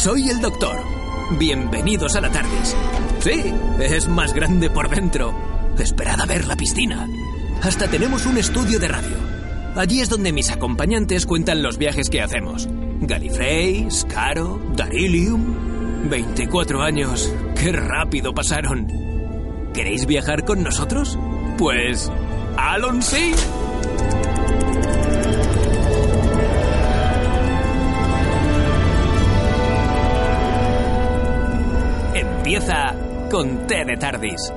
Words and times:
soy 0.00 0.30
el 0.30 0.40
doctor. 0.40 0.82
Bienvenidos 1.38 2.16
a 2.16 2.22
la 2.22 2.30
TARDIS. 2.30 2.74
Sí, 3.18 3.52
es 3.80 4.08
más 4.08 4.32
grande 4.32 4.70
por 4.70 4.88
dentro. 4.88 5.34
Esperad 5.78 6.18
a 6.22 6.24
ver 6.24 6.46
la 6.46 6.56
piscina. 6.56 7.06
Hasta 7.62 7.86
tenemos 7.86 8.24
un 8.24 8.38
estudio 8.38 8.80
de 8.80 8.88
radio. 8.88 9.16
Allí 9.76 10.00
es 10.00 10.08
donde 10.08 10.32
mis 10.32 10.50
acompañantes 10.50 11.26
cuentan 11.26 11.62
los 11.62 11.76
viajes 11.76 12.08
que 12.08 12.22
hacemos. 12.22 12.66
Gallifrey, 13.02 13.90
Scaro, 13.90 14.58
Darilium. 14.74 16.08
24 16.08 16.82
años. 16.82 17.30
¡Qué 17.54 17.70
rápido 17.70 18.32
pasaron! 18.32 18.88
¿Queréis 19.74 20.06
viajar 20.06 20.46
con 20.46 20.62
nosotros? 20.62 21.18
Pues... 21.58 22.10
¡Alon 22.56 23.02
sí! 23.02 23.34
Empieza 32.52 32.92
con 33.30 33.64
T 33.68 33.84
de 33.84 33.96
Tardis. 33.96 34.52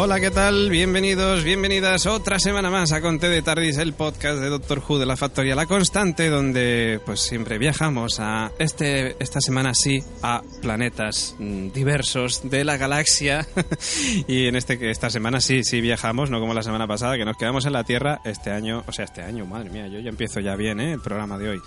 Hola, 0.00 0.20
¿qué 0.20 0.30
tal? 0.30 0.70
Bienvenidos, 0.70 1.42
bienvenidas 1.42 2.06
otra 2.06 2.38
semana 2.38 2.70
más 2.70 2.92
a 2.92 3.00
Conte 3.00 3.28
de 3.28 3.42
Tardis, 3.42 3.78
el 3.78 3.94
podcast 3.94 4.38
de 4.38 4.48
Doctor 4.48 4.80
Who 4.88 5.00
de 5.00 5.06
la 5.06 5.16
Factoría 5.16 5.56
La 5.56 5.66
Constante, 5.66 6.30
donde 6.30 7.00
pues 7.04 7.18
siempre 7.18 7.58
viajamos 7.58 8.20
a 8.20 8.52
este 8.60 9.16
esta 9.18 9.40
semana 9.40 9.74
sí 9.74 10.00
a 10.22 10.40
planetas 10.62 11.34
mm, 11.40 11.70
diversos 11.72 12.48
de 12.48 12.64
la 12.64 12.76
galaxia 12.76 13.44
y 14.28 14.46
en 14.46 14.54
este 14.54 14.88
esta 14.88 15.10
semana 15.10 15.40
sí 15.40 15.64
sí 15.64 15.80
viajamos, 15.80 16.30
no 16.30 16.38
como 16.38 16.54
la 16.54 16.62
semana 16.62 16.86
pasada 16.86 17.16
que 17.16 17.24
nos 17.24 17.36
quedamos 17.36 17.66
en 17.66 17.72
la 17.72 17.82
Tierra 17.82 18.20
este 18.24 18.52
año, 18.52 18.84
o 18.86 18.92
sea, 18.92 19.04
este 19.04 19.22
año, 19.22 19.46
madre 19.46 19.68
mía, 19.68 19.88
yo 19.88 19.98
ya 19.98 20.10
empiezo 20.10 20.38
ya 20.38 20.54
bien, 20.54 20.78
¿eh? 20.78 20.92
el 20.92 21.00
programa 21.00 21.38
de 21.38 21.48
hoy. 21.48 21.60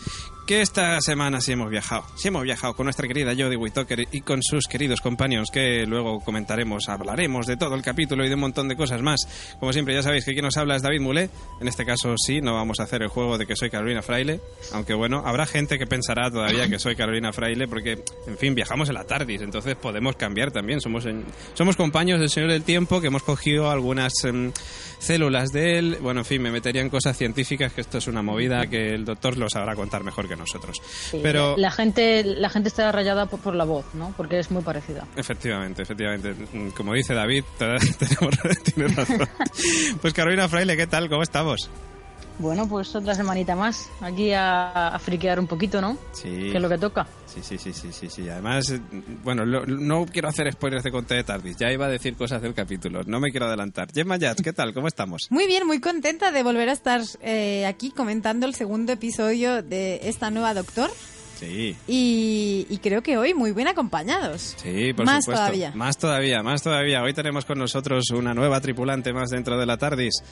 Que 0.47 0.61
esta 0.61 1.00
semana 1.00 1.39
sí 1.39 1.53
hemos 1.53 1.70
viajado, 1.70 2.03
sí 2.17 2.28
hemos 2.28 2.44
viajado 2.44 2.73
con 2.73 2.86
nuestra 2.86 3.08
querida 3.08 3.31
Jodie 3.38 3.56
Whittaker 3.56 4.06
y 4.11 4.20
con 4.22 4.42
sus 4.44 4.66
queridos 4.66 5.00
companions 5.00 5.50
que 5.50 5.86
luego 5.86 6.20
comentaremos, 6.20 6.89
hablaremos 6.89 7.45
de 7.45 7.56
todo 7.56 7.75
el 7.75 7.81
capítulo 7.81 8.25
y 8.25 8.28
de 8.28 8.34
un 8.36 8.42
montón 8.42 8.67
de 8.67 8.75
cosas 8.75 9.02
más. 9.02 9.22
Como 9.62 9.72
siempre, 9.72 9.94
ya 9.94 10.03
sabéis 10.03 10.25
que 10.25 10.34
quien 10.34 10.44
nos 10.44 10.58
habla 10.58 10.75
es 10.75 10.81
David 10.81 11.00
Mulé. 11.00 11.30
En 11.62 11.69
este 11.69 11.86
caso, 11.86 12.16
sí, 12.17 12.42
no 12.42 12.56
vamos 12.56 12.81
a 12.81 12.84
hacer 12.84 13.02
el 13.02 13.08
juego 13.08 13.38
de 13.38 13.45
que 13.47 13.56
soy 13.56 13.69
Carolina 13.69 14.02
Fraile. 14.02 14.42
Aunque 14.73 14.94
bueno, 14.94 15.22
habrá 15.25 15.45
gente 15.45 15.78
que 15.80 15.86
pensará 15.88 16.30
todavía 16.30 16.67
que 16.67 16.80
soy 16.80 16.97
Carolina 16.97 17.31
Fraile 17.31 17.67
porque, 17.69 18.03
en 18.28 18.38
fin, 18.38 18.53
viajamos 18.53 18.89
en 18.89 18.95
la 18.95 19.06
TARDIS. 19.06 19.42
Entonces 19.44 19.75
podemos 19.75 20.17
cambiar 20.17 20.52
también. 20.52 20.81
Somos, 20.81 21.06
en- 21.06 21.23
somos 21.53 21.78
compañeros 21.78 22.19
del 22.19 22.30
Señor 22.30 22.50
del 22.52 22.64
Tiempo 22.64 23.00
que 23.00 23.08
hemos 23.08 23.23
cogido 23.23 23.72
algunas 23.72 24.12
em, 24.25 24.52
células 25.01 25.50
de 25.51 25.79
él. 25.79 25.97
Bueno, 26.01 26.22
en 26.22 26.25
fin, 26.25 26.41
me 26.41 26.51
metería 26.51 26.81
en 26.81 26.89
cosas 26.89 27.17
científicas 27.17 27.73
que 27.73 27.81
esto 27.81 27.97
es 27.97 28.07
una 28.07 28.22
movida 28.22 28.67
que 28.67 28.94
el 28.94 29.03
doctor 29.03 29.35
lo 29.38 29.50
sabrá 29.50 29.75
contar 29.75 30.03
mejor 30.03 30.28
que 30.29 30.35
nosotros. 30.35 30.78
Sí, 30.84 31.19
Pero. 31.22 31.56
la 31.57 31.72
gente 31.72 32.23
la 32.23 32.50
gente 32.50 32.69
está 32.69 32.91
rayada 32.91 33.25
por, 33.25 33.40
por 33.40 33.56
la 33.56 33.63
voz, 33.66 33.85
¿no? 33.94 34.13
Porque 34.16 34.40
es 34.40 34.51
muy 34.51 34.61
parecida. 34.63 35.06
Efectivamente, 35.16 35.81
efectivamente. 35.81 36.35
Mm, 36.53 36.69
Como 36.69 36.94
dice 36.94 37.13
David, 37.13 37.44
tenemos, 37.57 38.38
tiene 38.63 38.88
razón. 38.94 39.28
Pues 40.01 40.13
Carolina 40.13 40.47
Fraile, 40.47 40.78
¿qué 40.78 40.88
tal? 40.88 41.09
¿Cómo 41.09 41.23
estamos? 41.23 41.69
Bueno, 42.41 42.68
pues 42.68 42.94
otra 42.96 43.13
semanita 43.16 43.56
más 43.56 43.90
aquí 44.02 44.31
a, 44.34 44.88
a 44.90 45.00
friquear 45.00 45.40
un 45.40 45.47
poquito, 45.47 45.79
¿no? 45.79 45.97
Sí. 46.12 46.29
Que 46.29 46.56
es 46.57 46.62
lo 46.62 46.68
que 46.68 46.78
toca. 46.78 47.07
Sí, 47.28 47.40
sí, 47.44 47.57
sí, 47.57 47.72
sí, 47.72 47.94
sí, 47.94 48.09
sí. 48.09 48.28
Además, 48.28 48.69
eh, 48.72 48.81
bueno, 49.24 49.46
lo- 49.46 49.66
no 49.66 50.06
quiero 50.06 50.28
hacer 50.28 50.52
spoilers 50.52 50.84
de 50.84 50.91
Conte 50.91 51.13
de 51.16 51.24
Tardis. 51.24 51.56
Ya 51.57 51.72
iba 51.72 51.85
a 51.85 51.90
decir 51.90 52.16
cosas 52.16 52.41
del 52.41 52.53
capítulo. 52.53 53.03
No 53.06 53.19
me 53.19 53.29
quiero 53.31 53.46
adelantar. 53.46 53.90
Gemma 53.94 54.18
Yats, 54.18 54.41
¿qué 54.41 54.53
tal? 54.53 54.74
¿Cómo 54.74 54.88
estamos? 54.88 55.28
Muy 55.29 55.46
bien, 55.47 55.66
muy 55.68 55.79
contenta 55.79 56.31
de 56.31 56.44
volver 56.44 56.68
a 56.69 56.74
estar 56.74 57.02
eh, 57.22 57.66
aquí 57.68 57.91
comentando 57.91 58.46
el 58.47 58.56
segundo 58.56 58.91
episodio 58.91 59.62
de 59.63 60.02
esta 60.03 60.31
nueva 60.31 60.53
Doctor. 60.53 60.90
Sí. 61.41 61.75
Y, 61.88 62.68
y 62.69 62.78
creo 62.78 63.02
que 63.02 63.18
hoy 63.18 63.34
muy 63.34 63.52
bien 63.52 63.68
acompañados. 63.68 64.56
Sí, 64.62 64.94
por 64.94 65.07
Más 65.07 65.25
supuesto. 65.25 65.41
todavía. 65.44 65.72
Más 65.74 65.97
todavía, 65.97 66.44
más 66.44 66.62
todavía. 66.62 67.02
Hoy 67.02 67.13
tenemos 67.13 67.46
con 67.46 67.57
nosotros 67.57 68.12
una 68.12 68.35
nueva 68.35 68.62
tripulante 68.62 69.12
más 69.12 69.31
dentro 69.31 69.57
de 69.59 69.66
la 69.66 69.78
TARDIS. 69.78 70.24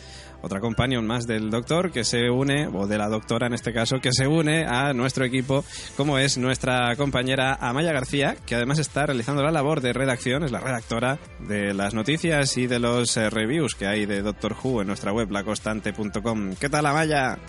Otra 0.43 0.59
companion 0.59 1.07
más 1.07 1.25
del 1.25 1.49
doctor 1.49 1.91
que 1.91 2.03
se 2.03 2.29
une, 2.29 2.67
o 2.67 2.85
de 2.85 2.99
la 2.99 3.09
doctora 3.09 3.47
en 3.47 3.53
este 3.55 3.73
caso, 3.73 3.99
que 3.99 4.11
se 4.13 4.27
une 4.27 4.65
a 4.65 4.93
nuestro 4.93 5.25
equipo, 5.25 5.65
como 5.97 6.19
es 6.19 6.37
nuestra 6.37 6.95
compañera 6.95 7.55
Amaya 7.59 7.91
García, 7.91 8.37
que 8.45 8.53
además 8.53 8.77
está 8.77 9.07
realizando 9.07 9.41
la 9.41 9.51
labor 9.51 9.81
de 9.81 9.93
redacción, 9.93 10.43
es 10.43 10.51
la 10.51 10.59
redactora 10.59 11.17
de 11.39 11.73
las 11.73 11.95
noticias 11.95 12.55
y 12.57 12.67
de 12.67 12.77
los 12.77 13.17
eh, 13.17 13.31
reviews 13.31 13.73
que 13.73 13.87
hay 13.87 14.05
de 14.05 14.21
Doctor 14.21 14.55
Who 14.63 14.81
en 14.81 14.87
nuestra 14.87 15.11
web, 15.11 15.31
laconstante.com. 15.31 16.55
¿Qué 16.59 16.69
tal, 16.69 16.85
Amaya? 16.85 17.39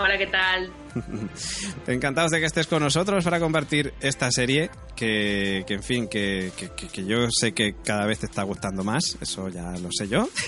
Hola, 0.00 0.16
¿qué 0.16 0.26
tal? 0.28 0.70
Encantados 1.88 2.30
de 2.30 2.38
que 2.38 2.46
estés 2.46 2.68
con 2.68 2.80
nosotros 2.82 3.24
para 3.24 3.40
compartir 3.40 3.92
esta 4.00 4.30
serie 4.30 4.70
que, 4.94 5.64
que 5.66 5.74
en 5.74 5.82
fin, 5.82 6.08
que, 6.08 6.52
que- 6.56 7.04
yo 7.04 7.26
sé 7.30 7.52
que 7.52 7.74
cada 7.84 8.06
vez 8.06 8.20
te 8.20 8.26
está 8.26 8.44
gustando 8.44 8.84
más, 8.84 9.16
eso 9.20 9.48
ya 9.48 9.72
lo 9.72 9.88
sé 9.90 10.06
yo. 10.08 10.28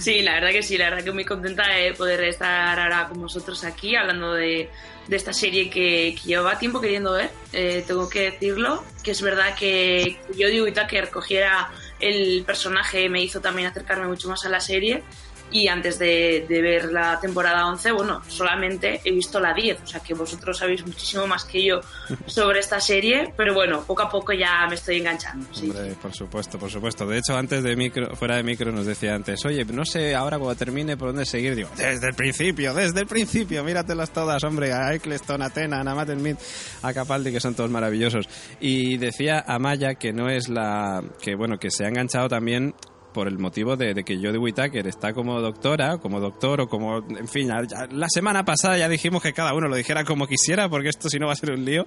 Sí, 0.00 0.22
la 0.22 0.34
verdad 0.34 0.50
que 0.50 0.62
sí, 0.62 0.76
la 0.76 0.90
verdad 0.90 1.04
que 1.04 1.12
muy 1.12 1.24
contenta 1.24 1.66
de 1.68 1.92
poder 1.94 2.22
estar 2.24 2.78
ahora 2.78 3.08
con 3.08 3.20
vosotros 3.22 3.64
aquí 3.64 3.96
hablando 3.96 4.34
de, 4.34 4.68
de 5.08 5.16
esta 5.16 5.32
serie 5.32 5.68
que, 5.70 6.14
que 6.14 6.28
llevaba 6.28 6.58
tiempo 6.58 6.80
queriendo 6.80 7.12
ver, 7.12 7.30
eh, 7.52 7.82
tengo 7.86 8.08
que 8.08 8.30
decirlo, 8.30 8.84
que 9.02 9.10
es 9.12 9.22
verdad 9.22 9.56
que 9.56 10.18
yo 10.36 10.48
digo 10.48 10.66
que 10.66 11.02
cogiera 11.10 11.70
el 11.98 12.44
personaje 12.44 13.08
me 13.08 13.22
hizo 13.22 13.40
también 13.40 13.68
acercarme 13.68 14.06
mucho 14.06 14.28
más 14.28 14.44
a 14.44 14.48
la 14.48 14.60
serie 14.60 15.02
y 15.50 15.68
antes 15.68 15.98
de, 15.98 16.46
de 16.48 16.62
ver 16.62 16.92
la 16.92 17.18
temporada 17.20 17.66
11, 17.66 17.92
bueno, 17.92 18.22
solamente 18.28 19.00
he 19.04 19.12
visto 19.12 19.40
la 19.40 19.54
10, 19.54 19.82
o 19.82 19.86
sea 19.86 20.00
que 20.00 20.14
vosotros 20.14 20.58
sabéis 20.58 20.84
muchísimo 20.84 21.26
más 21.26 21.44
que 21.44 21.64
yo 21.64 21.80
sobre 22.26 22.60
esta 22.60 22.80
serie, 22.80 23.32
pero 23.36 23.54
bueno, 23.54 23.82
poco 23.82 24.02
a 24.02 24.08
poco 24.08 24.32
ya 24.32 24.66
me 24.68 24.74
estoy 24.74 24.98
enganchando. 24.98 25.46
sí. 25.52 25.70
Hombre, 25.70 25.94
por 26.00 26.12
supuesto, 26.12 26.58
por 26.58 26.70
supuesto. 26.70 27.06
De 27.06 27.18
hecho, 27.18 27.36
antes 27.36 27.62
de 27.62 27.76
micro, 27.76 28.14
fuera 28.16 28.36
de 28.36 28.42
micro 28.42 28.72
nos 28.72 28.86
decía 28.86 29.14
antes, 29.14 29.44
oye, 29.44 29.64
no 29.64 29.84
sé 29.84 30.14
ahora 30.14 30.38
cuando 30.38 30.56
termine 30.56 30.96
por 30.96 31.08
dónde 31.08 31.24
seguir. 31.24 31.54
Digo, 31.54 31.68
desde 31.76 32.08
el 32.08 32.14
principio, 32.14 32.74
desde 32.74 33.00
el 33.00 33.06
principio, 33.06 33.62
míratelas 33.64 34.10
todas, 34.10 34.42
hombre, 34.44 34.72
a 34.72 34.94
Eccleston, 34.94 35.42
a 35.42 35.50
Tena, 35.50 35.80
a 35.80 35.84
Namat 35.84 36.10
Smith, 36.10 36.38
a 36.82 36.92
Capaldi, 36.92 37.32
que 37.32 37.40
son 37.40 37.54
todos 37.54 37.70
maravillosos. 37.70 38.28
Y 38.60 38.96
decía 38.98 39.44
Amaya 39.46 39.94
que 39.94 40.12
no 40.12 40.28
es 40.28 40.48
la, 40.48 41.02
que 41.20 41.34
bueno, 41.34 41.58
que 41.58 41.70
se 41.70 41.84
ha 41.84 41.88
enganchado 41.88 42.28
también 42.28 42.74
por 43.16 43.28
el 43.28 43.38
motivo 43.38 43.76
de, 43.76 43.94
de 43.94 44.04
que 44.04 44.16
Jodie 44.16 44.36
Whittaker 44.36 44.86
está 44.86 45.14
como 45.14 45.40
doctora, 45.40 45.96
como 45.96 46.20
doctor 46.20 46.60
o 46.60 46.68
como, 46.68 46.98
en 46.98 47.26
fin, 47.28 47.48
ya- 47.48 47.88
la 47.90 48.08
semana 48.10 48.44
pasada 48.44 48.76
ya 48.76 48.90
dijimos 48.90 49.22
que 49.22 49.32
cada 49.32 49.54
uno 49.54 49.68
lo 49.68 49.74
dijera 49.76 50.04
como 50.04 50.26
quisiera, 50.26 50.68
porque 50.68 50.90
esto 50.90 51.08
si 51.08 51.18
no 51.18 51.26
va 51.28 51.32
a 51.32 51.36
ser 51.36 51.52
un 51.52 51.64
lío. 51.64 51.86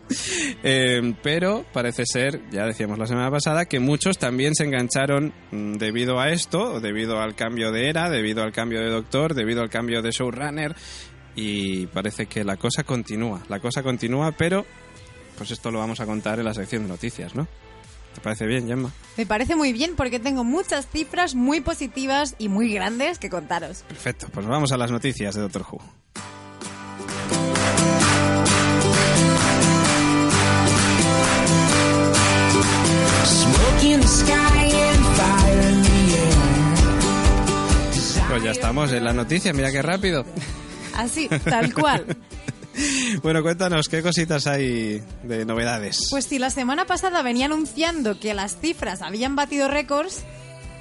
Eh, 0.64 1.14
pero 1.22 1.64
parece 1.72 2.04
ser, 2.08 2.42
ya 2.50 2.66
decíamos 2.66 2.98
la 2.98 3.06
semana 3.06 3.30
pasada, 3.30 3.66
que 3.66 3.80
muchos 3.80 4.18
también 4.18 4.56
se 4.56 4.64
engancharon 4.64 5.32
mm, 5.52 5.74
debido 5.74 6.20
a 6.20 6.32
esto, 6.32 6.80
debido 6.80 7.20
al 7.22 7.36
cambio 7.36 7.72
de 7.72 7.90
era, 7.90 8.10
debido 8.10 8.42
al 8.42 8.52
cambio 8.52 8.80
de 8.82 8.90
doctor, 8.90 9.36
debido 9.36 9.62
al 9.62 9.70
cambio 9.70 10.02
de 10.02 10.10
showrunner. 10.10 10.76
Y 11.36 11.86
parece 11.88 12.26
que 12.26 12.44
la 12.44 12.58
cosa 12.58 12.84
continúa, 12.84 13.44
la 13.50 13.60
cosa 13.60 13.84
continúa, 13.84 14.32
pero 14.32 14.66
pues 15.38 15.52
esto 15.52 15.70
lo 15.70 15.78
vamos 15.78 16.00
a 16.00 16.08
contar 16.08 16.40
en 16.40 16.46
la 16.46 16.56
sección 16.56 16.82
de 16.84 16.90
noticias, 16.90 17.36
¿no? 17.36 17.48
¿Te 18.20 18.24
parece 18.24 18.48
bien, 18.48 18.68
Gemma? 18.68 18.92
Me 19.16 19.26
parece 19.26 19.56
muy 19.56 19.72
bien 19.72 19.96
porque 19.96 20.20
tengo 20.20 20.44
muchas 20.44 20.90
cifras 20.90 21.36
muy 21.36 21.62
positivas 21.62 22.36
y 22.38 22.50
muy 22.50 22.74
grandes 22.74 23.18
que 23.18 23.30
contaros. 23.30 23.84
Perfecto, 23.88 24.28
pues 24.34 24.46
vamos 24.46 24.74
a 24.74 24.78
las 24.78 24.92
noticias 24.92 25.36
de 25.36 25.42
Doctor 25.42 25.66
Who. 25.72 25.80
Pues 38.28 38.44
ya 38.44 38.52
estamos 38.52 38.92
en 38.92 39.06
las 39.06 39.16
noticias, 39.16 39.56
mira 39.56 39.72
qué 39.72 39.82
rápido. 39.82 40.26
Así, 40.98 41.30
tal 41.30 41.74
cual. 41.74 42.18
Bueno, 43.24 43.42
cuéntanos, 43.42 43.88
¿qué 43.90 44.02
cositas 44.02 44.48
hay 44.48 45.04
de 45.24 45.46
novedades? 45.46 46.08
Pues 46.10 46.26
si 46.26 46.40
la 46.40 46.50
semana 46.50 46.86
pasada 46.86 47.22
venía 47.22 47.46
anunciando 47.46 48.20
que 48.20 48.34
las 48.34 48.58
cifras 48.60 49.02
habían 49.02 49.36
batido 49.36 49.68
récords 49.68 50.24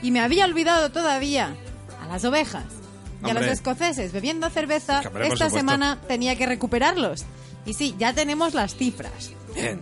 y 0.02 0.10
me 0.10 0.20
había 0.20 0.44
olvidado 0.44 0.90
todavía 0.90 1.54
a 2.00 2.06
las 2.06 2.24
ovejas 2.24 2.64
y 3.26 3.30
a 3.30 3.34
los 3.34 3.46
escoceses 3.46 4.12
bebiendo 4.12 4.48
cerveza, 4.50 5.02
esta 5.24 5.50
semana 5.50 6.00
tenía 6.06 6.36
que 6.36 6.46
recuperarlos. 6.46 7.24
Y 7.66 7.74
sí, 7.74 7.94
ya 7.98 8.12
tenemos 8.12 8.54
las 8.54 8.76
cifras. 8.76 9.32
Bien. 9.54 9.80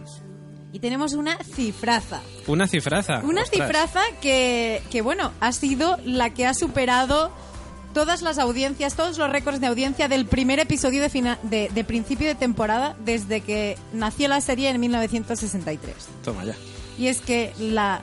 Y 0.72 0.78
tenemos 0.78 1.12
una 1.12 1.38
cifraza. 1.38 2.20
Una 2.46 2.66
cifraza. 2.66 3.20
Una 3.24 3.42
ostras. 3.42 3.68
cifraza 3.68 4.00
que, 4.20 4.82
que, 4.90 5.02
bueno, 5.02 5.32
ha 5.40 5.52
sido 5.52 5.96
la 6.04 6.30
que 6.30 6.46
ha 6.46 6.54
superado 6.54 7.32
todas 7.96 8.20
las 8.20 8.36
audiencias, 8.38 8.94
todos 8.94 9.16
los 9.16 9.30
récords 9.30 9.58
de 9.58 9.68
audiencia 9.68 10.06
del 10.06 10.26
primer 10.26 10.58
episodio 10.60 11.00
de, 11.00 11.08
fina- 11.08 11.38
de, 11.42 11.70
de 11.74 11.82
principio 11.82 12.28
de 12.28 12.34
temporada 12.34 12.94
desde 13.06 13.40
que 13.40 13.78
nació 13.94 14.28
la 14.28 14.42
serie 14.42 14.68
en 14.68 14.78
1963. 14.78 15.94
Toma 16.22 16.44
ya. 16.44 16.54
Y 16.98 17.06
es 17.08 17.22
que 17.22 17.54
la, 17.58 18.02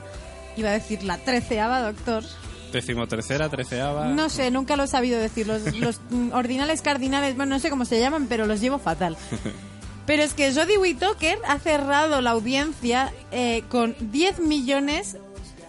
iba 0.56 0.70
a 0.70 0.72
decir 0.72 1.04
la 1.04 1.18
treceava 1.18 1.80
Doctor, 1.80 2.24
Decimotercera, 2.72 3.48
treceava. 3.48 4.06
no 4.06 4.28
sé, 4.28 4.50
nunca 4.50 4.74
lo 4.74 4.82
he 4.82 4.86
sabido 4.88 5.20
decir, 5.20 5.46
los, 5.46 5.62
los 5.78 6.00
ordinales 6.32 6.82
cardinales, 6.82 7.36
bueno, 7.36 7.54
no 7.54 7.60
sé 7.60 7.70
cómo 7.70 7.84
se 7.84 8.00
llaman, 8.00 8.26
pero 8.28 8.46
los 8.46 8.60
llevo 8.60 8.80
fatal. 8.80 9.16
Pero 10.06 10.22
es 10.22 10.34
que 10.34 10.52
Jodie 10.52 10.76
Whittaker 10.76 11.38
ha 11.48 11.58
cerrado 11.60 12.20
la 12.20 12.32
audiencia 12.32 13.10
eh, 13.32 13.62
con 13.70 13.94
10 14.00 14.40
millones 14.40 15.16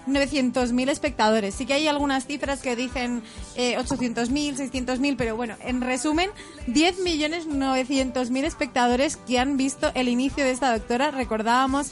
900.000 0.08 0.90
espectadores. 0.90 1.56
Sí 1.56 1.66
que 1.66 1.74
hay 1.74 1.88
algunas 1.88 2.26
cifras 2.26 2.62
que 2.62 2.76
dicen 2.76 3.24
eh, 3.56 3.78
800.000, 3.78 4.56
600.000, 4.56 5.16
pero 5.18 5.36
bueno, 5.36 5.56
en 5.62 5.82
resumen, 5.82 6.30
10 6.68 7.00
millones 7.00 7.48
900.000 7.48 8.44
espectadores 8.44 9.18
que 9.18 9.40
han 9.40 9.58
visto 9.58 9.92
el 9.96 10.08
inicio 10.08 10.44
de 10.44 10.52
esta 10.52 10.72
doctora. 10.72 11.12
Recordábamos 11.12 11.92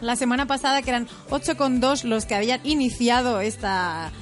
la 0.00 0.16
semana 0.16 0.46
pasada 0.46 0.82
que 0.82 0.90
eran 0.90 1.08
8,2 1.30 2.04
los 2.04 2.26
que 2.26 2.34
habían 2.34 2.60
iniciado 2.64 3.40
esta 3.40 4.12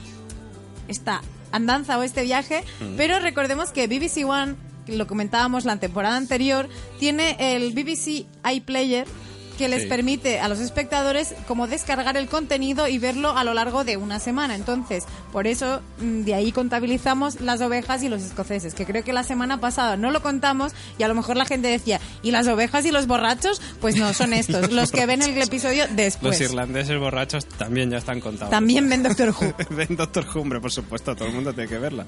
esta 0.87 1.22
andanza 1.50 1.99
o 1.99 2.02
este 2.02 2.22
viaje, 2.22 2.62
pero 2.96 3.19
recordemos 3.20 3.70
que 3.70 3.87
BBC 3.87 4.28
One, 4.28 4.56
que 4.87 4.96
lo 4.96 5.06
comentábamos 5.06 5.64
la 5.64 5.76
temporada 5.78 6.17
anterior, 6.17 6.69
tiene 6.99 7.37
el 7.38 7.72
BBC 7.72 8.26
iPlayer 8.44 9.06
que 9.54 9.68
les 9.68 9.82
Sí. 9.82 9.88
permite 9.88 10.40
a 10.40 10.48
los 10.48 10.60
espectadores 10.60 11.34
como 11.48 11.66
descargar 11.66 12.16
el 12.16 12.28
contenido 12.28 12.88
y 12.88 12.98
verlo 12.98 13.36
a 13.36 13.44
lo 13.44 13.54
largo 13.54 13.84
de 13.84 13.96
una 13.96 14.18
semana. 14.20 14.54
Entonces, 14.54 15.04
por 15.32 15.46
eso 15.46 15.80
mm, 16.00 16.22
de 16.22 16.34
ahí 16.34 16.52
contabilizamos 16.52 17.40
las 17.40 17.60
ovejas 17.60 18.02
y 18.02 18.08
los 18.08 18.22
escoceses, 18.22 18.74
que 18.74 18.84
creo 18.86 19.04
que 19.04 19.12
la 19.12 19.22
semana 19.24 19.60
pasada 19.60 19.96
no 19.96 20.10
lo 20.10 20.20
contamos 20.22 20.72
y 20.98 21.02
a 21.02 21.08
lo 21.08 21.14
mejor 21.14 21.36
la 21.36 21.44
gente 21.44 21.68
decía, 21.68 22.00
¿y 22.22 22.30
las 22.30 22.46
ovejas 22.48 22.84
y 22.86 22.90
los 22.90 23.06
borrachos? 23.06 23.60
Pues 23.80 23.96
no, 23.96 24.12
son 24.12 24.32
estos, 24.34 24.72
los 24.72 24.90
que 24.92 25.06
ven 25.06 25.22
el 25.22 25.40
episodio 25.40 25.84
después. 25.94 26.40
Los 26.40 26.50
irlandeses 26.50 26.98
borrachos 26.98 27.46
también 27.46 27.90
ya 27.90 27.98
están 27.98 28.20
contados. 28.20 28.50
También 28.50 28.88
ven 28.88 29.02
Doctor 29.02 29.30
Who. 29.30 29.54
Ven 29.70 29.96
Doctor 29.96 30.24
Who, 30.32 30.40
hombre, 30.40 30.60
por 30.60 30.72
supuesto, 30.72 31.14
todo 31.14 31.28
el 31.28 31.34
mundo 31.34 31.52
tiene 31.52 31.68
que 31.68 31.78
verla. 31.78 32.04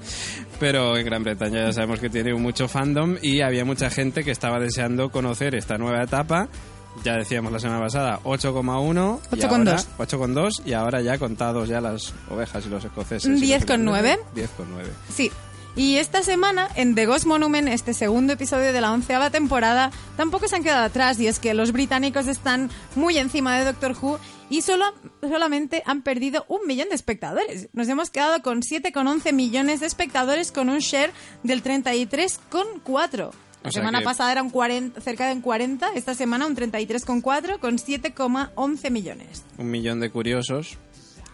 Pero 0.59 0.97
en 0.97 1.05
Gran 1.05 1.23
Bretaña 1.23 1.65
ya 1.65 1.73
sabemos 1.73 1.99
que 1.99 2.09
tiene 2.09 2.33
mucho 2.33 2.67
fandom 2.67 3.17
y 3.21 3.41
había 3.41 3.65
mucha 3.65 3.89
gente 3.89 4.23
que 4.23 4.31
estaba 4.31 4.59
deseando 4.59 5.09
conocer 5.09 5.55
esta 5.55 5.77
nueva 5.77 6.03
etapa. 6.03 6.47
Ya 7.03 7.15
decíamos 7.15 7.51
la 7.51 7.59
semana 7.59 7.79
pasada, 7.79 8.19
8,1. 8.23 9.21
y 9.31 9.35
8,2. 9.39 9.47
ahora- 9.49 9.83
8,2 9.97 10.61
y 10.65 10.73
ahora 10.73 11.01
ya 11.01 11.17
contados 11.17 11.69
ya 11.69 11.79
las 11.81 12.13
ovejas 12.29 12.65
y 12.65 12.69
los 12.69 12.83
escoceses. 12.83 13.25
y 13.25 13.31
los 13.31 13.41
10,9. 13.41 14.11
irlandeses, 14.11 14.33
10,9. 14.35 14.89
Sí. 15.13 15.31
Y 15.75 15.97
esta 15.97 16.23
semana, 16.23 16.67
en 16.73 16.95
The 16.95 17.05
Ghost 17.05 17.25
Monument, 17.27 17.67
este 17.67 17.93
segundo 17.93 18.33
episodio 18.33 18.73
de 18.73 18.81
la 18.81 18.91
onceava 18.91 19.29
temporada, 19.29 19.91
tampoco 20.15 20.47
se 20.47 20.55
han 20.55 20.63
quedado 20.63 20.83
atrás. 20.83 21.19
Y 21.19 21.27
es 21.27 21.37
que 21.37 21.53
los 21.53 21.71
británicos 21.71 22.27
están 22.27 22.71
muy 22.95 23.19
encima 23.19 23.55
de 23.59 23.65
Doctor 23.65 23.95
Who 24.01 24.17
y 24.49 24.63
solo, 24.63 24.85
solamente 25.21 25.83
han 25.85 26.01
perdido 26.01 26.45
un 26.47 26.61
millón 26.65 26.89
de 26.89 26.95
espectadores. 26.95 27.69
Nos 27.73 27.87
hemos 27.89 28.09
quedado 28.09 28.41
con 28.41 28.63
7,11 28.63 29.33
millones 29.33 29.79
de 29.81 29.85
espectadores 29.85 30.51
con 30.51 30.69
un 30.69 30.79
share 30.79 31.11
del 31.43 31.61
33,4. 31.61 33.31
La 33.63 33.69
O 33.69 33.71
sea 33.71 33.81
semana 33.81 33.99
que- 33.99 34.05
pasada 34.05 34.31
eran 34.31 34.49
40, 34.49 35.01
cerca 35.01 35.27
de 35.27 35.33
un 35.33 35.41
40, 35.41 35.89
esta 35.95 36.13
semana 36.13 36.45
un 36.45 36.55
33,4 36.55 37.59
con 37.59 37.77
7,11 37.77 38.89
millones. 38.91 39.43
Un 39.57 39.71
millón 39.71 39.99
de 39.99 40.09
curiosos. 40.09 40.77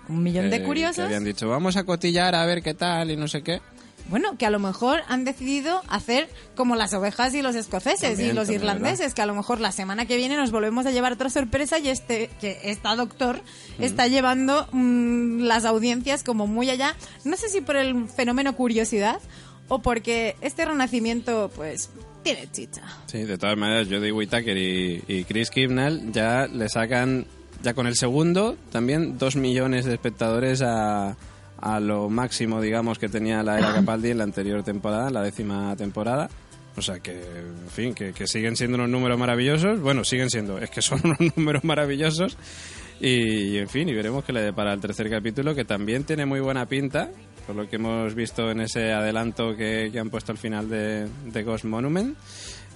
Un 0.10 0.24
millón 0.24 0.46
eh, 0.46 0.50
de 0.50 0.60
Que 0.60 0.66
curiosos. 0.66 1.06
habían 1.06 1.24
dicho, 1.24 1.48
vamos 1.48 1.78
a 1.78 1.84
cotillar 1.84 2.36
a 2.36 2.46
ver 2.46 2.62
qué 2.62 2.74
tal 2.74 3.12
y 3.12 3.18
no 3.18 3.28
sé 3.28 3.42
qué. 3.44 3.62
Bueno, 4.10 4.38
que 4.38 4.46
a 4.46 4.50
lo 4.50 4.60
mejor 4.60 5.00
han 5.08 5.24
decidido 5.24 5.82
hacer 5.88 6.28
como 6.56 6.76
las 6.76 6.94
ovejas 6.94 7.34
y 7.36 7.42
los 7.42 7.56
escoceses 7.56 8.02
También, 8.10 8.32
y 8.32 8.34
los 8.34 8.50
irlandeses, 8.50 9.14
que 9.14 9.22
a 9.22 9.26
lo 9.26 9.34
mejor 9.34 9.62
la 9.62 9.72
semana 9.72 10.06
que 10.06 10.18
viene 10.18 10.36
nos 10.36 10.52
volvemos 10.52 10.86
a 10.86 10.92
llevar 10.92 11.14
otra 11.14 11.30
sorpresa 11.30 11.80
y 11.80 11.88
este 11.88 12.30
que 12.42 12.60
esta 12.66 12.98
doctor 12.98 13.42
está 13.80 14.08
llevando 14.08 14.68
mm, 14.74 15.44
las 15.44 15.64
audiencias 15.64 16.24
como 16.24 16.48
muy 16.48 16.70
allá. 16.70 16.98
No 17.24 17.38
sé 17.38 17.48
si 17.48 17.62
por 17.62 17.78
el 17.78 18.10
fenómeno 18.10 18.54
curiosidad 18.58 19.22
o 19.70 19.80
porque 19.80 20.36
este 20.42 20.66
renacimiento 20.66 21.50
pues 21.56 21.90
tiene 22.24 22.50
chicha. 22.52 22.82
Sí, 23.06 23.24
de 23.24 23.38
todas 23.38 23.58
maneras, 23.58 23.88
Jodie 23.90 24.12
Whittaker 24.12 24.58
y, 24.58 25.04
y 25.08 25.24
Chris 25.26 25.50
Kibnall 25.50 26.12
ya 26.12 26.48
le 26.48 26.70
sacan, 26.70 27.26
ya 27.62 27.74
con 27.74 27.88
el 27.88 27.96
segundo, 27.96 28.58
también 28.72 29.18
dos 29.18 29.36
millones 29.36 29.86
de 29.86 29.94
espectadores 29.94 30.62
a, 30.62 31.16
a 31.58 31.80
lo 31.80 32.10
máximo, 32.10 32.62
digamos, 32.62 33.00
que 33.00 33.08
tenía 33.10 33.44
la 33.44 33.58
era 33.58 33.74
Capaldi 33.74 34.12
en 34.12 34.18
la 34.18 34.24
anterior 34.26 34.64
temporada, 34.64 35.08
en 35.08 35.14
la 35.14 35.22
décima 35.22 35.76
temporada. 35.76 36.30
O 36.76 36.82
sea 36.82 37.00
que, 37.00 37.12
en 37.12 37.70
fin, 37.70 37.94
que, 37.94 38.14
que 38.14 38.26
siguen 38.28 38.56
siendo 38.56 38.76
unos 38.76 38.90
números 38.90 39.20
maravillosos. 39.20 39.80
Bueno, 39.80 40.04
siguen 40.04 40.30
siendo, 40.30 40.58
es 40.58 40.70
que 40.70 40.82
son 40.82 41.00
unos 41.04 41.38
números 41.38 41.64
maravillosos. 41.64 42.38
Y, 43.00 43.58
en 43.58 43.68
fin, 43.68 43.90
y 43.90 43.94
veremos 43.94 44.24
qué 44.24 44.34
le 44.34 44.42
depara 44.42 44.74
el 44.74 44.80
tercer 44.80 45.10
capítulo, 45.10 45.54
que 45.54 45.66
también 45.66 46.04
tiene 46.04 46.26
muy 46.26 46.40
buena 46.40 46.66
pinta, 46.66 47.10
por 47.46 47.56
lo 47.56 47.68
que 47.68 47.76
hemos 47.76 48.16
visto 48.16 48.50
en 48.50 48.62
ese 48.62 48.94
adelanto 48.94 49.56
que, 49.56 49.90
que 49.92 50.00
han 50.00 50.10
puesto 50.10 50.32
al 50.32 50.38
final 50.38 50.70
de, 50.70 51.08
de 51.26 51.44
Ghost 51.44 51.66
Monument. 51.66 52.18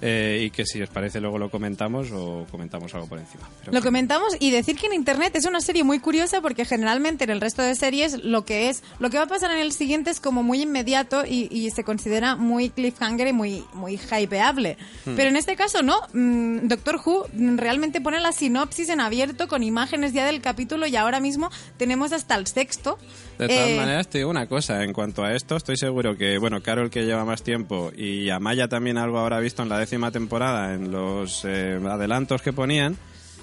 Eh, 0.00 0.42
y 0.44 0.50
que 0.50 0.64
si 0.64 0.80
os 0.80 0.88
parece 0.90 1.20
luego 1.20 1.38
lo 1.38 1.50
comentamos 1.50 2.10
o 2.12 2.46
comentamos 2.50 2.94
algo 2.94 3.08
por 3.08 3.18
encima. 3.18 3.48
Pero 3.60 3.72
Lo 3.72 3.82
comentamos 3.82 4.36
y 4.38 4.50
decir 4.52 4.76
que 4.76 4.86
en 4.86 4.92
internet 4.94 5.34
es 5.34 5.44
una 5.44 5.60
serie 5.60 5.82
muy 5.82 5.98
curiosa 5.98 6.40
porque 6.40 6.64
generalmente 6.64 7.24
en 7.24 7.30
el 7.30 7.40
resto 7.40 7.62
de 7.62 7.74
series 7.74 8.22
lo 8.22 8.44
que 8.44 8.68
es 8.68 8.84
lo 9.00 9.10
que 9.10 9.16
va 9.16 9.24
a 9.24 9.26
pasar 9.26 9.50
en 9.50 9.58
el 9.58 9.72
siguiente 9.72 10.10
es 10.10 10.20
como 10.20 10.42
muy 10.44 10.62
inmediato 10.62 11.24
y, 11.26 11.48
y 11.50 11.70
se 11.72 11.82
considera 11.82 12.36
muy 12.36 12.70
cliffhanger 12.70 13.26
y 13.28 13.32
muy 13.32 13.64
muy 13.74 13.98
hypeable. 13.98 14.76
Hmm. 15.04 15.14
Pero 15.16 15.30
en 15.30 15.36
este 15.36 15.56
caso 15.56 15.82
no. 15.82 16.00
Mm, 16.12 16.68
Doctor 16.68 17.00
Who 17.04 17.26
realmente 17.56 18.00
pone 18.00 18.20
la 18.20 18.30
sinopsis 18.32 18.88
en 18.90 19.00
abierto 19.00 19.48
con 19.48 19.62
imágenes 19.64 20.12
ya 20.12 20.26
del 20.26 20.40
capítulo 20.40 20.86
y 20.86 20.94
ahora 20.94 21.18
mismo 21.18 21.50
tenemos 21.76 22.12
hasta 22.12 22.36
el 22.36 22.46
sexto. 22.46 22.98
De 23.38 23.46
todas 23.48 23.68
Eh, 23.68 23.76
maneras, 23.76 24.08
te 24.08 24.18
digo 24.18 24.30
una 24.30 24.48
cosa, 24.48 24.82
en 24.82 24.92
cuanto 24.92 25.22
a 25.22 25.32
esto, 25.34 25.56
estoy 25.56 25.76
seguro 25.76 26.16
que, 26.16 26.38
bueno, 26.38 26.60
Carol 26.60 26.90
que 26.90 27.04
lleva 27.04 27.24
más 27.24 27.42
tiempo 27.44 27.92
y 27.96 28.30
Amaya 28.30 28.66
también 28.68 28.98
algo 28.98 29.18
habrá 29.18 29.38
visto 29.38 29.62
en 29.62 29.68
la 29.68 29.78
décima 29.88 30.10
temporada, 30.10 30.74
en 30.74 30.90
los 30.92 31.46
eh, 31.46 31.80
adelantos 31.88 32.42
que 32.42 32.52
ponían, 32.52 32.94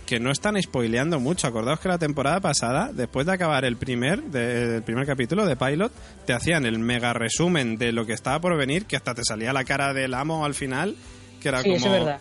que 0.06 0.20
no 0.20 0.30
están 0.30 0.62
spoileando 0.62 1.20
mucho. 1.20 1.48
Acordaos 1.48 1.80
que 1.80 1.88
la 1.90 1.98
temporada 1.98 2.40
pasada, 2.40 2.92
después 2.94 3.26
de 3.26 3.34
acabar 3.34 3.66
el 3.66 3.78
primer, 3.78 4.22
de- 4.26 4.76
el 4.76 4.84
primer 4.84 5.08
capítulo 5.08 5.44
de 5.48 5.56
Pilot, 5.56 5.92
te 6.28 6.34
hacían 6.34 6.68
el 6.68 6.78
mega 6.78 7.14
resumen 7.14 7.78
de 7.80 7.92
lo 7.92 8.06
que 8.06 8.14
estaba 8.14 8.40
por 8.40 8.56
venir, 8.56 8.86
que 8.86 8.96
hasta 8.96 9.16
te 9.16 9.24
salía 9.24 9.54
la 9.54 9.64
cara 9.64 9.92
del 9.94 10.14
amo 10.14 10.46
al 10.46 10.54
final, 10.54 10.96
que 11.42 11.50
era 11.50 11.64
Sí, 11.64 11.70
como... 11.70 11.78
eso 11.78 11.88
es 11.88 11.92
verdad. 11.94 12.20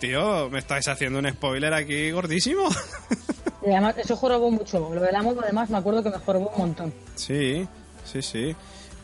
Tío, 0.00 0.50
me 0.50 0.58
estáis 0.58 0.88
haciendo 0.88 1.20
un 1.20 1.30
spoiler 1.30 1.72
aquí 1.72 2.10
gordísimo. 2.10 2.68
Y 3.64 3.70
además, 3.70 3.94
eso 3.98 4.16
jorobó 4.16 4.50
mucho. 4.50 4.92
Lo 4.92 5.00
del 5.02 5.14
amo, 5.14 5.36
además, 5.40 5.70
me 5.70 5.78
acuerdo 5.78 6.02
que 6.02 6.10
me 6.10 6.16
jorobó 6.18 6.48
un 6.56 6.58
montón. 6.58 6.94
Sí, 7.14 7.68
sí, 8.10 8.20
sí. 8.22 8.56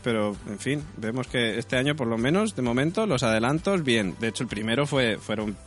Pero, 0.07 0.37
en 0.47 0.57
fin, 0.57 0.81
vemos 0.95 1.27
que 1.27 1.57
este 1.57 1.75
año, 1.75 1.93
por 1.93 2.07
lo 2.07 2.17
menos, 2.17 2.55
de 2.55 2.61
momento, 2.61 3.05
los 3.05 3.23
adelantos, 3.23 3.83
bien. 3.83 4.15
De 4.21 4.29
hecho, 4.29 4.43
el 4.43 4.47
primero 4.47 4.87
fue 4.87 5.17
fueron 5.17 5.57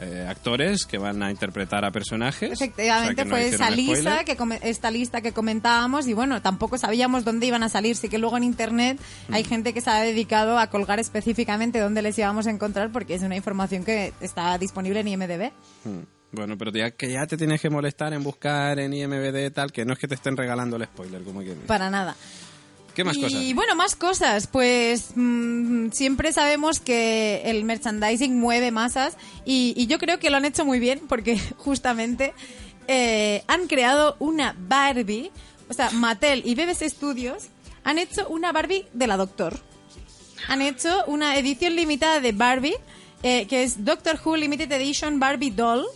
eh, 0.00 0.26
actores 0.28 0.84
que 0.84 0.98
van 0.98 1.22
a 1.22 1.30
interpretar 1.30 1.84
a 1.84 1.92
personajes. 1.92 2.50
Efectivamente, 2.60 3.12
O 3.12 3.14
sea, 3.14 3.24
que 3.24 3.30
no 3.30 3.36
fue 3.36 3.46
esa 3.46 3.70
lista 3.70 4.24
que 4.24 4.36
esta 4.62 4.90
lista 4.90 5.20
que 5.20 5.30
comentábamos 5.30 6.08
y 6.08 6.12
bueno, 6.12 6.42
tampoco 6.42 6.76
sabíamos 6.76 7.24
dónde 7.24 7.46
iban 7.46 7.62
a 7.62 7.68
salir. 7.68 7.94
Sí 7.94 8.08
que 8.08 8.18
luego 8.18 8.36
en 8.36 8.42
internet 8.42 8.98
Mm. 9.28 9.34
hay 9.34 9.44
gente 9.44 9.72
que 9.72 9.80
se 9.80 9.90
ha 9.90 10.00
dedicado 10.00 10.58
a 10.58 10.70
colgar 10.70 10.98
específicamente 10.98 11.78
dónde 11.78 12.02
les 12.02 12.18
íbamos 12.18 12.48
a 12.48 12.50
encontrar 12.50 12.90
porque 12.90 13.14
es 13.14 13.22
una 13.22 13.36
información 13.36 13.84
que 13.84 14.12
está 14.20 14.58
disponible 14.58 14.98
en 14.98 15.06
IMDb. 15.06 15.52
Mm. 15.84 16.00
Bueno, 16.32 16.58
pero 16.58 16.72
ya 16.72 16.90
que 16.90 17.12
ya 17.12 17.28
te 17.28 17.36
tienes 17.36 17.60
que 17.60 17.70
molestar 17.70 18.12
en 18.12 18.24
buscar 18.24 18.80
en 18.80 18.92
IMBD 18.92 19.52
tal, 19.52 19.70
que 19.70 19.84
no 19.84 19.92
es 19.92 20.00
que 20.00 20.08
te 20.08 20.16
estén 20.16 20.36
regalando 20.36 20.74
el 20.74 20.84
spoiler, 20.84 21.22
como 21.22 21.42
que... 21.42 21.52
Para 21.52 21.90
nada. 21.90 22.16
¿Qué 22.94 23.04
más 23.04 23.16
y 23.16 23.22
cosas? 23.22 23.54
bueno, 23.54 23.74
más 23.76 23.96
cosas. 23.96 24.46
Pues 24.46 25.10
mm, 25.14 25.90
siempre 25.90 26.32
sabemos 26.32 26.80
que 26.80 27.42
el 27.44 27.64
merchandising 27.64 28.38
mueve 28.38 28.70
masas 28.70 29.16
y, 29.44 29.74
y 29.76 29.86
yo 29.86 29.98
creo 29.98 30.18
que 30.18 30.30
lo 30.30 30.36
han 30.36 30.44
hecho 30.44 30.64
muy 30.64 30.78
bien 30.78 31.00
porque 31.08 31.38
justamente 31.56 32.34
eh, 32.88 33.42
han 33.46 33.66
creado 33.66 34.16
una 34.18 34.54
Barbie. 34.56 35.30
O 35.68 35.72
sea, 35.74 35.90
Mattel 35.90 36.42
y 36.44 36.54
BBC 36.54 36.88
Studios 36.88 37.48
han 37.84 37.98
hecho 37.98 38.28
una 38.28 38.52
Barbie 38.52 38.86
de 38.92 39.06
la 39.06 39.16
Doctor. 39.16 39.58
Han 40.48 40.62
hecho 40.62 41.04
una 41.06 41.36
edición 41.38 41.74
limitada 41.74 42.20
de 42.20 42.32
Barbie 42.32 42.76
eh, 43.24 43.46
que 43.46 43.62
es 43.62 43.86
Doctor 43.86 44.20
Who 44.22 44.36
Limited 44.36 44.70
Edition 44.70 45.18
Barbie 45.18 45.50
Doll. 45.50 45.86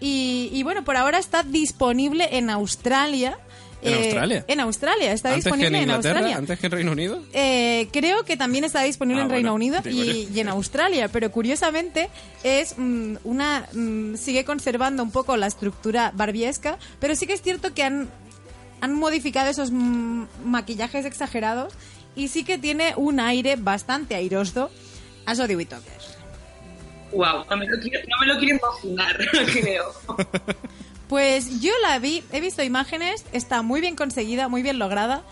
Y, 0.00 0.50
y 0.52 0.62
bueno, 0.64 0.84
por 0.84 0.98
ahora 0.98 1.18
está 1.18 1.42
disponible 1.42 2.28
en 2.36 2.50
Australia. 2.50 3.38
¿En 3.84 3.92
Eh, 3.92 4.04
Australia? 4.06 4.44
En 4.48 4.60
Australia, 4.60 5.12
está 5.12 5.28
Antes 5.30 5.44
disponible 5.44 5.68
en 5.68 5.74
en 5.76 5.80
Inglaterra, 5.82 6.14
Australia. 6.18 6.36
antes 6.38 6.58
que 6.58 6.66
en 6.66 6.72
Reino 6.72 6.92
Unido. 6.92 7.22
Eh, 7.32 7.88
creo 7.92 8.24
que 8.24 8.36
también 8.36 8.64
está 8.64 8.82
disponible 8.82 9.20
Ah, 9.20 9.24
en 9.24 9.30
Reino 9.30 9.52
bueno, 9.52 9.76
Unido 9.78 9.90
y, 9.90 10.28
y 10.34 10.40
en 10.40 10.48
Australia, 10.48 11.08
pero 11.08 11.30
curiosamente 11.30 12.08
es 12.42 12.74
mm, 12.78 13.16
una 13.24 13.66
mm, 13.72 14.16
sigue 14.16 14.44
conservando 14.44 15.02
un 15.02 15.10
poco 15.10 15.36
la 15.36 15.46
estructura 15.46 16.10
barbiesca, 16.14 16.78
pero 16.98 17.14
sí 17.14 17.26
que 17.26 17.34
es 17.34 17.42
cierto 17.42 17.72
que 17.74 17.82
han 17.84 18.08
han 18.80 18.92
modificado 18.94 19.48
esos 19.48 19.70
mm, 19.70 20.24
maquillajes 20.44 21.06
exagerados 21.06 21.72
y 22.16 22.28
sí 22.28 22.44
que 22.44 22.58
tiene 22.58 22.92
un 22.96 23.18
aire 23.20 23.56
bastante 23.56 24.14
airoso 24.14 24.70
a 25.26 25.34
Jodie 25.34 25.56
Whittaker. 25.56 25.92
Wow, 27.12 27.44
no 27.48 27.56
me 27.56 27.66
lo 27.66 27.78
quiero, 27.80 28.00
no 28.08 28.16
me 28.20 28.26
lo 28.32 28.38
quiero 28.40 28.58
imaginar, 28.58 29.16
creo. 29.52 29.92
Pues 31.08 31.60
yo 31.60 31.70
la 31.82 31.98
vi, 31.98 32.22
he 32.32 32.40
visto 32.40 32.62
imágenes, 32.62 33.24
está 33.32 33.62
muy 33.62 33.80
bien 33.80 33.94
conseguida, 33.96 34.48
muy 34.48 34.62
bien 34.62 34.78
lograda. 34.78 35.22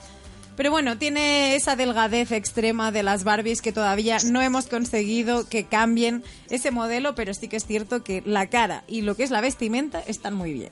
Pero 0.54 0.70
bueno, 0.70 0.98
tiene 0.98 1.56
esa 1.56 1.76
delgadez 1.76 2.30
extrema 2.30 2.92
de 2.92 3.02
las 3.02 3.24
Barbies 3.24 3.62
que 3.62 3.72
todavía 3.72 4.18
no 4.26 4.42
hemos 4.42 4.66
conseguido 4.66 5.48
que 5.48 5.64
cambien 5.64 6.22
ese 6.50 6.70
modelo, 6.70 7.14
pero 7.14 7.32
sí 7.32 7.48
que 7.48 7.56
es 7.56 7.64
cierto 7.66 8.04
que 8.04 8.22
la 8.26 8.48
cara 8.48 8.84
y 8.86 9.00
lo 9.00 9.14
que 9.16 9.22
es 9.22 9.30
la 9.30 9.40
vestimenta 9.40 10.00
están 10.00 10.34
muy 10.34 10.52
bien. 10.52 10.68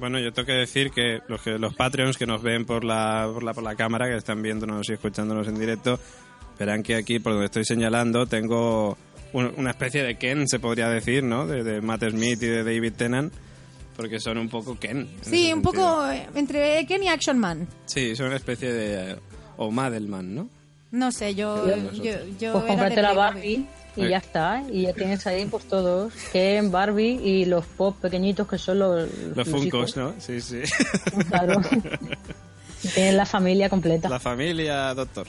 Bueno, 0.00 0.18
yo 0.18 0.32
tengo 0.32 0.46
que 0.46 0.52
decir 0.54 0.90
que 0.90 1.20
los, 1.28 1.40
que 1.42 1.52
los 1.60 1.74
Patreons 1.76 2.18
que 2.18 2.26
nos 2.26 2.42
ven 2.42 2.64
por 2.64 2.82
la, 2.82 3.30
por 3.32 3.62
la, 3.62 3.76
cámara, 3.76 4.08
que 4.08 4.16
están 4.16 4.42
viéndonos 4.42 4.88
y 4.90 4.94
escuchándonos 4.94 5.46
en 5.46 5.60
directo, 5.60 6.00
verán 6.58 6.82
que 6.82 6.96
aquí, 6.96 7.20
por 7.20 7.32
donde 7.34 7.46
estoy 7.46 7.64
señalando, 7.64 8.26
tengo 8.26 8.98
un- 9.32 9.54
una 9.56 9.70
especie 9.70 10.02
de 10.02 10.16
Ken, 10.18 10.48
se 10.48 10.58
podría 10.58 10.88
decir, 10.88 11.22
¿no? 11.22 11.46
De, 11.46 11.62
de 11.62 11.80
Matt 11.80 12.02
Smith 12.10 12.42
y 12.42 12.46
de 12.46 12.64
David 12.64 12.94
Tennant, 12.96 13.32
porque 13.96 14.20
son 14.20 14.38
un 14.38 14.48
poco 14.48 14.78
Ken. 14.78 14.98
en 14.98 15.08
Sí, 15.22 15.52
un 15.52 15.62
sentido. 15.62 15.62
poco 15.62 16.10
eh, 16.10 16.28
entre 16.34 16.86
Ken 16.86 17.02
y 17.02 17.08
Action 17.08 17.38
Man. 17.38 17.66
Sí, 17.86 18.14
son 18.16 18.26
una 18.26 18.36
especie 18.36 18.72
de... 18.72 19.16
o 19.56 19.70
Madelman, 19.70 20.34
¿no? 20.34 20.48
No 20.90 21.10
sé, 21.12 21.34
yo... 21.34 21.66
yo, 21.92 22.12
yo 22.38 22.52
Pues 22.64 22.94
de 22.94 23.02
la. 23.02 23.12
Barbie 23.14 23.66
y 23.96 24.08
ya 24.08 24.18
está. 24.18 24.62
Y 24.70 24.82
ya 24.82 24.92
tienes 24.92 25.26
ahí 25.26 25.44
pues 25.46 25.64
todos. 25.64 26.12
Ken, 26.32 26.70
Barbie 26.70 27.20
y 27.22 27.44
los 27.44 27.64
pop 27.66 27.96
pequeñitos 28.00 28.46
que 28.48 28.58
son 28.58 28.78
los... 28.80 29.08
Los 29.36 29.48
hijos. 29.48 29.60
Funkos, 29.60 29.96
¿no? 29.96 30.14
Sí, 30.18 30.40
sí. 30.40 30.62
Claro. 31.28 31.60
Tienes 32.94 33.14
la 33.14 33.24
familia 33.26 33.68
completa. 33.70 34.08
la 34.08 34.20
familia, 34.20 34.92
doctor. 34.94 35.26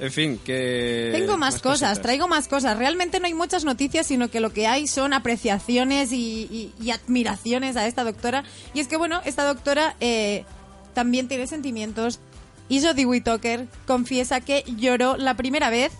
En 0.00 0.12
fin, 0.12 0.38
que... 0.44 1.10
Tengo 1.12 1.36
más, 1.36 1.54
cosas, 1.60 1.80
cositas. 1.90 2.02
traigo 2.02 2.28
más 2.28 2.46
cosas. 2.48 2.78
Realmente 2.78 3.18
no 3.20 3.26
hay 3.26 3.34
muchas 3.34 3.64
noticias, 3.64 4.06
sino 4.06 4.28
que 4.30 4.38
lo 4.40 4.52
que 4.52 4.66
hay 4.68 4.86
son 4.86 5.12
apreciaciones 5.12 6.12
y, 6.12 6.48
y- 6.50 6.72
y 6.80 6.90
admiraciones 6.92 7.76
a 7.76 7.86
esta 7.86 8.04
doctora. 8.04 8.44
Y 8.74 8.80
es 8.80 8.86
que, 8.88 8.96
bueno, 8.96 9.20
esta 9.24 9.44
doctora 9.44 9.96
eh, 10.00 10.44
también 10.94 11.26
tiene 11.28 11.46
sentimientos. 11.46 12.20
Y 12.68 12.80
Jodie 12.82 13.06
Whittaker 13.06 13.66
confiesa 13.86 14.40
que 14.40 14.62
lloró 14.76 15.16
la 15.16 15.34
primera 15.34 15.70
vez 15.70 15.90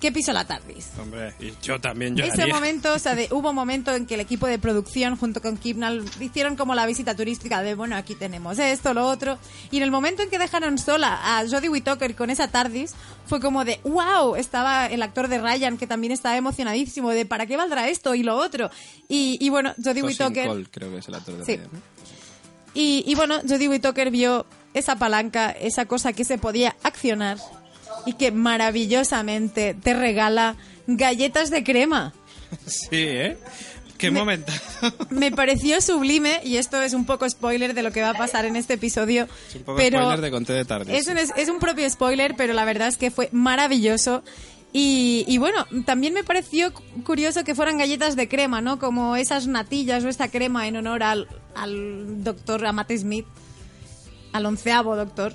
que 0.00 0.10
pisó 0.10 0.32
la 0.32 0.46
TARDIS. 0.46 0.86
Hombre, 0.98 1.34
y 1.38 1.52
yo 1.62 1.78
también 1.78 2.16
lloraría. 2.16 2.44
Ese 2.44 2.52
momento, 2.52 2.94
o 2.94 2.98
sea, 2.98 3.14
de- 3.14 3.28
hubo 3.32 3.50
un 3.50 3.54
momento 3.54 3.94
en 3.94 4.06
que 4.06 4.14
el 4.14 4.20
equipo 4.20 4.46
de 4.46 4.58
producción 4.58 5.16
junto 5.16 5.42
con 5.42 5.58
Kipnall 5.58 6.04
hicieron 6.20 6.56
como 6.56 6.74
la 6.74 6.86
visita 6.86 7.14
turística 7.14 7.62
de, 7.62 7.74
bueno, 7.74 7.96
aquí 7.96 8.14
tenemos 8.14 8.58
esto, 8.58 8.94
lo 8.94 9.06
otro. 9.06 9.38
Y 9.70 9.76
en 9.76 9.82
el 9.82 9.90
momento 9.90 10.22
en 10.22 10.30
que 10.30 10.38
dejaron 10.38 10.78
sola 10.78 11.20
a 11.38 11.46
Jodie 11.46 11.68
Whittaker 11.68 12.14
con 12.16 12.30
esa 12.30 12.48
TARDIS, 12.48 12.94
fue 13.26 13.40
como 13.40 13.64
de, 13.64 13.78
wow, 13.84 14.36
estaba 14.36 14.86
el 14.86 15.02
actor 15.02 15.28
de 15.28 15.38
Ryan 15.38 15.76
que 15.76 15.86
también 15.86 16.12
estaba 16.12 16.36
emocionadísimo 16.36 17.10
de, 17.10 17.26
¿para 17.26 17.44
qué 17.46 17.56
valdrá 17.58 17.88
esto 17.88 18.14
y 18.14 18.22
lo 18.22 18.36
otro? 18.36 18.70
Y, 19.08 19.36
y 19.40 19.50
bueno, 19.50 19.74
Jodie 19.84 20.02
Whittaker... 20.02 20.48
Cole, 20.48 20.66
creo 20.70 20.90
que 20.90 20.98
es 20.98 21.08
el 21.08 21.14
actor 21.14 21.36
de 21.36 21.44
Sí. 21.44 21.56
Ryan. 21.56 21.70
Y, 22.72 23.04
y 23.06 23.14
bueno, 23.16 23.40
Jodie 23.48 23.68
Whittaker 23.68 24.10
vio 24.10 24.46
esa 24.72 24.96
palanca, 24.96 25.50
esa 25.50 25.86
cosa 25.86 26.12
que 26.12 26.24
se 26.24 26.38
podía 26.38 26.76
accionar 26.84 27.36
y 28.06 28.14
que 28.14 28.32
maravillosamente 28.32 29.74
te 29.82 29.94
regala 29.94 30.56
galletas 30.86 31.50
de 31.50 31.62
crema. 31.64 32.12
Sí, 32.66 32.88
¿eh? 32.92 33.38
Qué 33.98 34.10
Me- 34.10 34.18
momento. 34.18 34.50
Me 35.10 35.30
pareció 35.30 35.80
sublime, 35.82 36.40
y 36.42 36.56
esto 36.56 36.80
es 36.80 36.94
un 36.94 37.04
poco 37.04 37.28
spoiler 37.28 37.74
de 37.74 37.82
lo 37.82 37.92
que 37.92 38.00
va 38.00 38.10
a 38.10 38.14
pasar 38.14 38.46
en 38.46 38.56
este 38.56 38.74
episodio. 38.74 39.28
Es 39.50 39.56
un 39.56 39.62
poco 39.62 39.76
pero 39.76 39.98
spoiler 40.00 40.20
de 40.22 40.30
Conté 40.30 40.52
de 40.54 40.64
Tarde. 40.64 40.96
es 40.96 41.06
un, 41.06 41.18
es, 41.18 41.32
es 41.36 41.48
un 41.50 41.58
propio 41.58 41.88
spoiler, 41.90 42.34
pero 42.36 42.54
la 42.54 42.64
verdad 42.64 42.88
es 42.88 42.96
que 42.96 43.10
fue 43.10 43.28
maravilloso. 43.32 44.22
Y, 44.72 45.24
y 45.28 45.36
bueno, 45.38 45.66
también 45.84 46.14
me 46.14 46.24
pareció 46.24 46.72
cu- 46.72 46.82
curioso 47.04 47.44
que 47.44 47.54
fueran 47.54 47.76
galletas 47.76 48.16
de 48.16 48.28
crema, 48.28 48.60
¿no? 48.60 48.78
Como 48.78 49.16
esas 49.16 49.46
natillas 49.48 50.02
o 50.04 50.08
esta 50.08 50.28
crema 50.28 50.66
en 50.66 50.76
honor 50.76 51.02
al, 51.02 51.28
al 51.54 52.24
doctor 52.24 52.64
Amate 52.64 52.96
Smith, 52.96 53.26
al 54.32 54.46
onceavo 54.46 54.96
doctor. 54.96 55.34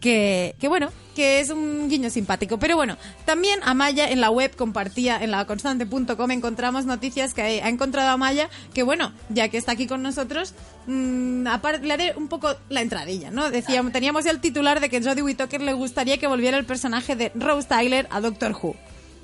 Que, 0.00 0.54
que 0.60 0.68
bueno, 0.68 0.90
que 1.14 1.40
es 1.40 1.48
un 1.50 1.88
guiño 1.88 2.10
simpático. 2.10 2.58
Pero 2.58 2.76
bueno, 2.76 2.96
también 3.24 3.58
Amaya 3.62 4.10
en 4.10 4.20
la 4.20 4.30
web 4.30 4.54
compartía, 4.54 5.16
en 5.22 5.30
la 5.30 5.46
constante.com 5.46 6.30
encontramos 6.30 6.84
noticias 6.84 7.32
que 7.32 7.40
ha 7.62 7.68
encontrado 7.68 8.10
Amaya, 8.10 8.50
que 8.74 8.82
bueno, 8.82 9.12
ya 9.30 9.48
que 9.48 9.56
está 9.56 9.72
aquí 9.72 9.86
con 9.86 10.02
nosotros, 10.02 10.54
mm, 10.86 11.46
apar- 11.46 11.80
le 11.80 11.92
haré 11.94 12.12
un 12.16 12.28
poco 12.28 12.54
la 12.68 12.82
entradilla, 12.82 13.30
¿no? 13.30 13.50
Decíamos, 13.50 13.92
teníamos 13.92 14.26
el 14.26 14.40
titular 14.40 14.80
de 14.80 14.90
que 14.90 15.02
Jodie 15.02 15.22
Whittaker 15.22 15.62
le 15.62 15.72
gustaría 15.72 16.18
que 16.18 16.26
volviera 16.26 16.58
el 16.58 16.66
personaje 16.66 17.16
de 17.16 17.32
Rose 17.34 17.66
Tyler 17.66 18.06
a 18.10 18.20
Doctor 18.20 18.52
Who. 18.52 18.76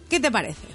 ¿Qué 0.09 0.19
te 0.21 0.31
parece? 0.31 0.67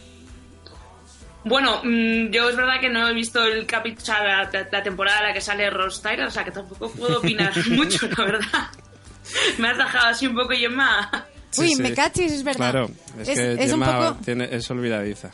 Bueno, 1.44 1.82
mm, 1.84 2.30
yo 2.30 2.50
es 2.50 2.56
verdad 2.56 2.80
que 2.82 2.90
no 2.90 3.08
he 3.08 3.14
visto 3.14 3.44
el 3.44 3.66
capítulo, 3.66 4.14
la, 4.24 4.50
la 4.72 4.84
temporada 4.84 5.20
en 5.20 5.26
la 5.28 5.34
que 5.34 5.42
sale 5.42 5.70
Ross 5.70 6.02
Tyler, 6.02 6.26
o 6.28 6.32
sea 6.32 6.44
que 6.44 6.52
tampoco 6.52 6.92
puedo 6.92 7.20
opinar 7.20 7.52
mucho, 7.70 8.08
la 8.18 8.24
verdad. 8.26 8.68
Me 9.58 9.70
has 9.70 9.78
dejado 9.78 10.08
así 10.08 10.28
un 10.28 10.36
poco 10.36 10.50
Gemma. 10.50 11.28
Sí, 11.50 11.62
Uy, 11.62 11.76
sí. 11.76 11.82
me 11.82 11.94
cachis, 11.94 12.32
es 12.32 12.44
verdad. 12.44 12.72
Claro, 12.72 12.92
es, 13.20 13.30
Es- 13.30 13.36
que 13.58 13.64
es 13.64 13.72
un 13.74 13.80
poco- 13.82 14.18
tiene, 14.24 14.50
es 14.52 14.70
olvidadiza. 14.70 15.32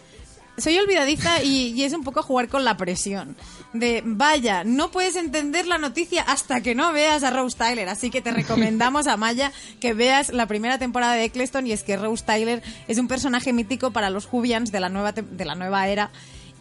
soy 0.57 0.77
olvidadiza 0.77 1.41
y, 1.43 1.73
y 1.75 1.83
es 1.83 1.93
un 1.93 2.03
poco 2.03 2.21
jugar 2.21 2.47
con 2.47 2.63
la 2.63 2.77
presión. 2.77 3.35
De, 3.73 4.03
vaya, 4.05 4.63
no 4.63 4.91
puedes 4.91 5.15
entender 5.15 5.65
la 5.65 5.79
noticia 5.79 6.21
hasta 6.21 6.61
que 6.61 6.75
no 6.75 6.93
veas 6.93 7.23
a 7.23 7.31
Rose 7.31 7.57
Tyler. 7.57 7.89
Así 7.89 8.11
que 8.11 8.21
te 8.21 8.31
recomendamos 8.41 9.07
a 9.07 9.17
Maya 9.17 9.51
que 9.81 9.93
veas 9.93 10.31
la 10.31 10.45
primera 10.45 10.77
temporada 10.77 11.13
de 11.15 11.23
Eccleston 11.25 11.65
y 11.65 11.71
es 11.71 11.81
que 11.83 11.97
Rose 11.97 12.23
Tyler 12.23 12.61
es 12.87 12.99
un 12.99 13.07
personaje 13.07 13.51
mítico 13.51 13.89
para 13.91 14.11
los 14.11 14.27
Jubians 14.27 14.71
de 14.71 14.79
la 14.79 14.89
nueva, 14.89 15.11
de 15.13 15.45
la 15.45 15.55
nueva 15.55 15.87
era. 15.87 16.11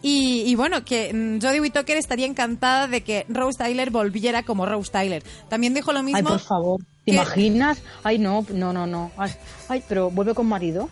Y, 0.01 0.41
y 0.47 0.55
bueno, 0.55 0.83
que 0.83 1.13
mm, 1.13 1.39
Jodie 1.41 1.61
Whittaker 1.61 1.95
estaría 1.95 2.25
encantada 2.25 2.87
de 2.87 3.03
que 3.03 3.25
Rose 3.29 3.59
Tyler 3.59 3.91
volviera 3.91 4.41
como 4.43 4.65
Rose 4.65 4.91
Tyler. 4.91 5.23
También 5.49 5.73
dijo 5.75 5.93
lo 5.93 6.01
mismo. 6.03 6.17
Ay, 6.17 6.23
por 6.23 6.39
favor. 6.39 6.81
¿Te 7.05 7.11
imaginas? 7.11 7.81
Ay, 8.03 8.17
no, 8.17 8.45
no, 8.49 8.71
no, 8.71 8.87
no. 8.87 9.11
Ay, 9.17 9.31
ay, 9.67 9.83
pero 9.87 10.09
vuelve 10.09 10.33
con 10.33 10.47
marido. 10.47 10.89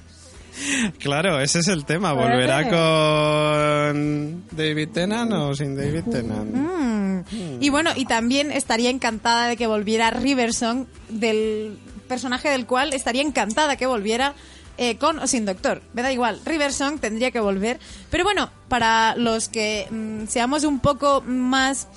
Claro, 1.00 1.39
ese 1.39 1.60
es 1.60 1.68
el 1.68 1.86
tema. 1.86 2.13
¿Volverá 2.13 2.70
con 2.70 4.44
David 4.51 4.89
Tennant 4.89 5.32
o 5.32 5.56
sin 5.56 5.75
David 5.75 6.03
Tennant? 6.12 6.53
Mm. 6.53 7.62
Y 7.62 7.70
bueno, 7.70 7.91
y 7.96 8.06
también 8.06 8.51
estaría 8.51 8.89
encantada 8.89 9.48
de 9.48 9.56
que 9.58 9.68
volviera 9.68 10.10
Riverson, 10.12 10.88
del 11.10 11.77
personaje 12.08 12.50
del 12.50 12.65
cual 12.65 12.94
estaría 12.94 13.22
encantada 13.22 13.77
que 13.77 13.86
volviera 13.86 14.34
eh, 14.77 14.98
con 14.98 15.20
o 15.20 15.27
sin 15.27 15.46
Doctor. 15.46 15.82
Me 15.94 16.01
da 16.01 16.12
igual, 16.12 16.41
Riverson 16.46 17.00
tendría 17.00 17.32
que 17.32 17.39
volver. 17.39 17.80
Pero 18.10 18.24
bueno, 18.24 18.50
para 18.68 19.15
los 19.15 19.48
que 19.48 19.88
mm, 19.89 20.27
seamos 20.27 20.63
un 20.63 20.80
poco 20.80 21.22
más... 21.22 21.88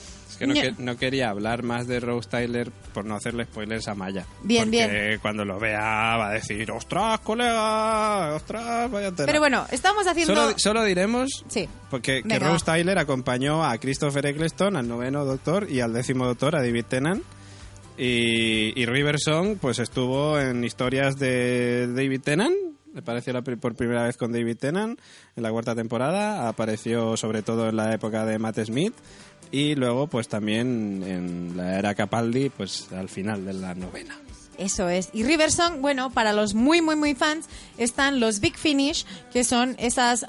Que 0.46 0.48
no, 0.48 0.54
ño- 0.54 0.76
que- 0.76 0.82
no 0.82 0.96
quería 0.96 1.30
hablar 1.30 1.62
más 1.62 1.86
de 1.86 2.00
Rose 2.00 2.28
Tyler 2.28 2.70
por 2.92 3.04
no 3.04 3.14
hacerle 3.16 3.44
spoilers 3.44 3.88
a 3.88 3.94
Maya. 3.94 4.26
Bien, 4.42 4.64
porque 4.70 4.86
bien. 4.88 5.18
cuando 5.20 5.44
lo 5.44 5.58
vea 5.58 5.80
va 6.16 6.28
a 6.28 6.32
decir, 6.32 6.70
ostras, 6.70 7.20
colega, 7.20 8.34
ostras, 8.34 8.90
vaya 8.90 9.10
tela". 9.12 9.26
Pero 9.26 9.40
bueno, 9.40 9.66
estamos 9.70 10.06
haciendo... 10.06 10.34
Solo, 10.34 10.54
solo 10.58 10.84
diremos 10.84 11.44
Sí. 11.48 11.68
porque 11.90 12.22
que 12.22 12.38
Rose. 12.38 12.64
Tyler 12.64 12.98
acompañó 12.98 13.64
a 13.64 13.76
Christopher 13.78 14.26
Eccleston, 14.26 14.76
al 14.76 14.88
noveno 14.88 15.24
doctor, 15.24 15.66
y 15.70 15.80
al 15.80 15.92
décimo 15.92 16.26
doctor, 16.26 16.56
a 16.56 16.60
David 16.62 16.84
Tennant. 16.88 17.22
Y, 17.96 18.80
y 18.80 18.86
Riverson, 18.86 19.56
pues 19.60 19.78
estuvo 19.78 20.38
en 20.40 20.64
historias 20.64 21.14
de 21.16 21.86
David 21.94 22.22
Tennant. 22.22 22.54
Me 22.92 23.02
pareció 23.02 23.32
la 23.32 23.42
por 23.42 23.74
primera 23.74 24.04
vez 24.04 24.16
con 24.16 24.32
David 24.32 24.56
Tennant 24.56 24.98
en 25.36 25.42
la 25.42 25.50
cuarta 25.50 25.74
temporada. 25.74 26.48
Apareció 26.48 27.16
sobre 27.16 27.42
todo 27.42 27.68
en 27.68 27.76
la 27.76 27.92
época 27.92 28.24
de 28.24 28.38
Matt 28.38 28.58
Smith. 28.64 28.94
Y 29.50 29.74
luego, 29.76 30.06
pues 30.08 30.28
también 30.28 31.02
en 31.06 31.56
la 31.56 31.78
era 31.78 31.94
Capaldi, 31.94 32.48
pues 32.50 32.90
al 32.92 33.08
final 33.08 33.44
de 33.44 33.52
la 33.54 33.74
novena. 33.74 34.18
Eso 34.58 34.88
es. 34.88 35.10
Y 35.12 35.24
Riverson, 35.24 35.82
bueno, 35.82 36.10
para 36.10 36.32
los 36.32 36.54
muy, 36.54 36.80
muy, 36.80 36.96
muy 36.96 37.14
fans, 37.14 37.46
están 37.78 38.20
los 38.20 38.40
Big 38.40 38.56
Finish, 38.56 39.04
que 39.32 39.42
son 39.44 39.74
esas 39.78 40.24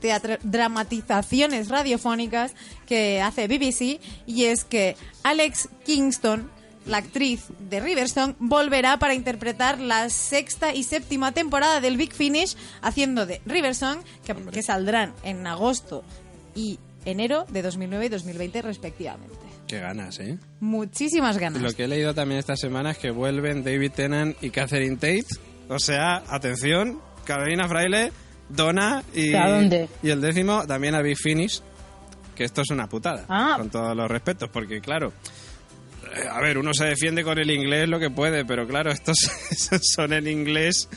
teatra- 0.00 0.38
dramatizaciones 0.42 1.68
radiofónicas 1.68 2.52
que 2.86 3.20
hace 3.20 3.46
BBC. 3.48 4.00
Y 4.26 4.44
es 4.44 4.64
que 4.64 4.96
Alex 5.22 5.68
Kingston 5.84 6.50
la 6.86 6.96
actriz 6.98 7.42
de 7.68 7.80
Riverstone, 7.80 8.34
volverá 8.38 8.98
para 8.98 9.12
interpretar 9.12 9.78
la 9.78 10.08
sexta 10.08 10.74
y 10.74 10.84
séptima 10.84 11.32
temporada 11.32 11.82
del 11.82 11.98
Big 11.98 12.14
Finish, 12.14 12.56
haciendo 12.80 13.26
de 13.26 13.42
Riverstone, 13.44 14.00
que, 14.24 14.34
que 14.34 14.62
saldrán 14.62 15.12
en 15.22 15.46
agosto 15.46 16.02
y 16.54 16.78
enero 17.04 17.44
de 17.50 17.62
2009 17.62 18.06
y 18.06 18.08
2020 18.08 18.62
respectivamente. 18.62 19.36
Qué 19.66 19.80
ganas, 19.80 20.18
¿eh? 20.20 20.38
Muchísimas 20.60 21.38
ganas. 21.38 21.60
Lo 21.62 21.72
que 21.72 21.84
he 21.84 21.88
leído 21.88 22.14
también 22.14 22.38
esta 22.38 22.56
semana 22.56 22.92
es 22.92 22.98
que 22.98 23.10
vuelven 23.10 23.62
David 23.62 23.92
Tennant 23.92 24.36
y 24.42 24.50
Catherine 24.50 24.96
Tate. 24.96 25.26
O 25.68 25.78
sea, 25.78 26.22
atención, 26.28 27.00
Carolina 27.24 27.68
Fraile, 27.68 28.10
Donna 28.48 29.02
y, 29.14 29.34
¿A 29.34 29.48
dónde? 29.48 29.88
y 30.02 30.08
el 30.10 30.20
décimo 30.22 30.66
también 30.66 30.94
a 30.94 31.02
Big 31.02 31.18
Finish. 31.18 31.60
Que 32.34 32.44
esto 32.44 32.62
es 32.62 32.70
una 32.70 32.88
putada, 32.88 33.26
Ah. 33.28 33.56
con 33.58 33.68
todos 33.68 33.96
los 33.96 34.08
respetos, 34.08 34.48
porque 34.50 34.80
claro, 34.80 35.12
a 36.30 36.40
ver, 36.40 36.58
uno 36.58 36.74
se 36.74 36.84
defiende 36.84 37.24
con 37.24 37.38
el 37.38 37.50
inglés 37.50 37.88
lo 37.88 37.98
que 37.98 38.10
puede, 38.10 38.44
pero 38.44 38.66
claro, 38.66 38.90
estos 38.90 39.16
son 39.82 40.12
en 40.12 40.26
inglés 40.26 40.88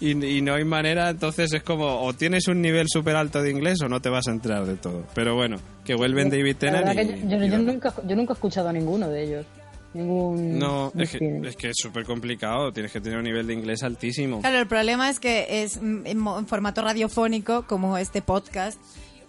y, 0.00 0.10
y 0.24 0.42
no 0.42 0.54
hay 0.54 0.64
manera, 0.64 1.10
entonces 1.10 1.52
es 1.52 1.62
como 1.62 2.02
o 2.02 2.12
tienes 2.12 2.48
un 2.48 2.60
nivel 2.60 2.86
súper 2.88 3.16
alto 3.16 3.42
de 3.42 3.50
inglés 3.50 3.80
o 3.82 3.88
no 3.88 4.00
te 4.00 4.08
vas 4.08 4.28
a 4.28 4.32
entrar 4.32 4.66
de 4.66 4.76
todo. 4.76 5.04
Pero 5.14 5.34
bueno, 5.34 5.58
que 5.84 5.94
vuelven 5.94 6.30
David 6.30 6.54
La 6.54 6.58
Tennant 6.58 6.92
y, 6.92 6.96
que 6.96 7.28
yo, 7.28 7.44
y 7.44 7.50
yo 7.50 7.58
nunca, 7.58 7.94
yo 8.06 8.16
nunca 8.16 8.32
he 8.32 8.34
escuchado 8.34 8.68
a 8.68 8.72
ninguno 8.72 9.08
de 9.08 9.22
ellos. 9.22 9.46
Ningún. 9.94 10.58
No, 10.58 10.92
es 10.98 11.12
que, 11.12 11.40
es 11.44 11.56
que 11.56 11.68
es 11.68 11.76
súper 11.76 12.04
complicado, 12.04 12.72
tienes 12.72 12.90
que 12.90 13.00
tener 13.00 13.16
un 13.16 13.24
nivel 13.24 13.46
de 13.46 13.54
inglés 13.54 13.84
altísimo. 13.84 14.40
Claro, 14.40 14.58
el 14.58 14.66
problema 14.66 15.08
es 15.08 15.20
que 15.20 15.62
es 15.62 15.80
mm, 15.80 16.06
en 16.06 16.46
formato 16.46 16.82
radiofónico, 16.82 17.64
como 17.68 17.96
este 17.96 18.20
podcast, 18.20 18.80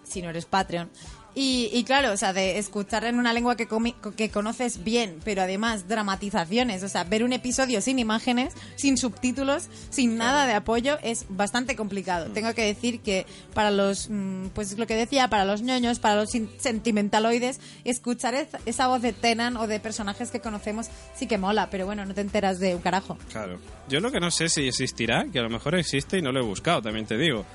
si 0.03 0.23
no 0.23 0.31
eres 0.31 0.45
Patreon. 0.45 0.89
Y, 1.37 1.69
y 1.73 1.83
claro, 1.83 2.13
o 2.13 2.17
sea, 2.17 2.31
de 2.31 2.57
escuchar 2.57 3.03
en 3.03 3.19
una 3.19 3.33
lengua 3.33 3.57
que, 3.57 3.67
comi- 3.67 3.93
que 4.15 4.29
conoces 4.29 4.83
bien, 4.85 5.19
pero 5.25 5.41
además 5.41 5.87
dramatizaciones, 5.87 6.81
o 6.81 6.87
sea, 6.87 7.03
ver 7.03 7.25
un 7.25 7.33
episodio 7.33 7.81
sin 7.81 7.99
imágenes, 7.99 8.53
sin 8.77 8.97
subtítulos, 8.97 9.67
sin 9.89 10.17
nada 10.17 10.47
de 10.47 10.53
apoyo, 10.53 10.97
es 11.03 11.25
bastante 11.27 11.75
complicado. 11.75 12.31
Tengo 12.31 12.53
que 12.53 12.61
decir 12.63 13.01
que 13.01 13.25
para 13.53 13.69
los, 13.69 14.07
mm, 14.09 14.47
pues 14.53 14.77
lo 14.77 14.87
que 14.87 14.95
decía, 14.95 15.27
para 15.29 15.43
los 15.43 15.61
ñoños, 15.61 15.99
para 15.99 16.15
los 16.15 16.29
sentimentaloides, 16.57 17.59
escuchar 17.83 18.47
esa 18.65 18.87
voz 18.87 19.01
de 19.01 19.11
Tenan 19.13 19.57
o 19.57 19.67
de 19.67 19.79
personajes 19.79 20.31
que 20.31 20.39
conocemos 20.39 20.87
sí 21.15 21.27
que 21.27 21.37
mola, 21.37 21.69
pero 21.69 21.85
bueno, 21.85 22.05
no 22.05 22.13
te 22.13 22.21
enteras 22.21 22.59
de 22.59 22.75
un 22.75 22.81
carajo. 22.81 23.17
Claro. 23.31 23.59
Yo 23.89 23.99
lo 23.99 24.11
que 24.11 24.19
no 24.19 24.31
sé 24.31 24.49
si 24.49 24.67
existirá, 24.67 25.25
que 25.31 25.39
a 25.39 25.43
lo 25.43 25.49
mejor 25.49 25.75
existe 25.75 26.17
y 26.17 26.21
no 26.21 26.31
lo 26.31 26.39
he 26.39 26.43
buscado, 26.43 26.81
también 26.81 27.05
te 27.05 27.17
digo. 27.17 27.45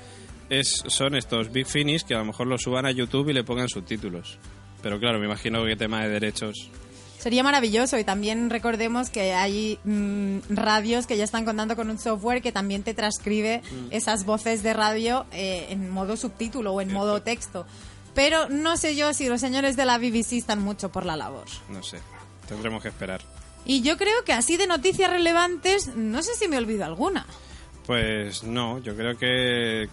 Es, 0.51 0.83
son 0.87 1.15
estos 1.15 1.49
Big 1.53 1.65
Finish 1.65 2.03
que 2.03 2.13
a 2.13 2.17
lo 2.17 2.25
mejor 2.25 2.45
lo 2.45 2.57
suban 2.57 2.85
a 2.85 2.91
YouTube 2.91 3.29
y 3.29 3.33
le 3.33 3.45
pongan 3.45 3.69
subtítulos. 3.69 4.37
Pero 4.83 4.99
claro, 4.99 5.17
me 5.17 5.25
imagino 5.25 5.63
que 5.63 5.77
tema 5.77 6.03
de 6.03 6.09
derechos. 6.09 6.69
Sería 7.17 7.41
maravilloso 7.41 7.97
y 7.97 8.03
también 8.03 8.49
recordemos 8.49 9.09
que 9.09 9.31
hay 9.31 9.79
mm, 9.85 10.39
radios 10.49 11.07
que 11.07 11.15
ya 11.15 11.23
están 11.23 11.45
contando 11.45 11.77
con 11.77 11.89
un 11.89 11.97
software 11.97 12.41
que 12.41 12.51
también 12.51 12.83
te 12.83 12.93
transcribe 12.93 13.61
esas 13.91 14.25
voces 14.25 14.61
de 14.61 14.73
radio 14.73 15.25
eh, 15.31 15.67
en 15.69 15.89
modo 15.89 16.17
subtítulo 16.17 16.73
o 16.73 16.81
en 16.81 16.91
modo 16.91 17.21
texto. 17.21 17.65
Pero 18.13 18.49
no 18.49 18.75
sé 18.75 18.97
yo 18.97 19.13
si 19.13 19.29
los 19.29 19.39
señores 19.39 19.77
de 19.77 19.85
la 19.85 19.99
BBC 19.99 20.33
están 20.33 20.59
mucho 20.59 20.91
por 20.91 21.05
la 21.05 21.15
labor. 21.15 21.45
No 21.69 21.81
sé. 21.81 21.99
Tendremos 22.49 22.81
que 22.81 22.89
esperar. 22.89 23.21
Y 23.63 23.83
yo 23.83 23.95
creo 23.95 24.25
que 24.25 24.33
así 24.33 24.57
de 24.57 24.67
noticias 24.67 25.09
relevantes, 25.09 25.95
no 25.95 26.21
sé 26.21 26.35
si 26.35 26.49
me 26.49 26.57
olvido 26.57 26.83
alguna. 26.83 27.25
Pues 27.85 28.43
no, 28.43 28.79
yo 28.79 28.95
creo 28.95 29.17
que, 29.17 29.87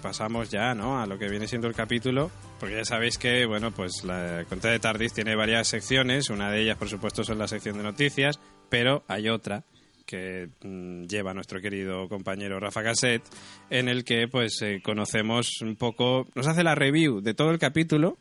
pasamos 0.00 0.50
ya, 0.50 0.74
¿no? 0.74 1.00
A 1.00 1.06
lo 1.06 1.18
que 1.18 1.28
viene 1.28 1.48
siendo 1.48 1.66
el 1.66 1.74
capítulo, 1.74 2.30
porque 2.60 2.76
ya 2.76 2.84
sabéis 2.84 3.18
que, 3.18 3.44
bueno, 3.46 3.72
pues 3.72 4.04
la 4.04 4.44
Conte 4.48 4.68
de 4.68 4.78
Tardis 4.78 5.12
tiene 5.12 5.34
varias 5.34 5.68
secciones, 5.68 6.30
una 6.30 6.50
de 6.50 6.62
ellas, 6.62 6.78
por 6.78 6.88
supuesto, 6.88 7.24
son 7.24 7.38
la 7.38 7.48
sección 7.48 7.76
de 7.76 7.82
noticias, 7.82 8.38
pero 8.68 9.02
hay 9.08 9.28
otra 9.28 9.64
que 10.06 10.50
mm, 10.62 11.04
lleva 11.04 11.34
nuestro 11.34 11.60
querido 11.60 12.08
compañero 12.08 12.60
Rafa 12.60 12.82
Cassette, 12.82 13.24
en 13.70 13.88
el 13.88 14.04
que, 14.04 14.28
pues, 14.28 14.62
eh, 14.62 14.80
conocemos 14.82 15.60
un 15.62 15.76
poco, 15.76 16.28
nos 16.34 16.46
hace 16.46 16.62
la 16.62 16.74
review 16.74 17.20
de 17.20 17.34
todo 17.34 17.50
el 17.50 17.58
capítulo, 17.58 18.18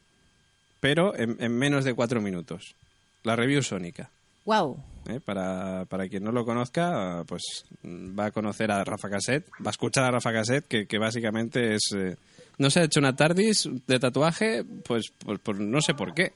pero 0.80 1.16
en, 1.16 1.38
en 1.40 1.58
menos 1.58 1.86
de 1.86 1.94
cuatro 1.94 2.22
minutos. 2.22 2.76
La 3.24 3.36
review 3.36 3.62
sónica. 3.62 4.10
Wow. 4.46 4.91
¿Eh? 5.08 5.20
Para, 5.20 5.86
para 5.86 6.08
quien 6.08 6.24
no 6.24 6.32
lo 6.32 6.46
conozca, 6.46 7.24
pues 7.28 7.66
mm, 7.84 8.18
va 8.18 8.26
a 8.26 8.32
conocer 8.32 8.72
a 8.72 8.84
Rafa 8.84 9.10
Cassette, 9.10 9.48
va 9.66 9.70
a 9.70 9.72
escuchar 9.72 10.06
a 10.06 10.12
Rafa 10.12 10.32
Cassette, 10.34 10.68
que, 10.68 10.86
que 10.88 10.98
básicamente 10.98 11.76
es... 11.76 11.92
eh, 11.96 12.16
no 12.58 12.70
se 12.70 12.82
ha 12.82 12.84
hecho 12.84 13.00
una 13.00 13.16
TARDIS 13.16 13.70
de 13.88 14.00
tatuaje, 14.00 14.64
pues, 14.86 15.12
pues, 15.18 15.40
pues 15.42 15.58
no 15.60 15.82
sé 15.82 15.94
por 15.96 16.14
qué, 16.14 16.34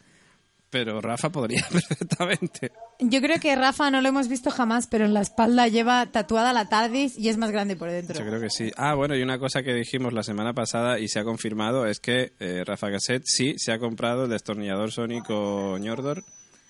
pero 0.71 0.99
Rafa 0.99 1.30
podría 1.30 1.65
perfectamente. 1.71 2.71
Yo 2.99 3.21
creo 3.21 3.39
que 3.39 3.56
Rafa 3.56 3.91
no 3.91 4.01
lo 4.01 4.10
hemos 4.10 4.28
visto 4.28 4.49
jamás, 4.49 4.88
pero 4.88 5.06
en 5.06 5.13
la 5.13 5.21
espalda 5.21 5.67
lleva 5.67 6.06
tatuada 6.08 6.51
la 6.54 6.67
TARDIS 6.67 7.17
y 7.17 7.30
es 7.30 7.38
más 7.38 7.51
grande 7.51 7.75
por 7.75 7.91
dentro. 7.91 8.17
Yo 8.17 8.25
creo 8.25 8.41
que 8.41 8.49
sí. 8.49 8.71
Ah, 8.78 8.95
bueno, 8.95 9.15
y 9.15 9.21
una 9.21 9.38
cosa 9.38 9.62
que 9.63 9.73
dijimos 9.73 10.13
la 10.13 10.23
semana 10.23 10.54
pasada 10.54 10.97
y 10.99 11.08
se 11.08 11.19
ha 11.19 11.23
confirmado 11.23 11.86
es 11.86 11.99
que 11.99 12.34
eh, 12.39 12.63
Rafa 12.65 12.89
Cassette 12.89 13.23
sí 13.25 13.56
se 13.58 13.71
ha 13.71 13.80
comprado 13.80 14.23
el 14.23 14.32
destornillador 14.32 14.91
sónico 14.91 15.78
Ñordor 15.78 16.23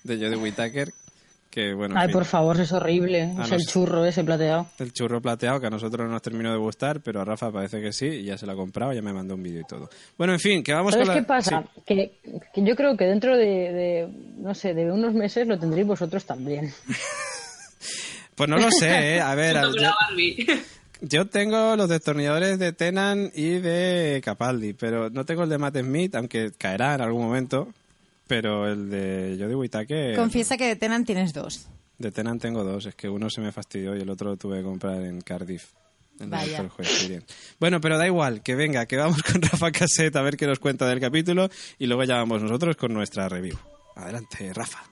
de 0.04 0.16
Jodie 0.16 0.36
Whittaker, 0.36 0.92
que 1.56 1.72
bueno... 1.72 1.94
en 1.94 1.98
Ay, 1.98 2.08
fin. 2.08 2.12
por 2.12 2.26
favor, 2.26 2.60
es 2.60 2.70
horrible. 2.70 3.30
Es 3.30 3.50
no 3.50 3.56
el 3.56 3.64
churro 3.64 4.04
ese 4.04 4.22
plateado. 4.22 4.66
El 4.78 4.92
churro 4.92 5.22
plateado 5.22 5.58
que 5.58 5.68
a 5.68 5.70
nosotros 5.70 6.06
no 6.06 6.12
nos 6.12 6.20
terminó 6.20 6.52
de 6.52 6.58
gustar, 6.58 7.00
pero 7.00 7.22
a 7.22 7.24
Rafa 7.24 7.50
parece 7.50 7.80
que 7.80 7.94
sí 7.94 8.04
y 8.04 8.24
ya 8.24 8.36
se 8.36 8.44
lo 8.44 8.52
ha 8.52 8.56
comprado, 8.56 8.92
ya 8.92 9.00
me 9.00 9.14
mandó 9.14 9.36
un 9.36 9.42
vídeo 9.42 9.62
y 9.62 9.64
todo. 9.64 9.88
Bueno, 10.18 10.34
en 10.34 10.38
fin, 10.40 10.62
que 10.62 10.74
vamos 10.74 10.92
¿Sabes 10.92 11.08
con 11.08 11.16
la... 11.16 11.22
qué 11.22 11.26
pasa? 11.26 11.64
Sí. 11.76 11.82
Que, 11.86 12.12
que 12.52 12.62
yo 12.62 12.76
creo 12.76 12.94
que 12.94 13.06
dentro 13.06 13.38
de, 13.38 13.46
de, 13.46 14.08
no 14.36 14.54
sé, 14.54 14.74
de 14.74 14.92
unos 14.92 15.14
meses 15.14 15.48
lo 15.48 15.58
tendréis 15.58 15.86
vosotros 15.86 16.26
también. 16.26 16.70
Pues 18.34 18.50
no 18.50 18.58
lo 18.58 18.70
sé, 18.70 19.14
¿eh? 19.16 19.20
A 19.22 19.34
ver, 19.34 19.56
con 19.62 19.72
yo, 19.74 19.90
yo 21.00 21.26
tengo 21.26 21.74
los 21.74 21.88
destornilladores 21.88 22.58
de 22.58 22.74
Tenan 22.74 23.30
y 23.34 23.60
de 23.60 24.20
Capaldi, 24.22 24.74
pero 24.74 25.08
no 25.08 25.24
tengo 25.24 25.44
el 25.44 25.48
de 25.48 25.56
Matt 25.56 25.78
Smith, 25.78 26.14
aunque 26.14 26.50
caerá 26.58 26.96
en 26.96 27.00
algún 27.00 27.22
momento. 27.22 27.72
Pero 28.26 28.66
el 28.70 28.90
de 28.90 29.36
Jodie 29.38 29.54
Whittaker, 29.54 30.16
Confiesa 30.16 30.56
que 30.56 30.66
de 30.66 30.76
Tenan 30.76 31.04
tienes 31.04 31.32
dos. 31.32 31.68
de 31.98 32.10
Tenan 32.10 32.38
tengo 32.38 32.64
dos. 32.64 32.86
Es 32.86 32.94
que 32.94 33.08
uno 33.08 33.30
se 33.30 33.40
me 33.40 33.52
fastidió 33.52 33.96
y 33.96 34.00
el 34.00 34.10
otro 34.10 34.30
lo 34.30 34.36
tuve 34.36 34.58
que 34.58 34.64
comprar 34.64 35.02
en 35.02 35.20
Cardiff. 35.20 35.66
En 36.18 36.30
Vaya. 36.30 36.66
Bueno, 37.60 37.80
pero 37.80 37.98
da 37.98 38.06
igual, 38.06 38.42
que 38.42 38.54
venga, 38.54 38.86
que 38.86 38.96
vamos 38.96 39.22
con 39.22 39.40
Rafa 39.42 39.70
Cassette 39.70 40.16
a 40.16 40.22
ver 40.22 40.36
qué 40.36 40.46
nos 40.46 40.58
cuenta 40.58 40.88
del 40.88 40.98
capítulo 40.98 41.50
y 41.78 41.86
luego 41.86 42.04
ya 42.04 42.16
vamos 42.16 42.42
nosotros 42.42 42.74
con 42.76 42.94
nuestra 42.94 43.28
review. 43.28 43.58
Adelante, 43.94 44.52
Rafa. 44.54 44.82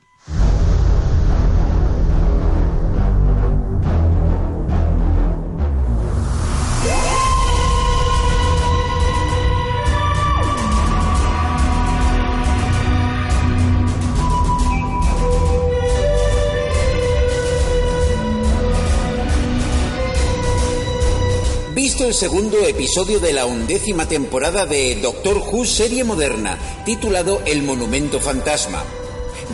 El 22.05 22.13
segundo 22.13 22.59
episodio 22.59 23.19
de 23.19 23.33
la 23.33 23.47
undécima 23.47 24.07
temporada 24.07 24.67
de 24.67 24.95
Doctor 24.97 25.39
Who 25.39 25.65
serie 25.65 26.05
moderna, 26.05 26.59
titulado 26.85 27.41
El 27.47 27.63
Monumento 27.63 28.21
Fantasma. 28.21 28.85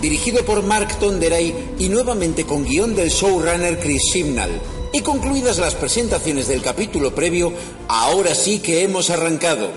Dirigido 0.00 0.44
por 0.44 0.64
Mark 0.64 0.98
Tonderay 0.98 1.54
y 1.78 1.88
nuevamente 1.88 2.44
con 2.44 2.64
guion 2.64 2.96
del 2.96 3.10
showrunner 3.10 3.78
Chris 3.78 4.02
Chibnall. 4.12 4.50
Y 4.92 5.02
concluidas 5.02 5.58
las 5.58 5.76
presentaciones 5.76 6.48
del 6.48 6.60
capítulo 6.60 7.14
previo, 7.14 7.52
ahora 7.86 8.34
sí 8.34 8.58
que 8.58 8.82
hemos 8.82 9.10
arrancado. 9.10 9.70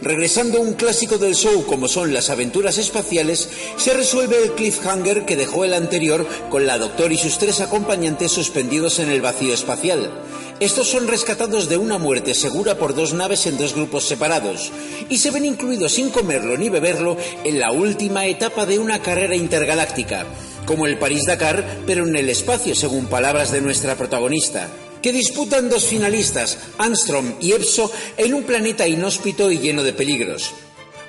Regresando 0.00 0.58
a 0.58 0.60
un 0.60 0.74
clásico 0.74 1.18
del 1.18 1.34
show 1.34 1.66
como 1.66 1.88
son 1.88 2.14
las 2.14 2.30
aventuras 2.30 2.78
espaciales, 2.78 3.48
se 3.76 3.92
resuelve 3.92 4.40
el 4.40 4.52
cliffhanger 4.52 5.26
que 5.26 5.34
dejó 5.34 5.64
el 5.64 5.74
anterior 5.74 6.24
con 6.48 6.64
la 6.64 6.78
Doctor 6.78 7.10
y 7.12 7.18
sus 7.18 7.38
tres 7.38 7.60
acompañantes 7.60 8.30
suspendidos 8.30 9.00
en 9.00 9.10
el 9.10 9.20
vacío 9.20 9.52
espacial. 9.52 10.12
Estos 10.60 10.88
son 10.90 11.08
rescatados 11.08 11.70
de 11.70 11.78
una 11.78 11.96
muerte 11.96 12.34
segura 12.34 12.76
por 12.76 12.94
dos 12.94 13.14
naves 13.14 13.46
en 13.46 13.56
dos 13.56 13.74
grupos 13.74 14.04
separados 14.04 14.70
y 15.08 15.16
se 15.16 15.30
ven 15.30 15.46
incluidos 15.46 15.94
sin 15.94 16.10
comerlo 16.10 16.58
ni 16.58 16.68
beberlo 16.68 17.16
en 17.44 17.58
la 17.58 17.72
última 17.72 18.26
etapa 18.26 18.66
de 18.66 18.78
una 18.78 19.00
carrera 19.00 19.34
intergaláctica, 19.34 20.26
como 20.66 20.86
el 20.86 20.98
París-Dakar, 20.98 21.64
pero 21.86 22.06
en 22.06 22.14
el 22.14 22.28
espacio, 22.28 22.74
según 22.74 23.06
palabras 23.06 23.52
de 23.52 23.62
nuestra 23.62 23.96
protagonista 23.96 24.68
que 25.00 25.14
disputan 25.14 25.70
dos 25.70 25.86
finalistas, 25.86 26.58
Armstrong 26.76 27.36
y 27.40 27.52
Epso, 27.52 27.90
en 28.18 28.34
un 28.34 28.42
planeta 28.42 28.86
inhóspito 28.86 29.50
y 29.50 29.58
lleno 29.58 29.82
de 29.82 29.94
peligros. 29.94 30.52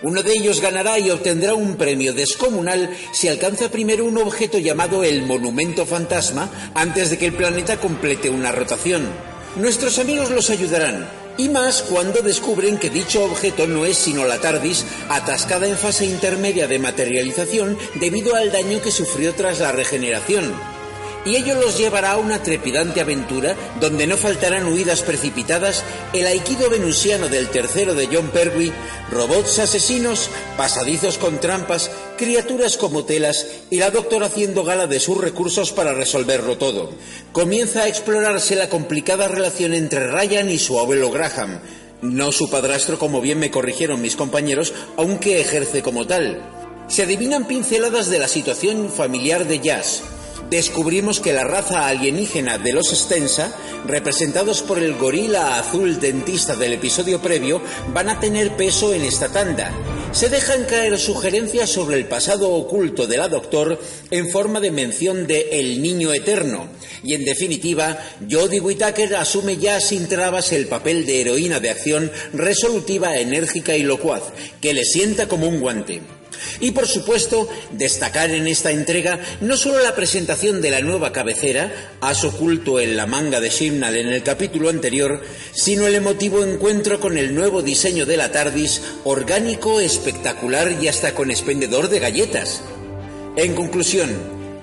Uno 0.02 0.24
de 0.24 0.32
ellos 0.32 0.62
ganará 0.62 0.98
y 0.98 1.10
obtendrá 1.10 1.56
un 1.56 1.76
premio 1.76 2.14
descomunal 2.14 2.90
si 3.12 3.28
alcanza 3.28 3.70
primero 3.70 4.06
un 4.06 4.18
objeto 4.18 4.60
llamado 4.60 5.04
el 5.04 5.24
Monumento 5.24 5.86
Fantasma 5.86 6.50
antes 6.74 7.10
de 7.10 7.18
que 7.18 7.26
el 7.26 7.34
planeta 7.34 7.82
complete 7.82 8.30
una 8.30 8.54
rotación. 8.54 9.31
Nuestros 9.58 10.00
amigos 10.00 10.32
los 10.32 10.50
ayudarán, 10.50 11.10
y 11.38 11.50
más 11.50 11.82
cuando 11.82 12.22
descubren 12.22 12.78
que 12.78 12.90
dicho 12.90 13.26
objeto 13.26 13.68
no 13.68 13.86
es 13.86 13.98
sino 13.98 14.26
la 14.26 14.40
TARDIS 14.40 14.86
atascada 15.10 15.68
en 15.68 15.76
fase 15.76 16.06
intermedia 16.06 16.68
de 16.68 16.80
materialización 16.80 17.78
debido 17.96 18.36
al 18.36 18.50
daño 18.50 18.82
que 18.82 18.92
sufrió 18.92 19.34
tras 19.34 19.60
la 19.60 19.74
regeneración. 19.74 20.54
Y 21.26 21.36
ello 21.36 21.56
los 21.56 21.78
llevará 21.78 22.12
a 22.12 22.18
una 22.18 22.42
trepidante 22.42 23.02
aventura 23.02 23.56
donde 23.80 24.08
no 24.08 24.18
faltarán 24.18 24.66
huidas 24.68 25.02
precipitadas, 25.02 25.84
el 26.14 26.26
aikido 26.26 26.70
venusiano 26.70 27.28
del 27.28 27.50
tercero 27.50 27.94
de 27.94 28.08
John 28.08 28.30
Pertwee, 28.30 28.74
robots 29.12 29.60
asesinos, 29.60 30.30
pasadizos 30.58 31.18
con 31.18 31.40
trampas, 31.40 31.92
criaturas 32.18 32.78
como 32.78 33.06
telas 33.06 33.46
y 33.70 33.78
la 33.78 33.92
doctora 33.92 34.28
haciendo 34.28 34.64
gala 34.64 34.88
de 34.88 35.00
sus 35.00 35.18
recursos 35.20 35.72
para 35.72 35.94
resolverlo 35.94 36.58
todo. 36.58 36.92
Comienza 37.32 37.84
a 37.84 37.88
explorarse 37.88 38.56
la 38.56 38.70
complicada 38.70 39.28
relación 39.28 39.74
entre 39.74 40.08
Ryan 40.08 40.50
y 40.50 40.58
su 40.58 40.80
abuelo 40.80 41.12
Graham, 41.12 41.60
no 42.02 42.32
su 42.32 42.50
padrastro 42.50 42.98
como 42.98 43.22
bien 43.22 43.38
me 43.38 43.52
corrigieron 43.52 44.02
mis 44.02 44.16
compañeros, 44.16 44.74
aunque 44.98 45.40
ejerce 45.40 45.84
como 45.84 46.08
tal. 46.08 46.42
Se 46.88 47.04
adivinan 47.04 47.48
pinceladas 47.48 48.10
de 48.10 48.20
la 48.20 48.28
situación 48.28 48.90
familiar 48.90 49.48
de 49.48 49.60
Jazz. 49.60 50.02
Descubrimos 50.50 51.20
que 51.20 51.34
la 51.34 51.44
raza 51.44 51.88
alienígena 51.88 52.58
de 52.58 52.74
los 52.74 52.88
Stensa, 52.90 53.56
representados 53.86 54.62
por 54.62 54.80
el 54.80 54.96
gorila 54.96 55.58
azul 55.58 56.00
dentista 56.00 56.56
del 56.56 56.74
episodio 56.74 57.22
previo, 57.22 57.62
van 57.94 58.10
a 58.10 58.20
tener 58.20 58.56
peso 58.58 58.94
en 58.94 59.04
esta 59.04 59.30
tanda. 59.30 59.72
Se 60.12 60.28
dejan 60.28 60.66
caer 60.66 61.00
sugerencias 61.00 61.70
sobre 61.70 61.96
el 61.96 62.06
pasado 62.06 62.52
oculto 62.52 63.08
de 63.08 63.18
la 63.18 63.30
Doctor 63.30 63.80
en 64.10 64.30
forma 64.30 64.60
de 64.60 64.72
mención 64.72 65.26
de 65.26 65.48
El 65.54 65.82
Niño 65.82 66.14
Eterno. 66.14 66.68
Y 67.02 67.14
en 67.14 67.24
definitiva, 67.24 67.98
Jodie 68.30 68.60
Whittaker 68.60 69.16
asume 69.16 69.56
ya 69.56 69.80
sin 69.80 70.10
trabas 70.10 70.52
el 70.52 70.68
papel 70.68 71.06
de 71.06 71.22
heroína 71.22 71.62
de 71.62 71.70
acción 71.70 72.12
resolutiva, 72.34 73.18
enérgica 73.18 73.78
y 73.78 73.84
locuaz, 73.84 74.24
que 74.60 74.74
le 74.74 74.84
sienta 74.84 75.30
como 75.30 75.48
un 75.48 75.62
guante. 75.62 76.02
Y 76.60 76.72
por 76.72 76.88
supuesto, 76.88 77.48
destacar 77.72 78.32
en 78.32 78.48
esta 78.48 78.72
entrega 78.72 79.20
no 79.42 79.58
solo 79.58 79.82
la 79.82 79.96
presentación 79.96 80.62
de 80.62 80.72
la 80.72 80.82
nueva 80.82 81.12
cabecera, 81.12 81.98
as 82.02 82.24
oculto 82.24 82.80
en 82.80 82.98
la 82.98 83.06
manga 83.06 83.40
de 83.40 83.50
Shimnal 83.50 83.96
en 83.96 84.10
el 84.10 84.24
capítulo 84.24 84.70
anterior, 84.70 85.22
sino 85.54 85.88
el 85.88 85.96
emotivo 85.96 86.44
encuentro 86.44 87.00
con 87.00 87.18
el 87.18 87.36
nuevo 87.36 87.62
diseño 87.62 88.06
de 88.06 88.18
la 88.18 88.32
TARDIS, 88.32 88.82
orgánico, 89.04 89.80
espectacular 89.80 90.78
y 90.82 90.88
hasta 90.88 91.14
con 91.14 91.32
expendedor 91.32 91.90
de 91.90 92.00
galletas. 92.00 92.62
En 93.36 93.56
conclusión, 93.56 94.10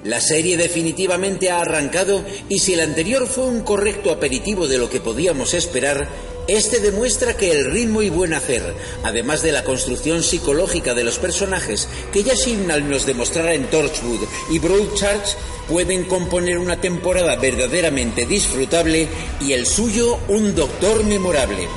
la 0.04 0.20
serie 0.20 0.56
definitivamente 0.56 1.50
ha 1.50 1.60
arrancado 1.60 2.24
y 2.48 2.60
si 2.60 2.74
el 2.74 2.80
anterior 2.80 3.26
fue 3.26 3.44
un 3.46 3.62
correcto 3.62 4.10
aperitivo 4.10 4.68
de 4.68 4.78
lo 4.78 4.88
que 4.88 5.00
podíamos 5.00 5.54
esperar, 5.54 6.08
este 6.48 6.80
demuestra 6.80 7.36
que 7.36 7.52
el 7.52 7.70
ritmo 7.70 8.00
y 8.00 8.08
buen 8.08 8.32
hacer, 8.32 8.74
además 9.04 9.42
de 9.42 9.52
la 9.52 9.64
construcción 9.64 10.22
psicológica 10.22 10.94
de 10.94 11.04
los 11.04 11.18
personajes 11.18 11.88
que 12.10 12.22
ya 12.22 12.34
Signal 12.34 12.88
nos 12.88 13.04
demostrará 13.04 13.52
en 13.52 13.66
Torchwood 13.66 14.26
y 14.50 14.58
Broadchurch, 14.58 15.36
pueden 15.68 16.04
componer 16.04 16.58
una 16.58 16.80
temporada 16.80 17.36
verdaderamente 17.36 18.24
disfrutable 18.24 19.08
y 19.40 19.52
el 19.52 19.66
suyo 19.66 20.18
un 20.28 20.54
doctor 20.54 21.04
memorable. 21.04 21.68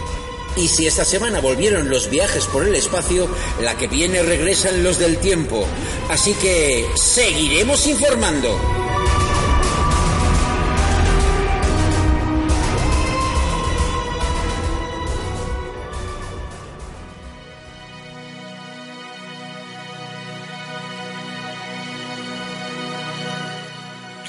Y 0.56 0.68
si 0.68 0.88
esta 0.88 1.06
semana 1.06 1.42
volvieron 1.42 1.90
los 1.90 2.10
viajes 2.10 2.46
por 2.46 2.66
el 2.66 2.76
espacio, 2.76 3.28
la 3.62 3.78
que 3.78 3.88
viene 3.88 4.22
regresan 4.22 4.84
los 4.84 5.00
del 5.00 5.18
tiempo. 5.18 5.66
Así 6.10 6.34
que 6.34 6.86
seguiremos 6.96 7.88
informando. 7.88 8.91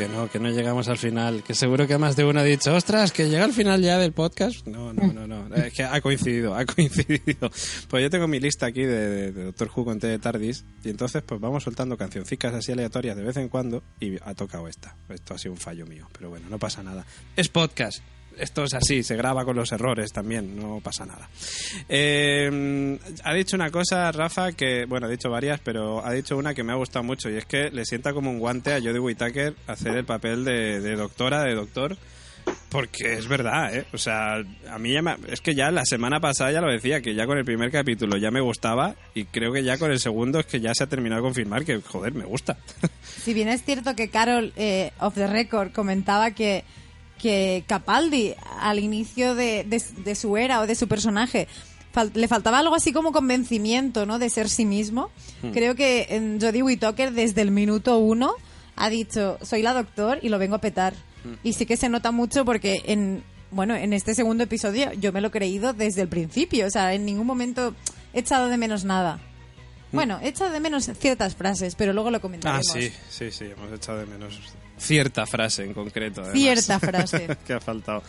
Que 0.02 0.08
no, 0.08 0.28
que 0.28 0.40
no 0.40 0.50
llegamos 0.50 0.88
al 0.88 0.98
final. 0.98 1.44
Que 1.44 1.54
seguro 1.54 1.86
que 1.86 1.96
más 1.96 2.16
de 2.16 2.24
uno 2.24 2.40
ha 2.40 2.42
dicho, 2.42 2.74
ostras, 2.74 3.12
que 3.12 3.28
llega 3.28 3.44
al 3.44 3.52
final 3.52 3.80
ya 3.82 3.98
del 3.98 4.10
podcast. 4.12 4.66
No, 4.66 4.92
no, 4.92 5.12
no, 5.12 5.28
no. 5.28 5.54
Es 5.54 5.72
que 5.72 5.84
ha 5.84 6.00
coincidido, 6.00 6.56
ha 6.56 6.64
coincidido. 6.66 7.48
Pues 7.88 8.02
yo 8.02 8.10
tengo 8.10 8.26
mi 8.26 8.40
lista 8.40 8.66
aquí 8.66 8.82
de, 8.82 9.30
de- 9.32 9.44
Doctor 9.44 9.70
Who 9.76 9.84
con 9.84 10.00
T 10.00 10.08
de 10.08 10.18
Tardis. 10.18 10.64
Y 10.82 10.90
entonces, 10.90 11.22
pues 11.22 11.40
vamos 11.40 11.62
soltando 11.62 11.96
cancioncicas 11.96 12.52
así 12.52 12.72
aleatorias 12.72 13.16
de 13.16 13.22
vez 13.22 13.36
en 13.36 13.48
cuando. 13.48 13.84
Y 14.00 14.16
ha 14.24 14.34
tocado 14.34 14.66
esta. 14.66 14.96
Esto 15.08 15.34
ha 15.34 15.38
sido 15.38 15.52
un 15.52 15.58
fallo 15.60 15.86
mío. 15.86 16.08
Pero 16.18 16.30
bueno, 16.30 16.46
no 16.50 16.58
pasa 16.58 16.82
nada. 16.82 17.06
Es 17.36 17.48
podcast. 17.48 18.00
Esto 18.38 18.64
es 18.64 18.74
así, 18.74 19.02
se 19.02 19.16
graba 19.16 19.44
con 19.44 19.56
los 19.56 19.72
errores 19.72 20.12
también, 20.12 20.56
no 20.56 20.80
pasa 20.80 21.04
nada. 21.04 21.28
Eh, 21.88 22.98
ha 23.24 23.34
dicho 23.34 23.56
una 23.56 23.70
cosa, 23.70 24.10
Rafa, 24.12 24.52
que, 24.52 24.84
bueno, 24.86 25.06
ha 25.06 25.10
dicho 25.10 25.30
varias, 25.30 25.60
pero 25.60 26.04
ha 26.04 26.12
dicho 26.12 26.36
una 26.36 26.54
que 26.54 26.62
me 26.62 26.72
ha 26.72 26.76
gustado 26.76 27.04
mucho 27.04 27.30
y 27.30 27.36
es 27.36 27.46
que 27.46 27.70
le 27.70 27.84
sienta 27.84 28.12
como 28.12 28.30
un 28.30 28.38
guante 28.38 28.72
a 28.72 28.80
Jodie 28.80 28.98
Whittaker 28.98 29.54
hacer 29.66 29.96
el 29.96 30.04
papel 30.04 30.44
de, 30.44 30.96
doctora, 30.96 31.42
de 31.44 31.54
doctor, 31.54 31.96
porque 32.68 33.14
es 33.14 33.28
verdad, 33.28 33.74
¿eh? 33.74 33.84
O 33.92 33.98
sea, 33.98 34.36
a 34.70 34.78
mí 34.78 34.94
es 35.28 35.40
que 35.40 35.54
ya 35.54 35.70
la 35.70 35.84
semana 35.84 36.20
pasada 36.20 36.52
ya 36.52 36.60
lo 36.60 36.70
decía, 36.70 37.00
que 37.00 37.14
ya 37.14 37.26
con 37.26 37.38
el 37.38 37.44
primer 37.44 37.70
capítulo 37.70 38.16
ya 38.16 38.30
me 38.30 38.40
gustaba 38.40 38.96
y 39.14 39.26
creo 39.26 39.52
que 39.52 39.62
ya 39.62 39.78
con 39.78 39.92
el 39.92 40.00
segundo 40.00 40.40
es 40.40 40.46
que 40.46 40.60
ya 40.60 40.74
se 40.74 40.84
ha 40.84 40.88
terminado 40.88 41.22
de 41.22 41.26
confirmar 41.26 41.64
que, 41.64 41.80
joder, 41.80 42.14
me 42.14 42.24
gusta. 42.24 42.56
Si 43.22 43.34
bien 43.34 43.48
es 43.48 43.62
cierto 43.62 43.94
que 43.94 44.08
Carol, 44.08 44.52
eh, 44.56 44.90
off 44.98 45.14
the 45.14 45.26
record, 45.26 45.72
comentaba 45.72 46.32
que, 46.32 46.64
que 47.22 47.62
Capaldi, 47.68 48.34
al 48.60 48.80
inicio 48.80 49.34
de, 49.36 49.64
de- 49.64 49.82
de 50.04 50.14
su 50.16 50.36
era 50.36 50.60
o 50.60 50.66
de 50.66 50.74
su 50.74 50.88
personaje, 50.88 51.46
fal- 51.94 52.10
le 52.14 52.26
faltaba 52.26 52.58
algo 52.58 52.74
así 52.74 52.92
como 52.92 53.12
convencimiento, 53.12 54.04
¿no? 54.06 54.18
De 54.18 54.28
ser 54.28 54.48
sí 54.48 54.64
mismo. 54.66 55.10
Hmm. 55.42 55.52
Creo 55.52 55.76
que 55.76 56.08
en 56.10 56.40
Jodie 56.40 56.62
Whittaker, 56.64 57.12
desde 57.12 57.40
el 57.42 57.52
minuto 57.52 57.98
uno, 57.98 58.34
ha 58.74 58.88
dicho, 58.90 59.38
soy 59.42 59.62
la 59.62 59.72
doctor 59.72 60.18
y 60.22 60.28
lo 60.30 60.38
vengo 60.38 60.56
a 60.56 60.60
petar. 60.60 60.94
Hmm. 61.24 61.34
Y 61.44 61.52
sí 61.52 61.64
que 61.64 61.76
se 61.76 61.88
nota 61.88 62.10
mucho 62.10 62.44
porque 62.44 62.82
en, 62.86 63.22
bueno, 63.52 63.76
en 63.76 63.92
este 63.92 64.14
segundo 64.14 64.42
episodio 64.44 64.92
yo 64.94 65.12
me 65.12 65.20
lo 65.20 65.28
he 65.28 65.30
creído 65.30 65.72
desde 65.72 66.02
el 66.02 66.08
principio. 66.08 66.66
O 66.66 66.70
sea, 66.70 66.92
en 66.92 67.04
ningún 67.04 67.26
momento 67.26 67.74
he 68.12 68.18
echado 68.20 68.48
de 68.48 68.56
menos 68.56 68.84
nada. 68.84 69.20
Bueno, 69.92 70.18
he 70.22 70.28
echado 70.28 70.50
de 70.50 70.58
menos 70.58 70.90
ciertas 70.98 71.36
frases, 71.36 71.74
pero 71.76 71.92
luego 71.92 72.10
lo 72.10 72.16
Ah, 72.16 72.20
comentaremos. 72.20 72.66
sí, 72.66 72.90
sí, 73.10 73.30
sí, 73.30 73.44
hemos 73.44 73.70
echado 73.72 73.98
de 73.98 74.06
menos 74.06 74.40
cierta 74.82 75.26
frase 75.26 75.64
en 75.64 75.74
concreto. 75.74 76.22
además, 76.22 76.38
Cierta 76.38 76.80
frase. 76.80 77.36
que 77.46 77.52
ha 77.52 77.60
faltado. 77.60 78.02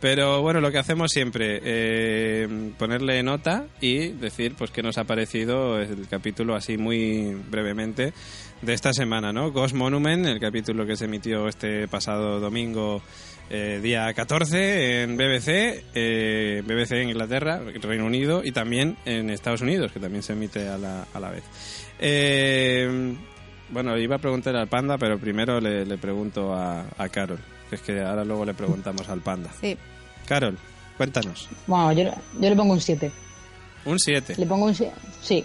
Pero 0.00 0.42
bueno, 0.42 0.60
lo 0.60 0.72
que 0.72 0.78
hacemos 0.78 1.12
siempre, 1.12 1.60
eh, 1.62 2.72
ponerle 2.76 3.22
nota 3.22 3.66
y 3.80 4.08
decir 4.08 4.56
pues 4.56 4.72
qué 4.72 4.82
nos 4.82 4.98
ha 4.98 5.04
parecido 5.04 5.78
el 5.80 6.08
capítulo 6.08 6.56
así 6.56 6.76
muy 6.76 7.36
brevemente 7.48 8.12
de 8.62 8.72
esta 8.72 8.92
semana, 8.92 9.32
¿no? 9.32 9.52
Ghost 9.52 9.74
Monument, 9.76 10.26
el 10.26 10.40
capítulo 10.40 10.86
que 10.86 10.96
se 10.96 11.04
emitió 11.04 11.46
este 11.46 11.86
pasado 11.86 12.40
domingo, 12.40 13.00
eh, 13.48 13.78
día 13.80 14.12
14 14.12 15.02
en 15.02 15.16
BBC, 15.16 15.84
eh, 15.94 16.62
BBC 16.64 17.02
en 17.02 17.10
Inglaterra, 17.10 17.60
Reino 17.80 18.04
Unido 18.04 18.42
y 18.42 18.50
también 18.50 18.96
en 19.04 19.30
Estados 19.30 19.60
Unidos, 19.60 19.92
que 19.92 20.00
también 20.00 20.24
se 20.24 20.32
emite 20.32 20.68
a 20.68 20.78
la, 20.78 21.06
a 21.14 21.20
la 21.20 21.30
vez. 21.30 21.44
Eh, 22.00 23.14
bueno, 23.72 23.96
iba 23.98 24.16
a 24.16 24.18
preguntar 24.18 24.54
al 24.56 24.68
panda, 24.68 24.98
pero 24.98 25.18
primero 25.18 25.60
le, 25.60 25.84
le 25.84 25.98
pregunto 25.98 26.54
a, 26.54 26.84
a 26.98 27.08
Carol, 27.08 27.38
que 27.68 27.76
es 27.76 27.82
que 27.82 28.00
ahora 28.00 28.24
luego 28.24 28.44
le 28.44 28.54
preguntamos 28.54 29.08
al 29.08 29.20
panda. 29.20 29.50
Sí. 29.60 29.76
Carol, 30.26 30.56
cuéntanos. 30.96 31.48
Bueno, 31.66 31.92
yo, 31.92 32.04
yo 32.04 32.50
le 32.50 32.56
pongo 32.56 32.74
un 32.74 32.80
7. 32.80 33.10
Un 33.84 33.98
7. 33.98 34.34
Le 34.36 34.46
pongo 34.46 34.66
un 34.66 34.74
7. 34.74 34.92
Sí. 35.20 35.44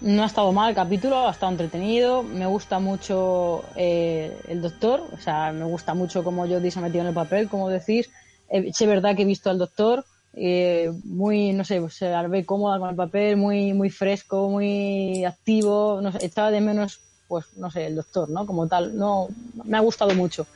No 0.00 0.22
ha 0.22 0.26
estado 0.26 0.52
mal 0.52 0.70
el 0.70 0.74
capítulo, 0.76 1.26
ha 1.26 1.30
estado 1.30 1.52
entretenido. 1.52 2.22
Me 2.22 2.46
gusta 2.46 2.78
mucho 2.78 3.64
eh, 3.76 4.36
el 4.48 4.62
doctor. 4.62 5.02
O 5.12 5.20
sea, 5.20 5.52
me 5.52 5.64
gusta 5.64 5.94
mucho 5.94 6.22
cómo 6.22 6.46
Jodie 6.46 6.70
se 6.70 6.78
ha 6.78 6.82
metido 6.82 7.02
en 7.02 7.08
el 7.08 7.14
papel, 7.14 7.48
como 7.48 7.68
decís. 7.68 8.08
Eh, 8.48 8.70
es 8.70 8.86
verdad 8.86 9.16
que 9.16 9.22
he 9.22 9.26
visto 9.26 9.50
al 9.50 9.58
doctor 9.58 10.04
eh, 10.34 10.92
muy, 11.04 11.52
no 11.52 11.64
sé, 11.64 11.80
se 11.90 12.10
la 12.10 12.26
ve 12.28 12.44
cómoda 12.44 12.78
con 12.78 12.90
el 12.90 12.96
papel, 12.96 13.36
muy, 13.36 13.72
muy 13.72 13.90
fresco, 13.90 14.48
muy 14.48 15.24
activo. 15.24 16.00
No 16.00 16.12
sé, 16.12 16.24
echaba 16.24 16.50
de 16.50 16.60
menos, 16.60 17.00
pues, 17.28 17.44
no 17.56 17.70
sé, 17.70 17.86
el 17.86 17.94
doctor, 17.96 18.28
¿no? 18.30 18.46
Como 18.46 18.66
tal. 18.66 18.96
No, 18.96 19.28
me 19.64 19.76
ha 19.76 19.80
gustado 19.80 20.14
mucho. 20.14 20.46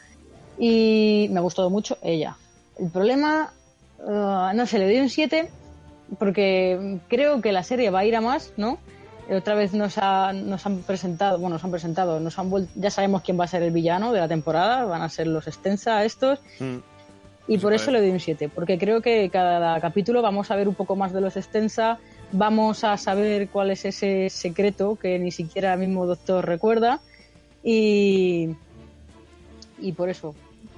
Y 0.59 1.29
me 1.31 1.39
ha 1.39 1.43
gustado 1.43 1.71
mucho 1.71 1.99
ella. 2.03 2.37
El 2.79 2.91
problema, 2.91 3.53
eh, 4.01 4.53
no 4.55 4.67
sé, 4.67 4.79
le 4.79 4.87
doy 4.87 5.01
un 5.01 5.09
7 5.11 5.51
porque 6.19 6.99
creo 7.09 7.41
que 7.41 7.53
la 7.53 7.63
serie 7.63 7.91
va 7.91 8.01
a 8.01 8.05
ir 8.05 8.17
a 8.17 8.21
más, 8.21 8.53
¿no? 8.57 8.79
Eh, 9.29 9.37
Otra 9.37 9.55
vez 9.55 9.73
nos, 9.73 9.97
ha- 9.99 10.33
nos 10.33 10.67
han 10.67 10.79
presentado, 10.79 11.39
bueno, 11.39 11.55
nos 11.57 11.65
han 11.65 11.71
presentado, 11.71 12.21
nos 12.21 12.39
han 12.39 12.51
vuel- 12.51 12.69
ya 12.75 12.91
sabemos 12.91 13.23
quién 13.23 13.39
va 13.39 13.45
a 13.45 13.49
ser 13.49 13.63
el 13.63 13.71
villano 13.71 14.13
de 14.13 14.21
la 14.21 14.29
temporada, 14.29 14.85
van 14.85 15.01
a 15.03 15.09
ser 15.09 15.27
los 15.29 15.47
Extensa 15.47 16.05
estos, 16.05 16.41
y 17.49 17.59
por 17.59 17.73
eso 17.73 17.91
le 17.91 18.01
doy 18.01 18.11
un 18.11 18.21
7, 18.21 18.49
porque 18.49 18.79
creo 18.79 19.01
que 19.01 19.31
cada 19.31 19.81
capítulo 19.81 20.23
vamos 20.23 20.51
a 20.51 20.57
ver 20.57 20.69
un 20.69 20.75
poco 20.75 20.97
más 20.97 21.13
de 21.13 21.21
los 21.21 21.37
Extensa, 21.37 21.99
vamos 22.33 22.83
a 22.85 22.97
saber 22.97 23.49
cuál 23.49 23.71
es 23.71 23.85
ese 23.85 24.29
secreto 24.31 24.97
que 24.97 25.19
ni 25.19 25.31
siquiera 25.31 25.73
el 25.75 25.81
mismo 25.81 26.07
doctor 26.07 26.45
recuerda, 26.47 27.01
y, 27.63 28.51
y 29.79 29.93
por 29.93 30.09
eso, 30.09 30.35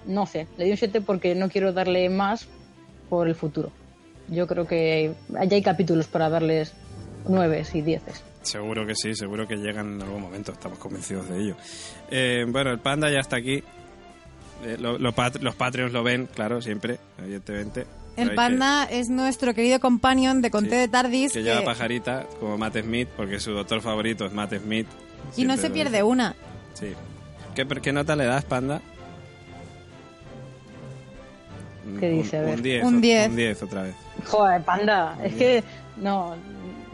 no 0.07 0.27
sé, 0.27 0.47
le 0.59 0.65
doy 0.65 0.71
un 0.73 0.77
7 0.77 1.01
porque 1.01 1.35
no 1.35 1.49
quiero 1.49 1.73
darle 1.73 2.09
más 2.11 2.47
por 3.09 3.29
el 3.29 3.35
futuro. 3.35 3.71
Yo 4.29 4.47
creo 4.47 4.67
que 4.67 5.15
ya 5.31 5.57
hay 5.57 5.63
capítulos 5.63 6.07
para 6.07 6.29
darles 6.29 6.73
9 7.29 7.63
y 7.73 7.81
10. 7.83 8.03
Seguro 8.43 8.87
que 8.87 8.95
sí, 8.95 9.15
seguro 9.15 9.47
que 9.47 9.57
llegan 9.57 9.95
en 9.95 10.03
algún 10.03 10.21
momento, 10.23 10.53
estamos 10.53 10.79
convencidos 10.79 11.29
de 11.29 11.39
ello. 11.41 11.57
Eh, 12.11 12.45
bueno, 12.49 12.71
el 12.71 12.79
panda 12.81 13.11
ya 13.11 13.21
está 13.21 13.37
aquí. 13.37 13.63
Eh, 14.65 14.79
pat- 15.15 15.41
los 15.43 15.55
Patreons 15.55 15.93
lo 15.93 16.03
ven, 16.03 16.27
claro, 16.27 16.61
siempre, 16.61 16.99
evidentemente. 17.19 17.87
El 18.17 18.35
panda 18.35 18.85
es 18.85 19.09
nuestro 19.09 19.55
querido 19.55 19.81
companion 19.81 20.41
de 20.43 20.51
Conté 20.51 20.71
Sí. 20.71 20.77
de 20.77 20.89
Tardis. 20.89 21.33
Que, 21.33 21.39
que 21.41 21.45
que- 21.45 21.51
lleva 21.51 21.65
pajarita, 21.65 22.27
como 22.41 22.57
Matt 22.59 22.79
Smith, 22.79 23.09
porque 23.17 23.41
su 23.41 23.53
doctor 23.53 23.81
favorito 23.81 24.25
es 24.27 24.33
Matt 24.33 24.55
Smith. 24.55 24.87
y 25.37 25.45
no 25.45 25.57
se 25.57 25.71
pierde 25.71 25.99
dice. 25.99 26.03
una. 26.05 26.35
Sí. 26.75 26.93
¿Qué, 27.55 27.67
qué 27.67 27.93
nota 27.93 28.15
le 28.17 28.25
das, 28.25 28.45
panda? 28.45 28.81
¿Qué 32.01 32.09
dice? 32.09 32.39
Un- 32.41 32.45
ver. 32.47 32.55
Un 32.57 32.63
10. 32.63 32.85
Un 32.85 33.01
10. 33.01 33.29
Un 33.29 33.37
10 33.37 33.63
otra 33.63 33.83
vez. 33.83 33.95
Joder, 34.27 34.63
panda, 34.63 35.17
es 35.23 35.35
que 35.35 35.65
no, 35.97 36.35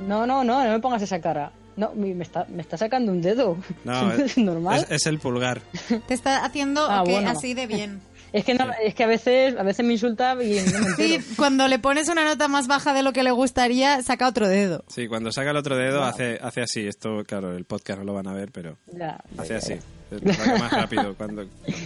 no, 0.06 0.26
no, 0.26 0.42
no, 0.44 0.64
no 0.64 0.70
me 0.70 0.80
pongas 0.80 1.02
esa 1.02 1.20
cara. 1.20 1.52
No, 1.76 1.92
mi- 1.94 2.12
me 2.12 2.24
está, 2.24 2.44
me 2.48 2.61
está 2.61 2.76
sacando 2.76 3.12
un 3.12 3.22
dedo. 3.22 3.56
No, 3.85 4.12
es 4.12 4.37
normal. 4.37 4.80
Es, 4.80 4.90
es 4.90 5.06
el 5.06 5.18
pulgar. 5.18 5.61
Te 6.09 6.14
está 6.14 6.44
haciendo 6.44 6.85
Ah, 6.90 7.02
que 7.04 7.12
bueno. 7.12 7.30
así 7.30 7.54
de 7.54 7.66
bien. 7.66 8.00
Es 8.33 8.45
que 8.45 8.55
no, 8.55 8.66
es 8.83 8.95
que 8.95 9.05
a 9.05 9.07
veces, 9.07 9.57
a 9.57 9.62
veces 9.62 9.85
me 9.85 9.93
insulta 9.95 10.33
y 10.43 10.61
no 10.73 10.79
me 10.81 10.90
Sí, 10.97 11.19
cuando 11.37 11.66
le 11.69 11.79
pones 11.79 12.09
una 12.09 12.25
nota 12.25 12.47
más 12.49 12.66
baja 12.69 12.95
de 12.95 13.03
lo 13.03 13.12
que 13.12 13.23
le 13.23 13.31
gustaría, 13.33 14.03
saca 14.03 14.29
otro 14.29 14.49
dedo. 14.49 14.85
Sí, 14.88 15.09
cuando 15.09 15.33
saca 15.33 15.51
el 15.51 15.57
otro 15.57 15.77
dedo 15.77 16.05
hace, 16.05 16.38
hace 16.40 16.62
así. 16.62 16.87
Esto, 16.87 17.25
claro, 17.27 17.57
el 17.57 17.64
podcast 17.64 17.99
no 18.01 18.05
lo 18.05 18.14
van 18.14 18.29
a 18.29 18.33
ver, 18.33 18.51
pero 18.53 18.77
Ya, 18.93 19.19
hace 19.37 19.49
ya, 19.53 19.57
así. 19.59 19.75
ya. 20.11 20.19
Lo 20.23 20.33
saca 20.35 20.57
más 20.59 20.73
rápido. 20.73 21.14
Cuando, 21.16 21.45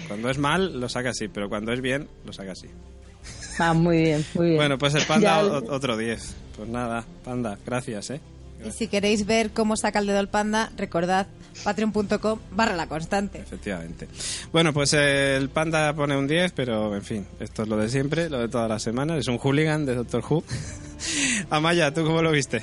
cuando 0.08 0.30
es 0.30 0.38
mal, 0.38 0.78
lo 0.80 0.88
saca 0.88 1.10
así, 1.10 1.28
pero 1.28 1.48
cuando 1.48 1.72
es 1.72 1.80
bien, 1.80 2.08
lo 2.26 2.32
saca 2.32 2.52
así. 2.52 2.68
Ah, 3.58 3.72
muy 3.72 3.98
bien, 4.02 4.24
muy 4.34 4.46
bien. 4.46 4.56
Bueno, 4.56 4.78
pues 4.78 4.94
el 4.94 5.04
panda, 5.06 5.42
otro 5.42 5.96
10. 5.96 6.34
Pues 6.56 6.68
nada, 6.68 7.04
panda, 7.24 7.56
gracias, 7.64 8.10
¿eh? 8.10 8.20
Y 8.66 8.70
si 8.70 8.88
queréis 8.88 9.26
ver 9.26 9.50
cómo 9.50 9.76
saca 9.76 9.98
el 9.98 10.06
dedo 10.06 10.20
el 10.20 10.28
panda, 10.28 10.70
recordad 10.76 11.26
patreon.com 11.62 12.38
barra 12.52 12.74
la 12.74 12.86
constante. 12.86 13.38
Efectivamente. 13.38 14.08
Bueno, 14.52 14.72
pues 14.72 14.92
el 14.94 15.48
panda 15.50 15.92
pone 15.94 16.16
un 16.16 16.26
10, 16.26 16.52
pero 16.52 16.94
en 16.94 17.02
fin, 17.02 17.26
esto 17.40 17.62
es 17.62 17.68
lo 17.68 17.76
de 17.76 17.88
siempre, 17.88 18.28
lo 18.30 18.38
de 18.40 18.48
todas 18.48 18.68
las 18.68 18.82
semanas. 18.82 19.18
Es 19.18 19.28
un 19.28 19.38
hooligan 19.38 19.86
de 19.86 19.94
Doctor 19.94 20.24
Who. 20.28 20.44
Amaya, 21.50 21.92
¿tú 21.92 22.04
cómo 22.04 22.22
lo 22.22 22.30
viste? 22.30 22.62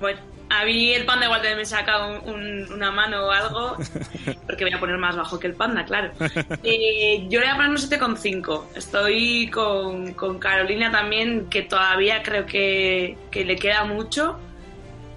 Bueno, 0.00 0.20
a 0.50 0.64
mí 0.64 0.92
el 0.92 1.06
panda 1.06 1.24
igual 1.26 1.40
también 1.40 1.58
me 1.58 1.64
saca 1.64 2.06
un- 2.06 2.28
un- 2.28 2.72
una 2.72 2.90
mano 2.90 3.26
o 3.26 3.30
algo, 3.30 3.76
porque 4.46 4.64
voy 4.64 4.72
a 4.74 4.80
poner 4.80 4.98
más 4.98 5.16
bajo 5.16 5.38
que 5.38 5.46
el 5.46 5.54
panda, 5.54 5.84
claro. 5.84 6.12
Eh, 6.64 7.26
yo 7.30 7.40
le 7.40 7.46
voy 7.46 7.54
a 7.54 7.56
poner 7.56 7.70
un 7.70 7.76
7,5. 7.78 8.64
Estoy 8.74 9.48
con, 9.50 10.12
con 10.14 10.38
Carolina 10.38 10.90
también, 10.90 11.48
que 11.48 11.62
todavía 11.62 12.22
creo 12.22 12.44
que, 12.46 13.16
que 13.30 13.44
le 13.44 13.56
queda 13.56 13.84
mucho. 13.84 14.38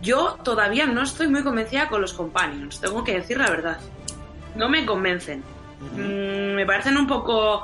Yo 0.01 0.37
todavía 0.43 0.85
no 0.85 1.01
estoy 1.03 1.27
muy 1.27 1.43
convencida 1.43 1.87
con 1.87 2.01
los 2.01 2.13
companions, 2.13 2.79
tengo 2.81 3.03
que 3.03 3.13
decir 3.13 3.37
la 3.37 3.49
verdad. 3.49 3.77
No 4.55 4.69
me 4.69 4.85
convencen. 4.85 5.43
Mm, 5.93 6.55
me 6.55 6.65
parecen 6.65 6.95
un 6.97 7.07
poco 7.07 7.63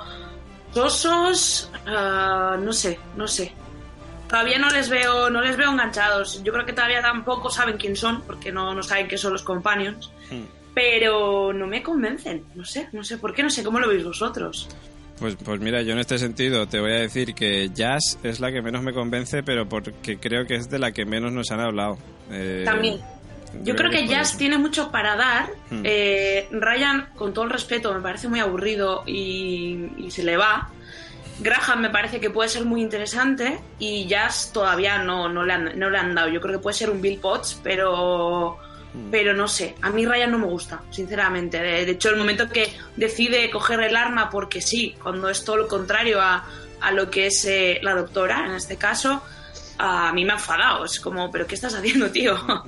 sosos, 0.73 1.69
ah, 1.87 2.57
no 2.59 2.71
sé, 2.73 2.99
no 3.15 3.27
sé. 3.27 3.51
Todavía 4.29 4.59
no 4.59 4.69
les 4.69 4.89
veo, 4.89 5.29
no 5.31 5.41
les 5.41 5.57
veo 5.57 5.71
enganchados. 5.71 6.43
Yo 6.43 6.53
creo 6.53 6.65
que 6.65 6.73
todavía 6.73 7.01
tampoco 7.01 7.49
saben 7.49 7.77
quién 7.77 7.95
son, 7.95 8.21
porque 8.21 8.51
no, 8.51 8.75
no 8.75 8.83
saben 8.83 9.07
qué 9.07 9.17
son 9.17 9.33
los 9.33 9.41
companions. 9.41 10.11
Pero 10.75 11.51
no 11.51 11.65
me 11.65 11.81
convencen. 11.81 12.45
No 12.53 12.63
sé, 12.63 12.89
no 12.91 13.03
sé 13.03 13.17
por 13.17 13.33
qué, 13.33 13.41
no 13.41 13.49
sé 13.49 13.63
cómo 13.63 13.79
lo 13.79 13.89
veis 13.89 14.03
vosotros. 14.03 14.69
Pues, 15.17 15.35
pues 15.35 15.59
mira, 15.59 15.81
yo 15.81 15.93
en 15.93 15.99
este 15.99 16.19
sentido 16.19 16.67
te 16.67 16.79
voy 16.79 16.91
a 16.91 16.99
decir 16.99 17.33
que 17.33 17.71
Jazz 17.73 18.19
es 18.23 18.39
la 18.39 18.51
que 18.51 18.61
menos 18.61 18.83
me 18.83 18.93
convence, 18.93 19.41
pero 19.41 19.67
porque 19.67 20.17
creo 20.19 20.45
que 20.45 20.55
es 20.55 20.69
de 20.69 20.77
la 20.77 20.91
que 20.91 21.05
menos 21.05 21.33
nos 21.33 21.49
han 21.51 21.59
hablado. 21.59 21.97
Eh, 22.31 22.61
También. 22.63 22.99
Yo 23.63 23.75
creo 23.75 23.89
que 23.89 24.07
Jazz 24.07 24.37
tiene 24.37 24.59
mucho 24.59 24.91
para 24.91 25.15
dar. 25.15 25.49
Hmm. 25.71 25.81
Eh, 25.83 26.47
Ryan, 26.51 27.09
con 27.15 27.33
todo 27.33 27.45
el 27.45 27.51
respeto, 27.51 27.91
me 27.93 27.99
parece 27.99 28.27
muy 28.27 28.39
aburrido 28.39 29.03
y, 29.07 29.89
y 29.97 30.11
se 30.11 30.23
le 30.23 30.37
va. 30.37 30.69
Graham 31.39 31.81
me 31.81 31.89
parece 31.89 32.19
que 32.19 32.29
puede 32.29 32.49
ser 32.49 32.65
muy 32.65 32.81
interesante 32.81 33.59
y 33.79 34.07
Jazz 34.07 34.51
todavía 34.53 34.99
no, 34.99 35.29
no, 35.29 35.43
le 35.43 35.53
han, 35.53 35.79
no 35.79 35.89
le 35.89 35.97
han 35.97 36.13
dado. 36.15 36.29
Yo 36.29 36.41
creo 36.41 36.53
que 36.53 36.63
puede 36.63 36.75
ser 36.75 36.89
un 36.89 37.01
Bill 37.01 37.19
Potts, 37.19 37.59
pero, 37.63 38.57
pero 39.09 39.33
no 39.33 39.47
sé. 39.47 39.75
A 39.81 39.89
mí 39.89 40.05
Ryan 40.05 40.31
no 40.31 40.39
me 40.39 40.47
gusta, 40.47 40.81
sinceramente. 40.91 41.59
De, 41.59 41.85
de 41.85 41.91
hecho, 41.91 42.09
el 42.09 42.17
momento 42.17 42.49
que 42.49 42.73
decide 42.95 43.49
coger 43.49 43.79
el 43.81 43.95
arma 43.95 44.29
porque 44.29 44.61
sí, 44.61 44.95
cuando 45.01 45.29
es 45.29 45.43
todo 45.45 45.57
lo 45.57 45.67
contrario 45.67 46.21
a, 46.21 46.45
a 46.81 46.91
lo 46.91 47.09
que 47.09 47.27
es 47.27 47.45
eh, 47.45 47.79
la 47.81 47.95
doctora, 47.95 48.45
en 48.45 48.53
este 48.53 48.77
caso, 48.77 49.21
a 49.77 50.11
mí 50.11 50.25
me 50.25 50.33
ha 50.33 50.35
enfadado. 50.35 50.85
Es 50.85 50.99
como, 50.99 51.31
¿pero 51.31 51.47
qué 51.47 51.55
estás 51.55 51.73
haciendo, 51.73 52.11
tío? 52.11 52.37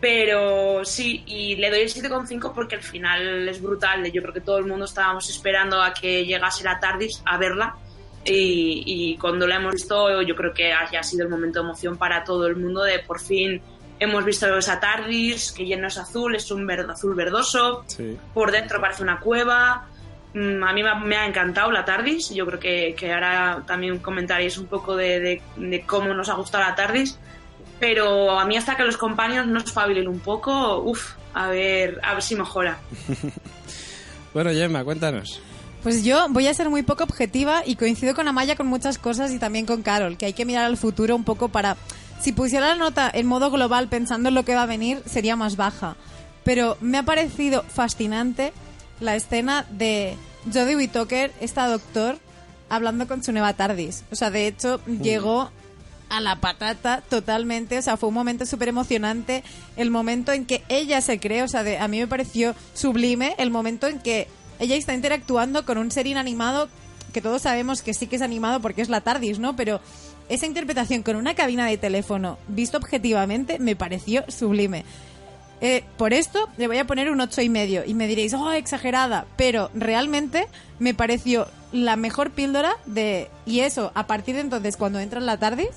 Pero 0.00 0.84
sí, 0.84 1.22
y 1.26 1.54
le 1.54 1.70
doy 1.70 1.82
el 1.82 1.88
7,5 1.88 2.52
porque 2.52 2.74
el 2.74 2.82
final 2.82 3.48
es 3.48 3.62
brutal. 3.62 4.02
Yo 4.10 4.20
creo 4.20 4.34
que 4.34 4.40
todo 4.40 4.58
el 4.58 4.66
mundo 4.66 4.84
estábamos 4.84 5.30
esperando 5.30 5.80
a 5.80 5.94
que 5.94 6.26
llegase 6.26 6.64
la 6.64 6.80
TARDIS 6.80 7.22
a 7.24 7.38
verla. 7.38 7.76
Y, 8.24 8.82
y 8.86 9.16
cuando 9.18 9.46
la 9.46 9.56
hemos 9.56 9.72
visto, 9.74 10.22
yo 10.22 10.36
creo 10.36 10.54
que 10.54 10.72
haya 10.72 11.02
sido 11.02 11.24
el 11.24 11.28
momento 11.30 11.58
de 11.60 11.64
emoción 11.66 11.96
para 11.96 12.22
todo 12.24 12.46
el 12.46 12.56
mundo 12.56 12.82
de 12.82 13.00
por 13.00 13.20
fin 13.20 13.60
hemos 13.98 14.24
visto 14.24 14.56
esa 14.58 14.80
TARDIS, 14.80 15.52
que 15.52 15.64
ya 15.66 15.76
no 15.76 15.86
es 15.86 15.96
azul, 15.96 16.34
es 16.34 16.50
un 16.50 16.66
verde, 16.66 16.92
azul 16.92 17.14
verdoso. 17.14 17.84
Sí. 17.86 18.16
Por 18.34 18.50
dentro 18.50 18.80
parece 18.80 19.02
una 19.04 19.20
cueva. 19.20 19.86
Mm, 20.34 20.62
A 20.64 20.72
mí 20.72 20.82
me 20.82 20.88
ha, 20.88 20.94
me 20.96 21.16
ha 21.16 21.24
encantado 21.26 21.70
la 21.70 21.84
TARDIS. 21.84 22.30
Yo 22.34 22.44
creo 22.46 22.58
que, 22.58 22.94
que 22.98 23.12
ahora 23.12 23.62
también 23.64 23.98
comentaréis 23.98 24.58
un 24.58 24.66
poco 24.66 24.96
de, 24.96 25.20
de- 25.20 25.42
de 25.56 25.82
cómo 25.82 26.14
nos 26.14 26.28
ha 26.28 26.34
gustado 26.34 26.64
la 26.64 26.74
TARDIS. 26.74 27.16
Pero 27.78 28.30
a 28.38 28.44
mí 28.44 28.56
hasta 28.56 28.76
que 28.76 28.82
los 28.84 28.96
compañeros 28.96 29.46
nos 29.46 29.64
espabilen 29.64 30.08
un 30.08 30.18
poco, 30.20 30.78
uff, 30.80 31.14
a 31.34 31.48
ver, 31.48 32.00
a 32.02 32.14
ver 32.14 32.22
si 32.22 32.34
mejora. 32.34 32.78
Bueno, 34.34 34.50
Gemma, 34.50 34.82
cuéntanos. 34.82 35.42
Pues 35.82 36.04
yo 36.04 36.26
voy 36.30 36.46
a 36.46 36.54
ser 36.54 36.70
muy 36.70 36.82
poco 36.82 37.04
objetiva 37.04 37.62
y 37.66 37.74
coincido 37.74 38.14
con 38.14 38.28
Amaya 38.28 38.54
con 38.54 38.68
muchas 38.68 38.98
cosas 38.98 39.32
y 39.32 39.38
también 39.38 39.66
con 39.66 39.82
Carol, 39.82 40.16
que 40.16 40.26
hay 40.26 40.32
que 40.32 40.44
mirar 40.44 40.64
al 40.64 40.76
futuro 40.76 41.16
un 41.16 41.24
poco 41.24 41.48
para... 41.48 41.76
Si 42.20 42.30
pusiera 42.30 42.68
la 42.68 42.76
nota 42.76 43.10
en 43.12 43.26
modo 43.26 43.50
global 43.50 43.88
pensando 43.88 44.28
en 44.28 44.36
lo 44.36 44.44
que 44.44 44.54
va 44.54 44.62
a 44.62 44.66
venir, 44.66 45.02
sería 45.06 45.34
más 45.34 45.56
baja. 45.56 45.96
Pero 46.44 46.76
me 46.80 46.98
ha 46.98 47.02
parecido 47.02 47.64
fascinante 47.64 48.52
la 49.00 49.16
escena 49.16 49.66
de 49.70 50.16
Jodie 50.52 50.76
Whittaker, 50.76 51.32
esta 51.40 51.66
doctor, 51.66 52.18
hablando 52.68 53.08
con 53.08 53.24
su 53.24 53.32
nueva 53.32 53.54
TARDIS. 53.54 54.04
O 54.12 54.14
sea, 54.14 54.30
de 54.30 54.46
hecho, 54.46 54.80
llegó 54.86 55.50
a 56.10 56.20
la 56.20 56.36
patata 56.40 57.02
totalmente, 57.08 57.78
o 57.78 57.82
sea, 57.82 57.96
fue 57.96 58.08
un 58.10 58.14
momento 58.14 58.46
súper 58.46 58.68
emocionante, 58.68 59.42
el 59.76 59.90
momento 59.90 60.30
en 60.30 60.46
que 60.46 60.62
ella 60.68 61.00
se 61.00 61.18
cree, 61.18 61.42
o 61.42 61.48
sea, 61.48 61.64
de- 61.64 61.78
a 61.78 61.88
mí 61.88 61.98
me 61.98 62.06
pareció 62.06 62.54
sublime 62.74 63.34
el 63.38 63.50
momento 63.50 63.88
en 63.88 63.98
que 63.98 64.28
ella 64.62 64.76
está 64.76 64.94
interactuando 64.94 65.64
con 65.66 65.76
un 65.78 65.90
ser 65.90 66.06
inanimado 66.06 66.68
que 67.12 67.20
todos 67.20 67.42
sabemos 67.42 67.82
que 67.82 67.94
sí 67.94 68.06
que 68.06 68.16
es 68.16 68.22
animado 68.22 68.60
porque 68.60 68.82
es 68.82 68.88
la 68.88 69.02
TARDIS, 69.02 69.38
¿no? 69.38 69.54
Pero 69.54 69.80
esa 70.28 70.46
interpretación 70.46 71.02
con 71.02 71.16
una 71.16 71.34
cabina 71.34 71.66
de 71.66 71.76
teléfono, 71.76 72.38
visto 72.48 72.78
objetivamente, 72.78 73.58
me 73.58 73.76
pareció 73.76 74.24
sublime. 74.28 74.84
Eh, 75.60 75.84
por 75.96 76.12
esto 76.12 76.48
le 76.56 76.66
voy 76.66 76.78
a 76.78 76.86
poner 76.86 77.10
un 77.10 77.20
ocho 77.20 77.40
y 77.40 77.48
medio 77.48 77.84
y 77.84 77.94
me 77.94 78.08
diréis, 78.08 78.34
oh, 78.34 78.50
exagerada, 78.50 79.26
pero 79.36 79.70
realmente 79.74 80.48
me 80.80 80.94
pareció 80.94 81.46
la 81.70 81.96
mejor 81.96 82.30
píldora 82.30 82.76
de 82.86 83.30
y 83.46 83.60
eso 83.60 83.92
a 83.94 84.06
partir 84.06 84.34
de 84.34 84.40
entonces 84.40 84.76
cuando 84.76 84.98
entra 84.98 85.20
en 85.20 85.26
la 85.26 85.36
TARDIS 85.36 85.70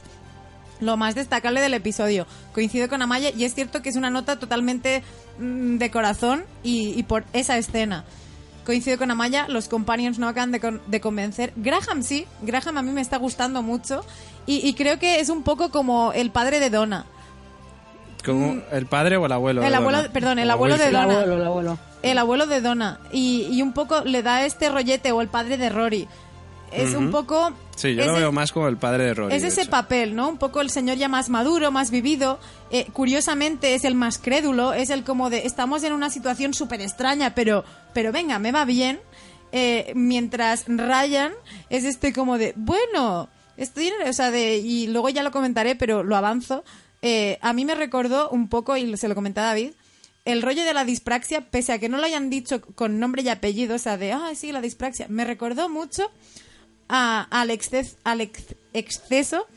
lo 0.79 0.97
más 0.97 1.15
destacable 1.15 1.61
del 1.61 1.73
episodio. 1.73 2.25
Coincido 2.53 2.89
con 2.89 3.01
Amaya 3.01 3.29
y 3.29 3.43
es 3.43 3.53
cierto 3.53 3.81
que 3.81 3.89
es 3.89 3.95
una 3.95 4.09
nota 4.09 4.39
totalmente 4.39 5.03
mm, 5.39 5.77
de 5.77 5.91
corazón 5.91 6.45
y, 6.63 6.97
y 6.97 7.03
por 7.03 7.23
esa 7.33 7.57
escena. 7.57 8.05
Coincido 8.65 8.97
con 8.97 9.11
Amaya, 9.11 9.47
los 9.47 9.67
companions 9.67 10.17
no 10.19 10.27
acaban 10.27 10.51
de, 10.51 10.59
con- 10.59 10.81
de 10.87 10.99
convencer. 10.99 11.53
Graham 11.55 12.01
sí, 12.01 12.25
Graham 12.41 12.77
a 12.77 12.81
mí 12.81 12.91
me 12.91 13.01
está 13.01 13.17
gustando 13.17 13.61
mucho 13.61 14.03
y, 14.47 14.67
y 14.67 14.73
creo 14.73 14.97
que 14.99 15.19
es 15.19 15.29
un 15.29 15.43
poco 15.43 15.69
como 15.69 16.11
el 16.13 16.31
padre 16.31 16.59
de 16.59 16.69
Donna. 16.71 17.05
¿Cómo, 18.25 18.59
¿El 18.71 18.87
padre 18.87 19.17
o 19.17 19.25
el 19.27 19.31
abuelo? 19.31 19.61
Mm. 19.61 19.65
El 19.65 19.71
de 19.71 19.77
abuelo- 19.77 19.97
Donna? 19.99 20.13
perdón, 20.13 20.39
el 20.39 20.49
abuelo 20.49 20.77
de 20.77 20.85
El 20.87 20.93
Donna. 20.93 21.13
abuelo, 21.13 21.35
el 21.35 21.45
abuelo. 21.45 21.77
El 22.01 22.17
abuelo 22.17 22.47
de 22.47 22.61
Donna 22.61 22.99
y, 23.11 23.47
y 23.51 23.61
un 23.61 23.73
poco 23.73 24.01
le 24.01 24.23
da 24.23 24.45
este 24.45 24.69
rollete 24.69 25.11
o 25.11 25.21
el 25.21 25.27
padre 25.27 25.57
de 25.57 25.69
Rory. 25.69 26.07
Es 26.71 26.93
un 26.93 27.11
poco... 27.11 27.53
Sí, 27.75 27.93
yo 27.93 28.01
es 28.01 28.07
lo 28.07 28.13
veo 28.13 28.31
más 28.31 28.51
como 28.51 28.67
el 28.67 28.77
padre 28.77 29.05
de 29.05 29.13
Rory. 29.13 29.35
Es 29.35 29.43
ese 29.43 29.61
hecho. 29.61 29.71
papel, 29.71 30.15
¿no? 30.15 30.29
Un 30.29 30.37
poco 30.37 30.61
el 30.61 30.69
señor 30.69 30.97
ya 30.97 31.09
más 31.09 31.29
maduro, 31.29 31.71
más 31.71 31.91
vivido. 31.91 32.39
Eh, 32.71 32.87
curiosamente 32.93 33.75
es 33.75 33.83
el 33.83 33.95
más 33.95 34.17
crédulo, 34.17 34.73
es 34.73 34.89
el 34.89 35.03
como 35.03 35.29
de 35.29 35.45
estamos 35.45 35.83
en 35.83 35.93
una 35.93 36.09
situación 36.09 36.53
súper 36.53 36.81
extraña, 36.81 37.35
pero, 37.35 37.65
pero 37.93 38.11
venga, 38.11 38.39
me 38.39 38.51
va 38.51 38.65
bien. 38.65 38.99
Eh, 39.51 39.93
mientras 39.95 40.65
Ryan 40.67 41.33
es 41.69 41.83
este 41.83 42.11
como 42.13 42.37
de, 42.37 42.53
bueno, 42.55 43.29
estoy 43.57 43.91
o 44.07 44.13
sea, 44.13 44.31
de, 44.31 44.57
y 44.57 44.87
luego 44.87 45.09
ya 45.09 45.23
lo 45.23 45.31
comentaré, 45.31 45.75
pero 45.75 46.03
lo 46.03 46.15
avanzo. 46.15 46.63
Eh, 47.01 47.37
a 47.41 47.53
mí 47.53 47.65
me 47.65 47.75
recordó 47.75 48.29
un 48.29 48.49
poco, 48.49 48.77
y 48.77 48.97
se 48.97 49.07
lo 49.07 49.15
comenté 49.15 49.41
a 49.41 49.45
David, 49.45 49.71
el 50.25 50.41
rollo 50.41 50.63
de 50.63 50.73
la 50.73 50.85
dispraxia, 50.85 51.41
pese 51.41 51.71
a 51.71 51.79
que 51.79 51.87
no 51.87 51.97
lo 51.97 52.05
hayan 52.05 52.29
dicho 52.29 52.61
con 52.61 52.99
nombre 52.99 53.21
y 53.21 53.29
apellido, 53.29 53.75
o 53.75 53.79
sea, 53.79 53.97
de, 53.97 54.11
ah, 54.11 54.31
sí, 54.33 54.51
la 54.51 54.59
dispraxia, 54.59 55.05
me 55.07 55.23
recordó 55.23 55.69
mucho 55.69 56.09
a- 56.89 57.27
al, 57.31 57.49
exces- 57.49 57.95
al 58.03 58.21
ex- 58.21 58.55
exceso 58.73 59.47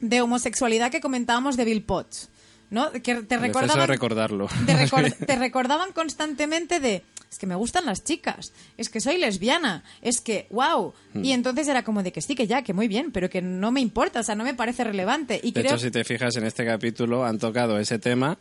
de 0.00 0.20
homosexualidad 0.20 0.90
que 0.90 1.00
comentábamos 1.00 1.56
de 1.56 1.64
Bill 1.64 1.82
Potts. 1.82 2.28
¿no? 2.68 2.90
Que 2.90 3.00
te 3.14 3.22
de 3.22 3.38
recordaban 3.38 3.86
recordarlo. 3.88 4.48
te, 4.66 4.74
recor- 4.74 5.14
te 5.26 5.36
recordaban 5.36 5.92
constantemente 5.92 6.80
de 6.80 7.02
es 7.30 7.38
que 7.38 7.46
me 7.46 7.54
gustan 7.54 7.86
las 7.86 8.02
chicas, 8.02 8.52
es 8.76 8.88
que 8.88 9.00
soy 9.00 9.18
lesbiana, 9.18 9.84
es 10.00 10.20
que 10.20 10.46
wow. 10.50 10.94
Hmm. 11.12 11.24
Y 11.24 11.32
entonces 11.32 11.68
era 11.68 11.82
como 11.84 12.02
de 12.02 12.10
que 12.12 12.22
sí, 12.22 12.34
que 12.34 12.46
ya, 12.46 12.62
que 12.62 12.72
muy 12.72 12.88
bien, 12.88 13.10
pero 13.12 13.28
que 13.30 13.42
no 13.42 13.70
me 13.72 13.80
importa, 13.80 14.20
o 14.20 14.22
sea, 14.22 14.34
no 14.36 14.42
me 14.44 14.54
parece 14.54 14.84
relevante. 14.84 15.38
Y 15.42 15.52
De 15.52 15.60
creo 15.60 15.74
hecho, 15.74 15.78
si 15.84 15.90
te 15.90 16.02
fijas 16.04 16.36
en 16.36 16.44
este 16.44 16.64
capítulo, 16.64 17.24
han 17.24 17.38
tocado 17.38 17.78
ese 17.78 17.98
tema 17.98 18.38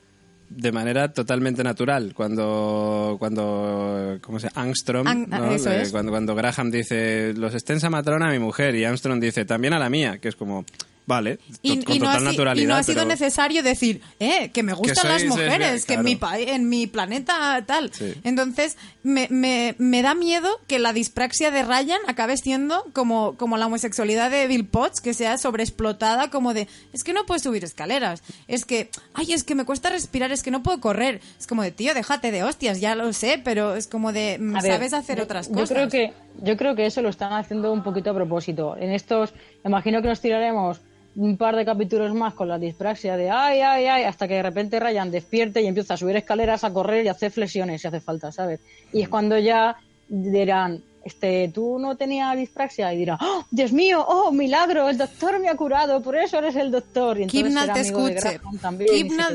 de 0.50 0.72
manera 0.72 1.12
totalmente 1.12 1.64
natural. 1.64 2.14
Cuando, 2.14 3.16
cuando 3.20 4.18
¿cómo 4.22 4.40
se 4.40 4.50
llama? 4.50 4.62
Angstrom, 4.68 5.08
Ang- 5.08 5.28
¿no? 5.28 5.52
eso 5.52 5.72
es. 5.72 5.92
cuando, 5.92 6.12
cuando 6.12 6.36
Graham 6.36 6.72
dice, 6.72 7.34
los 7.36 7.54
extensa 7.54 7.90
matrona 7.90 8.30
a 8.30 8.32
mi 8.32 8.40
mujer, 8.40 8.76
y 8.76 8.84
Armstrong 8.86 9.20
dice, 9.20 9.46
también 9.46 9.74
a 9.74 9.80
la 9.80 9.90
mía, 9.90 10.18
que 10.20 10.30
es 10.30 10.36
como, 10.36 10.66
vale, 11.08 11.40
y, 11.62 11.78
to- 11.78 11.86
con 11.86 11.96
y 11.96 12.00
no 12.00 12.06
total 12.06 12.18
ha, 12.18 12.20
si- 12.20 12.26
naturalidad. 12.26 12.64
y 12.64 12.68
no 12.68 12.76
ha 12.76 12.84
sido 12.84 12.96
pero- 13.04 13.08
necesario 13.10 13.64
decir, 13.64 14.02
eh, 14.20 14.50
que 14.52 14.64
me 14.64 14.74
gustan 14.74 15.08
las 15.08 15.24
mujeres, 15.26 15.86
que 15.86 15.94
en, 15.96 16.04
mi 16.04 16.16
pa- 16.16 16.40
en 16.40 16.68
mi 16.70 16.88
planeta 16.88 17.64
tal. 17.66 17.92
Sí. 17.94 18.14
Entonces, 18.24 18.78
me, 19.04 19.28
me, 19.30 19.76
me 19.78 20.02
da 20.02 20.16
miedo 20.16 20.50
que 20.68 20.80
la 20.80 20.94
dispraxia 20.94 21.52
de 21.52 21.64
Ryan 21.64 22.00
acabe 22.08 22.38
siendo 22.38 22.84
como, 22.94 23.36
como 23.38 23.58
la 23.58 23.68
homosexualidad 23.68 24.32
de 24.32 24.48
Bill 24.48 24.66
Potts, 24.66 25.02
que 25.02 25.14
sea 25.14 25.38
sobreexplotada 25.38 26.30
como 26.30 26.54
de, 26.54 26.68
es 26.94 27.04
que 27.04 27.14
no 27.14 27.26
puedo 27.26 27.40
subir 27.40 27.64
escaleras, 27.64 28.24
es 28.48 28.66
que, 28.66 28.90
ay, 29.14 29.34
es 29.34 29.44
que 29.44 29.56
me 29.56 29.66
cuesta 29.66 29.90
respirar, 29.90 30.32
es 30.32 30.42
que 30.44 30.52
no 30.52 30.64
puedo 30.64 30.80
correr. 30.80 31.22
Es 31.40 31.48
como 31.48 31.62
de, 31.62 31.72
tío, 31.72 31.94
déjate 31.94 32.32
de 32.32 32.44
hostias, 32.44 32.80
ya 32.82 32.96
lo 32.96 33.14
sé, 33.14 33.40
pero 33.44 33.76
es 33.76 33.88
como 33.88 34.12
de, 34.12 34.38
mm, 34.40 34.54
ver, 34.54 34.62
sabes 34.74 34.94
hacer 34.94 35.18
yo- 35.18 35.24
otras 35.26 35.48
yo 35.50 35.54
cosas. 35.54 35.70
Creo 35.70 35.90
que, 35.90 36.14
yo 36.42 36.58
creo 36.58 36.76
que 36.76 36.86
eso 36.86 37.02
lo 37.02 37.10
están 37.10 37.34
haciendo 37.34 37.72
un 37.72 37.84
poquito 37.84 38.10
a 38.10 38.14
propósito. 38.14 38.76
En 38.78 38.92
estos, 38.92 39.34
imagino 39.64 40.02
que 40.02 40.08
nos 40.08 40.20
tiraremos 40.22 40.82
un 41.16 41.38
par 41.38 41.56
de 41.56 41.66
capítulos 41.66 42.14
más 42.14 42.34
con 42.34 42.48
la 42.48 42.60
dispraxia 42.60 43.16
de 43.16 43.30
ay, 43.30 43.62
ay, 43.62 43.86
ay, 43.86 44.04
hasta 44.04 44.28
que 44.28 44.36
de 44.36 44.44
repente 44.44 44.80
Ryan 44.80 45.12
despierte 45.12 45.62
y 45.62 45.68
empieza 45.68 45.94
a 45.94 45.98
subir 45.98 46.16
escaleras, 46.16 46.64
a 46.64 46.74
correr 46.74 47.06
y 47.06 47.08
a 47.08 47.12
hacer 47.12 47.32
flexiones 47.32 47.82
si 47.82 47.88
hace 47.88 48.02
falta, 48.02 48.32
¿sabes? 48.32 48.60
Y 48.92 49.02
es 49.02 49.10
cuando 49.10 49.38
ya 49.38 49.78
dirán, 50.10 50.84
este, 51.06 51.52
tú 51.54 51.78
no 51.78 51.96
tenías 51.96 52.36
dispraxia 52.36 52.92
y 52.92 52.98
dirá, 52.98 53.20
¡Oh, 53.22 53.46
Dios 53.52 53.72
mío, 53.72 54.04
oh, 54.08 54.32
milagro, 54.32 54.90
el 54.90 54.98
doctor 54.98 55.40
me 55.40 55.50
ha 55.50 55.56
curado, 55.56 56.02
por 56.02 56.18
eso 56.18 56.40
eres 56.40 56.56
el 56.56 56.72
doctor. 56.72 57.20
Y 57.20 57.24
entonces 57.24 57.54
será 57.54 57.74
te 57.74 57.80
escuche. 57.82 58.42
También 58.60 58.90
iba, 58.92 59.32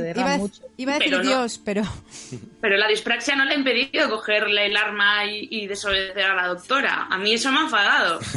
iba 0.76 0.94
a 0.94 0.98
decir 0.98 1.11
Pero 1.11 1.18
no. 1.18 1.28
Dios, 1.28 1.61
pero... 1.64 1.83
Pero 2.61 2.76
la 2.76 2.88
dispraxia 2.88 3.37
no 3.37 3.44
le 3.44 3.54
ha 3.54 3.56
impedido 3.56 4.11
cogerle 4.11 4.66
el 4.66 4.76
arma 4.76 5.24
y, 5.26 5.46
y 5.48 5.66
desobedecer 5.68 6.24
a 6.24 6.35
la 6.35 6.48
doctora. 6.48 7.06
A 7.09 7.16
mí 7.18 7.35
eso 7.35 7.52
me 7.52 7.61
ha 7.61 7.62
enfadado. 7.62 8.18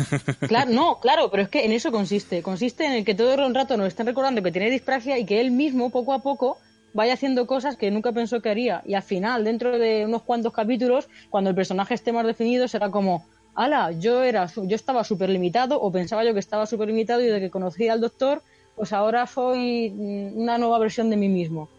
Claro, 0.47 0.71
no, 0.71 0.99
claro, 0.99 1.31
pero 1.31 1.43
es 1.43 1.49
que 1.49 1.65
en 1.65 1.71
eso 1.71 1.91
consiste. 1.91 2.43
Consiste 2.43 2.85
en 2.85 2.91
el 2.91 3.05
que 3.05 3.15
todo 3.15 3.33
el 3.33 3.55
rato 3.55 3.77
nos 3.77 3.87
estén 3.87 4.05
recordando 4.05 4.43
que 4.43 4.51
tiene 4.51 4.69
dispraxia 4.69 5.17
y 5.17 5.25
que 5.25 5.41
él 5.41 5.51
mismo, 5.51 5.89
poco 5.89 6.13
a 6.13 6.19
poco, 6.19 6.59
vaya 6.93 7.13
haciendo 7.13 7.47
cosas 7.47 7.75
que 7.75 7.91
nunca 7.91 8.11
pensó 8.11 8.41
que 8.41 8.49
haría. 8.49 8.81
Y 8.85 8.93
al 8.93 9.03
final, 9.03 9.43
dentro 9.43 9.77
de 9.77 10.05
unos 10.05 10.21
cuantos 10.21 10.53
capítulos, 10.53 11.09
cuando 11.29 11.49
el 11.49 11.55
personaje 11.55 11.93
esté 11.93 12.11
más 12.11 12.25
definido, 12.25 12.67
será 12.67 12.89
como, 12.89 13.25
ala, 13.55 13.91
yo, 13.91 14.23
era, 14.23 14.47
yo 14.55 14.75
estaba 14.75 15.03
súper 15.03 15.29
limitado 15.29 15.81
o 15.81 15.91
pensaba 15.91 16.23
yo 16.23 16.33
que 16.33 16.39
estaba 16.39 16.65
súper 16.65 16.87
limitado 16.87 17.21
y 17.21 17.25
desde 17.25 17.39
que 17.39 17.49
conocí 17.49 17.87
al 17.87 18.01
doctor, 18.01 18.41
pues 18.75 18.93
ahora 18.93 19.27
soy 19.27 19.93
una 20.35 20.57
nueva 20.57 20.79
versión 20.79 21.09
de 21.09 21.17
mí 21.17 21.29
mismo. 21.29 21.69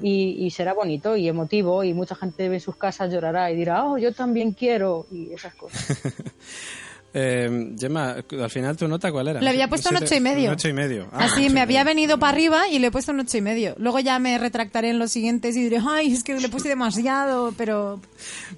Y, 0.00 0.36
y 0.38 0.50
será 0.50 0.72
bonito 0.72 1.16
y 1.16 1.28
emotivo 1.28 1.84
y 1.84 1.92
mucha 1.92 2.14
gente 2.14 2.46
en 2.46 2.60
sus 2.60 2.76
casas 2.76 3.12
llorará 3.12 3.50
y 3.50 3.56
dirá, 3.56 3.84
oh, 3.84 3.98
yo 3.98 4.14
también 4.14 4.52
quiero 4.52 5.06
y 5.10 5.32
esas 5.32 5.54
cosas. 5.54 5.98
Eh, 7.14 7.74
Gemma, 7.78 8.16
al 8.42 8.50
final 8.50 8.76
tu 8.76 8.88
nota 8.88 9.12
cuál 9.12 9.28
era? 9.28 9.40
Le 9.40 9.50
había 9.50 9.68
puesto 9.68 9.90
un 9.90 9.96
ocho 9.96 10.14
y 10.14 10.20
medio. 10.20 10.48
Un 10.48 10.54
ocho 10.54 10.68
y 10.68 10.72
medio. 10.72 11.08
Ah, 11.12 11.24
Así 11.24 11.50
me 11.50 11.60
había 11.60 11.84
medio. 11.84 11.94
venido 11.94 12.18
para 12.18 12.32
arriba 12.32 12.68
y 12.68 12.78
le 12.78 12.86
he 12.86 12.90
puesto 12.90 13.12
un 13.12 13.20
ocho 13.20 13.36
y 13.36 13.42
medio. 13.42 13.74
Luego 13.78 14.00
ya 14.00 14.18
me 14.18 14.38
retractaré 14.38 14.90
en 14.90 14.98
los 14.98 15.12
siguientes 15.12 15.54
y 15.56 15.62
diré, 15.64 15.78
ay, 15.86 16.12
es 16.12 16.24
que 16.24 16.34
le 16.34 16.48
puse 16.48 16.68
demasiado, 16.68 17.52
pero 17.58 18.00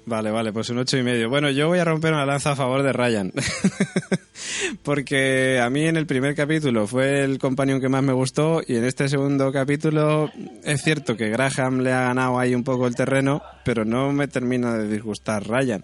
Vale, 0.05 0.31
vale, 0.31 0.53
pues 0.53 0.69
un 0.69 0.77
ocho 0.77 0.97
y 0.97 1.03
medio. 1.03 1.29
Bueno, 1.29 1.49
yo 1.49 1.67
voy 1.67 1.79
a 1.79 1.83
romper 1.85 2.13
una 2.13 2.25
lanza 2.25 2.51
a 2.51 2.55
favor 2.55 2.81
de 2.83 2.93
Ryan. 2.93 3.33
Porque 4.83 5.59
a 5.59 5.69
mí 5.69 5.85
en 5.85 5.97
el 5.97 6.05
primer 6.05 6.35
capítulo 6.35 6.87
fue 6.87 7.23
el 7.23 7.39
companion 7.39 7.79
que 7.81 7.89
más 7.89 8.03
me 8.03 8.13
gustó 8.13 8.61
y 8.65 8.75
en 8.75 8.85
este 8.85 9.07
segundo 9.09 9.51
capítulo 9.51 10.29
es 10.63 10.81
cierto 10.81 11.15
que 11.17 11.29
Graham 11.29 11.79
le 11.79 11.91
ha 11.93 12.01
ganado 12.01 12.39
ahí 12.39 12.53
un 12.55 12.63
poco 12.63 12.87
el 12.87 12.95
terreno, 12.95 13.41
pero 13.63 13.85
no 13.85 14.11
me 14.11 14.27
termina 14.27 14.73
de 14.77 14.87
disgustar 14.87 15.47
Ryan. 15.47 15.83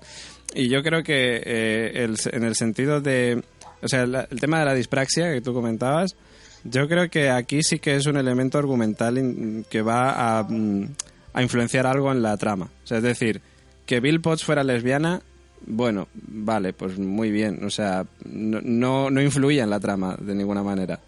Y 0.54 0.68
yo 0.70 0.84
creo 0.84 1.04
que 1.04 1.42
eh, 1.46 2.04
el- 2.04 2.18
en 2.32 2.44
el 2.44 2.56
sentido 2.56 3.02
de... 3.02 3.44
O 3.84 3.88
sea, 3.88 4.04
el 4.04 4.40
tema 4.40 4.60
de 4.60 4.66
la 4.66 4.74
dispraxia 4.76 5.32
que 5.34 5.42
tú 5.42 5.54
comentabas, 5.54 6.16
yo 6.64 6.88
creo 6.88 7.10
que 7.10 7.30
aquí 7.32 7.64
sí 7.64 7.80
que 7.80 7.96
es 7.96 8.06
un 8.06 8.16
elemento 8.18 8.60
argumental 8.60 9.66
que 9.70 9.82
va 9.82 10.40
a, 10.40 10.44
mm, 10.44 10.86
a 11.34 11.42
influenciar 11.42 11.88
algo 11.88 12.12
en 12.12 12.22
la 12.22 12.38
trama. 12.38 12.66
O 12.84 12.88
sea, 12.88 12.98
es 12.98 13.04
decir, 13.04 13.42
que 13.88 14.00
Bill 14.00 14.22
Potts 14.22 14.44
fuera 14.44 14.64
lesbiana, 14.64 15.22
bueno, 15.66 16.08
vale, 16.14 16.74
pues 16.74 17.00
muy 17.00 17.32
bien. 17.32 17.64
O 17.66 17.72
sea, 17.72 18.06
no, 18.26 18.60
no, 18.64 19.10
no 19.10 19.22
influía 19.22 19.64
en 19.64 19.70
la 19.72 19.80
trama 19.80 20.16
de 20.20 20.36
ninguna 20.36 20.62
manera. 20.62 21.00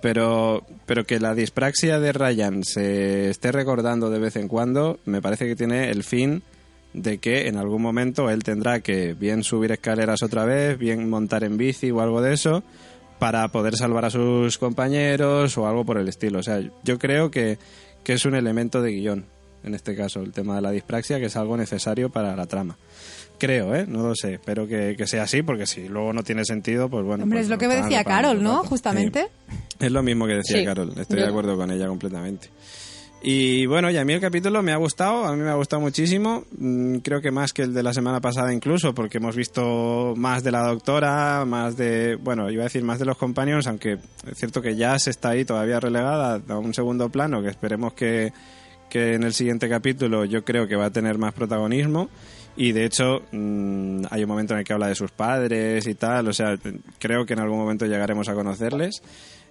Pero, 0.00 0.66
pero 0.84 1.04
que 1.04 1.20
la 1.20 1.34
dispraxia 1.34 2.00
de 2.00 2.12
Ryan 2.12 2.64
se 2.64 3.30
esté 3.30 3.52
recordando 3.52 4.10
de 4.10 4.18
vez 4.18 4.34
en 4.36 4.48
cuando, 4.48 4.98
me 5.04 5.22
parece 5.22 5.46
que 5.46 5.54
tiene 5.56 5.90
el 5.90 6.02
fin 6.02 6.42
de 6.96 7.18
que 7.18 7.46
en 7.46 7.56
algún 7.58 7.82
momento 7.82 8.30
él 8.30 8.42
tendrá 8.42 8.80
que 8.80 9.12
bien 9.14 9.44
subir 9.44 9.70
escaleras 9.70 10.22
otra 10.22 10.44
vez, 10.46 10.78
bien 10.78 11.08
montar 11.10 11.44
en 11.44 11.56
bici 11.58 11.90
o 11.90 12.00
algo 12.00 12.22
de 12.22 12.32
eso, 12.34 12.62
para 13.18 13.46
poder 13.48 13.76
salvar 13.76 14.06
a 14.06 14.10
sus 14.10 14.58
compañeros 14.58 15.56
o 15.58 15.66
algo 15.68 15.84
por 15.84 15.98
el 15.98 16.08
estilo. 16.08 16.38
O 16.38 16.42
sea, 16.42 16.60
yo 16.84 16.98
creo 16.98 17.30
que, 17.30 17.58
que 18.02 18.14
es 18.14 18.24
un 18.24 18.34
elemento 18.34 18.80
de 18.82 18.92
guion, 18.92 19.26
en 19.62 19.74
este 19.74 19.94
caso, 19.94 20.20
el 20.20 20.32
tema 20.32 20.56
de 20.56 20.62
la 20.62 20.70
dispraxia, 20.70 21.18
que 21.18 21.26
es 21.26 21.36
algo 21.36 21.56
necesario 21.56 22.08
para 22.10 22.34
la 22.34 22.46
trama. 22.46 22.76
Creo, 23.38 23.74
¿eh? 23.74 23.84
No 23.86 24.02
lo 24.08 24.14
sé. 24.14 24.34
Espero 24.34 24.66
que, 24.66 24.94
que 24.96 25.06
sea 25.06 25.24
así, 25.24 25.42
porque 25.42 25.66
si 25.66 25.88
luego 25.88 26.14
no 26.14 26.22
tiene 26.22 26.44
sentido, 26.46 26.88
pues 26.88 27.04
bueno. 27.04 27.24
hombre, 27.24 27.38
pues 27.40 27.44
es 27.46 27.50
lo 27.50 27.56
no 27.56 27.60
que 27.60 27.68
me 27.68 27.76
decía 27.76 28.02
Carol, 28.04 28.42
¿no? 28.42 28.64
Justamente. 28.64 29.28
Sí. 29.50 29.56
Es 29.80 29.92
lo 29.92 30.02
mismo 30.02 30.26
que 30.26 30.36
decía 30.36 30.58
Sí. 30.60 30.64
Carol, 30.64 30.92
estoy 30.96 31.18
Yo- 31.18 31.24
de 31.24 31.28
acuerdo 31.28 31.54
con 31.56 31.70
ella 31.70 31.86
completamente. 31.88 32.48
Y 33.28 33.66
bueno, 33.66 33.90
y 33.90 33.96
a 33.96 34.04
mí 34.04 34.12
el 34.12 34.20
capítulo 34.20 34.62
me 34.62 34.70
ha 34.70 34.76
gustado, 34.76 35.26
a 35.26 35.34
mí 35.34 35.42
me 35.42 35.50
ha 35.50 35.56
gustado 35.56 35.82
muchísimo, 35.82 36.44
mm, 36.58 36.98
creo 36.98 37.20
que 37.20 37.32
más 37.32 37.52
que 37.52 37.62
el 37.62 37.74
de 37.74 37.82
la 37.82 37.92
semana 37.92 38.20
pasada 38.20 38.54
incluso, 38.54 38.94
porque 38.94 39.18
hemos 39.18 39.34
visto 39.34 40.14
más 40.16 40.44
de 40.44 40.52
la 40.52 40.64
doctora, 40.68 41.44
más 41.44 41.76
de, 41.76 42.14
bueno, 42.14 42.48
iba 42.52 42.62
a 42.62 42.66
decir 42.66 42.84
más 42.84 43.00
de 43.00 43.04
los 43.04 43.18
companions, 43.18 43.66
aunque 43.66 43.94
es 44.30 44.38
cierto 44.38 44.62
que 44.62 44.76
Jazz 44.76 45.08
está 45.08 45.30
ahí 45.30 45.44
todavía 45.44 45.80
relegada 45.80 46.40
a 46.48 46.58
un 46.58 46.72
segundo 46.72 47.08
plano, 47.08 47.42
que 47.42 47.48
esperemos 47.48 47.94
que, 47.94 48.32
que 48.88 49.14
en 49.14 49.24
el 49.24 49.34
siguiente 49.34 49.68
capítulo 49.68 50.24
yo 50.24 50.44
creo 50.44 50.68
que 50.68 50.76
va 50.76 50.84
a 50.84 50.92
tener 50.92 51.18
más 51.18 51.34
protagonismo. 51.34 52.08
Y 52.56 52.70
de 52.70 52.84
hecho, 52.84 53.22
mm, 53.32 54.04
hay 54.08 54.22
un 54.22 54.28
momento 54.28 54.54
en 54.54 54.60
el 54.60 54.64
que 54.64 54.72
habla 54.72 54.86
de 54.86 54.94
sus 54.94 55.10
padres 55.10 55.84
y 55.88 55.96
tal, 55.96 56.28
o 56.28 56.32
sea, 56.32 56.56
creo 57.00 57.26
que 57.26 57.32
en 57.32 57.40
algún 57.40 57.58
momento 57.58 57.86
llegaremos 57.86 58.28
a 58.28 58.34
conocerles. 58.34 59.02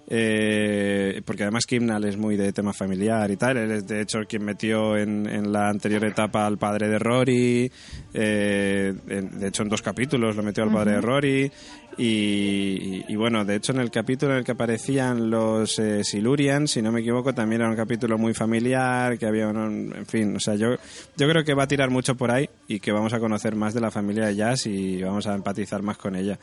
Eh, 0.08 1.20
porque 1.24 1.42
además 1.42 1.66
Kimnal 1.66 2.04
es 2.04 2.16
muy 2.16 2.36
de 2.36 2.52
tema 2.52 2.72
familiar 2.72 3.30
y 3.30 3.36
tal. 3.36 3.56
Él 3.56 3.70
es 3.72 3.86
de 3.86 4.00
hecho 4.02 4.20
quien 4.28 4.44
metió 4.44 4.96
en, 4.96 5.26
en 5.28 5.52
la 5.52 5.68
anterior 5.68 6.04
etapa 6.04 6.46
al 6.46 6.58
padre 6.58 6.88
de 6.88 6.98
Rory. 6.98 7.70
eh, 8.14 8.94
en- 9.08 9.38
de 9.40 9.48
hecho, 9.48 9.62
en 9.62 9.68
dos 9.68 9.82
capítulos 9.82 10.36
lo 10.36 10.42
metió 10.42 10.62
al 10.62 10.72
padre 10.72 10.92
de 10.92 11.00
Rory. 11.00 11.52
Y, 11.98 12.04
y- 12.04 13.04
y 13.08 13.16
bueno, 13.16 13.44
de 13.44 13.56
hecho, 13.56 13.72
en 13.72 13.80
el 13.80 13.90
capítulo 13.90 14.32
en 14.32 14.38
el 14.38 14.44
que 14.44 14.52
aparecían 14.52 15.30
los 15.30 15.78
eh, 15.78 16.04
Silurians, 16.04 16.70
si 16.70 16.82
no 16.82 16.92
me 16.92 17.00
equivoco, 17.00 17.32
también 17.34 17.62
era 17.62 17.70
un 17.70 17.76
capítulo 17.76 18.16
muy 18.18 18.32
familiar. 18.34 19.18
Que 19.18 19.26
había, 19.26 19.48
un- 19.48 19.92
en 19.96 20.06
fin, 20.06 20.36
o 20.36 20.40
sea, 20.40 20.54
yo, 20.54 20.76
yo 21.16 21.28
creo 21.28 21.42
que 21.44 21.54
va 21.54 21.64
a 21.64 21.68
tirar 21.68 21.90
mucho 21.90 22.14
por 22.14 22.30
ahí 22.30 22.48
y 22.68 22.80
que 22.80 22.92
vamos 22.92 23.12
a 23.12 23.18
conocer 23.18 23.54
más 23.56 23.74
de 23.74 23.80
la 23.80 23.90
familia 23.90 24.26
de 24.26 24.36
Jazz 24.36 24.66
y 24.66 25.02
vamos 25.02 25.26
a 25.26 25.34
empatizar 25.34 25.82
más 25.82 25.96
con 25.98 26.14
ella. 26.16 26.38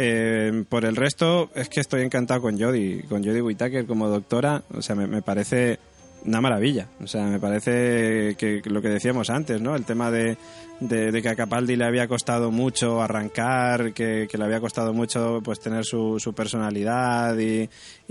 Eh, 0.00 0.62
por 0.68 0.84
el 0.84 0.94
resto, 0.94 1.50
es 1.56 1.68
que 1.68 1.80
estoy 1.80 2.02
encantado 2.02 2.40
con 2.40 2.56
Jodie, 2.56 3.02
con 3.08 3.24
Jodie 3.24 3.42
Whittaker 3.42 3.84
como 3.84 4.06
doctora. 4.08 4.62
O 4.72 4.80
sea, 4.80 4.94
me, 4.94 5.22
parece 5.22 5.80
una 6.24 6.40
maravilla. 6.40 6.86
O 7.02 7.08
sea, 7.08 7.24
me 7.24 7.40
parece 7.40 8.36
que 8.38 8.62
lo 8.66 8.80
que 8.80 8.90
decíamos 8.90 9.28
antes, 9.28 9.60
¿no? 9.60 9.74
El 9.74 9.84
tema 9.84 10.12
de, 10.12 10.36
de, 10.78 11.20
que 11.20 11.28
a 11.28 11.34
Capaldi 11.34 11.74
le 11.74 11.84
había 11.84 12.06
costado 12.06 12.52
mucho 12.52 13.02
arrancar, 13.02 13.92
que, 13.92 14.28
le 14.32 14.44
había 14.44 14.60
costado 14.60 14.92
mucho 14.92 15.40
pues 15.42 15.58
tener 15.58 15.84
su, 15.84 16.20
su 16.20 16.32
personalidad 16.32 17.36
y, 17.36 17.68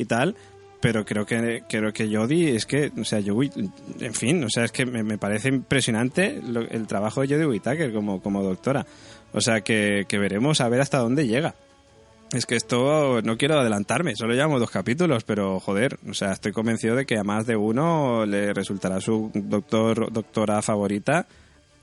tal. 0.07 0.35
Pero 0.81 1.05
creo 1.05 1.25
que 1.25 1.63
creo 1.69 1.93
que 1.93 2.13
Jodie 2.13 2.53
es 2.53 2.65
que, 2.65 2.91
o 2.99 3.05
sea, 3.05 3.21
yo, 3.21 3.41
en 3.41 4.13
fin, 4.13 4.43
o 4.43 4.49
sea, 4.49 4.65
es 4.65 4.73
que 4.73 4.85
me, 4.85 5.03
me 5.03 5.17
parece 5.17 5.47
impresionante 5.47 6.41
lo- 6.45 6.69
el 6.69 6.85
trabajo 6.85 7.21
de 7.21 7.29
Jodie 7.29 7.47
Whittaker 7.47 7.93
como, 7.93 8.21
como 8.21 8.43
doctora. 8.43 8.85
O 9.31 9.39
sea, 9.39 9.61
que, 9.61 10.03
que 10.09 10.19
veremos 10.19 10.59
a 10.59 10.67
ver 10.67 10.81
hasta 10.81 10.97
dónde 10.97 11.27
llega. 11.27 11.55
Es 12.33 12.45
que 12.45 12.55
esto 12.55 13.21
no 13.21 13.37
quiero 13.37 13.59
adelantarme, 13.59 14.15
solo 14.15 14.33
llevamos 14.33 14.59
dos 14.59 14.69
capítulos, 14.69 15.23
pero 15.23 15.59
joder, 15.61 15.97
o 16.09 16.13
sea, 16.13 16.33
estoy 16.33 16.51
convencido 16.51 16.95
de 16.95 17.05
que 17.05 17.17
a 17.17 17.23
más 17.23 17.45
de 17.45 17.55
uno 17.55 18.25
le 18.25 18.53
resultará 18.53 18.99
su 18.99 19.31
doctor 19.33 20.11
doctora 20.11 20.61
favorita 20.61 21.25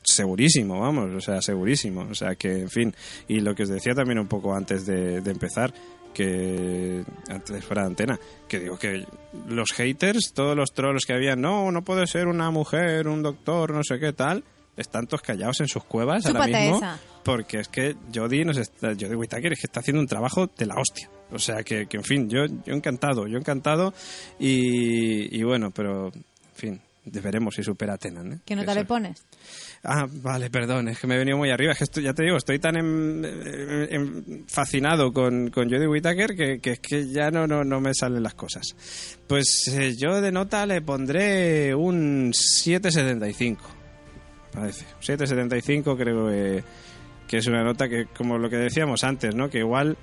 segurísimo, 0.03 0.81
vamos, 0.81 1.15
o 1.15 1.21
sea, 1.21 1.41
segurísimo, 1.41 2.07
o 2.11 2.15
sea 2.15 2.35
que, 2.35 2.61
en 2.61 2.69
fin, 2.69 2.95
y 3.27 3.41
lo 3.41 3.55
que 3.55 3.63
os 3.63 3.71
decía 3.71 3.95
también 3.95 4.19
un 4.19 4.29
poco 4.29 4.55
antes 4.55 4.85
de, 4.85 5.23
de 5.23 5.31
empezar, 5.31 5.73
que 6.13 7.03
antes 7.29 7.65
fuera 7.65 7.83
de 7.83 7.89
antena, 7.89 8.21
que 8.47 8.61
digo 8.61 8.79
que 8.79 9.05
los 9.49 9.73
haters, 9.73 10.33
todos 10.35 10.57
los 10.57 10.73
trolls 10.73 11.05
que 11.07 11.15
había, 11.15 11.37
no, 11.37 11.73
no 11.73 11.83
puede 11.83 12.07
ser 12.07 12.29
una 12.29 12.51
mujer, 12.51 13.09
un 13.09 13.23
doctor, 13.23 13.73
no 13.73 13.83
sé 13.83 13.99
qué 13.99 14.13
tal, 14.13 14.45
están 14.77 15.07
todos 15.07 15.23
callados 15.23 15.61
en 15.61 15.69
sus 15.69 15.85
cuevas 15.85 16.27
ahora 16.27 16.45
Chúpate 16.45 16.61
mismo, 16.61 16.77
esa. 16.77 17.01
Porque 17.25 17.59
es 17.61 17.69
que 17.69 17.97
Jodie 18.15 18.45
nos 18.45 18.57
está, 18.59 18.89
Jodie 18.89 19.17
Whittaker 19.17 19.53
es 19.53 19.61
que 19.61 19.67
está 19.67 19.81
haciendo 19.81 20.01
un 20.01 20.07
trabajo 20.07 20.47
de 20.57 20.67
la 20.67 20.75
hostia. 20.77 21.09
O 21.33 21.39
sea 21.39 21.63
que, 21.65 21.87
que, 21.87 21.97
en 21.97 22.05
fin, 22.05 22.29
yo, 22.29 22.45
yo 22.47 22.75
encantado, 22.75 23.27
yo 23.27 23.39
encantado 23.39 23.93
y, 24.39 25.37
y 25.37 25.43
bueno, 25.43 25.71
pero 25.71 26.09
en 26.13 26.25
fin, 26.55 26.81
veremos 27.07 27.55
si 27.55 27.63
supera 27.63 27.95
a 27.95 27.99
Tenan. 27.99 28.33
¿eh? 28.35 28.39
¿Qué 28.45 28.55
nota 28.55 28.73
Eso. 28.73 28.81
le 28.81 28.87
pones? 28.87 29.25
Ah, 29.83 30.07
vale, 30.11 30.49
perdón, 30.51 30.89
es 30.89 30.99
que 30.99 31.07
me 31.07 31.15
he 31.17 31.19
venido 31.19 31.37
muy 31.37 31.51
arriba. 31.51 31.73
Es 31.73 31.79
que 31.79 31.85
estoy- 31.85 32.05
ya 32.05 32.15
te 32.15 32.23
digo, 32.25 32.37
estoy 32.37 32.59
tan 32.59 32.77
em- 32.77 33.25
em- 33.25 33.89
em- 33.91 34.45
fascinado 34.47 35.13
con, 35.13 35.51
con 35.51 35.69
Jodie 35.69 35.89
Whittaker 35.89 36.37
que, 36.37 36.59
que 36.61 36.71
es 36.73 36.81
que 36.81 37.09
ya 37.09 37.31
no, 37.31 37.47
no, 37.47 37.65
no 37.65 37.81
me 37.81 37.93
salen 37.95 38.23
las 38.23 38.35
cosas. 38.35 38.75
Pues 39.27 39.67
eh, 39.77 39.95
yo 39.97 40.21
de 40.21 40.31
nota 40.33 40.65
le 40.67 40.81
pondré 40.83 41.75
un 41.75 42.33
7,75. 42.33 43.59
Parece. 44.53 44.85
7,75 45.03 45.97
creo 45.97 46.29
que, 46.29 46.65
que 47.27 47.39
es 47.39 47.47
una 47.47 47.63
nota 47.63 47.89
que, 47.89 48.07
como 48.07 48.39
lo 48.39 48.51
que 48.51 48.57
decíamos 48.57 49.05
antes, 49.05 49.35
¿no? 49.35 49.49
Que 49.51 49.59
igual 49.59 49.97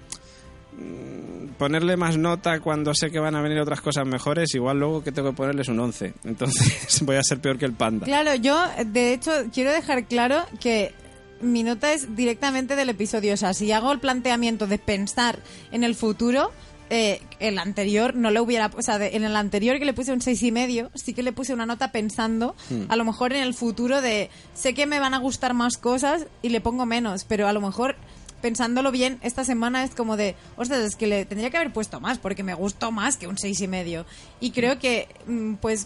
mm, 0.73 1.53
ponerle 1.57 1.97
más 1.97 2.17
nota 2.17 2.59
cuando 2.59 2.93
sé 2.93 3.11
que 3.11 3.19
van 3.19 3.35
a 3.35 3.41
venir 3.41 3.59
otras 3.59 3.81
cosas 3.81 4.05
mejores, 4.05 4.53
igual 4.55 4.79
luego 4.79 5.03
que 5.03 5.11
tengo 5.11 5.29
que 5.29 5.35
ponerles 5.37 5.67
un 5.67 5.79
11. 5.79 6.13
Entonces 6.23 7.01
voy 7.03 7.15
a 7.15 7.23
ser 7.23 7.39
peor 7.39 7.57
que 7.57 7.65
el 7.65 7.73
panda. 7.73 8.05
Claro, 8.05 8.35
yo 8.35 8.59
de 8.85 9.13
hecho 9.13 9.31
quiero 9.53 9.71
dejar 9.71 10.05
claro 10.05 10.43
que 10.59 10.93
mi 11.41 11.63
nota 11.63 11.93
es 11.93 12.15
directamente 12.15 12.75
del 12.75 12.89
episodio. 12.89 13.33
O 13.33 13.37
sea, 13.37 13.53
si 13.53 13.71
hago 13.71 13.91
el 13.91 13.99
planteamiento 13.99 14.67
de 14.67 14.77
pensar 14.77 15.39
en 15.71 15.83
el 15.83 15.95
futuro, 15.95 16.51
eh, 16.91 17.21
el 17.39 17.57
anterior 17.57 18.13
no 18.15 18.29
le 18.29 18.39
hubiera. 18.39 18.69
O 18.77 18.81
sea, 18.83 18.99
de- 18.99 19.15
en 19.15 19.23
el 19.23 19.35
anterior 19.35 19.79
que 19.79 19.85
le 19.85 19.93
puse 19.93 20.11
un 20.13 20.21
seis 20.21 20.43
y 20.43 20.51
medio, 20.51 20.91
sí 20.93 21.13
que 21.15 21.23
le 21.23 21.31
puse 21.31 21.53
una 21.53 21.65
nota 21.65 21.91
pensando, 21.91 22.53
a 22.89 22.95
lo 22.95 23.05
mejor 23.05 23.33
en 23.33 23.41
el 23.41 23.53
futuro 23.55 24.01
de 24.01 24.29
sé 24.53 24.73
que 24.73 24.85
me 24.85 24.99
van 24.99 25.13
a 25.13 25.17
gustar 25.19 25.53
más 25.55 25.77
cosas 25.77 26.27
y 26.43 26.49
le 26.49 26.61
pongo 26.61 26.85
menos, 26.85 27.23
pero 27.23 27.47
a 27.47 27.53
lo 27.53 27.61
mejor. 27.61 27.95
Pensándolo 28.41 28.91
bien, 28.91 29.19
esta 29.21 29.43
semana 29.43 29.83
es 29.83 29.93
como 29.93 30.17
de, 30.17 30.35
ostras, 30.57 30.79
es 30.79 30.95
que 30.95 31.05
le 31.05 31.25
tendría 31.25 31.51
que 31.51 31.57
haber 31.57 31.71
puesto 31.71 31.99
más, 31.99 32.17
porque 32.17 32.41
me 32.41 32.55
gustó 32.55 32.91
más 32.91 33.15
que 33.15 33.27
un 33.27 33.37
seis 33.37 33.61
y 33.61 33.67
medio. 33.67 34.03
Y 34.39 34.49
creo 34.49 34.79
que, 34.79 35.07
mm, 35.27 35.53
pues, 35.61 35.85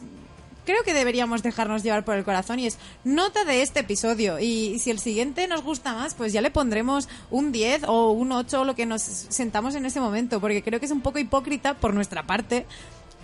creo 0.66 0.84
que 0.84 0.94
deberíamos 0.94 1.44
dejarnos 1.44 1.84
llevar 1.84 2.04
por 2.04 2.16
el 2.16 2.24
corazón 2.24 2.60
y 2.60 2.68
es 2.68 2.78
nota 3.04 3.46
de 3.46 3.62
este 3.62 3.82
episodio 3.82 4.40
y 4.40 4.80
si 4.80 4.92
el 4.92 5.00
siguiente 5.00 5.48
nos 5.48 5.62
gusta 5.64 5.94
más 5.94 6.14
pues 6.16 6.34
ya 6.34 6.42
le 6.42 6.52
pondremos 6.52 7.08
un 7.32 7.52
10 7.52 7.84
o 7.88 8.12
un 8.12 8.32
8 8.32 8.62
o 8.62 8.66
lo 8.66 8.76
que 8.76 8.86
nos 8.86 9.02
sentamos 9.02 9.76
en 9.76 9.86
ese 9.86 10.00
momento 10.00 10.42
porque 10.42 10.62
creo 10.64 10.80
que 10.80 10.86
es 10.88 10.92
un 10.92 11.02
poco 11.02 11.20
hipócrita 11.20 11.76
por 11.76 11.94
nuestra 11.94 12.24
parte 12.24 12.66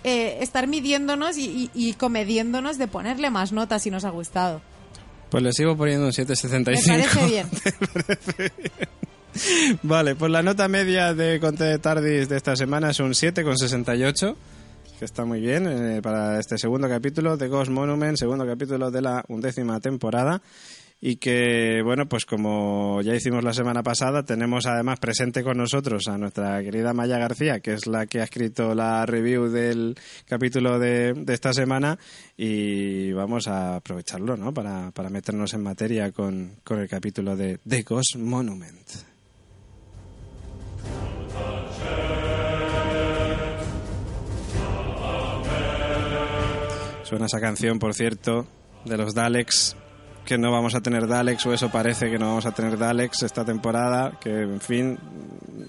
eh, 0.04 0.38
estar 0.40 0.66
midiéndonos 0.66 1.36
y, 1.36 1.70
y- 1.74 1.88
y 1.88 1.92
comediéndonos 1.94 2.78
de 2.78 2.88
ponerle 2.88 3.30
más 3.30 3.52
notas 3.52 3.82
si 3.82 3.90
nos 3.90 4.04
ha 4.04 4.10
gustado. 4.10 4.60
Pues 5.30 5.42
le 5.42 5.52
sigo 5.52 5.76
poniendo 5.76 6.06
un 6.06 6.12
7,75. 6.12 6.62
Me 6.86 6.98
parece 6.98 7.26
bien. 7.26 7.48
Vale, 9.82 10.14
pues 10.14 10.30
la 10.30 10.42
nota 10.42 10.68
media 10.68 11.14
de 11.14 11.40
Conte 11.40 11.64
de 11.64 11.78
Tardis 11.78 12.28
de 12.28 12.36
esta 12.36 12.54
semana 12.54 12.90
es 12.90 13.00
un 13.00 13.12
7,68, 13.12 14.34
que 15.02 15.06
está 15.06 15.24
muy 15.24 15.40
bien 15.40 15.66
eh, 15.66 16.00
para 16.00 16.38
este 16.38 16.56
segundo 16.56 16.88
capítulo 16.88 17.36
de 17.36 17.48
Ghost 17.48 17.72
Monument, 17.72 18.16
segundo 18.16 18.46
capítulo 18.46 18.92
de 18.92 19.02
la 19.02 19.24
undécima 19.26 19.80
temporada. 19.80 20.40
Y 21.00 21.16
que, 21.16 21.82
bueno, 21.84 22.08
pues 22.08 22.24
como 22.24 23.02
ya 23.02 23.12
hicimos 23.12 23.42
la 23.42 23.52
semana 23.52 23.82
pasada, 23.82 24.22
tenemos 24.22 24.64
además 24.66 25.00
presente 25.00 25.42
con 25.42 25.56
nosotros 25.56 26.06
a 26.06 26.16
nuestra 26.18 26.62
querida 26.62 26.92
Maya 26.92 27.18
García, 27.18 27.58
que 27.58 27.72
es 27.72 27.88
la 27.88 28.06
que 28.06 28.20
ha 28.20 28.22
escrito 28.22 28.76
la 28.76 29.04
review 29.04 29.48
del 29.48 29.96
capítulo 30.24 30.78
de, 30.78 31.14
de 31.14 31.34
esta 31.34 31.52
semana. 31.52 31.98
Y 32.36 33.10
vamos 33.10 33.48
a 33.48 33.74
aprovecharlo, 33.74 34.36
¿no? 34.36 34.54
Para, 34.54 34.92
para 34.92 35.10
meternos 35.10 35.52
en 35.54 35.64
materia 35.64 36.12
con, 36.12 36.58
con 36.62 36.78
el 36.78 36.88
capítulo 36.88 37.34
de 37.34 37.58
The 37.68 37.82
Ghost 37.82 38.18
Monument. 38.18 38.88
Suena 47.12 47.26
esa 47.26 47.40
canción, 47.42 47.78
por 47.78 47.92
cierto, 47.92 48.46
de 48.86 48.96
los 48.96 49.12
Daleks, 49.14 49.76
que 50.24 50.38
no 50.38 50.50
vamos 50.50 50.74
a 50.74 50.80
tener 50.80 51.06
Daleks, 51.06 51.44
o 51.44 51.52
eso 51.52 51.70
parece 51.70 52.10
que 52.10 52.18
no 52.18 52.28
vamos 52.28 52.46
a 52.46 52.52
tener 52.52 52.78
Daleks 52.78 53.22
esta 53.22 53.44
temporada, 53.44 54.18
que 54.18 54.30
en 54.30 54.62
fin, 54.62 54.98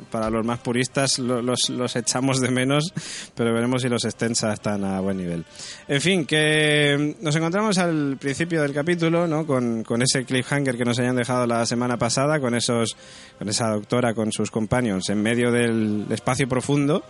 para 0.10 0.30
los 0.30 0.46
más 0.46 0.60
puristas 0.60 1.20
lo- 1.20 1.41
los, 1.41 1.70
los 1.70 1.98
echamos 1.98 2.39
de 2.39 2.50
menos, 2.50 2.94
pero 3.36 3.54
veremos 3.54 3.82
si 3.82 3.89
los 3.89 4.06
Extensa 4.06 4.54
están 4.54 4.86
a 4.86 5.02
buen 5.02 5.18
nivel. 5.18 5.44
En 5.89 6.00
fin, 6.00 6.26
que 6.26 7.18
nos 7.20 7.36
encontramos 7.36 7.78
al 7.78 8.16
principio 8.18 8.62
del 8.62 8.72
capítulo, 8.74 9.28
¿no? 9.28 9.46
Con, 9.46 9.84
con 9.84 10.02
ese 10.02 10.24
cliffhanger 10.24 10.78
que 10.78 10.86
nos 10.86 10.98
hayan 11.00 11.18
dejado 11.18 11.46
la 11.46 11.66
semana 11.66 11.98
pasada, 11.98 12.39
con 12.39 12.56
esos, 12.56 12.96
con 13.38 13.50
esa 13.50 13.68
doctora, 13.70 14.14
con 14.14 14.32
sus 14.32 14.50
companions 14.50 15.10
en 15.10 15.22
medio 15.22 15.52
del 15.52 16.06
espacio 16.10 16.48
profundo. 16.48 17.04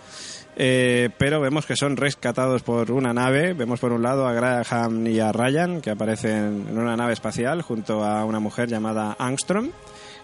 Eh, 0.55 1.09
pero 1.17 1.41
vemos 1.41 1.65
que 1.65 1.75
son 1.75 1.97
rescatados 1.97 2.61
por 2.63 2.91
una 2.91 3.13
nave. 3.13 3.53
Vemos 3.53 3.79
por 3.79 3.91
un 3.91 4.03
lado 4.03 4.27
a 4.27 4.33
Graham 4.33 5.07
y 5.07 5.19
a 5.19 5.31
Ryan, 5.31 5.81
que 5.81 5.89
aparecen 5.89 6.67
en 6.69 6.77
una 6.77 6.95
nave 6.95 7.13
espacial 7.13 7.61
junto 7.61 8.03
a 8.03 8.23
una 8.25 8.39
mujer 8.39 8.69
llamada 8.69 9.15
Armstrong, 9.17 9.69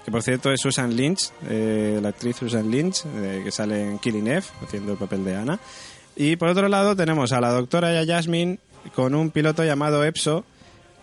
que 0.06 0.12
por 0.12 0.22
cierto 0.22 0.52
es 0.52 0.62
Susan 0.62 0.96
Lynch, 0.96 1.32
eh, 1.50 2.00
la 2.02 2.10
actriz 2.10 2.38
Susan 2.38 2.70
Lynch, 2.70 3.04
eh, 3.06 3.42
que 3.44 3.52
sale 3.52 3.82
en 3.82 4.00
Killing 4.00 4.28
Eve, 4.28 4.46
haciendo 4.64 4.92
el 4.92 4.98
papel 4.98 5.26
de 5.26 5.36
Ana. 5.36 5.60
Y 6.16 6.36
por 6.36 6.50
otro 6.50 6.68
lado 6.68 6.96
tenemos 6.96 7.32
a 7.32 7.42
la 7.42 7.50
doctora 7.50 7.94
y 7.94 7.98
a 7.98 8.16
Jasmine 8.16 8.60
con 8.94 9.16
un 9.16 9.32
piloto 9.32 9.64
llamado 9.64 10.04
Epso, 10.04 10.46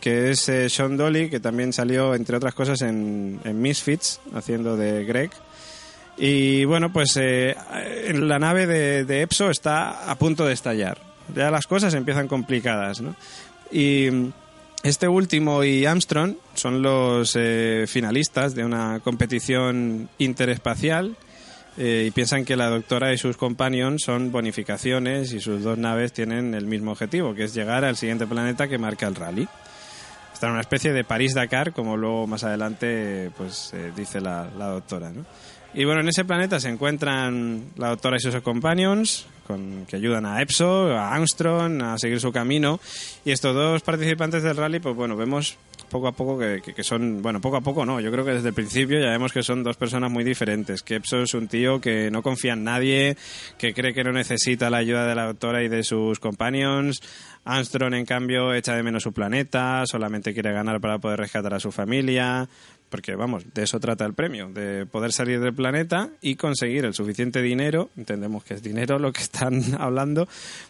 que 0.01 0.31
es 0.31 0.51
Sean 0.68 0.97
Dolly, 0.97 1.31
que 1.31 1.41
también 1.41 1.72
salió, 1.72 2.14
entre 2.14 2.37
otras 2.37 2.55
cosas, 2.55 2.83
en, 2.83 3.41
en 3.45 3.61
Misfits, 3.61 4.20
haciendo 4.35 4.77
de 4.77 5.05
Greg. 5.05 5.31
Y 6.19 6.64
bueno, 6.64 6.93
pues 6.93 7.17
eh, 7.21 7.57
la 8.14 8.39
nave 8.39 8.67
de, 8.67 9.05
de 9.05 9.23
Epso 9.23 9.51
está 9.51 10.11
a 10.11 10.14
punto 10.17 10.47
de 10.47 10.55
estallar. 10.55 10.99
Ya 11.35 11.51
las 11.51 11.67
cosas 11.67 11.93
empiezan 11.95 12.29
complicadas, 12.29 13.01
¿no? 13.01 13.14
Y 13.71 14.09
este 14.83 15.09
último 15.09 15.64
y 15.64 15.85
Armstrong 15.85 16.37
son 16.55 16.81
los 16.81 17.35
eh, 17.35 17.87
finalistas 17.89 18.55
de 18.55 18.64
una 18.64 19.01
competición 19.01 20.09
interespacial 20.19 21.17
eh, 21.77 22.05
y 22.07 22.11
piensan 22.12 22.45
que 22.45 22.57
la 22.57 22.71
doctora 22.71 23.12
y 23.12 23.19
sus 23.19 23.37
companions 23.37 24.03
son 24.03 24.31
bonificaciones 24.31 25.33
y 25.33 25.41
sus 25.41 25.64
dos 25.64 25.77
naves 25.77 26.12
tienen 26.12 26.55
el 26.55 26.67
mismo 26.67 26.93
objetivo, 26.93 27.35
que 27.35 27.45
es 27.45 27.55
llegar 27.55 27.85
al 27.85 27.97
siguiente 27.97 28.27
planeta 28.27 28.69
que 28.69 28.79
marca 28.79 29.09
el 29.09 29.17
rally. 29.17 29.49
Está 30.33 30.47
en 30.47 30.53
una 30.53 30.61
especie 30.61 30.93
de 30.93 31.03
París-Dakar, 31.03 31.73
como 31.73 31.97
luego 31.97 32.27
más 32.27 32.45
adelante 32.45 33.31
pues 33.37 33.73
eh, 33.75 33.91
dice 33.97 34.21
la, 34.21 34.49
la 34.57 34.67
doctora, 34.69 35.11
¿no? 35.11 35.25
Y 35.79 35.85
bueno, 35.85 36.01
en 36.01 36.09
ese 36.09 36.24
planeta 36.24 36.59
se 36.59 36.70
encuentran 36.70 37.64
la 37.77 37.91
doctora 37.91 38.16
y 38.16 38.20
sus 38.20 38.35
companions, 38.41 39.27
con, 39.47 39.85
que 39.87 39.97
ayudan 39.97 40.24
a 40.24 40.41
Epso, 40.41 40.91
a 40.97 41.14
Armstrong, 41.14 41.83
a 41.83 41.99
seguir 41.99 42.18
su 42.18 42.33
camino. 42.33 42.81
Y 43.27 43.31
estos 43.31 43.55
dos 43.55 43.83
participantes 43.83 44.43
del 44.43 44.57
rally, 44.57 44.81
pues 44.81 44.97
bueno, 44.97 45.16
vemos 45.16 45.59
poco 45.91 46.09
a 46.09 46.12
poco 46.12 46.39
que, 46.39 46.62
que- 46.64 46.72
que 46.72 46.83
son, 46.83 47.20
bueno, 47.22 47.41
poco 47.43 47.59
a 47.59 47.61
poco 47.61 47.85
no, 47.85 48.01
yo 48.01 48.11
creo 48.11 48.24
que 48.24 48.33
desde 48.33 48.49
el 48.49 48.55
principio 48.55 48.99
ya 48.99 49.11
vemos 49.11 49.33
que 49.33 49.43
son 49.43 49.62
dos 49.62 49.77
personas 49.77 50.11
muy 50.11 50.24
diferentes. 50.24 50.83
Que 50.83 50.97
Epso 50.97 51.20
es 51.22 51.35
un 51.35 51.47
tío 51.47 51.79
que 51.81 52.11
no 52.11 52.22
confía 52.22 52.55
en 52.55 52.64
nadie, 52.64 53.16
que 53.59 53.74
cree 53.74 53.93
que 53.93 54.03
no 54.03 54.12
necesita 54.12 54.70
la 54.70 54.79
ayuda 54.79 55.07
de 55.07 55.14
la 55.14 55.27
doctora 55.27 55.62
y 55.62 55.68
de 55.68 55.85
sus 55.85 56.18
companions. 56.20 57.01
Armstrong, 57.45 57.95
en 57.95 58.07
cambio, 58.07 58.53
echa 58.55 58.74
de 58.74 58.83
menos 58.83 59.05
su 59.05 59.12
planeta, 59.12 59.85
solamente 59.87 60.33
quiere 60.33 60.53
ganar 60.53 60.81
para 60.81 60.99
poder 60.99 61.20
rescatar 61.20 61.55
a 61.55 61.61
su 61.61 61.70
familia, 61.70 62.49
porque 62.89 63.14
vamos, 63.16 63.45
de 63.55 63.64
eso 63.64 63.80
trata 63.80 64.05
el 64.05 64.14
premio, 64.14 64.49
de 64.49 64.87
poder 64.87 65.12
salir 65.12 65.41
del 65.41 65.55
planeta 65.55 66.09
y 66.20 66.37
conseguir 66.37 66.84
el 66.84 66.95
suficiente 66.95 67.43
dinero, 67.43 67.91
entendemos 67.97 68.45
que 68.45 68.55
es 68.55 68.62
dinero 68.62 68.99
lo 68.99 69.12
que 69.12 69.22
están 69.22 69.61
hablando, 69.80 70.28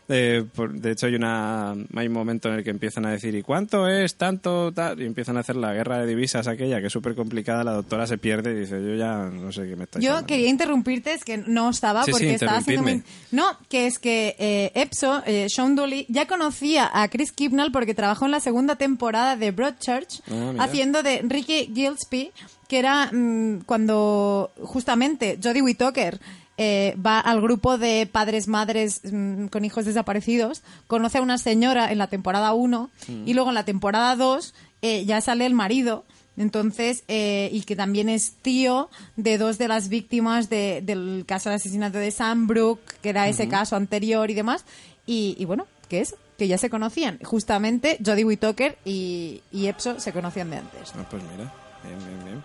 eh, 0.09 0.45
por- 0.55 0.73
de 0.73 0.93
hecho 0.93 1.07
hay, 1.07 1.15
una, 1.15 1.73
hay 1.95 2.07
un 2.07 2.13
momento 2.13 2.49
en 2.49 2.57
el 2.57 2.65
que 2.65 2.71
empiezan 2.71 3.07
a 3.07 3.11
decir, 3.11 3.35
¿y 3.35 3.43
cuánto 3.43 3.87
es 3.89 4.15
tanto? 4.17 4.73
Tal? 4.73 5.01
Y 5.01 5.05
empiezan 5.05 5.37
a 5.37 5.41
hacer 5.41 5.57
la 5.57 5.73
guerra 5.75 5.99
de 5.99 6.07
divisas 6.07 6.47
aquella, 6.49 6.81
que 6.81 6.87
es 6.87 6.93
súper 6.93 7.15
complicada, 7.15 7.65
la 7.65 7.73
doctora 7.73 8.07
se 8.07 8.19
pierde 8.19 8.53
y 8.53 8.61
dice, 8.61 8.83
yo 8.83 8.95
ya 8.95 9.25
no 9.31 9.53
sé 9.53 9.69
qué 9.69 9.77
me 9.77 9.85
está 9.85 9.99
Yo 10.01 10.25
quería 10.27 10.49
interrumpirte, 10.49 11.13
es 11.13 11.25
que 11.25 11.39
no 11.39 11.71
estaba 11.71 12.03
Sí, 12.05 12.13
sí, 12.13 12.13
porque 12.13 12.35
estaba 12.35 12.59
haciendo 12.59 12.83
muy... 12.83 13.03
No, 13.33 13.45
que 13.69 13.87
es 13.87 13.99
que 13.99 14.37
eh, 14.39 14.73
Epso, 14.75 15.23
eh, 15.27 15.47
Sean 15.49 15.75
Dooley, 15.77 16.07
ya 16.09 16.27
conocía 16.27 16.89
a 16.93 17.09
Chris 17.09 17.33
Kibnall 17.33 17.73
porque 17.73 17.95
trabajó 17.95 18.25
en 18.25 18.31
la 18.31 18.41
segunda 18.41 18.77
temporada 18.77 19.37
de 19.37 19.51
Broadchurch 19.51 20.23
Ah, 20.31 20.55
haciendo 20.61 21.03
de 21.03 21.23
Ricky 21.23 21.71
Gillespie, 22.11 22.33
que 22.69 22.79
era 22.79 23.11
mm, 23.13 23.61
cuando 23.67 24.51
justamente 24.63 25.39
Jodie 25.43 25.63
Whittaker 25.63 26.21
eh, 26.59 26.97
va 27.05 27.21
al 27.21 27.41
grupo 27.41 27.77
de 27.79 28.09
padres, 28.11 28.49
madres 28.49 29.01
mm, 29.05 29.47
con 29.47 29.65
hijos 29.65 29.85
desaparecidos, 29.85 30.63
conoce 30.87 31.19
a 31.19 31.23
una 31.23 31.39
señora 31.39 31.93
en 31.93 31.99
la 31.99 32.07
temporada 32.07 32.53
1 32.55 32.91
Mm. 33.09 33.29
y 33.29 33.35
luego 33.35 33.51
en 33.51 33.55
la 33.55 33.65
temporada 33.65 34.17
2 34.17 34.55
eh, 34.83 35.05
ya 35.05 35.21
sale 35.21 35.47
el 35.47 35.55
marido 35.55 36.05
Entonces, 36.39 37.03
eh, 37.09 37.49
y 37.51 37.63
que 37.63 37.77
también 37.77 38.11
es 38.11 38.33
tío 38.43 38.91
de 39.17 39.39
dos 39.39 39.57
de 39.57 39.69
las 39.69 39.89
víctimas 39.89 40.51
de- 40.51 40.83
del 40.83 41.25
caso 41.27 41.49
de 41.49 41.55
asesinato 41.57 41.97
de 41.99 42.11
Sandbrook, 42.11 42.79
que 43.01 43.09
era 43.09 43.27
ese 43.27 43.49
caso 43.49 43.75
anterior 43.75 44.31
y 44.31 44.35
demás. 44.35 44.67
Y, 45.07 45.35
y 45.39 45.47
bueno, 45.47 45.67
que 45.89 46.01
es 46.03 46.15
que 46.37 46.47
ya 46.47 46.59
se 46.59 46.69
conocían. 46.69 47.19
Justamente 47.25 47.97
Jodie 48.05 48.27
Whittaker 48.27 48.77
y, 48.85 49.41
y 49.51 49.69
Epso 49.69 49.99
se 49.99 50.13
conocían 50.13 50.51
de 50.51 50.57
antes. 50.59 50.93
Ah, 50.95 51.07
pues 51.11 51.23
mira, 51.23 51.51
bien, 51.87 51.99
bien, 51.99 52.25
bien. 52.25 52.45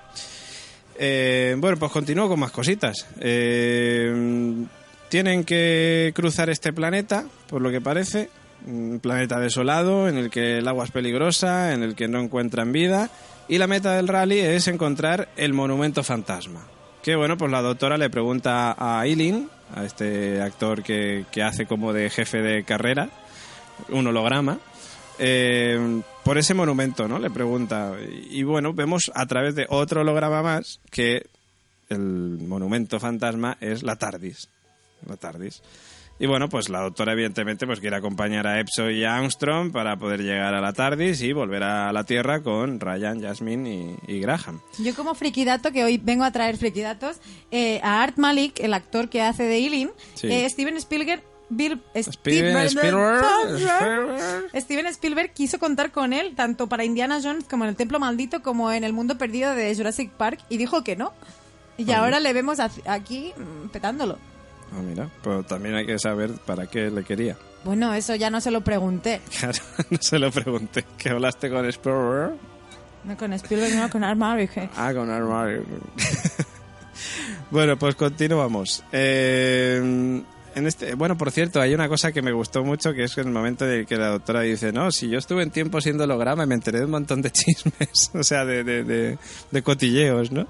Eh, 0.97 1.55
bueno, 1.57 1.77
pues 1.77 1.91
continúo 1.91 2.27
con 2.27 2.39
más 2.39 2.51
cositas. 2.51 3.07
Eh, 3.19 4.65
tienen 5.09 5.43
que 5.43 6.11
cruzar 6.15 6.49
este 6.49 6.73
planeta, 6.73 7.25
por 7.47 7.61
lo 7.61 7.71
que 7.71 7.81
parece. 7.81 8.29
Un 8.65 8.99
planeta 9.01 9.39
desolado, 9.39 10.07
en 10.07 10.17
el 10.17 10.29
que 10.29 10.59
el 10.59 10.67
agua 10.67 10.85
es 10.85 10.91
peligrosa, 10.91 11.73
en 11.73 11.81
el 11.81 11.95
que 11.95 12.07
no 12.07 12.19
encuentran 12.19 12.71
vida. 12.71 13.09
Y 13.47 13.57
la 13.57 13.67
meta 13.67 13.95
del 13.95 14.07
rally 14.07 14.39
es 14.39 14.67
encontrar 14.67 15.29
el 15.35 15.53
monumento 15.53 16.03
fantasma. 16.03 16.67
Que 17.01 17.15
bueno, 17.15 17.35
pues 17.35 17.51
la 17.51 17.61
doctora 17.61 17.97
le 17.97 18.11
pregunta 18.11 18.75
a 18.77 19.03
Eileen, 19.05 19.49
a 19.75 19.83
este 19.83 20.41
actor 20.41 20.83
que, 20.83 21.25
que 21.31 21.41
hace 21.41 21.65
como 21.65 21.93
de 21.93 22.09
jefe 22.11 22.41
de 22.41 22.63
carrera, 22.63 23.09
un 23.89 24.05
holograma, 24.05 24.59
eh, 25.23 26.01
por 26.23 26.37
ese 26.37 26.53
monumento, 26.53 27.07
¿no? 27.07 27.19
Le 27.19 27.29
pregunta. 27.29 27.93
Y, 28.29 28.43
bueno, 28.43 28.73
vemos 28.73 29.11
a 29.13 29.25
través 29.27 29.55
de 29.55 29.67
otro 29.69 30.01
holograma 30.01 30.41
más 30.41 30.79
que 30.89 31.27
el 31.89 31.99
monumento 32.47 32.99
fantasma 32.99 33.57
es 33.61 33.83
la 33.83 33.95
TARDIS. 33.97 34.49
La 35.07 35.17
TARDIS. 35.17 35.61
Y 36.19 36.27
bueno, 36.27 36.49
pues 36.49 36.69
la 36.69 36.81
doctora 36.81 37.13
evidentemente 37.13 37.65
pues 37.65 37.79
quiere 37.79 37.95
acompañar 37.95 38.45
a 38.45 38.59
Epso 38.59 38.91
y 38.91 39.03
a 39.03 39.15
Armstrong 39.17 39.71
para 39.71 39.97
poder 39.97 40.21
llegar 40.21 40.53
a 40.53 40.61
la 40.61 40.71
TARDIS 40.71 41.21
y 41.23 41.33
volver 41.33 41.63
a 41.63 41.91
la 41.91 42.03
Tierra 42.03 42.43
con 42.43 42.79
Ryan, 42.79 43.21
Jasmine 43.21 43.97
y, 44.07 44.13
y 44.17 44.19
Graham. 44.19 44.61
Yo 44.77 44.93
como 44.93 45.15
frikidato, 45.15 45.71
que 45.71 45.83
hoy 45.83 45.97
vengo 45.97 46.23
a 46.23 46.31
traer 46.31 46.57
frikidatos, 46.57 47.19
eh, 47.49 47.79
a 47.83 48.03
Art 48.03 48.17
Malik, 48.17 48.59
el 48.59 48.73
actor 48.75 49.09
que 49.09 49.21
hace 49.23 49.43
de 49.43 49.55
Eileen, 49.55 49.91
Sí. 50.13 50.27
eh, 50.31 50.47
Steven 50.49 50.77
Spielberg... 50.77 51.23
Bill- 51.51 51.81
Steven 51.95 52.57
Spielberg. 52.67 53.23
Steven 54.55 54.85
Spielberg 54.87 55.33
quiso 55.33 55.59
contar 55.59 55.91
con 55.91 56.13
él 56.13 56.33
tanto 56.35 56.67
para 56.67 56.83
Indiana 56.85 57.19
Jones 57.21 57.43
como 57.49 57.65
en 57.65 57.69
el 57.71 57.75
Templo 57.75 57.99
Maldito 57.99 58.41
como 58.41 58.71
en 58.71 58.83
el 58.83 58.93
mundo 58.93 59.17
perdido 59.17 59.53
de 59.53 59.75
Jurassic 59.75 60.11
Park 60.11 60.39
y 60.49 60.57
dijo 60.57 60.83
que 60.83 60.95
no. 60.95 61.13
Y 61.77 61.91
Ah, 61.91 61.99
ahora 61.99 62.19
le 62.19 62.31
vemos 62.33 62.59
aquí 62.59 63.33
mm, 63.35 63.69
petándolo. 63.69 64.17
Ah, 64.73 64.81
mira, 64.81 65.09
pero 65.23 65.43
también 65.43 65.75
hay 65.75 65.85
que 65.85 65.99
saber 65.99 66.31
para 66.45 66.67
qué 66.67 66.89
le 66.89 67.03
quería. 67.03 67.35
Bueno, 67.65 67.93
eso 67.93 68.15
ya 68.15 68.29
no 68.29 68.39
se 68.41 68.51
lo 68.51 68.61
pregunté. 68.61 69.21
Claro, 69.39 69.59
no 69.89 69.97
se 70.01 70.17
lo 70.19 70.31
pregunté. 70.31 70.85
¿Que 70.97 71.09
hablaste 71.09 71.49
con 71.49 71.65
Spielberg? 71.67 72.35
No 73.03 73.17
con 73.17 73.33
Spielberg, 73.33 73.75
no 73.75 73.89
con 73.89 74.03
eh. 74.03 74.69
Ah, 74.77 74.93
con 74.93 75.09
armario. 75.09 75.63
bueno, 77.51 77.77
pues 77.77 77.95
continuamos. 77.95 78.83
Eh, 78.91 80.21
en 80.55 80.67
este, 80.67 80.95
bueno, 80.95 81.17
por 81.17 81.31
cierto, 81.31 81.59
hay 81.61 81.73
una 81.73 81.87
cosa 81.87 82.11
que 82.11 82.21
me 82.21 82.31
gustó 82.31 82.63
mucho, 82.63 82.93
que 82.93 83.03
es 83.03 83.17
el 83.17 83.27
momento 83.31 83.65
de 83.65 83.85
que 83.85 83.95
la 83.95 84.09
doctora 84.09 84.41
dice, 84.41 84.71
no, 84.71 84.91
si 84.91 85.09
yo 85.09 85.17
estuve 85.19 85.43
en 85.43 85.51
tiempo 85.51 85.79
siendo 85.81 86.03
holograma, 86.03 86.45
me 86.45 86.55
enteré 86.55 86.79
de 86.79 86.85
un 86.85 86.91
montón 86.91 87.21
de 87.21 87.31
chismes, 87.31 88.11
o 88.13 88.23
sea, 88.23 88.45
de, 88.45 88.63
de, 88.63 88.83
de- 88.83 89.17
de 89.51 89.61
cotilleos, 89.63 90.31
¿no? 90.31 90.47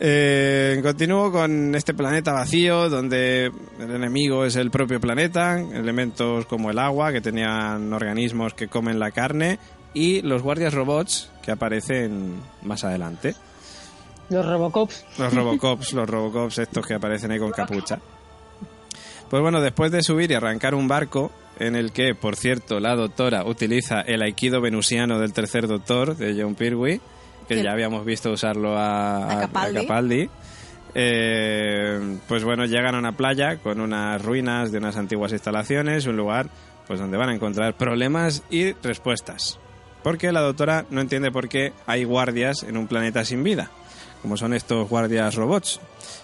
Eh, 0.00 0.78
continúo 0.82 1.32
con 1.32 1.74
este 1.74 1.92
planeta 1.92 2.32
vacío, 2.32 2.88
donde 2.88 3.50
el 3.80 3.90
enemigo 3.90 4.44
es 4.44 4.54
el 4.56 4.70
propio 4.70 5.00
planeta, 5.00 5.58
elementos 5.58 6.46
como 6.46 6.70
el 6.70 6.78
agua, 6.78 7.12
que 7.12 7.20
tenían 7.20 7.92
organismos 7.92 8.54
que 8.54 8.68
comen 8.68 8.98
la 9.00 9.10
carne, 9.10 9.58
y 9.94 10.22
los 10.22 10.42
guardias 10.42 10.72
robots, 10.74 11.30
que 11.42 11.50
aparecen 11.50 12.36
más 12.62 12.84
adelante. 12.84 13.34
Los 14.30 14.44
Robocops. 14.46 15.04
Los 15.18 15.32
Robocops, 15.34 15.92
los 15.94 16.08
Robocops 16.08 16.58
estos 16.58 16.86
que 16.86 16.94
aparecen 16.94 17.30
ahí 17.32 17.38
con 17.38 17.50
capucha. 17.50 17.98
Pues 19.30 19.42
bueno, 19.42 19.60
después 19.60 19.92
de 19.92 20.02
subir 20.02 20.30
y 20.30 20.34
arrancar 20.34 20.74
un 20.74 20.88
barco, 20.88 21.30
en 21.58 21.74
el 21.74 21.92
que, 21.92 22.14
por 22.14 22.36
cierto, 22.36 22.80
la 22.80 22.94
doctora 22.94 23.44
utiliza 23.44 24.00
el 24.00 24.22
aikido 24.22 24.60
venusiano 24.60 25.18
del 25.18 25.32
tercer 25.32 25.66
doctor, 25.66 26.16
de 26.16 26.40
John 26.40 26.54
Pertwee, 26.54 27.00
que 27.48 27.62
ya 27.62 27.72
habíamos 27.72 28.04
visto 28.04 28.30
usarlo 28.30 28.76
a, 28.76 29.32
A 29.32 29.40
Capaldi. 29.40 29.78
a 29.78 29.80
Capaldi. 29.82 30.30
Eh, 30.94 32.18
pues 32.26 32.44
bueno, 32.44 32.64
llegan 32.64 32.94
a 32.94 32.98
una 32.98 33.12
playa 33.12 33.58
con 33.58 33.80
unas 33.80 34.22
ruinas 34.22 34.72
de 34.72 34.78
unas 34.78 34.96
antiguas 34.96 35.32
instalaciones, 35.32 36.06
un 36.06 36.16
lugar 36.16 36.48
pues 36.86 36.98
donde 36.98 37.18
van 37.18 37.28
a 37.28 37.34
encontrar 37.34 37.74
problemas 37.74 38.42
y 38.50 38.72
respuestas. 38.72 39.58
Porque 40.02 40.32
la 40.32 40.40
doctora 40.40 40.86
no 40.90 41.00
entiende 41.00 41.30
por 41.30 41.48
qué 41.48 41.72
hay 41.86 42.04
guardias 42.04 42.62
en 42.62 42.78
un 42.78 42.86
planeta 42.86 43.24
sin 43.24 43.42
vida, 43.42 43.70
como 44.22 44.36
son 44.36 44.54
estos 44.54 44.88
guardias 44.88 45.34
robots. 45.34 45.80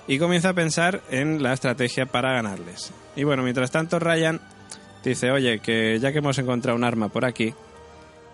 Y 0.06 0.18
comienza 0.18 0.50
a 0.50 0.54
pensar 0.54 1.00
en 1.10 1.42
la 1.42 1.52
estrategia 1.52 2.06
para 2.06 2.32
ganarles. 2.32 2.92
Y 3.16 3.24
bueno, 3.24 3.42
mientras 3.42 3.70
tanto 3.70 3.98
Ryan 3.98 4.40
dice, 5.02 5.30
oye, 5.30 5.60
que 5.60 5.98
ya 6.00 6.12
que 6.12 6.18
hemos 6.18 6.38
encontrado 6.38 6.76
un 6.76 6.84
arma 6.84 7.08
por 7.08 7.24
aquí, 7.24 7.54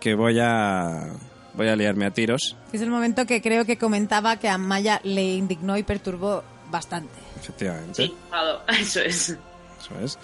que 0.00 0.14
voy 0.14 0.38
a, 0.40 1.08
voy 1.54 1.68
a 1.68 1.76
liarme 1.76 2.06
a 2.06 2.10
tiros. 2.10 2.56
Es 2.72 2.80
el 2.80 2.90
momento 2.90 3.26
que 3.26 3.40
creo 3.40 3.64
que 3.64 3.78
comentaba 3.78 4.38
que 4.38 4.48
a 4.48 4.58
Maya 4.58 5.00
le 5.04 5.22
indignó 5.34 5.76
y 5.78 5.82
perturbó 5.82 6.42
bastante. 6.70 7.14
Efectivamente, 7.38 7.94
Sí. 8.06 8.14
Eso 8.80 9.00
es. 9.00 9.30
eso 9.30 9.38
es. 10.02 10.18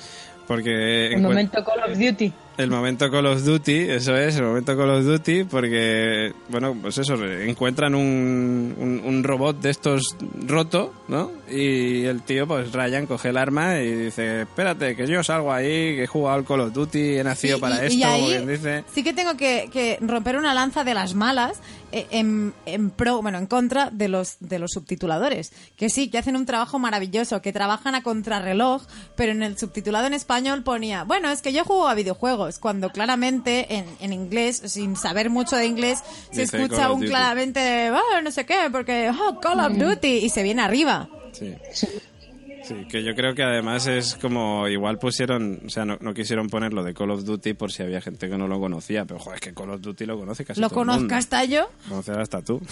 Porque 0.46 1.12
El 1.12 1.22
momento 1.22 1.64
Call 1.64 1.90
of 1.90 1.98
Duty. 1.98 2.32
El 2.58 2.70
momento 2.70 3.10
Call 3.10 3.26
of 3.26 3.44
Duty, 3.44 3.80
eso 3.90 4.16
es, 4.16 4.36
el 4.36 4.44
momento 4.44 4.74
Call 4.76 4.88
of 4.90 5.04
Duty, 5.04 5.44
porque, 5.44 6.32
bueno, 6.48 6.74
pues 6.80 6.96
eso, 6.96 7.14
encuentran 7.22 7.94
un, 7.94 8.74
un, 8.78 9.02
un 9.04 9.22
robot 9.24 9.60
de 9.60 9.68
estos 9.70 10.16
roto, 10.46 10.94
¿no? 11.08 11.32
Y 11.50 12.04
el 12.04 12.22
tío, 12.22 12.46
pues 12.46 12.72
Ryan, 12.72 13.06
coge 13.06 13.28
el 13.28 13.36
arma 13.36 13.78
y 13.80 13.92
dice, 14.06 14.42
espérate, 14.42 14.96
que 14.96 15.06
yo 15.06 15.22
salgo 15.22 15.52
ahí, 15.52 15.66
que 15.96 16.04
he 16.04 16.06
jugado 16.06 16.38
al 16.38 16.44
Call 16.46 16.60
of 16.60 16.72
Duty, 16.72 17.18
he 17.18 17.24
nacido 17.24 17.58
Y- 17.58 17.60
para 17.60 17.74
y- 17.82 17.86
esto, 17.88 17.98
y 17.98 18.02
ahí 18.04 18.20
como 18.22 18.28
quien 18.32 18.48
dice. 18.48 18.84
Sí 18.94 19.04
que 19.04 19.12
tengo 19.12 19.36
que, 19.36 19.68
que 19.70 19.98
romper 20.00 20.36
una 20.38 20.54
lanza 20.54 20.82
de 20.82 20.94
las 20.94 21.14
malas 21.14 21.60
eh, 21.92 22.06
en, 22.10 22.54
en 22.64 22.88
pro, 22.90 23.20
bueno, 23.20 23.36
en 23.38 23.46
contra 23.46 23.90
de 23.90 24.08
los, 24.08 24.36
de 24.40 24.58
los 24.58 24.70
subtituladores. 24.72 25.52
Que 25.76 25.90
sí, 25.90 26.08
que 26.08 26.16
hacen 26.18 26.36
un 26.36 26.46
trabajo 26.46 26.78
maravilloso, 26.78 27.42
que 27.42 27.52
trabajan 27.52 27.94
a 27.94 28.02
contrarreloj, 28.02 28.82
pero 29.14 29.32
en 29.32 29.42
el 29.42 29.58
subtitulado 29.58 30.06
en 30.06 30.14
español 30.14 30.62
ponía, 30.62 31.04
bueno, 31.04 31.30
es 31.30 31.42
que 31.42 31.52
yo 31.52 31.62
juego 31.64 31.86
a 31.86 31.94
videojuegos, 31.94 32.45
cuando 32.58 32.90
claramente 32.90 33.74
en, 33.76 33.86
en 34.00 34.12
inglés, 34.12 34.62
sin 34.66 34.96
saber 34.96 35.30
mucho 35.30 35.56
de 35.56 35.66
inglés, 35.66 36.02
se 36.30 36.42
Dice 36.42 36.56
escucha 36.56 36.90
un 36.92 37.02
claramente, 37.02 37.88
"Ah, 37.92 38.20
no 38.22 38.30
sé 38.30 38.46
qué, 38.46 38.68
porque 38.72 39.10
oh, 39.10 39.40
Call 39.40 39.60
of 39.60 39.76
Duty, 39.76 40.08
y 40.24 40.28
se 40.30 40.42
viene 40.42 40.62
arriba. 40.62 41.08
Sí. 41.32 41.54
Sí, 41.72 42.74
que 42.88 43.04
yo 43.04 43.14
creo 43.14 43.32
que 43.36 43.44
además 43.44 43.86
es 43.86 44.16
como 44.16 44.66
igual 44.66 44.98
pusieron, 44.98 45.60
o 45.66 45.68
sea, 45.68 45.84
no, 45.84 45.98
no 46.00 46.12
quisieron 46.14 46.48
ponerlo 46.48 46.82
de 46.82 46.94
Call 46.94 47.12
of 47.12 47.22
Duty 47.22 47.54
por 47.54 47.70
si 47.70 47.84
había 47.84 48.00
gente 48.00 48.28
que 48.28 48.36
no 48.36 48.48
lo 48.48 48.58
conocía, 48.58 49.04
pero 49.04 49.20
joder, 49.20 49.36
es 49.36 49.40
que 49.40 49.54
Call 49.54 49.70
of 49.70 49.80
Duty 49.80 50.04
lo 50.04 50.18
conoce 50.18 50.44
casi 50.44 50.60
Lo 50.60 50.68
todo 50.68 50.80
el 50.80 50.86
mundo. 50.88 51.14
hasta 51.14 51.44
yo. 51.44 51.68
Conocer 51.88 52.18
hasta 52.18 52.42
tú. 52.42 52.60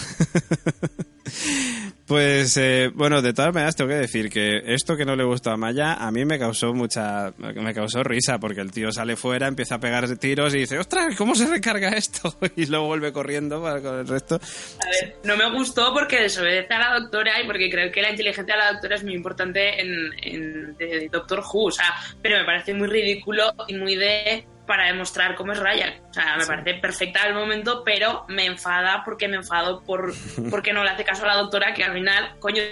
pues, 2.07 2.57
eh, 2.59 2.91
bueno, 2.95 3.23
de 3.23 3.33
todas 3.33 3.55
maneras 3.55 3.77
tengo 3.77 3.89
que 3.89 3.97
decir 3.97 4.29
que 4.29 4.63
esto 4.67 4.97
que 4.97 5.05
no 5.05 5.17
le 5.17 5.25
gustó 5.25 5.51
a 5.51 5.57
Maya, 5.57 5.95
a 5.95 6.11
mí 6.11 6.25
me 6.25 6.39
causó 6.39 6.75
mucha, 6.75 7.33
me 7.39 7.73
causó 7.73 8.03
risa, 8.03 8.39
porque 8.39 8.61
el 8.61 8.73
tío 8.73 8.93
sale 8.93 9.17
fuera, 9.17 9.47
empieza 9.47 9.77
a 9.77 9.81
pegar 9.81 10.05
tiros 10.19 10.55
y 10.55 10.59
dice, 10.59 10.79
ostras, 10.79 11.17
¿cómo 11.17 11.35
se 11.35 11.47
recarga 11.47 11.91
esto? 11.91 12.37
Y 12.57 12.67
luego 12.67 12.87
vuelve 12.87 13.13
corriendo 13.13 13.63
para 13.63 13.81
con 13.81 13.99
el 13.99 14.07
resto. 14.07 14.37
A 14.37 14.89
ver, 14.89 15.17
no 15.25 15.37
me 15.37 15.51
gustó 15.51 15.93
porque 15.93 16.21
desobedece 16.21 16.73
a 16.75 16.79
la 16.79 17.01
doctora 17.01 17.41
y 17.43 17.47
porque 17.47 17.71
creo 17.71 17.91
que 17.91 18.03
la 18.03 18.11
inteligencia 18.11 18.55
de 18.55 18.61
la 18.61 18.73
doctora 18.73 18.97
es 18.97 19.05
muy 19.05 19.15
importante 19.15 19.81
en, 19.81 20.13
en 20.23 21.11
Doctor 21.11 21.41
Who, 21.41 21.67
o 21.67 21.71
sea, 21.71 21.95
pero 22.23 22.39
me 22.39 22.45
parece 22.45 22.75
muy 22.75 22.87
ridículo 22.87 23.53
y 23.67 23.75
muy 23.75 23.97
de 23.97 24.47
para 24.67 24.87
demostrar 24.87 25.35
cómo 25.35 25.53
es 25.53 25.59
Ryan. 25.59 25.95
O 26.11 26.15
sea, 26.15 26.37
me 26.37 26.47
parece 26.47 26.75
perfecta 26.75 27.23
al 27.23 27.35
momento, 27.35 27.83
pero 27.85 28.25
me 28.29 28.47
enfada 28.47 29.03
porque 29.05 29.29
me 29.29 29.37
enfado 29.37 29.83
por 29.83 30.15
porque 30.51 30.73
no 30.73 30.85
le 30.85 30.91
hace 30.91 31.05
caso 31.05 31.25
a 31.25 31.29
la 31.29 31.37
doctora 31.37 31.75
que 31.75 31.85
al 31.85 31.93
final, 31.93 32.35
coño, 32.39 32.63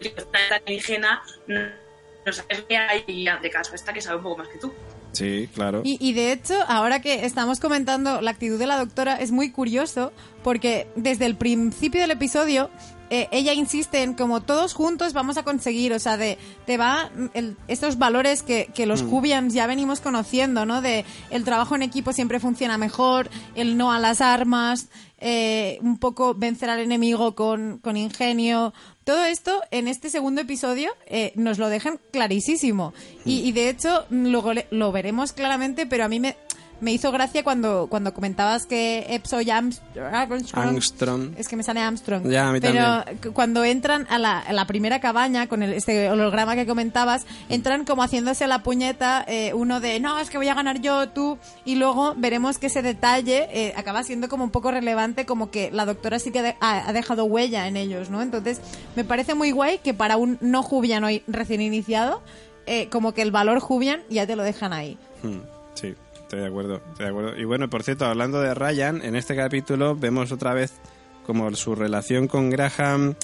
está 0.00 0.38
tan 0.48 0.60
indígena, 0.66 1.22
no, 1.46 1.60
no 2.26 2.32
sabes 2.32 2.64
qué 2.68 2.76
hay 2.76 3.04
y 3.06 3.28
hace 3.28 3.50
caso 3.50 3.72
a 3.72 3.74
esta 3.74 3.92
que 3.92 4.00
sabe 4.00 4.16
un 4.16 4.22
poco 4.22 4.38
más 4.38 4.48
que 4.48 4.58
tú. 4.58 4.72
Sí, 5.12 5.48
claro. 5.54 5.82
Y, 5.84 5.96
y 6.00 6.12
de 6.12 6.32
hecho, 6.32 6.54
ahora 6.66 7.00
que 7.00 7.24
estamos 7.24 7.60
comentando 7.60 8.20
la 8.20 8.32
actitud 8.32 8.58
de 8.58 8.66
la 8.66 8.76
doctora, 8.76 9.14
es 9.16 9.30
muy 9.30 9.52
curioso 9.52 10.12
porque 10.42 10.88
desde 10.96 11.26
el 11.26 11.36
principio 11.36 12.00
del 12.00 12.10
episodio 12.10 12.68
eh, 13.22 13.28
ella 13.30 13.52
insiste 13.52 14.02
en 14.02 14.14
como 14.14 14.40
todos 14.40 14.74
juntos 14.74 15.12
vamos 15.12 15.36
a 15.36 15.42
conseguir, 15.44 15.92
o 15.92 15.98
sea, 15.98 16.16
de 16.16 16.36
te 16.66 16.76
va 16.76 17.10
mm, 17.14 17.26
el- 17.34 17.56
estos 17.68 17.98
valores 17.98 18.42
que, 18.42 18.66
que 18.74 18.86
los 18.86 19.02
Jubians 19.02 19.54
ya 19.54 19.66
venimos 19.66 20.00
conociendo, 20.00 20.66
¿no? 20.66 20.80
De 20.80 21.04
el 21.30 21.44
trabajo 21.44 21.74
en 21.76 21.82
equipo 21.82 22.12
siempre 22.12 22.40
funciona 22.40 22.78
mejor, 22.78 23.28
el 23.54 23.76
no 23.76 23.92
a 23.92 23.98
las 23.98 24.20
armas, 24.20 24.88
eh, 25.18 25.78
un 25.80 25.98
poco 25.98 26.34
vencer 26.34 26.68
al 26.70 26.80
enemigo 26.80 27.34
con, 27.34 27.78
con 27.78 27.96
ingenio. 27.96 28.74
Todo 29.04 29.24
esto 29.24 29.60
en 29.70 29.86
este 29.88 30.10
segundo 30.10 30.40
episodio 30.40 30.90
eh, 31.06 31.32
nos 31.36 31.58
lo 31.58 31.68
dejan 31.68 32.00
clarísimo. 32.10 32.92
Y, 33.24 33.40
y 33.40 33.52
de 33.52 33.68
hecho, 33.68 34.06
luego 34.10 34.52
le- 34.54 34.66
lo 34.70 34.92
veremos 34.92 35.32
claramente, 35.32 35.86
pero 35.86 36.04
a 36.04 36.08
mí 36.08 36.20
me, 36.20 36.36
me 36.80 36.92
hizo 36.92 37.10
gracia 37.12 37.42
cuando, 37.44 37.86
cuando 37.88 38.12
comentabas 38.12 38.66
que 38.66 39.06
Epso 39.08 39.40
y 39.40 39.50
Armstrong, 39.50 40.14
Armstrong. 40.54 41.34
es 41.38 41.48
que 41.48 41.56
me 41.56 41.62
sale 41.62 41.80
Armstrong. 41.80 42.28
Ya, 42.28 42.48
a 42.48 42.52
mí 42.52 42.60
Pero 42.60 43.04
también. 43.04 43.32
cuando 43.32 43.64
entran 43.64 44.06
a 44.10 44.18
la, 44.18 44.38
a 44.38 44.52
la 44.52 44.66
primera 44.66 45.00
cabaña 45.00 45.46
con 45.46 45.62
el, 45.62 45.72
este 45.72 46.10
holograma 46.10 46.54
que 46.56 46.66
comentabas, 46.66 47.26
entran 47.48 47.84
como 47.84 48.02
haciéndose 48.02 48.46
la 48.46 48.62
puñeta 48.62 49.24
eh, 49.26 49.52
uno 49.54 49.80
de 49.80 50.00
no, 50.00 50.18
es 50.18 50.30
que 50.30 50.38
voy 50.38 50.48
a 50.48 50.54
ganar 50.54 50.80
yo, 50.80 51.08
tú, 51.08 51.38
y 51.64 51.76
luego 51.76 52.14
veremos 52.16 52.58
que 52.58 52.66
ese 52.66 52.82
detalle 52.82 53.48
eh, 53.52 53.72
acaba 53.76 54.02
siendo 54.02 54.28
como 54.28 54.44
un 54.44 54.50
poco 54.50 54.70
relevante, 54.70 55.26
como 55.26 55.50
que 55.50 55.70
la 55.72 55.86
doctora 55.86 56.18
sí 56.18 56.30
que 56.30 56.42
de- 56.42 56.56
ha, 56.60 56.88
ha 56.88 56.92
dejado 56.92 57.24
huella 57.24 57.66
en 57.68 57.76
ellos, 57.76 58.10
¿no? 58.10 58.20
Entonces, 58.22 58.60
me 58.96 59.04
parece 59.04 59.34
muy 59.34 59.50
guay 59.52 59.78
que 59.78 59.94
para 59.94 60.16
un 60.16 60.38
no 60.40 60.62
Jubian 60.62 61.04
hoy 61.04 61.22
recién 61.26 61.60
iniciado, 61.62 62.22
eh, 62.66 62.88
como 62.90 63.12
que 63.12 63.22
el 63.22 63.30
valor 63.30 63.60
Jubian 63.60 64.02
ya 64.10 64.26
te 64.26 64.36
lo 64.36 64.42
dejan 64.42 64.72
ahí. 64.72 64.98
Hmm, 65.22 65.38
Sí, 65.74 65.94
estoy 66.24 66.40
de 66.40 66.46
acuerdo, 66.46 66.76
estoy 66.76 67.04
de 67.04 67.10
acuerdo. 67.10 67.38
Y 67.38 67.44
bueno, 67.44 67.70
por 67.70 67.82
cierto, 67.82 68.06
hablando 68.06 68.40
de 68.40 68.54
Ryan, 68.54 69.02
en 69.02 69.14
este 69.14 69.36
capítulo 69.36 69.94
vemos 69.94 70.32
otra 70.32 70.54
vez 70.54 70.72
como 71.24 71.54
su 71.54 71.74
relación 71.74 72.28
con 72.28 72.50
Graham 72.50 73.14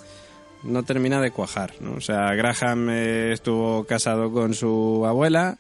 no 0.63 0.83
termina 0.83 1.21
de 1.21 1.31
cuajar, 1.31 1.73
¿no? 1.81 1.95
O 1.95 2.01
sea, 2.01 2.35
Graham 2.35 2.91
eh, 2.91 3.33
estuvo 3.33 3.85
casado 3.85 4.31
con 4.31 4.53
su 4.55 5.05
abuela 5.07 5.57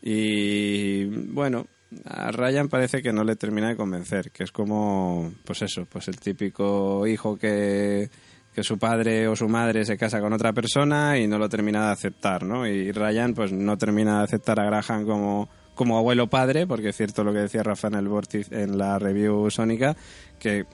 y 0.00 1.04
bueno, 1.04 1.66
a 2.06 2.30
Ryan 2.32 2.68
parece 2.68 3.02
que 3.02 3.12
no 3.12 3.24
le 3.24 3.36
termina 3.36 3.68
de 3.68 3.76
convencer, 3.76 4.30
que 4.30 4.44
es 4.44 4.52
como, 4.52 5.32
pues 5.44 5.62
eso, 5.62 5.86
pues 5.86 6.08
el 6.08 6.18
típico 6.18 7.06
hijo 7.06 7.36
que, 7.36 8.08
que 8.54 8.62
su 8.62 8.78
padre 8.78 9.28
o 9.28 9.36
su 9.36 9.48
madre 9.48 9.84
se 9.84 9.98
casa 9.98 10.20
con 10.20 10.32
otra 10.32 10.54
persona 10.54 11.18
y 11.18 11.26
no 11.26 11.38
lo 11.38 11.50
termina 11.50 11.86
de 11.86 11.92
aceptar, 11.92 12.42
¿no? 12.44 12.66
Y 12.66 12.90
Ryan 12.90 13.34
pues 13.34 13.52
no 13.52 13.76
termina 13.76 14.18
de 14.18 14.24
aceptar 14.24 14.58
a 14.58 14.64
Graham 14.64 15.04
como, 15.04 15.50
como 15.74 15.96
abuelo 15.98 16.28
padre, 16.28 16.66
porque 16.66 16.90
es 16.90 16.96
cierto 16.96 17.24
lo 17.24 17.32
que 17.32 17.40
decía 17.40 17.62
Rafa 17.62 17.88
en 17.88 17.94
el 17.94 18.08
Vortiz- 18.08 18.52
en 18.52 18.78
la 18.78 18.98
review 18.98 19.50
sónica, 19.50 19.96
que 20.38 20.66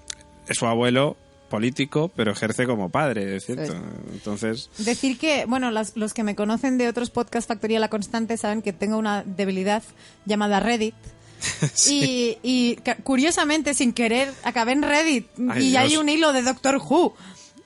es 0.48 0.56
su 0.56 0.66
abuelo 0.66 1.16
político, 1.50 2.10
pero 2.14 2.32
ejerce 2.32 2.66
como 2.66 2.90
padre, 2.90 3.36
es 3.36 3.46
cierto. 3.46 3.74
Entonces, 4.12 4.68
Decir 4.78 5.18
que, 5.18 5.46
bueno, 5.46 5.70
las- 5.70 5.96
los 5.96 6.12
que 6.12 6.22
me 6.22 6.34
conocen 6.34 6.76
de 6.78 6.88
otros 6.88 7.08
podcasts 7.10 7.48
Factoría 7.48 7.80
La 7.80 7.88
Constante 7.88 8.36
saben 8.36 8.60
que 8.60 8.72
tengo 8.74 8.98
una 8.98 9.22
debilidad 9.24 9.82
llamada 10.26 10.60
Reddit. 10.60 10.94
Y, 11.88 12.36
y 12.42 12.76
curiosamente, 13.04 13.72
sin 13.74 13.92
querer, 13.92 14.32
acabé 14.42 14.72
en 14.72 14.82
Reddit 14.82 15.26
Ay, 15.50 15.68
y 15.68 15.76
hay 15.76 15.88
Dios. 15.90 16.02
un 16.02 16.08
hilo 16.08 16.32
de 16.32 16.42
Doctor 16.42 16.76
Who. 16.76 17.14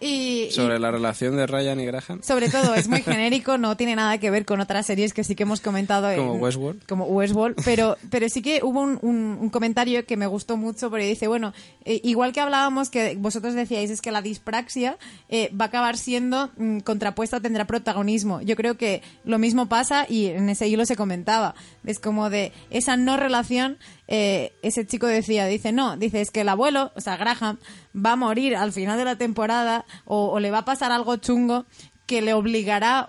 Y, 0.03 0.49
y 0.49 0.51
sobre 0.51 0.79
la 0.81 0.91
relación 0.91 1.37
de 1.37 1.47
Ryan 1.47 1.79
y 1.81 1.87
Graham, 1.87 2.21
sobre 2.23 2.49
todo 2.49 2.75
es 2.75 2.89
muy 2.89 3.03
genérico, 3.03 3.57
no 3.59 3.77
tiene 3.77 3.95
nada 3.95 4.19
que 4.19 4.31
ver 4.31 4.45
con 4.45 4.61
otras 4.61 4.85
series 4.87 5.13
que 5.15 5.23
sí 5.23 5.35
que 5.37 5.45
hemos 5.45 5.61
comentado. 5.61 6.11
en- 6.11 6.19
Como 6.19 6.35
Westworld. 6.35 6.85
Como 6.87 7.05
Westworld, 7.07 7.57
pero, 7.65 7.97
pero 8.11 8.29
sí 8.29 8.43
que 8.43 8.61
hubo 8.63 8.81
un, 8.81 8.99
un- 9.03 9.39
un 9.41 9.51
comentario 9.51 10.05
que 10.05 10.17
me 10.17 10.27
gustó 10.27 10.57
mucho 10.57 10.91
porque 10.91 11.07
dice, 11.07 11.29
bueno, 11.29 11.53
eh, 11.85 12.01
igual 12.03 12.33
que 12.33 12.41
hablábamos 12.41 12.91
que 12.91 13.15
vosotros 13.17 13.55
decíais 13.55 13.91
es 13.91 14.01
que 14.01 14.11
la 14.11 14.23
dispraxia 14.23 14.99
eh, 15.29 15.51
va 15.59 15.67
a 15.67 15.69
acabar 15.69 15.97
siendo 15.97 16.51
mm, 16.57 16.79
contrapuesta, 16.81 17.41
tendrá 17.41 17.67
protagonismo. 17.67 18.41
Yo 18.43 18.57
creo 18.57 18.77
que 18.77 19.03
lo 19.25 19.39
mismo 19.39 19.67
pasa 19.69 20.07
y 20.09 20.27
en 20.27 20.49
ese 20.49 20.67
hilo 20.67 20.85
se 20.87 20.97
comentaba. 20.97 21.55
Es 21.85 21.99
como 21.99 22.31
de 22.31 22.53
esa 22.71 22.97
no 22.97 23.17
relación, 23.17 23.79
eh, 24.09 24.53
ese 24.63 24.87
chico 24.87 25.07
decía, 25.07 25.47
dice, 25.47 25.73
no, 25.73 25.97
dice, 25.97 26.21
es 26.21 26.31
que 26.31 26.43
el 26.43 26.49
abuelo, 26.49 26.93
o 26.95 27.01
sea, 27.01 27.17
Graham, 27.17 27.59
va 27.95 28.13
a 28.13 28.17
morir 28.17 28.57
al 28.57 28.73
final 28.73 28.99
de 28.99 29.05
la 29.05 29.17
temporada 29.17 29.85
o, 30.05 30.31
o 30.31 30.41
le 30.41 30.51
va 30.51 30.59
a 30.59 30.65
pasar 30.65 30.93
algo 30.93 31.17
chungo 31.17 31.67
que 32.07 32.23
le 32.23 32.35
obligará 32.35 33.09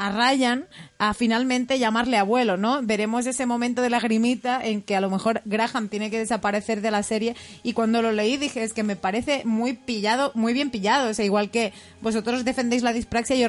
a 0.00 0.10
Ryan 0.10 0.64
a 0.98 1.12
finalmente 1.12 1.78
llamarle 1.78 2.16
abuelo, 2.16 2.56
¿no? 2.56 2.80
Veremos 2.82 3.26
ese 3.26 3.44
momento 3.44 3.82
de 3.82 3.90
lagrimita 3.90 4.64
en 4.64 4.80
que 4.80 4.96
a 4.96 5.00
lo 5.02 5.10
mejor 5.10 5.42
Graham 5.44 5.88
tiene 5.88 6.10
que 6.10 6.18
desaparecer 6.18 6.80
de 6.80 6.90
la 6.90 7.02
serie 7.02 7.36
y 7.62 7.74
cuando 7.74 8.00
lo 8.00 8.10
leí 8.10 8.38
dije 8.38 8.62
es 8.62 8.72
que 8.72 8.82
me 8.82 8.96
parece 8.96 9.42
muy 9.44 9.74
pillado, 9.74 10.32
muy 10.34 10.54
bien 10.54 10.70
pillado, 10.70 11.10
o 11.10 11.14
sea, 11.14 11.26
igual 11.26 11.50
que 11.50 11.74
vosotros 12.00 12.46
defendéis 12.46 12.82
la 12.82 12.94
dispraxia, 12.94 13.36
yo 13.36 13.48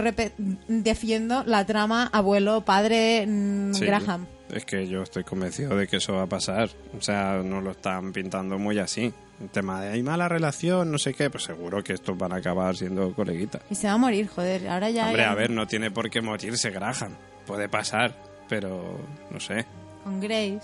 defiendo 0.67 1.45
la 1.45 1.65
trama 1.65 2.09
abuelo, 2.11 2.65
padre, 2.65 3.25
mm, 3.27 3.73
Sí, 3.73 3.85
Graham. 3.85 4.27
Es 4.51 4.65
que 4.65 4.87
yo 4.87 5.01
estoy 5.01 5.23
convencido 5.23 5.75
de 5.75 5.87
que 5.87 5.97
eso 5.97 6.13
va 6.13 6.23
a 6.23 6.27
pasar. 6.27 6.69
O 6.97 7.01
sea, 7.01 7.41
no 7.43 7.61
lo 7.61 7.71
están 7.71 8.11
pintando 8.11 8.57
muy 8.59 8.79
así. 8.79 9.13
El 9.41 9.49
tema 9.49 9.81
de 9.81 9.89
hay 9.89 10.03
mala 10.03 10.27
relación, 10.27 10.91
no 10.91 10.97
sé 10.97 11.13
qué, 11.13 11.29
pues 11.29 11.43
seguro 11.45 11.83
que 11.83 11.93
estos 11.93 12.17
van 12.17 12.33
a 12.33 12.35
acabar 12.37 12.75
siendo 12.75 13.13
coleguitas. 13.13 13.61
Y 13.69 13.75
se 13.75 13.87
va 13.87 13.93
a 13.93 13.97
morir, 13.97 14.27
joder, 14.27 14.67
ahora 14.67 14.89
ya... 14.89 15.07
Hombre, 15.07 15.23
a 15.23 15.33
ver, 15.33 15.49
no 15.49 15.65
tiene 15.67 15.89
por 15.89 16.09
qué 16.09 16.21
morirse 16.21 16.69
Graham. 16.69 17.15
Puede 17.47 17.67
pasar, 17.67 18.15
pero 18.47 18.99
no 19.31 19.39
sé, 19.39 19.65
Con 20.03 20.19
Grace. 20.19 20.61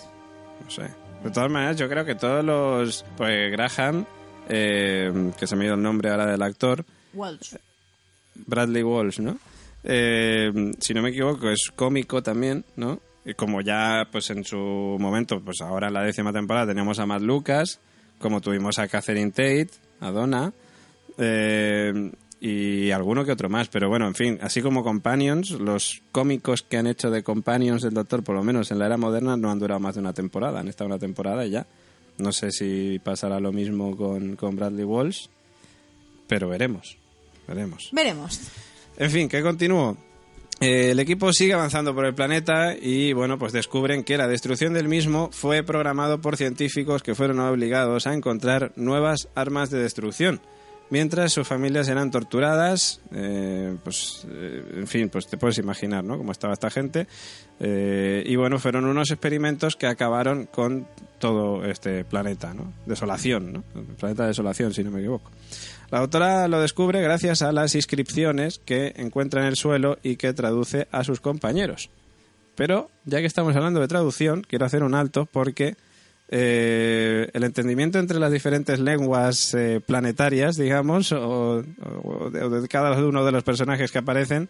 no 0.64 0.70
sé. 0.70 0.82
De 1.24 1.30
todas 1.32 1.50
maneras, 1.50 1.76
yo 1.76 1.88
creo 1.88 2.04
que 2.04 2.14
todos 2.14 2.44
los... 2.44 3.04
Pues 3.16 3.50
Graham, 3.50 4.04
eh, 4.48 5.32
que 5.36 5.46
se 5.48 5.56
me 5.56 5.64
ha 5.64 5.66
ido 5.68 5.74
el 5.74 5.82
nombre 5.82 6.10
ahora 6.10 6.26
del 6.26 6.42
actor, 6.42 6.84
Walsh. 7.14 7.56
Bradley 8.46 8.84
Walsh, 8.84 9.18
¿no? 9.18 9.38
Eh, 9.82 10.72
si 10.78 10.94
no 10.94 11.02
me 11.02 11.08
equivoco, 11.08 11.50
es 11.50 11.72
cómico 11.74 12.22
también, 12.22 12.64
¿no? 12.76 13.00
Como 13.36 13.60
ya, 13.60 14.08
pues 14.10 14.30
en 14.30 14.44
su 14.44 14.56
momento, 14.98 15.40
pues 15.40 15.60
ahora 15.60 15.88
en 15.88 15.94
la 15.94 16.02
décima 16.02 16.32
temporada 16.32 16.68
teníamos 16.68 16.98
a 16.98 17.06
Matt 17.06 17.22
Lucas, 17.22 17.80
como 18.18 18.40
tuvimos 18.40 18.78
a 18.78 18.88
Catherine 18.88 19.30
Tate, 19.30 19.70
a 20.00 20.10
Donna, 20.10 20.52
eh, 21.18 22.12
y 22.40 22.90
alguno 22.90 23.24
que 23.24 23.32
otro 23.32 23.48
más. 23.48 23.68
Pero 23.68 23.88
bueno, 23.88 24.06
en 24.06 24.14
fin, 24.14 24.38
así 24.40 24.62
como 24.62 24.82
Companions, 24.84 25.50
los 25.50 26.02
cómicos 26.12 26.62
que 26.62 26.78
han 26.78 26.86
hecho 26.86 27.10
de 27.10 27.22
Companions 27.22 27.82
del 27.82 27.94
Doctor, 27.94 28.22
por 28.22 28.36
lo 28.36 28.44
menos 28.44 28.70
en 28.70 28.78
la 28.78 28.86
era 28.86 28.96
moderna, 28.96 29.36
no 29.36 29.50
han 29.50 29.58
durado 29.58 29.80
más 29.80 29.94
de 29.94 30.00
una 30.00 30.12
temporada. 30.12 30.60
Han 30.60 30.68
estado 30.68 30.86
una 30.86 30.98
temporada 30.98 31.44
y 31.44 31.50
ya. 31.50 31.66
No 32.18 32.32
sé 32.32 32.50
si 32.50 33.00
pasará 33.02 33.38
lo 33.40 33.52
mismo 33.52 33.96
con, 33.96 34.36
con 34.36 34.56
Bradley 34.56 34.84
Walsh, 34.84 35.26
pero 36.26 36.48
veremos. 36.48 36.96
Veremos. 37.46 37.90
Veremos. 37.92 38.40
En 38.96 39.10
fin, 39.10 39.28
que 39.28 39.40
continúo. 39.42 39.96
Eh, 40.60 40.90
el 40.90 40.98
equipo 40.98 41.32
sigue 41.32 41.52
avanzando 41.52 41.94
por 41.94 42.04
el 42.04 42.14
planeta 42.14 42.74
y 42.74 43.12
bueno, 43.12 43.38
pues 43.38 43.52
descubren 43.52 44.02
que 44.02 44.18
la 44.18 44.26
destrucción 44.26 44.72
del 44.74 44.88
mismo 44.88 45.30
fue 45.32 45.62
programado 45.62 46.20
por 46.20 46.36
científicos 46.36 47.02
que 47.02 47.14
fueron 47.14 47.38
obligados 47.38 48.08
a 48.08 48.14
encontrar 48.14 48.72
nuevas 48.74 49.28
armas 49.36 49.70
de 49.70 49.78
destrucción. 49.78 50.40
Mientras 50.90 51.32
sus 51.32 51.46
familias 51.46 51.88
eran 51.88 52.10
torturadas, 52.10 53.00
eh, 53.12 53.76
pues, 53.84 54.26
eh, 54.30 54.64
en 54.76 54.86
fin, 54.86 55.10
pues 55.10 55.26
te 55.26 55.36
puedes 55.36 55.58
imaginar, 55.58 56.02
¿no? 56.02 56.16
Cómo 56.16 56.32
estaba 56.32 56.54
esta 56.54 56.70
gente. 56.70 57.06
Eh, 57.60 58.22
y 58.24 58.36
bueno, 58.36 58.58
fueron 58.58 58.86
unos 58.86 59.10
experimentos 59.10 59.76
que 59.76 59.86
acabaron 59.86 60.46
con 60.46 60.86
todo 61.18 61.64
este 61.64 62.04
planeta, 62.04 62.54
¿no? 62.54 62.72
Desolación, 62.86 63.52
¿no? 63.52 63.62
Planeta 63.98 64.22
de 64.22 64.28
desolación, 64.28 64.72
si 64.72 64.82
no 64.82 64.90
me 64.90 65.00
equivoco. 65.00 65.30
La 65.90 66.00
doctora 66.00 66.48
lo 66.48 66.60
descubre 66.60 67.02
gracias 67.02 67.42
a 67.42 67.52
las 67.52 67.74
inscripciones 67.74 68.60
que 68.64 68.94
encuentra 68.96 69.42
en 69.42 69.48
el 69.48 69.56
suelo 69.56 69.98
y 70.02 70.16
que 70.16 70.32
traduce 70.32 70.88
a 70.90 71.04
sus 71.04 71.20
compañeros. 71.20 71.90
Pero, 72.54 72.90
ya 73.04 73.20
que 73.20 73.26
estamos 73.26 73.54
hablando 73.56 73.80
de 73.80 73.88
traducción, 73.88 74.42
quiero 74.42 74.64
hacer 74.64 74.82
un 74.82 74.94
alto 74.94 75.26
porque 75.26 75.76
eh, 76.30 77.30
el 77.32 77.44
entendimiento 77.44 77.98
entre 77.98 78.18
las 78.18 78.30
diferentes 78.30 78.78
lenguas 78.80 79.54
eh, 79.54 79.80
planetarias, 79.84 80.56
digamos, 80.56 81.12
o, 81.12 81.64
o 82.02 82.30
de, 82.30 82.68
cada 82.68 82.92
uno 83.02 83.24
de 83.24 83.32
los 83.32 83.44
personajes 83.44 83.90
que 83.90 83.98
aparecen, 83.98 84.48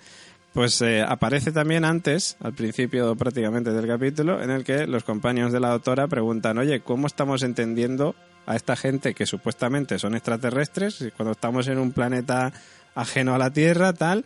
pues 0.53 0.81
eh, 0.83 1.03
aparece 1.03 1.53
también 1.53 1.85
antes, 1.85 2.37
al 2.41 2.55
principio 2.55 3.15
prácticamente 3.15 3.73
del 3.73 3.87
capítulo, 3.87 4.43
en 4.43 4.51
el 4.51 4.65
que 4.65 4.87
los 4.87 5.05
compañeros 5.05 5.53
de 5.53 5.61
la 5.61 5.71
doctora 5.71 6.09
preguntan, 6.09 6.59
oye, 6.59 6.81
¿cómo 6.81 7.07
estamos 7.07 7.43
entendiendo 7.45 8.17
a 8.45 8.57
esta 8.57 8.75
gente 8.75 9.15
que 9.15 9.27
supuestamente 9.27 9.99
son 9.99 10.15
extraterrestres 10.15 11.13
cuando 11.17 11.33
estamos 11.33 11.69
en 11.69 11.79
un 11.79 11.93
planeta 11.93 12.53
ajeno 12.97 13.35
a 13.35 13.39
la 13.39 13.53
Tierra, 13.53 13.93
tal? 13.93 14.25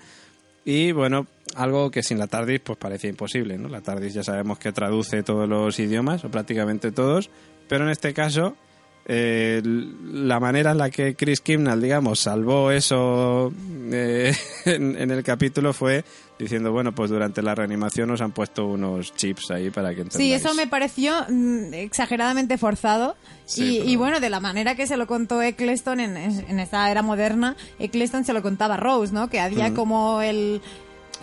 Y 0.65 0.93
bueno, 0.93 1.27
algo 1.55 1.91
que 1.91 2.03
sin 2.03 2.19
la 2.19 2.27
TARDIS 2.27 2.61
pues 2.61 2.79
parecía 2.79 3.11
imposible, 3.11 3.59
¿no? 3.59 3.69
La 3.69 3.81
TARDIS 3.81 4.15
ya 4.15 4.23
sabemos 4.25 4.59
que 4.59 4.73
traduce 4.73 5.23
todos 5.23 5.49
los 5.49 5.79
idiomas, 5.79 6.25
o 6.25 6.31
prácticamente 6.31 6.93
todos, 6.93 7.31
pero 7.69 7.85
en 7.85 7.91
este 7.91 8.13
caso 8.15 8.57
eh, 9.05 9.61
la 9.65 10.39
manera 10.39 10.71
en 10.71 10.79
la 10.79 10.89
que 10.91 11.17
Chris 11.17 11.41
Kimnall, 11.41 11.83
digamos, 11.83 12.21
salvó 12.21 12.71
eso 12.71 13.53
eh, 13.91 14.33
en, 14.65 14.97
en 14.97 15.11
el 15.11 15.23
capítulo 15.25 15.73
fue 15.73 16.05
diciendo, 16.39 16.73
bueno, 16.73 16.93
pues 16.93 17.09
durante 17.11 17.41
la 17.43 17.55
reanimación 17.55 18.09
nos 18.09 18.21
han 18.21 18.33
puesto 18.33 18.67
unos 18.67 19.15
chips 19.15 19.51
ahí 19.53 19.71
para 19.71 19.91
que 19.95 20.01
entendáis. 20.03 20.17
Sí, 20.17 20.33
eso 20.33 20.55
me 20.55 20.67
pareció 20.67 21.15
mm, 21.29 21.73
exageradamente 21.75 22.59
forzado. 22.59 23.17
Sí, 23.45 23.77
y, 23.77 23.79
pero- 23.79 23.91
y 23.91 23.97
bueno, 23.97 24.21
de 24.21 24.31
la 24.31 24.41
manera 24.41 24.75
que 24.75 24.87
se 24.89 24.97
lo 24.97 25.07
contó 25.07 25.41
Eccleston 25.43 26.01
en, 26.01 26.17
en 26.17 26.59
esta 26.61 26.91
era 26.91 27.03
moderna, 27.03 27.57
Eccleston 27.79 28.25
se 28.25 28.33
lo 28.33 28.43
contaba 28.43 28.75
a 28.75 28.77
Rose, 28.79 29.13
¿no? 29.13 29.29
Que 29.31 29.39
había 29.41 29.73
como 29.75 30.21
el 30.23 30.61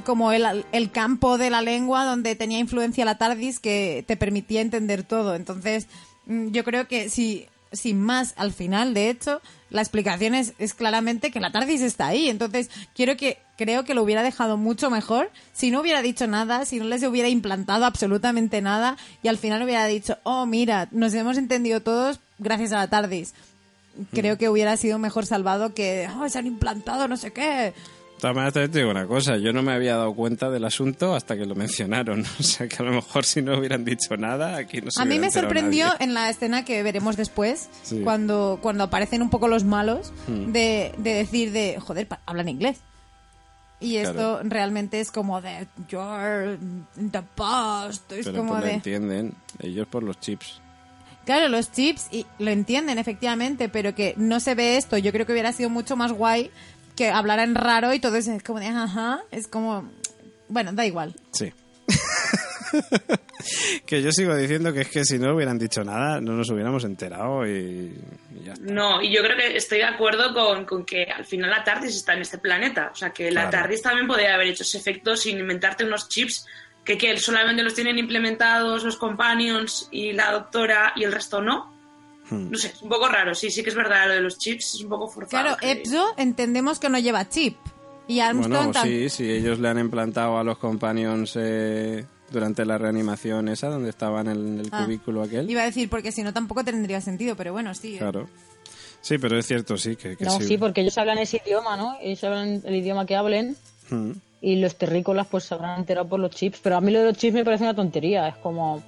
como 0.03 0.31
el, 0.31 0.65
el 0.71 0.91
campo 0.91 1.37
de 1.37 1.49
la 1.49 1.61
lengua 1.61 2.05
donde 2.05 2.35
tenía 2.35 2.59
influencia 2.59 3.05
la 3.05 3.17
TARDIS 3.17 3.59
que 3.59 4.03
te 4.07 4.17
permitía 4.17 4.61
entender 4.61 5.03
todo. 5.03 5.35
Entonces, 5.35 5.87
mm, 6.25 6.49
yo 6.49 6.63
creo 6.63 6.87
que 6.87 7.09
si 7.09 7.47
sin 7.71 8.01
más, 8.01 8.33
al 8.37 8.51
final, 8.51 8.93
de 8.93 9.09
hecho, 9.09 9.41
la 9.69 9.81
explicación 9.81 10.33
es, 10.33 10.53
es 10.57 10.73
claramente 10.73 11.31
que 11.31 11.39
la 11.39 11.51
TARDIS 11.51 11.81
está 11.81 12.07
ahí. 12.07 12.29
Entonces, 12.29 12.69
quiero 12.95 13.15
que, 13.15 13.37
creo 13.57 13.83
que 13.83 13.93
lo 13.93 14.03
hubiera 14.03 14.23
dejado 14.23 14.57
mucho 14.57 14.89
mejor 14.89 15.31
si 15.53 15.71
no 15.71 15.81
hubiera 15.81 16.01
dicho 16.01 16.27
nada, 16.27 16.65
si 16.65 16.79
no 16.79 16.85
les 16.85 17.03
hubiera 17.03 17.29
implantado 17.29 17.85
absolutamente 17.85 18.61
nada 18.61 18.97
y 19.21 19.27
al 19.27 19.37
final 19.37 19.61
hubiera 19.63 19.85
dicho, 19.85 20.17
oh, 20.23 20.45
mira, 20.45 20.87
nos 20.91 21.13
hemos 21.13 21.37
entendido 21.37 21.81
todos 21.81 22.19
gracias 22.39 22.71
a 22.71 22.77
la 22.77 22.89
TARDIS. 22.89 23.33
Creo 24.11 24.37
que 24.37 24.49
hubiera 24.49 24.77
sido 24.77 24.97
mejor 24.97 25.25
salvado 25.25 25.73
que, 25.73 26.07
oh, 26.17 26.27
se 26.29 26.39
han 26.39 26.47
implantado 26.47 27.07
no 27.07 27.17
sé 27.17 27.31
qué. 27.31 27.73
También 28.19 28.51
te 28.51 28.67
digo 28.67 28.89
una 28.91 29.07
cosa, 29.07 29.37
yo 29.37 29.53
no 29.53 29.61
me 29.63 29.71
había 29.71 29.95
dado 29.95 30.13
cuenta 30.13 30.49
del 30.49 30.65
asunto 30.65 31.15
hasta 31.15 31.37
que 31.37 31.45
lo 31.45 31.55
mencionaron. 31.55 32.25
O 32.39 32.43
sea, 32.43 32.67
que 32.67 32.75
a 32.77 32.83
lo 32.83 32.91
mejor 32.91 33.23
si 33.25 33.41
no 33.41 33.57
hubieran 33.57 33.85
dicho 33.85 34.17
nada, 34.17 34.57
aquí 34.57 34.81
no 34.81 34.91
se 34.91 35.01
A 35.01 35.05
mí 35.05 35.19
me 35.19 35.31
sorprendió 35.31 35.85
nadie. 35.87 36.03
en 36.05 36.13
la 36.13 36.29
escena 36.29 36.65
que 36.65 36.83
veremos 36.83 37.15
después, 37.17 37.69
Sí. 37.83 38.01
cuando, 38.03 38.59
cuando 38.61 38.83
aparecen 38.83 39.21
un 39.21 39.29
poco 39.29 39.47
los 39.47 39.63
malos, 39.63 40.11
Hmm. 40.27 40.51
de, 40.51 40.93
de 40.97 41.13
decir 41.13 41.51
de, 41.51 41.79
joder, 41.79 42.07
hablan 42.25 42.49
inglés. 42.49 42.79
Y 43.81 43.95
esto 43.95 44.13
Claro. 44.13 44.39
realmente 44.43 44.99
es 44.99 45.09
como 45.11 45.39
de, 45.41 45.65
you're 45.87 46.57
in 46.97 47.11
the 47.11 47.21
past. 47.35 48.11
Es 48.11 48.25
Pero 48.25 48.39
como 48.39 48.49
pues 48.51 48.61
lo 48.61 48.67
de... 48.67 48.73
entienden, 48.73 49.33
ellos 49.59 49.87
por 49.87 50.03
los 50.03 50.19
chips. 50.19 50.59
Claro, 51.25 51.47
los 51.47 51.71
chips 51.71 52.07
y 52.11 52.25
lo 52.39 52.49
entienden 52.51 52.97
efectivamente, 52.97 53.69
pero 53.69 53.93
que 53.95 54.15
no 54.17 54.39
se 54.39 54.55
ve 54.55 54.77
esto. 54.77 54.97
Yo 54.97 55.11
creo 55.13 55.25
que 55.25 55.31
hubiera 55.31 55.53
sido 55.53 55.69
mucho 55.69 55.95
más 55.95 56.11
guay 56.11 56.49
que 56.99 57.09
hablaran 57.09 57.55
raro 57.55 57.93
y 57.93 57.99
todo 58.01 58.17
eso 58.17 58.33
es 58.33 58.43
como 58.43 58.59
de, 58.59 58.67
ajá, 58.67 59.21
es 59.31 59.47
como... 59.47 59.89
Bueno, 60.49 60.73
da 60.73 60.85
igual. 60.85 61.15
Sí. 61.31 61.53
que 63.85 64.01
yo 64.01 64.11
sigo 64.11 64.35
diciendo 64.35 64.73
que 64.73 64.81
es 64.81 64.89
que 64.89 65.05
si 65.05 65.17
no 65.17 65.33
hubieran 65.33 65.57
dicho 65.57 65.83
nada, 65.83 66.19
no 66.19 66.33
nos 66.33 66.49
hubiéramos 66.49 66.83
enterado 66.83 67.47
y, 67.47 67.95
y 68.35 68.43
ya 68.45 68.53
está. 68.53 68.65
No, 68.73 69.01
y 69.01 69.15
yo 69.15 69.21
creo 69.23 69.37
que 69.37 69.55
estoy 69.55 69.77
de 69.79 69.85
acuerdo 69.85 70.33
con, 70.33 70.65
con 70.65 70.85
que 70.85 71.03
al 71.05 71.25
final 71.25 71.49
la 71.51 71.63
TARDIS 71.63 71.95
está 71.95 72.13
en 72.13 72.21
este 72.21 72.37
planeta. 72.37 72.89
O 72.91 72.95
sea, 72.95 73.11
que 73.11 73.31
la 73.31 73.49
Claro. 73.49 73.63
TARDIS 73.63 73.81
también 73.81 74.07
podría 74.07 74.35
haber 74.35 74.47
hecho 74.47 74.63
ese 74.63 74.77
efecto 74.77 75.15
sin 75.15 75.39
inventarte 75.39 75.85
unos 75.85 76.09
chips 76.09 76.45
que, 76.83 76.97
que 76.97 77.17
solamente 77.17 77.63
los 77.63 77.73
tienen 77.75 77.97
implementados 77.97 78.83
los 78.83 78.97
companions 78.97 79.87
y 79.91 80.11
la 80.13 80.31
doctora 80.31 80.93
y 80.95 81.03
el 81.05 81.11
resto 81.11 81.41
no. 81.41 81.78
Hmm. 82.29 82.51
No 82.51 82.57
sé, 82.57 82.67
es 82.67 82.81
un 82.81 82.89
poco 82.89 83.07
raro. 83.07 83.33
Sí, 83.35 83.49
sí 83.49 83.63
que 83.63 83.69
es 83.69 83.75
verdad 83.75 84.07
lo 84.07 84.13
de 84.13 84.21
los 84.21 84.37
chips, 84.37 84.75
es 84.75 84.81
un 84.81 84.89
poco 84.89 85.07
forzado. 85.07 85.29
Claro, 85.43 85.57
que- 85.57 85.71
Epso 85.71 86.13
entendemos 86.17 86.79
que 86.79 86.89
no 86.89 86.99
lleva 86.99 87.27
chip. 87.29 87.57
Y 88.07 88.19
Armstrong 88.21 88.71
Bueno, 88.73 88.81
sí, 88.83 89.09
sí, 89.09 89.29
ellos 89.29 89.59
le 89.59 89.69
han 89.69 89.77
implantado 89.79 90.37
a 90.39 90.43
los 90.43 90.57
companions 90.57 91.33
eh, 91.35 92.05
durante 92.31 92.65
la 92.65 92.77
reanimación 92.79 93.47
esa, 93.49 93.67
donde 93.69 93.89
estaban 93.91 94.27
en 94.27 94.59
el 94.59 94.69
Ah. 94.71 94.83
cubículo 94.85 95.21
aquel. 95.21 95.49
Iba 95.49 95.61
a 95.61 95.65
decir, 95.65 95.89
porque 95.89 96.11
si 96.11 96.23
no 96.23 96.33
tampoco 96.33 96.63
tendría 96.63 97.01
sentido, 97.01 97.35
pero 97.35 97.51
bueno, 97.53 97.73
sí. 97.75 97.95
¿eh? 97.95 97.99
Claro. 97.99 98.27
Sí, 99.01 99.17
pero 99.17 99.37
es 99.37 99.45
cierto, 99.45 99.77
sí, 99.77 99.95
que, 99.95 100.17
que 100.17 100.25
No, 100.25 100.31
sí. 100.39 100.43
sí, 100.45 100.57
porque 100.57 100.81
ellos 100.81 100.97
hablan 100.97 101.19
ese 101.19 101.41
idioma, 101.45 101.77
¿no? 101.77 101.97
Ellos 102.01 102.23
hablan 102.23 102.61
el 102.65 102.75
idioma 102.75 103.05
que 103.05 103.15
hablen 103.15 103.55
Mm. 103.91 104.11
y 104.41 104.55
los 104.57 104.75
terrícolas 104.75 105.27
pues 105.27 105.43
se 105.45 105.53
habrán 105.53 105.79
enterado 105.79 106.07
por 106.09 106.19
los 106.19 106.31
chips. 106.31 106.59
Pero 106.63 106.77
a 106.77 106.81
mí 106.81 106.91
lo 106.91 106.99
de 106.99 107.05
los 107.05 107.17
chips 107.17 107.33
me 107.35 107.45
parece 107.45 107.63
una 107.63 107.75
tontería. 107.75 108.27
Es 108.27 108.35
como... 108.37 108.83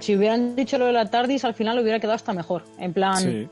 Si 0.00 0.16
hubieran 0.16 0.56
dicho 0.56 0.78
lo 0.78 0.86
de 0.86 0.92
la 0.92 1.08
TARDIS, 1.10 1.44
al 1.44 1.54
final 1.54 1.78
hubiera 1.78 1.98
quedado 2.00 2.14
hasta 2.16 2.32
mejor. 2.32 2.64
En 2.78 2.92
plan, 2.92 3.16
Sí. 3.18 3.48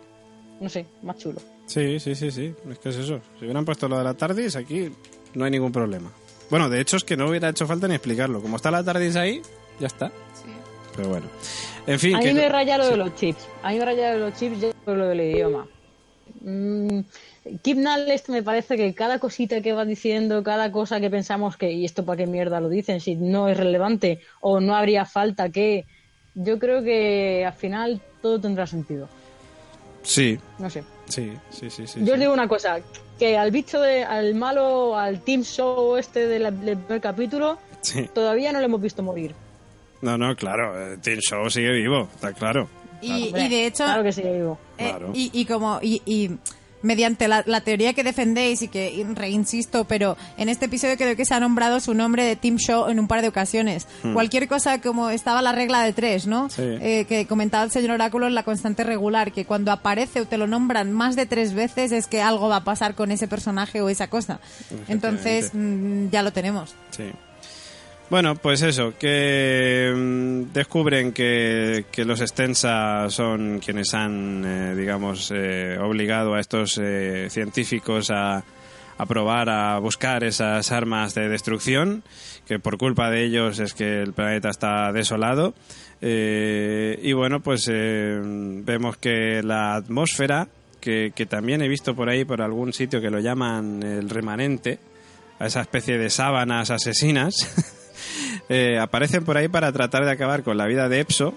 no 0.60 0.68
sé, 0.68 0.86
más 1.02 1.16
chulo. 1.18 1.40
Sí, 1.66 1.98
sí, 2.00 2.14
sí, 2.14 2.30
sí. 2.30 2.54
Es 2.70 2.78
que 2.78 2.88
es 2.90 2.96
eso. 2.96 3.20
Si 3.38 3.44
hubieran 3.44 3.64
puesto 3.64 3.88
lo 3.88 3.98
de 3.98 4.04
la 4.04 4.14
TARDIS, 4.14 4.56
aquí 4.56 4.90
no 5.34 5.44
hay 5.44 5.50
ningún 5.50 5.72
problema. 5.72 6.10
Bueno, 6.50 6.68
de 6.68 6.80
hecho 6.80 6.96
es 6.96 7.04
que 7.04 7.16
no 7.16 7.28
hubiera 7.28 7.48
hecho 7.48 7.66
falta 7.66 7.88
ni 7.88 7.94
explicarlo. 7.94 8.42
Como 8.42 8.56
está 8.56 8.70
la 8.70 8.82
TARDIS 8.84 9.16
ahí, 9.16 9.40
ya 9.80 9.86
está. 9.86 10.10
Pero 10.96 11.08
bueno. 11.08 11.26
En 11.86 11.98
fin. 11.98 12.16
A 12.16 12.20
que- 12.20 12.28
mí 12.28 12.34
me 12.34 12.48
raya 12.48 12.78
lo 12.78 12.84
sí. 12.84 12.90
de 12.90 12.96
los 12.96 13.14
chips. 13.16 13.48
A 13.62 13.70
mí 13.72 13.78
me 13.78 13.84
raya 13.84 14.12
lo 14.14 14.18
de 14.24 14.30
los 14.30 14.38
chips 14.38 14.60
ya 14.60 14.68
por 14.84 14.96
lo 14.96 15.06
del 15.06 15.20
idioma. 15.20 15.66
Mm, 16.40 17.00
Kip 17.62 17.76
me 18.28 18.42
parece 18.42 18.76
que 18.76 18.94
cada 18.94 19.18
cosita 19.18 19.60
que 19.60 19.72
va 19.74 19.84
diciendo, 19.84 20.42
cada 20.42 20.72
cosa 20.72 20.98
que 21.00 21.10
pensamos 21.10 21.56
que, 21.58 21.70
¿y 21.72 21.84
esto 21.84 22.04
para 22.04 22.16
qué 22.18 22.26
mierda 22.26 22.58
lo 22.60 22.68
dicen? 22.70 23.00
Si 23.00 23.16
no 23.16 23.48
es 23.48 23.56
relevante 23.56 24.20
o 24.40 24.60
no 24.60 24.74
habría 24.74 25.04
falta 25.04 25.48
que. 25.50 25.86
Yo 26.34 26.58
creo 26.58 26.82
que 26.82 27.44
al 27.46 27.52
final 27.52 28.00
todo 28.22 28.40
tendrá 28.40 28.66
sentido. 28.66 29.08
Sí, 30.02 30.38
No 30.58 30.68
sé. 30.68 30.84
sí, 31.06 31.32
sí, 31.50 31.70
sí. 31.70 31.86
sí, 31.86 32.00
Yo 32.00 32.06
sí. 32.06 32.12
os 32.12 32.18
digo 32.20 32.32
una 32.32 32.48
cosa: 32.48 32.78
que 33.18 33.38
al 33.38 33.50
bicho, 33.50 33.80
de, 33.80 34.04
al 34.04 34.34
malo, 34.34 34.98
al 34.98 35.20
Team 35.20 35.42
Show 35.42 35.96
este 35.96 36.26
del, 36.26 36.42
del 36.60 36.76
primer 36.78 37.00
capítulo, 37.00 37.58
Sí. 37.80 38.08
todavía 38.14 38.52
no 38.52 38.58
lo 38.60 38.64
hemos 38.66 38.80
visto 38.82 39.02
morir. 39.02 39.34
No, 40.02 40.18
no, 40.18 40.34
claro. 40.36 40.98
Teen 41.00 41.20
Show 41.20 41.48
sigue 41.48 41.72
vivo, 41.72 42.08
está 42.14 42.32
claro. 42.32 42.68
Y 43.00 43.30
de 43.32 43.66
hecho, 43.66 43.84
Claro 43.84 44.02
que 44.02 44.12
sigue 44.12 44.32
vivo. 44.32 44.58
eh, 44.78 44.88
Claro. 44.90 45.10
y, 45.14 45.30
y 45.32 45.44
como 45.46 45.78
y, 45.82 46.02
y 46.06 46.30
mediante 46.84 47.26
la, 47.26 47.42
la 47.46 47.62
teoría 47.62 47.94
que 47.94 48.04
defendéis 48.04 48.62
y 48.62 48.68
que 48.68 49.04
reinsisto, 49.14 49.84
pero 49.84 50.16
en 50.36 50.48
este 50.48 50.66
episodio 50.66 50.96
creo 50.96 51.16
que 51.16 51.24
se 51.24 51.34
ha 51.34 51.40
nombrado 51.40 51.80
su 51.80 51.94
nombre 51.94 52.24
de 52.24 52.36
Team 52.36 52.56
Show 52.56 52.88
en 52.88 53.00
un 53.00 53.08
par 53.08 53.22
de 53.22 53.28
ocasiones. 53.28 53.88
Cualquier 54.12 54.46
cosa 54.46 54.80
como 54.80 55.10
estaba 55.10 55.42
la 55.42 55.52
regla 55.52 55.82
de 55.82 55.92
tres, 55.92 56.26
¿no? 56.26 56.44
Hmm. 56.44 56.50
Sí. 56.50 56.62
Eh, 56.62 57.06
que 57.08 57.26
comentaba 57.26 57.64
el 57.64 57.70
señor 57.70 57.92
Oráculo 57.92 58.26
en 58.26 58.34
la 58.34 58.42
constante 58.42 58.84
regular, 58.84 59.32
que 59.32 59.44
cuando 59.44 59.72
aparece 59.72 60.20
o 60.20 60.26
te 60.26 60.38
lo 60.38 60.46
nombran 60.46 60.92
más 60.92 61.16
de 61.16 61.26
tres 61.26 61.54
veces 61.54 61.92
es 61.92 62.06
que 62.06 62.22
algo 62.22 62.48
va 62.48 62.56
a 62.56 62.64
pasar 62.64 62.94
con 62.94 63.10
ese 63.10 63.28
personaje 63.28 63.80
o 63.80 63.88
esa 63.88 64.08
cosa. 64.08 64.40
Entonces 64.88 65.50
mm, 65.54 66.10
ya 66.10 66.22
lo 66.22 66.32
tenemos. 66.32 66.74
Sí. 66.90 67.04
Bueno, 68.10 68.34
pues 68.36 68.62
eso, 68.62 68.94
que 68.98 69.92
mm, 69.94 70.52
descubren 70.52 71.12
que, 71.12 71.86
que 71.90 72.04
los 72.04 72.20
Stensa 72.20 73.08
son 73.08 73.60
quienes 73.60 73.94
han, 73.94 74.44
eh, 74.44 74.74
digamos, 74.76 75.32
eh, 75.34 75.78
obligado 75.80 76.34
a 76.34 76.40
estos 76.40 76.78
eh, 76.82 77.28
científicos 77.30 78.10
a, 78.10 78.44
a 78.98 79.06
probar, 79.06 79.48
a 79.50 79.78
buscar 79.78 80.24
esas 80.24 80.70
armas 80.70 81.14
de 81.14 81.28
destrucción, 81.28 82.02
que 82.46 82.58
por 82.58 82.78
culpa 82.78 83.10
de 83.10 83.24
ellos 83.24 83.58
es 83.58 83.74
que 83.74 84.02
el 84.02 84.12
planeta 84.12 84.50
está 84.50 84.92
desolado. 84.92 85.54
Eh, 86.00 86.98
y 87.02 87.12
bueno, 87.12 87.40
pues 87.40 87.68
eh, 87.72 88.20
vemos 88.22 88.96
que 88.98 89.42
la 89.42 89.74
atmósfera, 89.74 90.48
que, 90.80 91.12
que 91.14 91.26
también 91.26 91.62
he 91.62 91.68
visto 91.68 91.94
por 91.94 92.08
ahí, 92.08 92.24
por 92.24 92.42
algún 92.42 92.72
sitio 92.72 93.00
que 93.00 93.10
lo 93.10 93.20
llaman 93.20 93.82
el 93.82 94.10
remanente, 94.10 94.78
a 95.38 95.46
esa 95.46 95.62
especie 95.62 95.98
de 95.98 96.10
sábanas 96.10 96.70
asesinas, 96.70 97.34
eh, 98.48 98.78
aparecen 98.78 99.24
por 99.24 99.36
ahí 99.36 99.48
para 99.48 99.72
tratar 99.72 100.04
de 100.04 100.10
acabar 100.10 100.42
con 100.42 100.56
la 100.56 100.66
vida 100.66 100.88
de 100.88 101.00
Epso, 101.00 101.34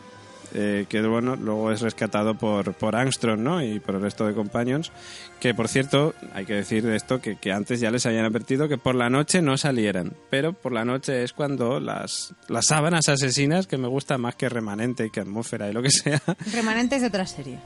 eh, 0.53 0.86
que 0.88 1.01
bueno, 1.01 1.36
luego 1.36 1.72
es 1.72 1.82
rescatado 1.82 2.36
por, 2.36 2.74
por 2.74 2.95
Armstrong 2.95 3.39
¿no? 3.39 3.61
y 3.61 3.80
por 3.80 3.95
el 3.95 4.01
resto 4.01 4.26
de 4.26 4.34
companions, 4.34 4.91
que 5.39 5.53
por 5.53 5.68
cierto, 5.68 6.13
hay 6.34 6.45
que 6.45 6.53
decir 6.53 6.84
de 6.86 6.95
esto 6.95 7.20
que, 7.20 7.36
que 7.36 7.51
antes 7.51 7.80
ya 7.80 7.91
les 7.91 8.05
habían 8.05 8.26
advertido 8.26 8.68
que 8.68 8.78
por 8.78 8.95
la 8.95 9.09
noche 9.09 9.41
no 9.41 9.57
salieran, 9.57 10.13
pero 10.30 10.53
por 10.53 10.72
la 10.72 10.86
noche 10.86 11.24
es 11.24 11.34
cuando 11.34 11.80
las, 11.80 12.34
las 12.47 12.68
sábanas 12.68 13.09
asesinas, 13.09 13.68
que 13.68 13.78
me 13.78 13.88
gusta 13.88 14.18
más 14.18 14.36
que 14.36 14.47
remanente, 14.47 15.09
que 15.09 15.20
atmósfera 15.20 15.70
y 15.70 15.74
lo 15.74 15.82
que 15.82 15.91
sea, 15.91 16.22
Remanentes 16.53 17.01
de 17.01 17.07
otra 17.07 17.28
serie. 17.28 17.59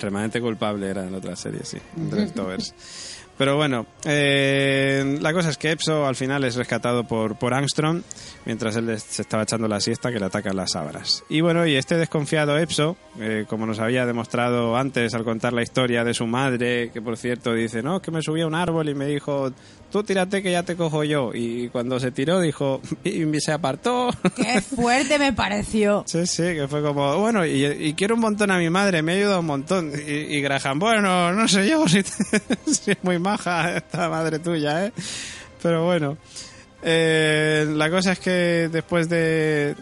Remanente 0.00 0.40
culpable 0.40 0.88
era 0.88 1.06
en 1.06 1.14
otra 1.14 1.36
serie, 1.36 1.60
sí, 1.62 1.78
en 1.96 2.10
Leftovers. 2.10 2.74
Pero 3.36 3.56
bueno, 3.56 3.86
eh, 4.04 5.18
la 5.20 5.32
cosa 5.32 5.50
es 5.50 5.58
que 5.58 5.72
Epso 5.72 6.06
al 6.06 6.14
final 6.14 6.44
es 6.44 6.54
rescatado 6.54 7.04
por, 7.04 7.36
por 7.36 7.52
Armstrong 7.54 8.02
mientras 8.44 8.76
él 8.76 8.98
se 8.98 9.22
estaba 9.22 9.42
echando 9.42 9.68
la 9.68 9.80
siesta 9.80 10.12
que 10.12 10.18
le 10.18 10.26
atacan 10.26 10.56
las 10.56 10.72
sábanas. 10.72 11.24
Y 11.28 11.40
bueno, 11.40 11.66
y 11.66 11.76
este 11.76 11.96
desconfiado 11.96 12.58
Epso, 12.58 12.96
eh, 13.18 13.44
como 13.48 13.66
nos 13.66 13.78
había 13.80 14.06
demostrado 14.06 14.76
antes 14.76 15.14
al 15.14 15.24
contar 15.24 15.52
la 15.52 15.62
historia 15.62 16.04
de 16.04 16.14
su 16.14 16.26
madre, 16.26 16.90
que 16.90 17.02
por 17.02 17.16
cierto 17.16 17.54
dice, 17.54 17.82
no, 17.82 17.96
es 17.96 18.02
que 18.02 18.10
me 18.10 18.22
subí 18.22 18.42
a 18.42 18.46
un 18.46 18.54
árbol 18.54 18.88
y 18.88 18.94
me 18.94 19.06
dijo, 19.06 19.50
tú 19.90 20.02
tírate 20.02 20.42
que 20.42 20.52
ya 20.52 20.62
te 20.62 20.76
cojo 20.76 21.04
yo. 21.04 21.30
Y 21.32 21.68
cuando 21.68 21.98
se 22.00 22.10
tiró 22.10 22.40
dijo, 22.40 22.80
y 23.04 23.24
se 23.40 23.52
apartó. 23.52 24.10
¡Qué 24.36 24.60
fuerte 24.60 25.18
me 25.18 25.32
pareció! 25.32 26.04
Sí, 26.14 26.26
sí, 26.26 26.42
que 26.42 26.68
fue 26.68 26.80
como, 26.80 27.18
bueno, 27.18 27.44
y, 27.44 27.64
y 27.64 27.94
quiero 27.94 28.14
un 28.14 28.20
montón 28.20 28.50
a 28.50 28.58
mi 28.58 28.70
madre, 28.70 29.02
me 29.02 29.12
ha 29.12 29.16
ayudado 29.16 29.40
un 29.40 29.46
montón. 29.46 29.90
Y, 30.06 30.36
y 30.36 30.40
Graham, 30.40 30.78
bueno, 30.78 31.32
no 31.32 31.48
sé 31.48 31.68
yo 31.68 31.88
si, 31.88 32.02
si 32.02 32.90
es 32.92 32.98
muy 33.02 33.18
maja 33.24 33.76
esta 33.76 34.08
madre 34.08 34.38
tuya, 34.38 34.86
¿eh? 34.86 34.92
Pero 35.62 35.84
bueno, 35.84 36.16
Eh, 36.86 37.64
la 37.74 37.88
cosa 37.88 38.12
es 38.12 38.18
que 38.18 38.68
después 38.70 39.08
de, 39.08 39.74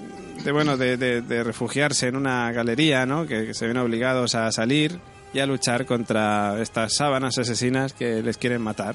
de 0.45 0.53
bueno, 0.53 0.77
de, 0.77 0.97
de- 0.97 1.43
refugiarse 1.43 2.07
en 2.07 2.15
una 2.15 2.53
galería, 2.53 3.05
¿no? 3.07 3.27
Que, 3.27 3.45
que 3.47 3.55
se 3.55 3.67
ven 3.67 3.77
obligados 3.77 4.37
a 4.37 4.53
salir 4.53 5.01
y 5.35 5.41
a 5.41 5.47
luchar 5.47 5.85
contra 5.85 6.61
estas 6.63 6.95
sábanas 6.95 7.39
asesinas 7.39 7.93
que 7.93 8.23
les 8.23 8.39
quieren 8.39 8.63
matar. 8.63 8.95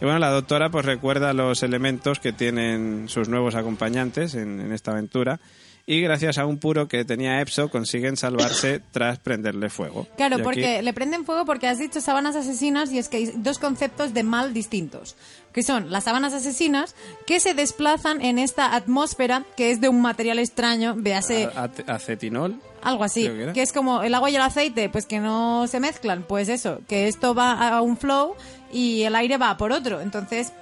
Y 0.00 0.04
bueno, 0.06 0.18
la 0.18 0.30
doctora 0.30 0.70
pues 0.70 0.86
recuerda 0.86 1.34
los 1.34 1.62
elementos 1.62 2.20
que 2.20 2.32
tienen 2.32 3.04
sus 3.08 3.28
nuevos 3.28 3.54
acompañantes 3.54 4.34
en, 4.34 4.58
en 4.60 4.72
esta 4.72 4.92
aventura 4.92 5.38
y 5.86 6.00
gracias 6.00 6.36
a 6.38 6.46
un 6.46 6.58
puro 6.58 6.88
que 6.88 7.04
tenía 7.04 7.40
Epso 7.40 7.68
consiguen 7.68 8.16
salvarse 8.16 8.80
tras 8.90 9.18
prenderle 9.20 9.70
fuego. 9.70 10.06
Claro, 10.16 10.36
aquí- 10.36 10.42
porque 10.44 10.82
le 10.82 10.92
prenden 10.92 11.24
fuego 11.24 11.44
porque 11.44 11.68
has 11.68 11.78
dicho 11.78 12.00
sábanas 12.00 12.34
asesinas 12.36 12.90
y 12.92 12.98
es 12.98 13.08
que 13.08 13.18
hay 13.18 13.32
dos 13.36 13.58
conceptos 13.58 14.12
de 14.12 14.22
mal 14.24 14.52
distintos, 14.52 15.14
que 15.52 15.62
son 15.62 15.90
las 15.92 16.04
sábanas 16.04 16.32
asesinas 16.34 16.94
que 17.26 17.38
se 17.38 17.54
desplazan 17.54 18.20
en 18.20 18.38
esta 18.38 18.74
atmósfera 18.74 19.44
que 19.56 19.70
es 19.70 19.80
de 19.80 19.88
un 19.88 20.02
material 20.02 20.38
extraño, 20.40 20.94
véase 20.96 21.48
acetinol. 21.86 22.60
algo 22.82 23.04
así, 23.04 23.28
que 23.54 23.62
es 23.62 23.72
como 23.72 24.02
el 24.02 24.14
agua 24.14 24.30
y 24.30 24.36
el 24.36 24.42
aceite, 24.42 24.88
pues 24.88 25.06
que 25.06 25.20
no 25.20 25.66
se 25.68 25.78
mezclan, 25.80 26.24
pues 26.26 26.48
eso, 26.48 26.80
que 26.88 27.06
esto 27.08 27.34
va 27.34 27.68
a 27.76 27.80
un 27.80 27.96
flow 27.96 28.34
y 28.72 29.02
el 29.02 29.14
aire 29.14 29.38
va 29.38 29.56
por 29.56 29.70
otro, 29.72 30.00
entonces 30.00 30.52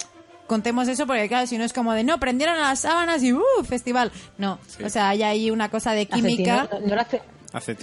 contemos 0.47 0.89
eso 0.89 1.07
porque 1.07 1.29
claro, 1.29 1.47
si 1.47 1.59
no 1.59 1.65
es 1.65 1.73
como 1.73 1.93
de 1.93 2.05
no, 2.05 2.19
prendieron 2.19 2.57
a 2.57 2.69
las 2.69 2.81
sábanas 2.81 3.23
y 3.23 3.33
uh, 3.33 3.41
festival. 3.67 4.13
No, 4.39 4.59
o 4.85 4.89
sea, 4.89 5.11
hay 5.11 5.23
ahí 5.23 5.51
una 5.51 5.71
cosa 5.71 5.93
de 5.93 6.07
química. 6.07 6.63
Acetinol, 6.63 6.87
no 6.87 6.93
era 6.95 7.07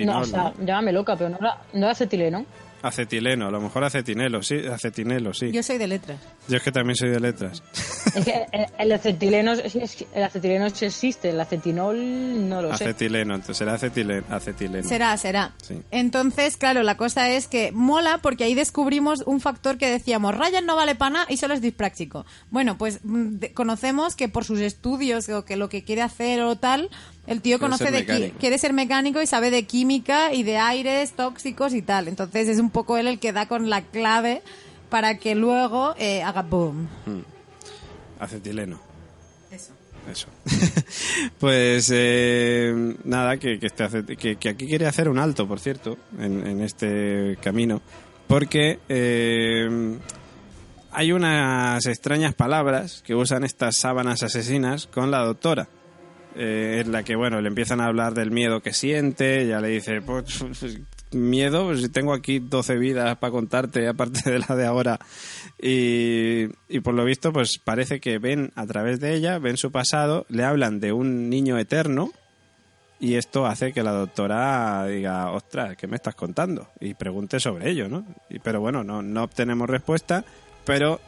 No, 0.06 0.20
o 0.20 0.26
sea, 0.26 0.44
¿no? 0.58 0.66
llámame 0.66 0.92
loca, 0.92 1.16
pero 1.16 1.30
no 1.30 1.38
era, 1.38 1.62
no 1.74 1.80
era 1.80 1.92
acetileno. 1.92 2.46
Acetileno, 2.82 3.48
a 3.48 3.52
lo 3.52 3.62
mejor 3.62 3.84
acetinelo, 3.84 4.42
sí, 4.42 4.56
acetinelo, 4.68 5.34
sí. 5.34 5.52
Yo 5.52 5.62
soy 5.64 5.78
de 5.78 5.88
letras. 5.88 6.20
Yo 6.48 6.58
es 6.58 6.64
que 6.64 6.72
también 6.72 6.96
soy 6.96 7.10
de 7.10 7.20
letras. 7.20 7.62
Es 8.14 8.26
que 8.26 8.46
el, 8.80 8.92
acetileno, 8.92 9.54
el 9.54 10.24
acetileno 10.24 10.70
sí 10.70 10.86
existe, 10.86 11.30
el 11.30 11.40
acetinol 11.40 12.50
no 12.50 12.62
lo 12.62 12.76
sé. 12.76 12.84
Acetileno, 12.84 13.36
entonces 13.36 13.58
será 13.58 13.78
acetile- 13.78 14.24
acetileno. 14.30 14.86
Será, 14.86 15.16
será. 15.16 15.54
Sí. 15.62 15.82
Entonces, 15.92 16.58
claro, 16.58 16.84
la 16.84 16.98
cosa 16.98 17.30
es 17.30 17.48
que 17.48 17.72
mola 17.72 18.18
porque 18.22 18.44
ahí 18.44 18.54
descubrimos 18.54 19.22
un 19.26 19.40
factor 19.40 19.78
que 19.78 19.90
decíamos, 19.90 20.36
Ryan 20.38 20.66
no 20.66 20.76
vale 20.76 20.96
pana 20.96 21.26
y 21.30 21.38
solo 21.38 21.54
es 21.54 21.62
dispráctico. 21.62 22.26
Bueno, 22.50 22.78
pues 22.78 23.00
mm, 23.04 23.38
conocemos 23.54 24.16
que 24.18 24.28
por 24.28 24.44
sus 24.44 24.60
estudios 24.60 25.30
o 25.30 25.46
que 25.46 25.56
lo 25.56 25.70
que 25.70 25.84
quiere 25.84 26.02
hacer 26.02 26.42
o 26.42 26.58
tal, 26.58 26.90
el 27.28 27.42
tío 27.42 27.58
Quiere 27.58 27.60
conoce 27.60 27.84
ser 27.86 27.94
de 27.94 28.00
mecánico. 28.00 28.38
quiere 28.40 28.58
ser 28.58 28.74
mecánico 28.74 29.22
y 29.22 29.28
sabe 29.28 29.52
de 29.52 29.64
química 29.64 30.34
y 30.34 30.44
de 30.44 30.58
aires 30.58 31.14
tóxicos 31.14 31.74
y 31.74 31.82
tal. 31.82 32.08
Entonces 32.08 32.48
es 32.48 32.60
un 32.60 32.70
poco 32.70 32.98
él 32.98 33.08
el 33.08 33.20
que 33.20 33.32
da 33.34 33.48
con 33.48 33.70
la 33.70 33.82
clave 33.84 34.42
para 34.90 35.18
que 35.18 35.36
luego 35.36 35.94
eh, 35.98 36.22
haga 36.24 36.42
boom. 36.42 36.88
Acetileno. 38.20 38.80
Eso. 39.52 39.74
Eso. 40.12 40.28
pues 41.40 41.90
eh, 41.94 42.96
nada, 43.04 43.38
que, 43.38 43.60
que, 43.60 43.68
este 43.68 43.88
que- 44.18 44.36
que 44.36 44.50
aquí 44.50 44.68
quiere 44.68 44.88
hacer 44.88 45.08
un 45.10 45.20
alto, 45.20 45.48
por 45.48 45.60
cierto, 45.60 45.98
en, 46.20 46.46
en 46.46 46.62
este 46.62 47.38
camino, 47.42 47.82
porque 48.28 48.80
eh, 48.90 49.98
hay 50.92 51.12
unas 51.12 51.86
extrañas 51.86 52.34
palabras 52.34 53.04
que 53.06 53.14
usan 53.16 53.44
estas 53.44 53.78
sábanas 53.78 54.24
asesinas 54.24 54.88
con 54.88 55.12
la 55.12 55.20
doctora. 55.20 55.68
Eh, 56.36 56.82
en 56.86 56.92
la 56.92 57.04
que, 57.04 57.16
bueno, 57.16 57.42
le 57.42 57.50
empiezan 57.50 57.82
a 57.82 57.88
hablar 57.88 58.14
del 58.14 58.32
miedo 58.32 58.62
que 58.62 58.74
siente, 58.74 59.48
ya 59.48 59.60
le 59.60 59.68
dice, 59.68 60.02
pues, 60.02 60.44
miedo, 61.12 61.66
pues 61.66 61.82
si 61.82 61.90
tengo 61.90 62.14
aquí 62.14 62.40
12 62.40 62.78
vidas 62.78 63.18
para 63.18 63.32
contarte, 63.32 63.88
aparte 63.90 64.30
de 64.30 64.40
la 64.40 64.56
de 64.56 64.66
ahora. 64.66 65.00
Y, 65.62 66.46
y 66.70 66.80
por 66.82 66.94
lo 66.94 67.04
visto, 67.04 67.34
pues 67.34 67.60
parece 67.64 68.00
que 68.00 68.18
ven 68.18 68.52
a 68.56 68.66
través 68.66 69.00
de 69.00 69.14
ella, 69.14 69.40
ven 69.40 69.58
su 69.58 69.72
pasado, 69.72 70.26
le 70.30 70.44
hablan 70.44 70.80
de 70.80 70.94
un 70.94 71.30
niño 71.30 71.58
eterno, 71.58 72.12
y 73.02 73.16
esto 73.16 73.48
hace 73.48 73.74
que 73.74 73.82
la 73.82 73.94
doctora 73.94 74.86
diga, 74.86 75.32
ostras, 75.32 75.76
¿qué 75.76 75.88
me 75.88 75.96
estás 75.96 76.14
contando? 76.14 76.70
Y 76.80 76.94
pregunte 76.94 77.40
sobre 77.40 77.72
ello, 77.72 77.90
¿no? 77.90 78.06
Y, 78.30 78.38
pero 78.38 78.62
bueno, 78.62 78.84
no, 78.84 79.02
no 79.02 79.24
obtenemos 79.24 79.68
respuesta, 79.68 80.24
pero 80.66 81.02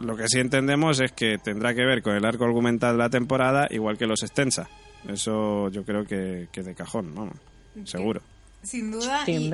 lo 0.00 0.16
que 0.16 0.28
sí 0.28 0.38
entendemos 0.40 1.00
es 1.00 1.12
que 1.12 1.38
tendrá 1.38 1.74
que 1.74 1.84
ver 1.84 2.02
con 2.02 2.14
el 2.14 2.24
arco 2.24 2.44
argumental 2.44 2.92
de 2.96 2.98
la 2.98 3.10
temporada, 3.10 3.66
igual 3.70 3.98
que 3.98 4.06
los 4.06 4.22
extensa. 4.22 4.68
Eso 5.08 5.68
yo 5.70 5.84
creo 5.84 6.04
que, 6.06 6.48
que 6.52 6.62
de 6.62 6.74
cajón, 6.74 7.14
vamos, 7.14 7.34
seguro. 7.84 8.20
Sin 8.62 8.90
duda. 8.90 9.24
Sí, 9.24 9.52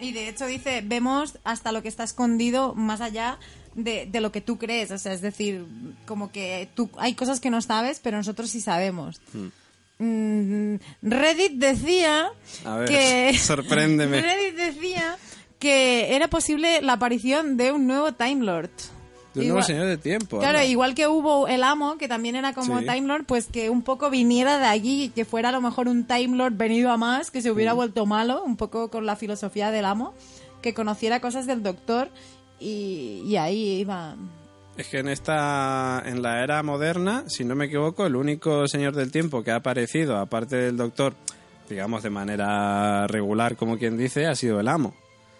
y- 0.00 0.12
de 0.12 0.28
hecho 0.28 0.46
dice, 0.46 0.82
vemos 0.84 1.38
hasta 1.44 1.72
lo 1.72 1.82
que 1.82 1.88
está 1.88 2.04
escondido 2.04 2.74
más 2.74 3.00
allá 3.00 3.38
de, 3.74 4.06
de 4.10 4.20
lo 4.20 4.32
que 4.32 4.40
tú 4.40 4.56
crees. 4.58 4.90
O 4.90 4.98
sea, 4.98 5.12
es 5.12 5.20
decir, 5.20 5.64
como 6.06 6.30
que 6.32 6.68
tú 6.74 6.88
hay 6.98 7.14
cosas 7.14 7.40
que 7.40 7.50
no 7.50 7.60
sabes, 7.60 8.00
pero 8.02 8.16
nosotros 8.16 8.48
sí 8.50 8.60
sabemos. 8.60 9.20
Mm, 9.98 10.76
Reddit 11.02 11.52
decía 11.54 12.28
A 12.64 12.76
ver, 12.76 12.88
que... 12.88 13.38
sorpréndeme. 13.38 14.20
Reddit 14.22 14.54
decía 14.56 15.16
que 15.58 16.14
era 16.14 16.28
posible 16.28 16.80
la 16.82 16.94
aparición 16.94 17.56
de 17.56 17.72
un 17.72 17.86
nuevo 17.86 18.12
Time 18.12 18.44
Lord. 18.44 18.70
De 19.34 19.40
un 19.40 19.46
Igual- 19.46 19.48
nuevo 19.48 19.62
señor 19.66 19.86
de 19.86 19.98
tiempo. 19.98 20.38
Claro, 20.38 20.58
anda. 20.58 20.70
igual 20.70 20.94
que 20.94 21.06
hubo 21.06 21.48
el 21.48 21.62
amo, 21.62 21.98
que 21.98 22.08
también 22.08 22.34
era 22.34 22.54
como 22.54 22.78
Sí. 22.80 22.86
Time 22.86 23.02
Lord, 23.06 23.24
pues 23.26 23.46
que 23.46 23.68
un 23.70 23.82
poco 23.82 24.08
viniera 24.10 24.58
de 24.58 24.64
allí, 24.66 25.10
que 25.14 25.24
fuera 25.24 25.50
a 25.50 25.52
lo 25.52 25.60
mejor 25.60 25.86
un 25.88 26.04
Time 26.06 26.36
Lord 26.36 26.54
venido 26.56 26.90
a 26.90 26.96
más, 26.96 27.30
que 27.30 27.42
se 27.42 27.50
hubiera 27.50 27.72
vuelto 27.74 28.06
malo, 28.06 28.42
un 28.42 28.56
poco 28.56 28.88
con 28.90 29.04
la 29.06 29.16
filosofía 29.16 29.70
del 29.70 29.84
amo, 29.84 30.14
que 30.62 30.72
conociera 30.74 31.20
cosas 31.20 31.46
del 31.46 31.62
doctor 31.62 32.08
y, 32.58 33.22
y 33.26 33.36
ahí 33.36 33.80
iba. 33.80 34.16
Es 34.76 34.86
que 34.88 34.98
en 35.00 35.08
esta, 35.08 36.02
en 36.06 36.22
la 36.22 36.42
era 36.42 36.62
moderna, 36.62 37.24
si 37.26 37.44
no 37.44 37.54
me 37.54 37.66
equivoco, 37.66 38.06
el 38.06 38.16
único 38.16 38.66
señor 38.66 38.94
del 38.94 39.10
tiempo 39.12 39.42
que 39.42 39.50
ha 39.50 39.56
aparecido, 39.56 40.16
aparte 40.16 40.56
del 40.56 40.76
doctor, 40.76 41.14
digamos 41.68 42.02
de 42.02 42.10
manera 42.10 43.06
regular, 43.08 43.56
como 43.56 43.76
quien 43.76 43.96
dice, 43.98 44.26
ha 44.26 44.34
sido 44.34 44.58
el 44.60 44.68
amo. 44.68 44.94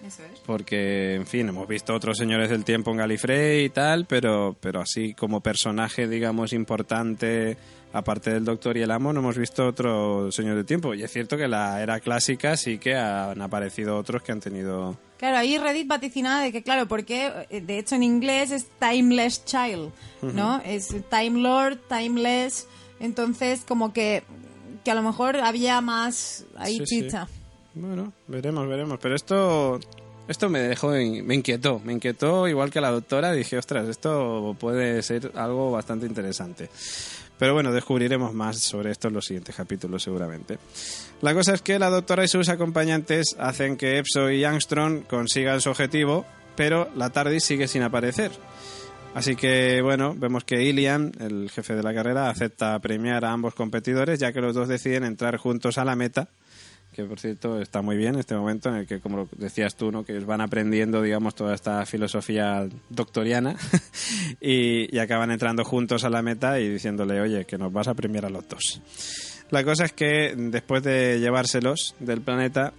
Eso 0.06 0.22
es. 0.22 0.38
Porque, 0.46 1.14
en 1.14 1.26
fin, 1.26 1.48
hemos 1.48 1.66
visto 1.66 1.94
otros 1.94 2.16
señores 2.16 2.50
del 2.50 2.64
tiempo 2.64 2.90
en 2.92 2.98
Galifrey 2.98 3.64
y 3.64 3.68
tal, 3.70 4.06
pero, 4.06 4.56
pero 4.60 4.80
así 4.80 5.14
como 5.14 5.40
personaje, 5.40 6.06
digamos, 6.06 6.52
importante, 6.52 7.56
aparte 7.92 8.32
del 8.32 8.44
Doctor 8.44 8.76
y 8.76 8.82
el 8.82 8.90
Amo, 8.90 9.12
no 9.12 9.20
hemos 9.20 9.36
visto 9.36 9.66
otro 9.66 10.30
señor 10.30 10.56
del 10.56 10.66
tiempo. 10.66 10.94
Y 10.94 11.02
es 11.02 11.10
cierto 11.12 11.36
que 11.36 11.48
la 11.48 11.82
era 11.82 11.98
clásica 12.00 12.56
sí 12.56 12.78
que 12.78 12.94
han 12.94 13.42
aparecido 13.42 13.96
otros 13.96 14.22
que 14.22 14.32
han 14.32 14.40
tenido... 14.40 14.96
Claro, 15.18 15.38
ahí 15.38 15.58
Reddit 15.58 15.88
vaticinaba 15.88 16.42
de 16.42 16.52
que, 16.52 16.62
claro, 16.62 16.86
porque 16.86 17.32
eh, 17.50 17.60
de 17.60 17.78
hecho 17.78 17.96
en 17.96 18.04
inglés 18.04 18.52
es 18.52 18.66
Timeless 18.78 19.44
Child, 19.44 19.90
¿no? 20.22 20.62
Es 20.64 20.94
Time 21.10 21.40
Lord, 21.40 21.80
Timeless. 21.88 22.68
Entonces, 23.00 23.64
como 23.66 23.92
que, 23.92 24.22
que 24.84 24.92
a 24.92 24.94
lo 24.94 25.02
mejor 25.02 25.36
había 25.38 25.80
más 25.80 26.44
ahí 26.56 26.82
Sí, 26.86 27.10
sí. 27.10 27.16
Bueno, 27.80 28.12
veremos, 28.26 28.66
veremos. 28.68 28.98
Pero 29.00 29.14
esto, 29.14 29.78
esto 30.26 30.48
me 30.48 30.60
dejó, 30.60 30.90
me 30.90 31.34
inquietó, 31.34 31.80
me 31.84 31.92
inquietó 31.92 32.48
igual 32.48 32.70
que 32.70 32.80
la 32.80 32.90
doctora. 32.90 33.32
Dije, 33.32 33.56
ostras, 33.56 33.88
esto 33.88 34.56
puede 34.58 35.02
ser 35.02 35.32
algo 35.36 35.70
bastante 35.70 36.06
interesante. 36.06 36.68
Pero 37.38 37.54
bueno, 37.54 37.72
descubriremos 37.72 38.34
más 38.34 38.58
sobre 38.58 38.90
esto 38.90 39.08
en 39.08 39.14
los 39.14 39.24
siguientes 39.24 39.54
capítulos 39.54 40.02
seguramente. 40.02 40.58
La 41.22 41.34
cosa 41.34 41.54
es 41.54 41.62
que 41.62 41.78
la 41.78 41.88
doctora 41.88 42.24
y 42.24 42.28
sus 42.28 42.48
acompañantes 42.48 43.36
hacen 43.38 43.76
que 43.76 43.98
Epso 43.98 44.28
y 44.28 44.42
Armstrong 44.42 45.04
consigan 45.04 45.60
su 45.60 45.70
objetivo, 45.70 46.26
pero 46.56 46.88
la 46.96 47.10
TARDIS 47.10 47.44
sigue 47.44 47.68
sin 47.68 47.82
aparecer. 47.82 48.32
Así 49.14 49.36
que, 49.36 49.80
bueno, 49.82 50.14
vemos 50.16 50.44
que 50.44 50.62
Ilian, 50.62 51.12
el 51.20 51.48
jefe 51.50 51.74
de 51.74 51.82
la 51.82 51.94
carrera, 51.94 52.28
acepta 52.28 52.78
premiar 52.80 53.24
a 53.24 53.32
ambos 53.32 53.54
competidores, 53.54 54.18
ya 54.18 54.32
que 54.32 54.40
los 54.40 54.54
dos 54.54 54.68
deciden 54.68 55.04
entrar 55.04 55.36
juntos 55.38 55.78
a 55.78 55.84
la 55.84 55.96
meta, 55.96 56.28
que 56.98 57.04
por 57.04 57.20
cierto 57.20 57.62
está 57.62 57.80
muy 57.80 57.96
bien 57.96 58.16
este 58.16 58.34
momento 58.34 58.70
en 58.70 58.74
el 58.74 58.86
que, 58.88 58.98
como 58.98 59.28
decías 59.36 59.76
tú, 59.76 59.92
¿no? 59.92 60.04
que 60.04 60.10
ellos 60.10 60.26
van 60.26 60.40
aprendiendo, 60.40 61.00
digamos, 61.00 61.36
toda 61.36 61.54
esta 61.54 61.86
filosofía 61.86 62.68
doctoriana 62.90 63.54
y, 64.40 64.92
y 64.92 64.98
acaban 64.98 65.30
entrando 65.30 65.62
juntos 65.64 66.02
a 66.02 66.10
la 66.10 66.22
meta 66.22 66.58
y 66.58 66.68
diciéndole, 66.68 67.20
oye, 67.20 67.44
que 67.44 67.56
nos 67.56 67.72
vas 67.72 67.86
a 67.86 67.94
premiar 67.94 68.26
a 68.26 68.30
los 68.30 68.48
dos. 68.48 68.82
La 69.50 69.62
cosa 69.62 69.84
es 69.84 69.92
que 69.92 70.34
después 70.36 70.82
de 70.82 71.20
llevárselos 71.20 71.94
del 72.00 72.20
planeta, 72.20 72.72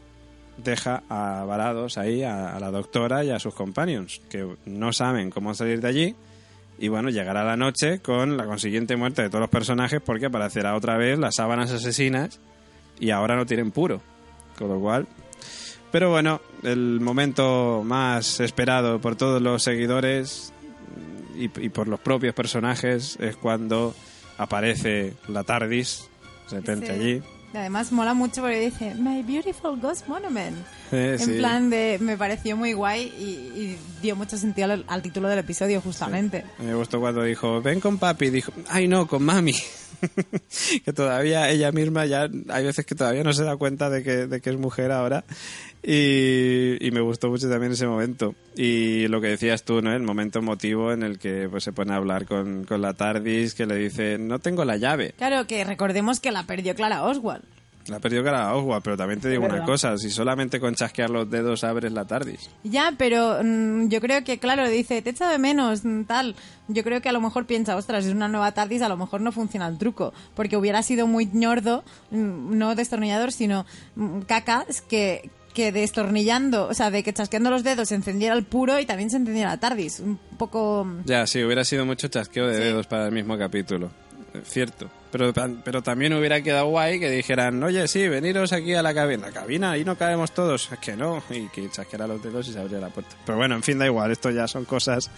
deja 0.57 1.03
a 1.07 1.45
varados 1.45 1.97
ahí 1.97 2.23
a, 2.23 2.53
a 2.53 2.59
la 2.59 2.71
doctora 2.71 3.23
y 3.23 3.29
a 3.29 3.39
sus 3.39 3.55
companions, 3.55 4.19
que 4.29 4.45
no 4.65 4.91
saben 4.91 5.29
cómo 5.29 5.53
salir 5.53 5.79
de 5.79 5.87
allí. 5.87 6.15
Y 6.77 6.89
bueno, 6.89 7.09
llegará 7.09 7.45
la 7.45 7.55
noche 7.55 7.99
con 7.99 8.35
la 8.35 8.45
consiguiente 8.45 8.97
muerte 8.97 9.21
de 9.21 9.29
todos 9.29 9.39
los 9.39 9.49
personajes 9.49 10.01
porque 10.01 10.25
aparecerá 10.25 10.75
otra 10.75 10.97
vez 10.97 11.17
las 11.17 11.35
sábanas 11.35 11.71
asesinas 11.71 12.41
y 12.99 13.11
ahora 13.11 13.35
no 13.35 13.45
tienen 13.45 13.71
puro. 13.71 14.01
Con 14.57 14.69
lo 14.69 14.79
cual... 14.79 15.07
Pero 15.91 16.11
bueno, 16.11 16.39
el 16.61 16.99
momento 16.99 17.81
más 17.83 18.39
esperado 18.41 19.01
por 19.01 19.15
todos 19.15 19.41
los 19.41 19.63
seguidores 19.63 20.53
y, 21.35 21.45
y 21.45 21.69
por 21.69 21.87
los 21.87 21.99
propios 21.99 22.35
personajes 22.35 23.17
es 23.19 23.35
cuando 23.35 23.95
aparece 24.37 25.13
la 25.27 25.43
TARDIS 25.43 26.07
de 26.51 26.57
repente 26.57 26.85
Ese- 26.85 26.93
allí. 26.93 27.21
Y 27.51 27.57
además 27.57 27.91
mola 27.91 28.13
mucho 28.13 28.41
porque 28.41 28.59
dice, 28.59 28.93
My 28.93 29.23
Beautiful 29.23 29.79
Ghost 29.79 30.07
Monument. 30.07 30.55
Eh, 30.91 31.17
en 31.19 31.25
sí. 31.25 31.37
plan 31.37 31.69
de, 31.69 31.97
me 32.01 32.17
pareció 32.17 32.57
muy 32.57 32.73
guay 32.73 33.03
y, 33.19 33.59
y 33.59 33.77
dio 34.01 34.15
mucho 34.15 34.37
sentido 34.39 34.71
al, 34.71 34.85
al 34.87 35.01
título 35.03 35.27
del 35.27 35.37
episodio 35.37 35.81
justamente. 35.81 36.43
Me 36.57 36.73
gustó 36.73 36.99
cuando 36.99 37.21
dijo, 37.23 37.61
ven 37.61 37.79
con 37.79 37.99
papi. 37.99 38.29
Dijo, 38.31 38.51
ay 38.69 38.87
no, 38.87 39.05
con 39.07 39.21
mami. 39.23 39.53
que 40.85 40.93
todavía 40.93 41.49
ella 41.49 41.71
misma 41.71 42.05
ya 42.05 42.29
hay 42.49 42.65
veces 42.65 42.85
que 42.85 42.95
todavía 42.95 43.23
no 43.23 43.33
se 43.33 43.43
da 43.43 43.57
cuenta 43.57 43.89
de 43.89 44.03
que, 44.03 44.27
de 44.27 44.41
que 44.41 44.49
es 44.49 44.57
mujer 44.57 44.91
ahora. 44.91 45.23
Y, 45.81 46.89
me 46.91 47.01
gustó 47.01 47.29
mucho 47.29 47.49
también 47.49 47.71
ese 47.71 47.87
momento. 47.87 48.35
Y 48.55 49.07
lo 49.07 49.21
que 49.21 49.27
decías 49.27 49.63
tú 49.63 49.81
no 49.81 49.93
el 49.93 50.03
momento 50.03 50.39
emotivo 50.39 50.91
en 50.91 51.03
el 51.03 51.19
que 51.19 51.47
pues 51.49 51.63
se 51.63 51.71
pone 51.71 51.93
a 51.93 51.97
hablar 51.97 52.25
con, 52.25 52.65
con 52.65 52.81
la 52.81 52.93
Tardis 52.93 53.53
que 53.53 53.65
le 53.65 53.75
dice 53.75 54.17
no 54.17 54.39
tengo 54.39 54.65
la 54.65 54.77
llave 54.77 55.13
Claro, 55.17 55.47
que 55.47 55.63
recordemos 55.63 56.19
que 56.19 56.31
la 56.31 56.43
perdió 56.43 56.75
Clara 56.75 57.03
Oswald. 57.03 57.43
La 57.87 57.99
perdió 57.99 58.23
cara 58.23 58.49
a 58.49 58.55
Oswald 58.55 58.83
pero 58.83 58.97
también 58.97 59.19
te 59.19 59.29
digo 59.29 59.45
una 59.45 59.63
cosa 59.63 59.97
si 59.97 60.09
solamente 60.09 60.59
con 60.59 60.75
chasquear 60.75 61.09
los 61.09 61.29
dedos 61.29 61.63
abres 61.63 61.91
la 61.91 62.05
Tardis 62.05 62.49
Ya, 62.63 62.93
pero 62.97 63.39
mm, 63.43 63.87
yo 63.87 64.01
creo 64.01 64.23
que, 64.23 64.37
claro, 64.37 64.67
dice, 64.69 65.01
te 65.01 65.11
echa 65.11 65.29
de 65.29 65.37
menos, 65.37 65.83
mm, 65.83 66.03
tal. 66.03 66.35
Yo 66.67 66.83
creo 66.83 67.01
que 67.01 67.09
a 67.09 67.11
lo 67.11 67.21
mejor 67.21 67.45
piensa, 67.45 67.75
ostras, 67.75 68.05
es 68.05 68.13
una 68.13 68.27
nueva 68.27 68.51
TARDIS, 68.51 68.81
a 68.81 68.89
lo 68.89 68.97
mejor 68.97 69.21
no 69.21 69.31
funciona 69.31 69.67
el 69.67 69.77
truco. 69.77 70.13
Porque 70.35 70.57
hubiera 70.57 70.83
sido 70.83 71.07
muy 71.07 71.27
ñordo, 71.31 71.83
mm, 72.11 72.57
no 72.57 72.75
destornillador, 72.75 73.31
sino 73.31 73.65
mm, 73.95 74.21
cacas, 74.21 74.81
que, 74.81 75.29
que 75.53 75.71
destornillando, 75.71 76.67
o 76.67 76.73
sea, 76.73 76.91
de 76.91 77.03
que 77.03 77.13
chasqueando 77.13 77.49
los 77.49 77.63
dedos 77.63 77.89
se 77.89 77.95
encendiera 77.95 78.35
el 78.35 78.43
puro 78.43 78.79
y 78.79 78.85
también 78.85 79.09
se 79.09 79.17
encendiera 79.17 79.49
la 79.49 79.57
TARDIS. 79.57 79.99
Un 80.01 80.19
poco... 80.37 80.87
Ya, 81.05 81.25
sí, 81.27 81.43
hubiera 81.43 81.63
sido 81.63 81.85
mucho 81.85 82.07
chasqueo 82.07 82.47
de 82.47 82.59
dedos 82.59 82.87
para 82.87 83.07
el 83.07 83.11
mismo 83.11 83.37
capítulo. 83.37 83.89
Cierto. 84.43 84.89
Pero, 85.11 85.33
pero 85.63 85.81
también 85.81 86.13
hubiera 86.13 86.41
quedado 86.41 86.67
guay 86.67 86.99
que 86.99 87.09
dijeran, 87.09 87.61
oye, 87.63 87.87
sí, 87.87 88.07
veniros 88.07 88.53
aquí 88.53 88.75
a 88.75 88.83
la 88.83 88.93
cabina. 88.93 89.27
La 89.27 89.31
cabina, 89.33 89.71
ahí 89.71 89.83
no 89.83 89.97
cabemos 89.97 90.31
todos. 90.33 90.71
Es 90.71 90.77
que 90.79 90.95
no. 90.95 91.23
Y 91.31 91.47
que 91.47 91.67
chasqueara 91.69 92.05
los 92.05 92.21
dedos 92.21 92.47
y 92.47 92.53
se 92.53 92.59
abría 92.59 92.77
la 92.79 92.89
puerta. 92.89 93.15
Pero 93.25 93.37
bueno, 93.39 93.55
en 93.55 93.63
fin, 93.63 93.79
da 93.79 93.85
igual. 93.87 94.11
Esto 94.11 94.29
ya 94.29 94.47
son 94.47 94.65
cosas 94.65 95.09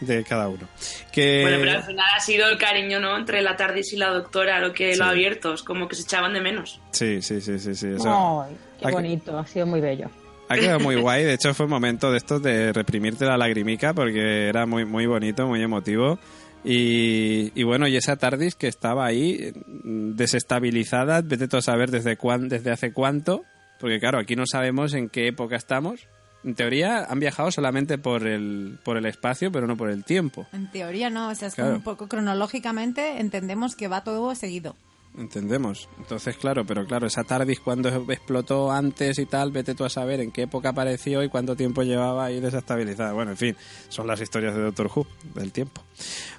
de 0.00 0.24
cada 0.24 0.48
uno. 0.48 0.66
Que... 1.12 1.42
Bueno, 1.42 1.58
pero 1.60 1.72
al 1.72 1.82
final 1.84 2.06
ha 2.16 2.20
sido 2.20 2.48
el 2.48 2.56
cariño, 2.56 2.98
¿no? 2.98 3.14
Entre 3.16 3.42
la 3.42 3.56
TARDIS 3.56 3.92
y 3.92 3.96
la 3.96 4.08
doctora, 4.08 4.58
lo 4.60 4.72
que 4.72 4.94
Sí. 4.94 4.98
lo 4.98 5.04
ha 5.04 5.10
abierto. 5.10 5.52
Es 5.52 5.62
como 5.62 5.86
que 5.86 5.96
se 5.96 6.02
echaban 6.02 6.32
de 6.32 6.40
menos. 6.40 6.80
Sí, 6.92 7.20
sí, 7.20 7.40
sí, 7.42 7.58
sí. 7.58 7.74
sí 7.74 7.88
eso... 7.88 8.46
Qué 8.80 8.88
Ha- 8.88 8.90
bonito, 8.90 9.38
ha 9.38 9.46
sido 9.46 9.66
muy 9.66 9.80
bello. 9.82 10.08
Ha 10.48 10.54
quedado 10.54 10.78
muy 10.80 10.94
guay, 10.94 11.24
de 11.24 11.34
hecho 11.34 11.52
fue 11.54 11.66
un 11.66 11.70
momento 11.70 12.10
de 12.12 12.18
estos 12.18 12.40
de 12.40 12.72
reprimirte 12.72 13.24
la 13.24 13.36
lagrimica 13.36 13.92
porque 13.94 14.46
era 14.48 14.64
muy 14.64 14.84
muy 14.84 15.04
bonito, 15.04 15.44
muy 15.48 15.60
emotivo. 15.60 16.20
Y, 16.68 17.52
y 17.58 17.62
bueno, 17.62 17.86
y 17.86 17.96
esa 17.96 18.16
TARDIS 18.16 18.56
que 18.56 18.66
estaba 18.66 19.06
ahí 19.06 19.52
desestabilizada, 19.84 21.20
vete 21.22 21.46
tú 21.48 21.56
a 21.58 21.62
saber 21.62 21.90
desde, 21.90 22.16
cuán, 22.16 22.48
desde 22.48 22.72
hace 22.72 22.92
cuánto, 22.92 23.44
porque 23.78 24.00
claro, 24.00 24.18
aquí 24.18 24.34
no 24.34 24.44
sabemos 24.50 24.92
en 24.94 25.08
qué 25.08 25.28
época 25.28 25.54
estamos. 25.56 26.08
En 26.44 26.54
teoría 26.54 27.04
han 27.04 27.18
viajado 27.20 27.50
solamente 27.50 27.98
por 27.98 28.26
el, 28.26 28.78
por 28.84 28.96
el 28.96 29.06
espacio, 29.06 29.50
pero 29.52 29.66
no 29.66 29.76
por 29.76 29.90
el 29.90 30.04
tiempo. 30.04 30.46
En 30.52 30.70
teoría 30.70 31.08
no, 31.10 31.28
o 31.28 31.34
sea, 31.34 31.48
es 31.48 31.54
Claro. 31.54 31.70
como 31.70 31.78
un 31.78 31.84
poco 31.84 32.08
cronológicamente 32.08 33.20
entendemos 33.20 33.76
que 33.76 33.88
va 33.88 34.02
todo 34.04 34.34
seguido. 34.34 34.76
Entendemos. 35.18 35.88
Entonces, 35.98 36.36
claro, 36.36 36.66
pero 36.66 36.84
claro, 36.86 37.06
esa 37.06 37.24
TARDIS 37.24 37.60
cuando 37.60 37.88
explotó 38.12 38.70
antes 38.70 39.18
y 39.18 39.24
tal, 39.24 39.50
vete 39.50 39.74
tú 39.74 39.84
a 39.84 39.88
saber 39.88 40.20
en 40.20 40.30
qué 40.30 40.42
época 40.42 40.68
apareció 40.70 41.22
y 41.22 41.30
cuánto 41.30 41.56
tiempo 41.56 41.82
llevaba 41.82 42.26
ahí 42.26 42.38
desestabilizada. 42.38 43.14
Bueno, 43.14 43.30
en 43.30 43.36
fin, 43.38 43.56
son 43.88 44.06
las 44.06 44.20
historias 44.20 44.54
de 44.54 44.60
Doctor 44.60 44.90
Who, 44.94 45.06
del 45.34 45.52
tiempo. 45.52 45.82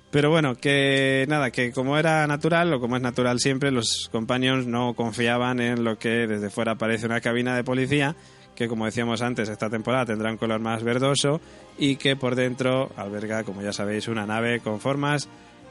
Pero 0.10 0.30
bueno, 0.30 0.56
que 0.56 1.26
nada, 1.28 1.52
que 1.52 1.72
como 1.72 1.98
era 1.98 2.26
natural, 2.28 2.74
o 2.74 2.80
como 2.80 2.96
es 2.96 3.02
natural 3.02 3.40
siempre, 3.40 3.72
los 3.72 4.10
companions 4.12 4.66
no 4.66 4.94
confiaban 4.94 5.60
en 5.60 5.84
lo 5.84 5.98
que 5.98 6.28
desde 6.28 6.50
fuera 6.50 6.76
parece 6.76 7.06
una 7.06 7.20
cabina 7.20 7.56
de 7.56 7.66
policía, 7.66 8.16
que 8.56 8.68
como 8.68 8.86
decíamos 8.86 9.22
antes, 9.22 9.50
esta 9.50 9.70
temporada 9.70 10.06
tendrá 10.06 10.32
un 10.32 10.38
color 10.38 10.62
más 10.62 10.82
verdoso 10.82 11.42
y 11.78 11.98
que 11.98 12.16
por 12.16 12.36
dentro 12.36 12.90
alberga, 12.96 13.44
como 13.44 13.62
ya 13.62 13.74
sabéis, 13.74 14.08
una 14.08 14.26
nave 14.26 14.62
con 14.62 14.80
formas 14.80 15.28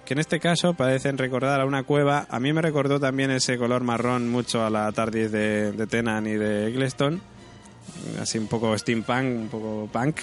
que 0.06 0.14
en 0.14 0.20
este 0.20 0.38
caso 0.38 0.74
parecen 0.74 1.18
recordar 1.18 1.60
a 1.60 1.66
una 1.66 1.82
cueva. 1.82 2.26
A 2.30 2.38
mí 2.38 2.52
me 2.52 2.62
recordó 2.62 3.00
también 3.00 3.32
ese 3.32 3.58
color 3.58 3.82
marrón 3.82 4.30
mucho 4.30 4.64
a 4.64 4.70
la 4.70 4.90
TARDIS 4.92 5.32
de, 5.32 5.72
de 5.72 5.86
Tenan 5.88 6.26
y 6.28 6.34
de 6.34 6.68
Eccleston. 6.68 7.20
Así 8.20 8.38
un 8.38 8.46
poco 8.46 8.76
steampunk, 8.78 9.24
un 9.24 9.48
poco 9.48 9.88
punk. 9.92 10.16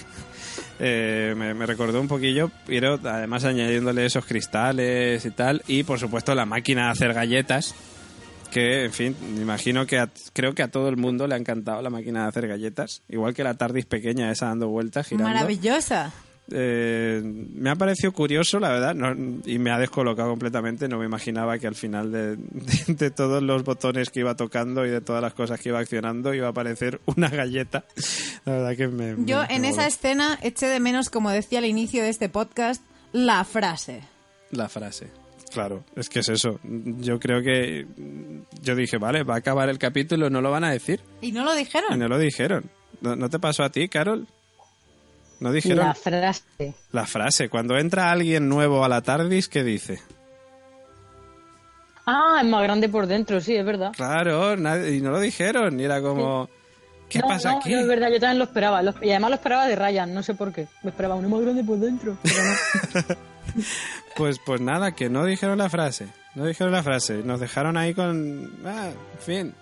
Eh, 0.80 1.34
me, 1.38 1.54
me 1.54 1.66
recordó 1.66 2.00
un 2.02 2.08
poquillo, 2.08 2.52
pero 2.66 3.00
además 3.04 3.46
añadiéndole 3.46 4.06
esos 4.06 4.26
cristales 4.26 5.26
y 5.26 5.32
tal. 5.32 5.64
Y 5.68 5.84
por 5.84 6.00
supuesto 6.00 6.34
la 6.36 6.46
máquina 6.46 6.86
de 6.86 6.92
hacer 6.92 7.14
galletas. 7.14 7.76
Que, 8.52 8.86
en 8.86 8.94
fin, 8.94 9.16
imagino 9.42 9.88
que 9.88 9.98
a- 9.98 10.10
creo 10.32 10.54
que 10.54 10.62
a 10.62 10.68
todo 10.68 10.88
el 10.90 10.96
mundo 10.98 11.26
le 11.26 11.34
ha 11.34 11.38
encantado 11.40 11.82
la 11.82 11.90
máquina 11.90 12.22
de 12.24 12.30
hacer 12.30 12.48
galletas. 12.48 13.02
Igual 13.10 13.34
que 13.34 13.44
la 13.44 13.56
TARDIS 13.56 13.86
pequeña 13.88 14.32
esa 14.32 14.46
dando 14.48 14.68
vueltas, 14.70 15.08
girando. 15.08 15.34
Maravillosa. 15.34 16.12
Eh, 16.52 17.22
me 17.24 17.70
ha 17.70 17.76
parecido 17.76 18.12
curioso, 18.12 18.60
la 18.60 18.70
verdad, 18.70 18.94
no- 18.94 19.40
y 19.46 19.60
me 19.60 19.72
ha 19.72 19.80
descolocado 19.80 20.30
completamente. 20.30 20.88
No 20.88 21.00
me 21.00 21.06
imaginaba 21.06 21.58
que 21.58 21.68
al 21.68 21.76
final 21.76 22.12
de, 22.12 22.36
de- 22.36 22.84
de 22.96 23.12
todos 23.12 23.42
los 23.42 23.64
botones 23.64 24.10
que 24.10 24.20
iba 24.20 24.36
tocando 24.36 24.86
y 24.86 24.90
de 24.90 25.02
todas 25.02 25.22
las 25.22 25.34
cosas 25.34 25.60
que 25.60 25.70
iba 25.70 25.80
accionando 25.80 26.34
iba 26.34 26.48
a 26.48 26.52
aparecer 26.52 27.00
una 27.06 27.30
galleta. 27.30 27.86
La 28.46 28.54
verdad 28.54 28.76
que 28.76 28.88
me. 28.88 29.16
Yo 29.26 29.42
me- 29.48 29.56
en 29.56 29.62
me 29.62 29.70
esa 29.70 29.88
escena 29.88 30.38
eché 30.42 30.68
de 30.68 30.80
menos, 30.80 31.10
como 31.10 31.30
decía 31.30 31.60
al 31.60 31.66
inicio 31.66 32.04
de 32.04 32.10
este 32.10 32.30
podcast, 32.30 32.84
la 33.14 33.44
frase. 33.46 34.02
la 34.52 34.68
frase. 34.70 35.08
Claro, 35.54 35.84
es 35.96 36.10
que 36.10 36.20
es 36.20 36.30
eso. 36.30 36.60
Yo 36.64 37.20
creo 37.20 37.42
que. 37.44 37.86
Yo 38.64 38.76
dije, 38.76 38.98
vale, 38.98 39.24
va 39.24 39.36
a 39.36 39.38
acabar 39.38 39.70
el 39.70 39.78
capítulo, 39.78 40.30
no 40.30 40.42
lo 40.42 40.50
van 40.52 40.64
a 40.64 40.72
decir. 40.72 41.00
Y 41.22 41.32
no 41.32 41.44
lo 41.46 41.54
Y 41.56 41.60
dijeron. 41.60 42.00
no 42.00 42.08
lo 42.08 42.18
dijeron. 42.18 42.70
¿No, 43.02 43.16
no 43.16 43.30
te 43.30 43.38
pasó 43.40 43.64
a 43.64 43.70
ti, 43.72 43.88
Carol? 43.88 44.28
No 45.44 45.52
dijeron 45.52 45.86
La 45.88 45.94
frase. 45.94 46.74
la 46.94 47.06
frase. 47.06 47.50
Cuando 47.50 47.78
entra 47.78 48.12
alguien 48.12 48.48
nuevo 48.48 48.86
a 48.86 48.88
la 48.88 49.02
TARDIS, 49.02 49.50
¿qué 49.50 49.62
dice? 49.64 50.00
Ah, 52.06 52.40
es 52.42 52.48
más 52.48 52.64
grande 52.64 52.88
por 52.90 53.08
dentro, 53.08 53.40
sí, 53.42 53.56
es 53.56 53.66
verdad. 53.66 53.92
Claro, 53.96 54.56
nadie- 54.58 54.96
y 54.96 55.02
no 55.02 55.12
lo 55.12 55.20
dijeron. 55.20 55.80
Y 55.80 55.84
era 55.84 56.02
como, 56.02 56.50
¿qué 57.10 57.20
no, 57.20 57.28
pasa 57.28 57.52
no, 57.52 57.58
aquí? 57.60 57.72
no, 57.74 57.80
es 57.82 57.88
verdad, 57.88 58.10
yo 58.10 58.20
también 58.22 58.40
lo 58.40 58.46
esperaba. 58.46 58.82
lo- 58.82 58.94
y 59.02 59.10
además 59.12 59.32
lo 59.32 59.36
esperaba 59.36 59.68
de 59.68 59.76
Ryan, 59.76 60.14
no 60.14 60.24
sé 60.24 60.34
por 60.34 60.54
qué. 60.54 60.68
Lo 60.82 60.90
esperaba 60.90 61.16
uno 61.16 61.28
más 61.30 61.42
grande 61.42 61.64
por 61.64 61.78
dentro. 61.78 62.18
Pero 62.24 62.36
no. 62.44 63.16
Pues, 64.16 64.38
pues 64.46 64.62
nada, 64.62 64.94
que 64.94 65.10
no 65.10 65.26
dijeron 65.26 65.58
la 65.58 65.70
frase. 65.70 66.08
No 66.36 66.46
dijeron 66.46 66.72
la 66.72 66.84
frase. 66.84 67.22
Nos 67.24 67.40
dejaron 67.40 67.78
ahí 67.78 67.94
con... 67.94 68.52
Ah, 68.66 68.90
en 68.92 69.20
fin. 69.20 69.56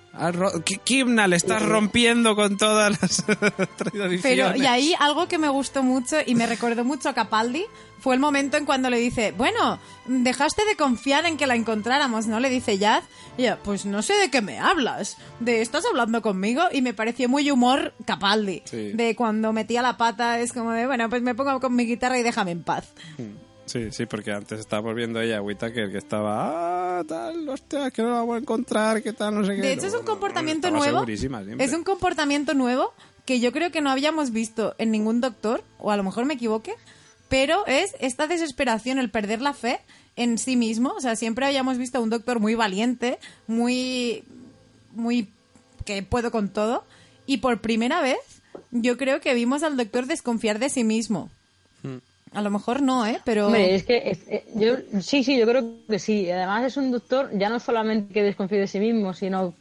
Kimna, 0.84 1.28
le 1.28 1.38
estás 1.38 1.62
rompiendo 1.62 2.36
con 2.36 2.58
todas 2.58 3.02
las 3.02 3.26
tradiciones. 3.78 4.22
Pero, 4.22 4.56
y 4.56 4.66
ahí 4.66 4.94
algo 5.00 5.28
que 5.28 5.38
me 5.38 5.50
gustó 5.50 5.84
mucho 5.84 6.18
y 6.26 6.36
me 6.36 6.46
recordó 6.48 6.84
mucho 6.84 7.10
a 7.10 7.14
Capaldi 7.14 7.66
fue 8.02 8.16
el 8.16 8.20
momento 8.20 8.58
en 8.58 8.66
cuando 8.66 8.90
le 8.90 8.98
dice, 8.98 9.32
bueno, 9.32 9.80
dejaste 10.08 10.66
de 10.66 10.76
confiar 10.76 11.26
en 11.28 11.38
que 11.38 11.46
la 11.46 11.56
encontráramos, 11.56 12.26
¿no? 12.26 12.40
Le 12.40 12.50
dice 12.50 12.80
Yaz. 12.80 13.04
Y 13.38 13.44
ella, 13.44 13.60
pues 13.64 13.86
no 13.86 14.02
sé 14.02 14.16
de 14.16 14.32
qué 14.32 14.42
me 14.42 14.60
hablas. 14.60 15.18
De, 15.40 15.62
¿estás 15.62 15.86
hablando 15.86 16.22
conmigo? 16.24 16.64
Y 16.72 16.82
me 16.82 16.96
pareció 16.96 17.30
muy 17.30 17.52
humor 17.52 17.94
Capaldi. 18.06 18.64
Sí. 18.66 18.94
De 18.94 19.16
cuando 19.16 19.54
metía 19.54 19.84
la 19.84 19.98
pata, 19.98 20.40
es 20.40 20.52
como 20.52 20.72
de, 20.72 20.88
bueno, 20.88 21.10
pues 21.10 21.22
me 21.22 21.36
pongo 21.36 21.60
con 21.60 21.76
mi 21.76 21.86
guitarra 21.86 22.18
y 22.18 22.24
déjame 22.24 22.52
en 22.52 22.64
paz. 22.64 22.92
Sí, 23.72 23.90
sí, 23.92 24.06
porque 24.06 24.34
antes 24.34 24.60
estábamos 24.60 24.94
viendo 24.96 25.22
ella 25.22 25.38
a 25.38 25.42
Whittaker 25.42 25.90
que 25.90 25.98
estaba... 25.98 27.00
Ah, 27.00 27.04
tal, 27.08 27.48
hostia, 27.48 27.90
que 27.90 28.02
no 28.02 28.10
la 28.10 28.16
vamos 28.16 28.36
a 28.36 28.40
encontrar, 28.40 29.02
que 29.02 29.14
tal, 29.14 29.34
no 29.34 29.46
sé 29.46 29.56
qué. 29.56 29.62
De 29.62 29.72
hecho, 29.72 29.88
es 29.88 29.94
un 29.94 30.04
comportamiento 30.04 30.70
nuevo. 30.72 31.06
Es 31.58 31.72
un 31.72 31.86
comportamiento 31.86 32.54
nuevo 32.54 32.94
que 33.26 33.40
yo 33.40 33.54
creo 33.54 33.72
que 33.72 33.80
no 33.80 33.90
habíamos 33.90 34.32
visto 34.32 34.76
en 34.78 34.92
ningún 34.92 35.22
doctor, 35.22 35.64
o 35.80 35.90
a 35.90 35.96
lo 35.96 36.04
mejor 36.04 36.26
me 36.26 36.34
equivoque, 36.34 36.74
pero 37.30 37.66
es 37.66 37.96
esta 38.02 38.28
desesperación, 38.28 39.00
el 39.00 39.10
perder 39.10 39.42
la 39.42 39.54
fe 39.54 39.80
en 40.18 40.38
sí 40.38 40.58
mismo. 40.58 40.90
O 40.90 41.00
sea, 41.00 41.16
siempre 41.16 41.46
habíamos 41.46 41.78
visto 41.78 41.98
a 41.98 42.02
un 42.02 42.10
doctor 42.10 42.42
muy 42.42 42.56
valiente, 42.56 43.20
muy. 43.48 44.26
muy. 44.92 45.30
que 45.86 46.04
puedo 46.04 46.30
con 46.32 46.50
todo. 46.50 46.84
Y 47.26 47.38
por 47.38 47.62
primera 47.62 48.02
vez, 48.02 48.20
yo 48.72 48.98
creo 48.98 49.22
que 49.22 49.34
vimos 49.34 49.64
al 49.64 49.78
doctor 49.78 50.08
desconfiar 50.08 50.60
de 50.60 50.68
sí 50.68 50.84
mismo. 50.84 51.30
A 52.34 52.42
lo 52.42 52.50
mejor 52.50 52.82
no, 52.82 53.06
¿eh? 53.06 53.20
Pero. 53.26 53.48
Hombre, 53.48 53.76
es 53.76 53.84
que 53.84 54.18
eh, 54.30 54.46
yo 54.56 54.76
sí, 55.02 55.24
sí, 55.24 55.38
yo 55.38 55.46
creo 55.46 55.74
que 55.88 56.00
sí. 56.00 56.30
Además 56.32 56.64
es 56.66 56.78
un 56.78 56.92
doctor 56.92 57.30
ya 57.38 57.50
no 57.50 57.60
solamente 57.60 58.14
que 58.14 58.24
desconfíe 58.24 58.60
de 58.60 58.68
sí 58.68 58.80
mismo, 58.80 59.14
sino, 59.14 59.54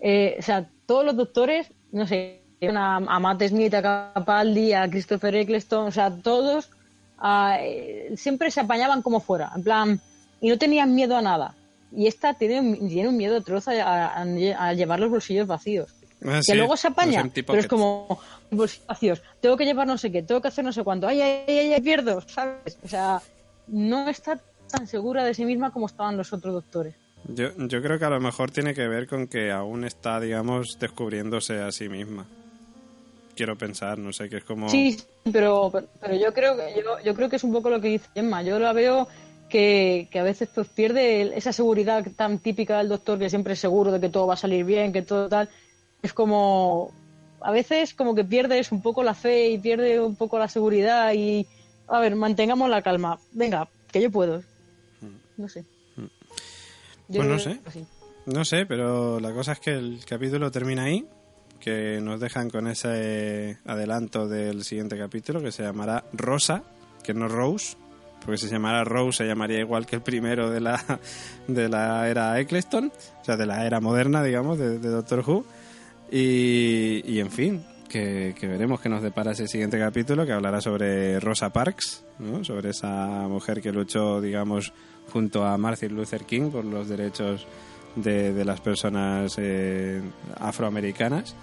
eh, 0.00 0.36
o 0.38 0.42
sea, 0.42 0.70
todos 0.86 1.04
los 1.04 1.16
doctores, 1.16 1.70
no 1.92 2.06
sé, 2.06 2.40
a, 2.74 2.98
Matt 3.20 3.42
Smith, 3.44 3.74
a 3.74 3.82
Capaldi, 4.14 4.72
a 4.72 4.88
Christopher 4.88 5.34
Eccleston, 5.36 5.88
o 5.88 5.90
sea, 5.92 6.10
todos 6.10 6.70
ah, 7.18 7.58
eh, 7.60 8.12
siempre 8.16 8.50
se 8.50 8.60
apañaban 8.60 9.02
como 9.02 9.20
fuera, 9.20 9.52
en 9.54 9.62
plan, 9.62 10.00
y 10.40 10.48
no 10.48 10.56
tenían 10.56 10.94
miedo 10.94 11.14
a 11.16 11.22
nada. 11.22 11.54
Y 11.92 12.06
esta 12.06 12.34
tiene, 12.34 12.76
tiene 12.88 13.08
un 13.08 13.16
miedo 13.16 13.36
atroz 13.36 13.68
a- 13.68 14.22
a 14.22 14.72
llevar 14.74 15.00
los 15.00 15.10
bolsillos 15.10 15.46
vacíos. 15.46 15.94
Ah, 16.24 16.38
que 16.38 16.42
sí, 16.42 16.54
luego 16.54 16.76
se 16.76 16.88
apaña, 16.88 17.30
pero 17.32 17.58
es 17.58 17.66
como 17.68 18.20
bolsillos 18.50 18.86
vacíos. 18.86 19.22
Tengo 19.40 19.56
que 19.56 19.64
llevar 19.64 19.86
no 19.86 19.96
sé 19.98 20.10
qué, 20.10 20.22
tengo 20.22 20.40
que 20.40 20.48
hacer 20.48 20.64
no 20.64 20.72
sé 20.72 20.82
cuánto. 20.82 21.06
Ay, 21.06 21.20
ay, 21.20 21.44
ay, 21.46 21.72
ay, 21.72 21.80
pierdo, 21.80 22.20
¿sabes? 22.26 22.78
O 22.82 22.88
sea, 22.88 23.22
no 23.68 24.08
está 24.08 24.40
tan 24.68 24.86
segura 24.86 25.24
de 25.24 25.34
sí 25.34 25.44
misma 25.44 25.72
como 25.72 25.86
estaban 25.86 26.16
los 26.16 26.32
otros 26.32 26.54
doctores. 26.54 26.94
Yo, 27.28 27.50
yo 27.56 27.82
creo 27.82 27.98
que 27.98 28.04
a 28.04 28.10
lo 28.10 28.20
mejor 28.20 28.50
tiene 28.50 28.74
que 28.74 28.88
ver 28.88 29.06
con 29.06 29.26
que 29.26 29.50
aún 29.50 29.84
está, 29.84 30.20
digamos, 30.20 30.76
descubriéndose 30.80 31.60
a 31.60 31.70
sí 31.72 31.88
misma. 31.88 32.26
Quiero 33.36 33.56
pensar, 33.56 33.98
no 33.98 34.12
sé, 34.12 34.28
que 34.28 34.38
es 34.38 34.44
como... 34.44 34.68
Sí, 34.68 35.00
pero, 35.32 35.70
pero 36.00 36.14
yo 36.16 36.32
creo 36.34 36.56
que 36.56 36.74
yo, 36.82 36.98
yo 37.04 37.14
creo 37.14 37.28
que 37.28 37.36
es 37.36 37.44
un 37.44 37.52
poco 37.52 37.70
lo 37.70 37.80
que 37.80 37.88
dice 37.88 38.08
Emma. 38.14 38.42
Yo 38.42 38.58
la 38.58 38.72
veo 38.72 39.06
que, 39.48 40.08
que 40.10 40.18
a 40.18 40.24
veces 40.24 40.48
pues 40.52 40.68
pierde 40.68 41.36
esa 41.36 41.52
seguridad 41.52 42.04
tan 42.16 42.38
típica 42.38 42.78
del 42.78 42.88
doctor 42.88 43.18
que 43.18 43.30
siempre 43.30 43.52
es 43.52 43.60
seguro 43.60 43.92
de 43.92 44.00
que 44.00 44.08
todo 44.08 44.26
va 44.26 44.34
a 44.34 44.38
salir 44.38 44.64
bien, 44.64 44.92
que 44.92 45.02
todo 45.02 45.28
tal. 45.28 45.48
Es 46.02 46.12
como 46.12 46.92
a 47.40 47.50
veces 47.52 47.94
como 47.94 48.14
que 48.14 48.24
pierdes 48.24 48.72
un 48.72 48.82
poco 48.82 49.02
la 49.02 49.14
fe 49.14 49.50
y 49.50 49.58
pierde 49.58 50.00
un 50.00 50.16
poco 50.16 50.38
la 50.38 50.48
seguridad 50.48 51.12
y 51.14 51.46
a 51.86 52.00
ver, 52.00 52.16
mantengamos 52.16 52.68
la 52.68 52.82
calma. 52.82 53.18
Venga, 53.32 53.68
que 53.90 54.02
yo 54.02 54.10
puedo. 54.10 54.42
No 55.36 55.48
sé. 55.48 55.64
Yo 57.08 57.22
Pues 57.22 57.26
no 57.28 57.38
sé. 57.38 57.60
No 58.26 58.44
sé, 58.44 58.66
pero 58.66 59.20
la 59.20 59.32
cosa 59.32 59.52
es 59.52 59.60
que 59.60 59.70
el 59.70 60.04
capítulo 60.04 60.50
termina 60.50 60.84
ahí, 60.84 61.06
que 61.60 61.98
nos 62.02 62.20
dejan 62.20 62.50
con 62.50 62.66
ese 62.66 63.56
adelanto 63.64 64.28
del 64.28 64.64
siguiente 64.64 64.98
capítulo 64.98 65.40
que 65.40 65.50
se 65.50 65.62
llamará 65.62 66.04
Rosa, 66.12 66.62
que 67.02 67.14
no 67.14 67.28
Rose, 67.28 67.78
porque 68.20 68.36
si 68.36 68.48
se 68.48 68.54
llamara 68.54 68.84
Rose 68.84 69.18
se 69.18 69.26
llamaría 69.26 69.60
igual 69.60 69.86
que 69.86 69.96
el 69.96 70.02
primero 70.02 70.50
de 70.50 70.60
la, 70.60 71.00
de 71.48 71.68
la 71.70 72.06
era 72.10 72.38
Eccleston, 72.38 72.92
o 73.22 73.24
sea, 73.24 73.38
de 73.38 73.46
la 73.46 73.64
era 73.64 73.80
moderna, 73.80 74.22
digamos, 74.22 74.58
de, 74.58 74.78
de 74.78 74.88
Doctor 74.88 75.24
Who. 75.26 75.46
Y, 76.10 77.18
en 77.20 77.30
fin, 77.30 77.64
que, 77.88 78.34
veremos 78.40 78.80
qué 78.80 78.88
nos 78.88 79.02
depara 79.02 79.32
ese 79.32 79.46
siguiente 79.46 79.78
capítulo 79.78 80.24
que 80.24 80.32
hablará 80.32 80.60
sobre 80.60 81.20
Rosa 81.20 81.50
Parks, 81.50 82.04
¿no? 82.18 82.44
sobre 82.44 82.70
esa 82.70 83.26
mujer 83.28 83.60
que 83.60 83.72
luchó, 83.72 84.20
digamos, 84.20 84.72
junto 85.12 85.44
a 85.44 85.56
Martin 85.58 85.94
Luther 85.94 86.24
King 86.24 86.50
por 86.50 86.64
los 86.64 86.88
derechos 86.88 87.46
de, 87.96 88.44
las 88.44 88.60
personas 88.60 89.34
eh, 89.38 90.00
afroamericanas. 90.38 91.36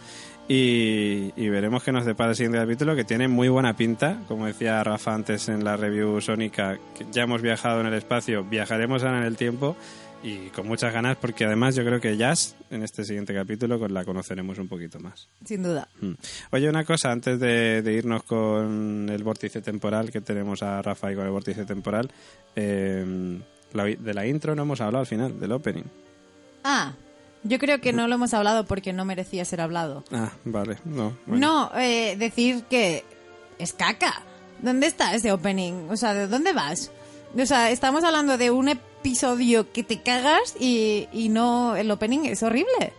Y, 0.48 1.34
y 1.36 1.50
veremos 1.50 1.84
qué 1.84 1.92
nos 1.92 2.06
depara 2.06 2.32
el 2.32 2.36
siguiente 2.36 2.60
capítulo, 2.60 2.96
que 2.96 3.04
tiene 3.04 3.28
muy 3.28 3.50
buena 3.50 3.76
pinta. 3.76 4.20
Como 4.28 4.46
decía 4.46 4.84
Rafa 4.84 5.14
antes 5.14 5.50
en 5.50 5.64
la 5.64 5.76
review 5.76 6.22
sónica, 6.22 6.78
que 6.96 7.06
ya 7.12 7.24
hemos 7.24 7.42
viajado 7.42 7.82
en 7.82 7.88
el 7.88 7.96
espacio, 7.96 8.44
viajaremos 8.44 9.04
ahora 9.04 9.20
en 9.20 9.26
el 9.26 9.38
tiempo 9.38 9.76
y 10.24 10.48
con 10.50 10.68
muchas 10.68 10.92
ganas, 10.94 11.18
porque 11.18 11.46
además 11.46 11.76
yo 11.76 11.84
creo 11.86 12.02
que 12.02 12.18
Jazz 12.18 12.56
en 12.72 12.82
este 12.84 13.04
siguiente 13.04 13.34
capítulo 13.34 13.78
pues, 13.78 13.92
la 13.92 14.04
conoceremos 14.04 14.58
un 14.58 14.68
poquito 14.68 15.00
más. 15.00 15.28
Sin 15.46 15.62
duda. 15.62 15.88
Mm. 16.02 16.14
Oye, 16.52 16.68
una 16.70 16.84
cosa, 16.84 17.12
antes 17.12 17.40
de, 17.40 17.82
de 17.84 17.94
irnos 17.94 18.24
con 18.24 19.08
el 19.10 19.24
vórtice 19.24 19.62
temporal, 19.62 20.12
que 20.12 20.22
tenemos 20.22 20.64
a 20.64 20.82
Rafa 20.82 21.08
ahí 21.08 21.16
con 21.16 21.26
el 21.26 21.32
vórtice 21.32 21.66
temporal, 21.66 22.10
eh, 22.56 23.40
la- 23.74 23.84
de 23.86 24.14
la 24.14 24.26
intro 24.26 24.56
no 24.56 24.64
hemos 24.64 24.82
hablado 24.82 25.02
al 25.02 25.08
final, 25.08 25.40
del 25.40 25.52
opening. 25.52 25.84
Ah, 26.64 26.94
yo 27.44 27.60
creo 27.60 27.80
que 27.80 27.94
no 27.94 28.08
lo 28.08 28.16
hemos 28.16 28.34
hablado 28.34 28.66
porque 28.66 28.94
no 28.94 29.06
merecía 29.06 29.46
ser 29.46 29.62
hablado. 29.62 30.04
Ah, 30.12 30.32
vale, 30.46 30.78
no. 30.86 31.16
bueno. 31.28 31.70
No, 31.72 31.80
eh, 31.80 32.16
decir 32.18 32.64
que 32.70 33.04
es 33.60 33.74
caca. 33.74 34.24
¿Dónde 34.62 34.88
está 34.88 35.14
ese 35.14 35.32
opening? 35.32 35.90
O 35.92 35.98
sea, 35.98 36.14
¿de 36.16 36.28
dónde 36.28 36.54
vas? 36.54 36.90
O 37.38 37.46
sea, 37.46 37.70
estamos 37.70 38.04
hablando 38.04 38.38
de 38.40 38.50
un 38.50 38.70
episodio 39.10 39.72
que 39.72 39.84
te 39.84 40.02
cagas 40.02 40.56
y, 40.60 41.08
y 41.14 41.30
no, 41.30 41.76
el 41.76 41.92
opening 41.92 42.26
es 42.26 42.42
horrible. 42.42 42.92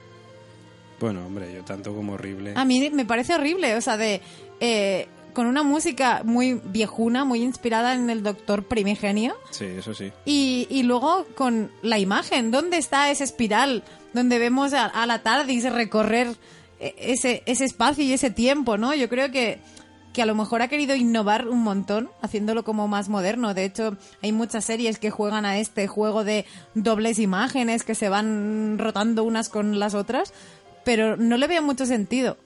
Bueno, 1.01 1.27
hombre, 1.27 1.53
yo 1.53 1.65
tanto 1.65 1.93
como 1.95 2.13
horrible. 2.13 2.53
A 2.55 2.65
mí 2.65 2.91
me 2.91 3.05
parece 3.05 3.35
horrible, 3.35 3.75
o 3.75 3.81
sea, 3.81 3.97
de 3.97 4.21
eh, 4.61 5.09
con 5.33 5.47
una 5.47 5.65
música 5.65 6.23
muy 6.25 6.61
viejuna, 6.65 7.25
muy 7.25 7.43
inspirada 7.43 7.95
en 7.95 8.09
el 8.09 8.23
Doctor 8.23 8.63
Primigenio 8.63 9.37
Sí, 9.51 9.65
eso 9.65 9.95
sí. 9.95 10.13
y, 10.25 10.69
y 10.71 10.85
luego 10.85 11.27
con 11.35 11.73
la 11.83 11.99
imagen, 11.99 12.53
¿dónde 12.53 12.77
está 12.79 13.11
esa 13.11 13.25
espiral 13.25 13.83
donde 14.15 14.39
vemos 14.39 14.75
a, 14.75 14.87
a 14.87 15.07
la 15.07 15.25
TARDIS 15.25 15.73
recorrer 15.73 16.29
eh, 16.79 16.95
ese, 16.99 17.43
ese 17.47 17.65
espacio 17.65 18.05
y 18.05 18.13
ese 18.13 18.31
tiempo, 18.31 18.79
¿no? 18.79 18.95
Yo 18.95 19.09
creo 19.09 19.33
que, 19.33 19.59
que 20.17 20.23
a 20.23 20.27
lo 20.27 20.35
mejor 20.35 20.63
ha 20.63 20.69
querido 20.69 20.97
innovar 20.97 21.47
un 21.47 21.63
montón, 21.63 22.09
haciéndolo 22.23 22.65
como 22.65 22.89
más 22.89 23.11
moderno. 23.11 23.53
De 23.53 23.67
hecho, 23.67 23.99
hay 24.23 24.33
muchas 24.33 24.65
series 24.65 24.99
que 24.99 25.11
juegan 25.11 25.45
a 25.45 25.59
este 25.59 25.87
juego 25.89 26.25
de 26.25 26.47
dobles 26.73 27.19
imágenes 27.19 27.83
que 27.85 27.95
se 27.95 28.09
van 28.09 28.79
rotando 28.79 29.25
unas 29.25 29.51
con 29.51 29.79
las 29.79 29.93
otras, 29.95 30.33
pero 30.87 31.19
no 31.19 31.37
le 31.37 31.47
veo 31.49 31.61
mucho 31.61 31.85
sentido. 31.85 32.39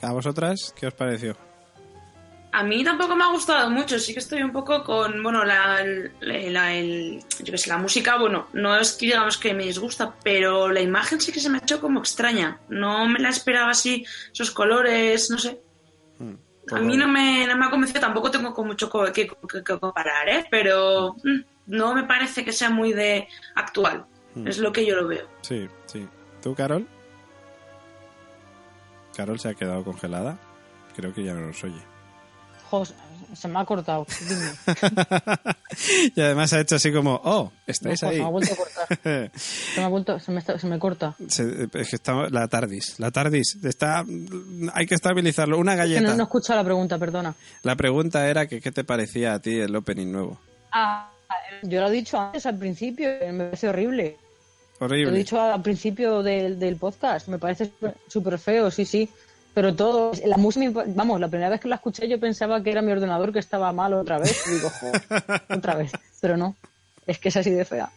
¿A 0.00 0.12
vosotras 0.12 0.72
qué 0.78 0.86
os 0.86 0.94
pareció? 0.94 1.36
A 2.52 2.62
mí 2.62 2.84
tampoco 2.84 3.16
me 3.16 3.24
ha 3.24 3.32
gustado 3.32 3.68
mucho, 3.68 3.98
sí 3.98 4.14
que 4.14 4.20
estoy 4.20 4.42
un 4.42 4.52
poco 4.52 4.84
con, 4.84 5.22
bueno, 5.24 5.44
la, 5.44 5.84
la, 6.20 6.38
la- 6.50 6.72
el- 6.74 7.20
yo 7.40 7.52
qué 7.52 7.58
sé, 7.58 7.68
la 7.68 7.78
música, 7.78 8.16
bueno, 8.16 8.46
no 8.52 8.76
es 8.76 8.92
que 8.92 9.06
digamos 9.06 9.36
que 9.38 9.52
me 9.54 9.64
disgusta, 9.64 10.14
pero 10.22 10.68
la 10.70 10.80
imagen 10.80 11.20
sí 11.20 11.30
que 11.32 11.40
se 11.40 11.50
me 11.50 11.58
ha 11.58 11.62
hecho 11.62 11.80
como 11.80 11.98
extraña. 11.98 12.58
No 12.68 13.06
me 13.06 13.18
la 13.18 13.28
esperaba 13.28 13.72
así, 13.72 14.06
esos 14.32 14.50
colores, 14.52 15.30
no 15.30 15.38
sé. 15.38 15.60
A 16.70 16.80
mí 16.80 16.96
no 16.98 17.08
me, 17.08 17.46
no 17.46 17.56
me 17.56 17.64
ha 17.66 17.70
convencido, 17.70 18.00
tampoco 18.00 18.30
tengo 18.30 18.52
con 18.52 18.66
mucho 18.66 18.90
que, 18.90 19.12
que- 19.26 19.62
que 19.64 19.78
comparar, 19.78 20.28
¿eh? 20.28 20.44
Pero 20.50 21.14
mm, 21.24 21.40
no 21.68 21.94
me 21.94 22.02
parece 22.04 22.44
que 22.44 22.52
sea 22.52 22.68
muy 22.70 22.92
de 22.92 23.26
actual, 23.54 24.04
es 24.44 24.58
lo 24.58 24.70
que 24.72 24.84
yo 24.84 24.94
lo 24.96 25.08
veo. 25.08 25.26
Sí, 25.40 25.66
sí. 25.86 26.06
¿Tú, 26.42 26.54
Carol? 26.54 26.86
Carol 29.16 29.38
se 29.40 29.48
ha 29.48 29.54
quedado 29.54 29.82
congelada. 29.84 30.38
Creo 30.94 31.12
que 31.14 31.24
ya 31.24 31.34
no 31.34 31.46
nos 31.46 31.62
oye. 31.64 31.80
Jos, 32.70 32.94
se 33.34 33.48
me 33.48 33.58
ha 33.60 33.64
cortado. 33.64 34.06
Dime. 34.28 34.50
y 36.16 36.20
además 36.20 36.52
ha 36.52 36.60
hecho 36.60 36.76
así 36.76 36.92
como, 36.92 37.20
oh, 37.24 37.52
estáis 37.66 38.02
No, 38.02 38.08
ahí. 38.08 38.18
me 38.18 38.24
ha 38.24 38.28
vuelto 38.28 38.52
a 38.52 38.56
cortar. 38.56 38.88
Se 39.38 39.80
me, 39.80 39.84
ha 39.84 39.88
vuelto, 39.88 40.18
se 40.20 40.32
me, 40.32 40.38
está- 40.40 40.58
se 40.58 40.66
me 40.66 40.78
corta. 40.78 41.14
Se- 41.28 41.68
es 41.74 41.90
que 41.90 41.96
está 41.96 42.28
la 42.30 42.48
tardis, 42.48 42.98
la 42.98 43.10
tardis, 43.10 43.56
está, 43.62 44.04
hay 44.74 44.86
que 44.86 44.94
estabilizarlo. 44.94 45.58
Una 45.58 45.72
Que 45.72 45.78
galleta. 45.78 46.00
no, 46.02 46.14
no 46.16 46.22
he 46.22 46.24
escuchado 46.24 46.58
la 46.58 46.64
pregunta, 46.64 46.98
perdona. 46.98 47.34
La 47.62 47.76
pregunta 47.76 48.28
era 48.28 48.46
que 48.46 48.60
qué 48.60 48.72
te 48.72 48.84
parecía 48.84 49.34
a 49.34 49.38
ti 49.40 49.58
el 49.58 49.74
opening 49.76 50.10
nuevo. 50.10 50.40
Ah, 50.72 51.10
yo 51.62 51.80
lo 51.80 51.88
he 51.88 51.92
dicho 51.92 52.18
antes 52.18 52.46
al 52.46 52.58
principio, 52.58 53.08
me 53.32 53.44
parece 53.44 53.68
horrible. 53.68 54.16
Lo 54.80 54.86
he 54.86 54.90
Horrible. 54.90 55.18
dicho 55.18 55.40
al 55.40 55.60
principio 55.62 56.22
del, 56.22 56.58
del 56.58 56.76
podcast, 56.76 57.26
me 57.28 57.38
parece 57.38 57.72
súper 58.06 58.38
feo, 58.38 58.70
sí, 58.70 58.84
sí. 58.84 59.08
Pero 59.58 59.74
todo, 59.74 60.12
la 60.24 60.36
música, 60.36 60.84
vamos, 60.86 61.18
la 61.18 61.26
primera 61.26 61.50
vez 61.50 61.60
que 61.60 61.66
la 61.66 61.74
escuché 61.74 62.08
yo 62.08 62.20
pensaba 62.20 62.62
que 62.62 62.70
era 62.70 62.80
mi 62.80 62.92
ordenador 62.92 63.32
que 63.32 63.40
estaba 63.40 63.72
mal 63.72 63.92
otra 63.92 64.16
vez. 64.20 64.46
Y 64.46 64.54
digo, 64.54 64.70
joder, 64.70 65.02
otra 65.58 65.74
vez. 65.74 65.90
Pero 66.20 66.36
no, 66.36 66.54
es 67.08 67.18
que 67.18 67.30
es 67.30 67.36
así 67.38 67.50
de 67.50 67.64
fea. 67.64 67.90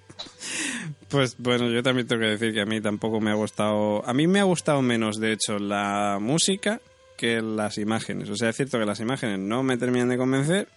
Pues 1.08 1.36
bueno, 1.38 1.70
yo 1.70 1.84
también 1.84 2.08
tengo 2.08 2.22
que 2.22 2.30
decir 2.30 2.52
que 2.52 2.62
a 2.62 2.66
mí 2.66 2.82
tampoco 2.82 3.22
me 3.22 3.30
ha 3.30 3.36
gustado. 3.36 4.04
A 4.08 4.12
mí 4.12 4.26
me 4.26 4.40
ha 4.40 4.44
gustado 4.44 4.82
menos, 4.82 5.20
de 5.20 5.34
hecho, 5.34 5.60
la 5.60 6.18
música 6.20 6.82
que 7.16 7.44
las 7.44 7.78
imágenes. 7.78 8.32
O 8.32 8.36
sea, 8.36 8.50
es 8.50 8.56
cierto 8.56 8.80
que 8.80 8.86
las 8.88 9.00
imágenes 9.00 9.38
no 9.38 9.62
me 9.62 9.78
terminan 9.78 10.10
de 10.10 10.18
convencer, 10.18 10.68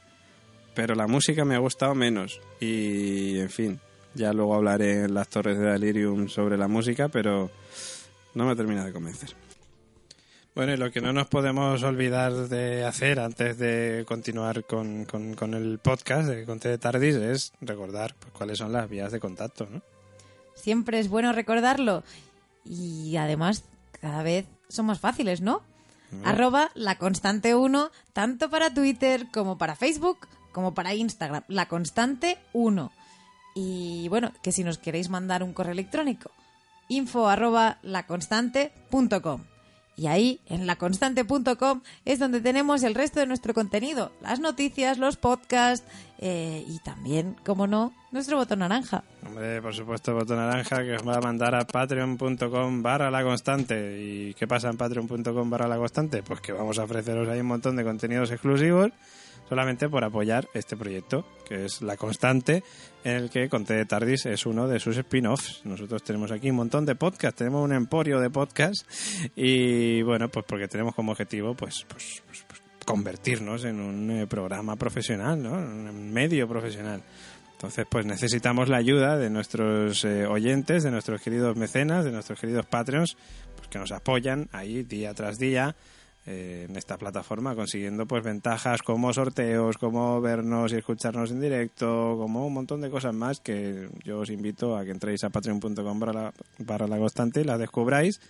pero 0.75 0.95
la 0.95 1.07
música 1.07 1.47
me 1.47 1.55
ha 1.55 1.61
gustado 1.61 1.95
menos. 1.95 2.43
Y, 2.61 3.39
en 3.39 3.49
fin, 3.49 3.81
ya 4.13 4.35
luego 4.35 4.55
hablaré 4.55 5.05
en 5.05 5.15
las 5.15 5.29
torres 5.29 5.59
de 5.59 5.65
Delirium 5.65 6.29
sobre 6.29 6.59
la 6.59 6.69
música, 6.69 7.09
pero 7.09 7.51
no 8.35 8.45
me 8.45 8.55
termina 8.55 8.85
de 8.85 8.93
convencer. 8.93 9.35
Bueno, 10.55 10.73
y 10.73 10.77
lo 10.77 10.93
que 10.93 11.01
no 11.01 11.13
nos 11.13 11.27
podemos 11.27 11.83
olvidar 11.83 12.33
de 12.33 12.85
hacer 12.85 13.19
antes 13.19 13.59
de 13.59 14.05
continuar 14.07 14.65
con, 14.65 15.05
con- 15.05 15.35
con 15.35 15.53
el 15.55 15.79
podcast 15.81 16.29
de 16.29 16.45
Conte 16.45 16.69
de 16.69 16.79
Tardis 16.79 17.17
es 17.17 17.53
recordar 17.61 18.15
pues, 18.15 18.33
cuáles 18.33 18.59
son 18.59 18.73
las 18.73 18.89
vías 18.89 19.11
de 19.11 19.19
contacto, 19.19 19.67
¿no? 19.69 19.83
Siempre 20.55 21.01
es 21.01 21.09
bueno 21.09 21.33
recordarlo. 21.33 22.05
Y 22.65 23.17
además, 23.17 23.65
cada 24.01 24.23
vez 24.23 24.47
son 24.69 24.87
más 24.87 25.01
fáciles, 25.01 25.41
¿no? 25.41 25.63
Arroba 26.25 26.71
la 26.75 26.97
constante 26.99 27.57
1, 27.57 27.91
tanto 28.13 28.49
para 28.49 28.73
Twitter 28.73 29.27
como 29.33 29.59
para 29.59 29.75
Facebook, 29.75 30.29
como 30.53 30.73
para 30.73 30.95
Instagram. 30.95 31.43
La 31.49 31.67
constante 31.67 32.39
1. 32.53 32.93
Y 33.57 34.07
bueno, 34.09 34.33
que 34.41 34.53
si 34.53 34.63
nos 34.63 34.79
queréis 34.79 35.09
mandar 35.09 35.43
un 35.43 35.53
correo 35.53 35.73
electrónico, 35.73 36.31
info 36.89 37.29
arroba 37.29 37.79
laconstante.com. 37.83 39.43
Y 39.97 40.07
ahí, 40.09 40.41
en 40.47 40.67
laconstante.com, 40.67 41.83
es 42.05 42.19
donde 42.19 42.41
tenemos 42.41 42.83
el 42.83 42.95
resto 42.95 43.21
de 43.21 43.27
nuestro 43.27 43.55
contenido, 43.55 44.11
las 44.21 44.41
noticias, 44.41 44.99
los 44.99 45.17
podcasts 45.17 45.87
eh, 46.19 46.65
y 46.67 46.79
también, 46.81 47.37
como 47.45 47.67
no, 47.67 47.93
nuestro 48.11 48.37
botón 48.37 48.61
naranja. 48.61 49.05
Hombre, 49.27 49.63
por 49.63 49.75
supuesto, 49.75 50.15
botón 50.15 50.39
naranja 50.39 50.83
que 50.83 50.95
os 50.95 51.07
va 51.07 51.17
a 51.17 51.21
mandar 51.21 51.55
a 51.55 51.65
patreon.com 51.65 52.83
barra 52.83 53.11
la 53.11 53.23
constante. 53.23 54.01
¿Y 54.01 54.35
qué 54.35 54.47
pasa 54.47 54.69
en 54.69 54.77
patreon.com 54.77 55.51
barra 55.51 55.69
la 55.69 55.77
constante? 55.77 56.23
Pues 56.23 56.41
que 56.41 56.53
vamos 56.53 56.79
a 56.79 56.85
ofreceros 56.85 57.29
ahí 57.29 57.41
un 57.41 57.47
montón 57.47 57.77
de 57.77 57.85
contenidos 57.85 58.31
exclusivos 58.31 58.91
solamente 59.49 59.89
por 59.89 60.05
apoyar 60.05 60.49
este 60.55 60.77
proyecto, 60.77 61.27
que 61.47 61.65
es 61.65 61.83
La 61.83 61.97
Constante, 61.97 62.63
en 63.05 63.13
el 63.13 63.31
que 63.31 63.49
Conte 63.49 63.75
de 63.75 63.85
Tardis 63.85 64.27
es 64.27 64.47
uno 64.47 64.67
de 64.69 64.81
sus 64.81 64.97
spin-offs. 64.97 65.63
Nosotros 65.65 66.03
tenemos 66.03 66.31
aquí 66.33 66.51
un 66.51 66.57
montón 66.57 66.87
de 66.87 66.95
podcasts, 66.95 67.39
tenemos 67.39 67.63
un 67.65 67.73
emporio 67.73 68.21
de 68.21 68.31
podcasts 68.31 68.87
y 69.37 70.03
bueno, 70.03 70.29
pues 70.29 70.45
porque 70.49 70.69
tenemos 70.69 70.95
como 70.95 71.13
objetivo 71.13 71.55
pues, 71.55 71.85
pues, 71.89 72.23
pues, 72.27 72.45
pues, 72.49 72.63
convertirnos 72.85 73.65
en 73.65 73.81
un 73.81 74.11
eh, 74.11 74.27
programa 74.27 74.77
profesional, 74.77 75.43
¿no? 75.43 75.59
En 75.59 75.89
un 75.89 76.13
medio 76.13 76.49
profesional. 76.49 77.03
Entonces, 77.53 77.87
pues 77.89 78.05
necesitamos 78.05 78.69
la 78.69 78.77
ayuda 78.77 79.17
de 79.17 79.31
nuestros 79.31 80.05
eh, 80.05 80.27
oyentes, 80.27 80.83
de 80.83 80.91
nuestros 80.91 81.23
queridos 81.23 81.57
mecenas, 81.57 82.05
de 82.05 82.11
nuestros 82.11 82.39
queridos 82.39 82.67
Patreons, 82.67 83.17
pues 83.57 83.69
que 83.69 83.79
nos 83.79 83.91
apoyan 83.93 84.49
ahí 84.53 84.83
día 84.83 85.15
tras 85.15 85.39
día, 85.39 85.75
en 86.27 86.77
esta 86.77 86.97
plataforma, 86.97 87.55
consiguiendo 87.55 88.07
pues 88.07 88.25
ventajas 88.25 88.83
como 88.83 89.13
sorteos, 89.13 89.77
como 89.77 90.21
vernos 90.21 90.73
y 90.73 90.77
escucharnos 90.77 91.31
en 91.31 91.41
directo, 91.41 92.17
como 92.19 92.47
un 92.47 92.55
montón 92.55 92.81
de 92.81 92.91
cosas 92.91 93.15
más 93.15 93.41
que 93.41 93.89
yo 94.05 94.21
os 94.21 94.31
invito 94.31 94.77
a 94.77 94.85
que 94.85 94.91
entréis 94.91 95.25
a 95.25 95.31
patreon.com 95.31 96.01
para 96.01 96.13
la, 96.13 96.33
para 96.67 96.87
la 96.87 96.99
constante 96.99 97.43
y 97.43 97.45
las 97.45 97.59
descubráis 97.59 98.21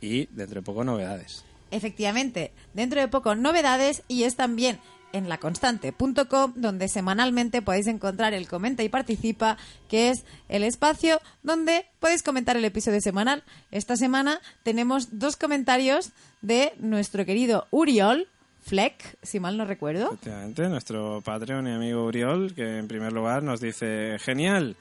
y 0.00 0.26
dentro 0.26 0.60
de 0.60 0.64
poco 0.64 0.84
novedades. 0.84 1.44
Efectivamente, 1.70 2.52
dentro 2.74 3.00
de 3.00 3.08
poco 3.08 3.34
novedades 3.34 4.02
y 4.08 4.22
es 4.22 4.36
también 4.36 4.78
en 5.16 5.28
laconstante.com 5.28 6.52
donde 6.54 6.88
semanalmente 6.88 7.62
podéis 7.62 7.86
encontrar 7.86 8.34
el 8.34 8.48
comenta 8.48 8.82
y 8.82 8.88
participa, 8.88 9.56
que 9.88 10.10
es 10.10 10.24
el 10.48 10.62
espacio 10.62 11.20
donde 11.42 11.86
podéis 12.00 12.22
comentar 12.22 12.56
el 12.56 12.64
episodio 12.64 13.00
semanal. 13.00 13.42
Esta 13.70 13.96
semana 13.96 14.40
tenemos 14.62 15.18
dos 15.18 15.36
comentarios 15.36 16.12
de 16.42 16.72
nuestro 16.78 17.24
querido 17.24 17.66
Uriol 17.70 18.28
Fleck, 18.62 19.16
si 19.22 19.38
mal 19.38 19.56
no 19.56 19.64
recuerdo. 19.64 20.06
Efectivamente, 20.06 20.68
nuestro 20.68 21.22
Patreon 21.24 21.68
y 21.68 21.72
amigo 21.72 22.04
Uriol, 22.04 22.52
que 22.52 22.78
en 22.78 22.88
primer 22.88 23.12
lugar 23.12 23.44
nos 23.44 23.60
dice, 23.60 24.18
genial, 24.18 24.76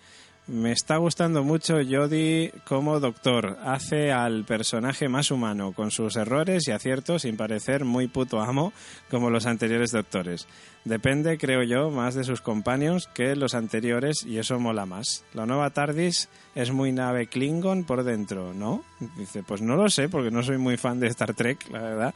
me 0.47 0.71
está 0.71 0.97
gustando 0.97 1.43
mucho 1.43 1.77
Jodie 1.87 2.53
como 2.65 2.99
doctor. 2.99 3.57
Hace 3.63 4.11
al 4.11 4.43
personaje 4.43 5.09
más 5.09 5.31
humano, 5.31 5.71
con 5.71 5.89
sus 5.89 6.15
errores 6.15 6.67
y 6.67 6.71
aciertos, 6.71 7.23
sin 7.23 7.35
parecer 7.35 7.83
muy 7.83 8.07
puto 8.07 8.39
amo 8.39 8.71
como 9.09 9.29
los 9.29 9.47
anteriores 9.47 9.91
doctores. 9.91 10.47
Depende, 10.83 11.39
creo 11.39 11.63
yo, 11.63 11.89
más 11.89 12.13
de 12.13 12.23
sus 12.23 12.41
compañeros 12.41 13.09
que 13.13 13.35
los 13.35 13.55
anteriores 13.55 14.23
y 14.23 14.37
eso 14.37 14.59
mola 14.59 14.85
más. 14.85 15.23
La 15.33 15.47
nueva 15.47 15.71
TARDIS 15.71 16.29
es 16.53 16.71
muy 16.71 16.91
nave 16.91 17.25
Klingon 17.25 17.83
por 17.83 18.03
dentro, 18.03 18.53
¿no? 18.53 18.83
Dice, 19.17 19.41
pues 19.41 19.61
no 19.61 19.75
lo 19.75 19.89
sé 19.89 20.09
porque 20.09 20.29
no 20.29 20.43
soy 20.43 20.59
muy 20.59 20.77
fan 20.77 20.99
de 20.99 21.07
Star 21.07 21.33
Trek, 21.33 21.69
la 21.71 21.81
verdad. 21.81 22.13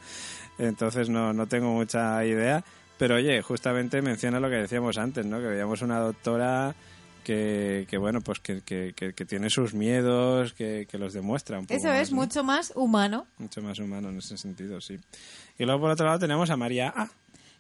Entonces 0.60 1.10
no, 1.10 1.34
no 1.34 1.48
tengo 1.48 1.72
mucha 1.72 2.24
idea. 2.24 2.64
Pero 3.00 3.16
oye, 3.16 3.42
justamente 3.42 4.02
menciona 4.02 4.40
lo 4.40 4.50
que 4.50 4.58
decíamos 4.58 4.98
antes, 4.98 5.26
¿no? 5.26 5.40
Que 5.40 5.48
veíamos 5.48 5.82
una 5.82 6.00
doctora 6.00 6.76
que, 7.24 7.86
que 7.90 7.98
bueno, 7.98 8.22
pues 8.22 8.40
que, 8.40 8.62
que, 8.62 9.26
tiene 9.26 9.50
sus 9.50 9.74
miedos, 9.74 10.54
que, 10.54 10.88
que 10.90 10.98
los 10.98 11.14
demuestra 11.14 11.60
un 11.60 11.66
poco 11.66 11.78
Eso 11.78 11.88
más, 11.90 12.02
es 12.02 12.12
¿no? 12.12 12.16
mucho 12.18 12.44
más 12.44 12.74
humano. 12.76 13.28
Mucho 13.38 13.62
más 13.62 13.80
humano 13.80 14.10
en 14.10 14.18
ese 14.18 14.38
sentido, 14.38 14.82
sí. 14.82 15.00
Y 15.58 15.66
luego 15.66 15.82
por 15.82 15.92
otro 15.92 16.06
lado 16.06 16.20
tenemos 16.20 16.50
a 16.50 16.58
María 16.58 16.94
A. 16.96 17.10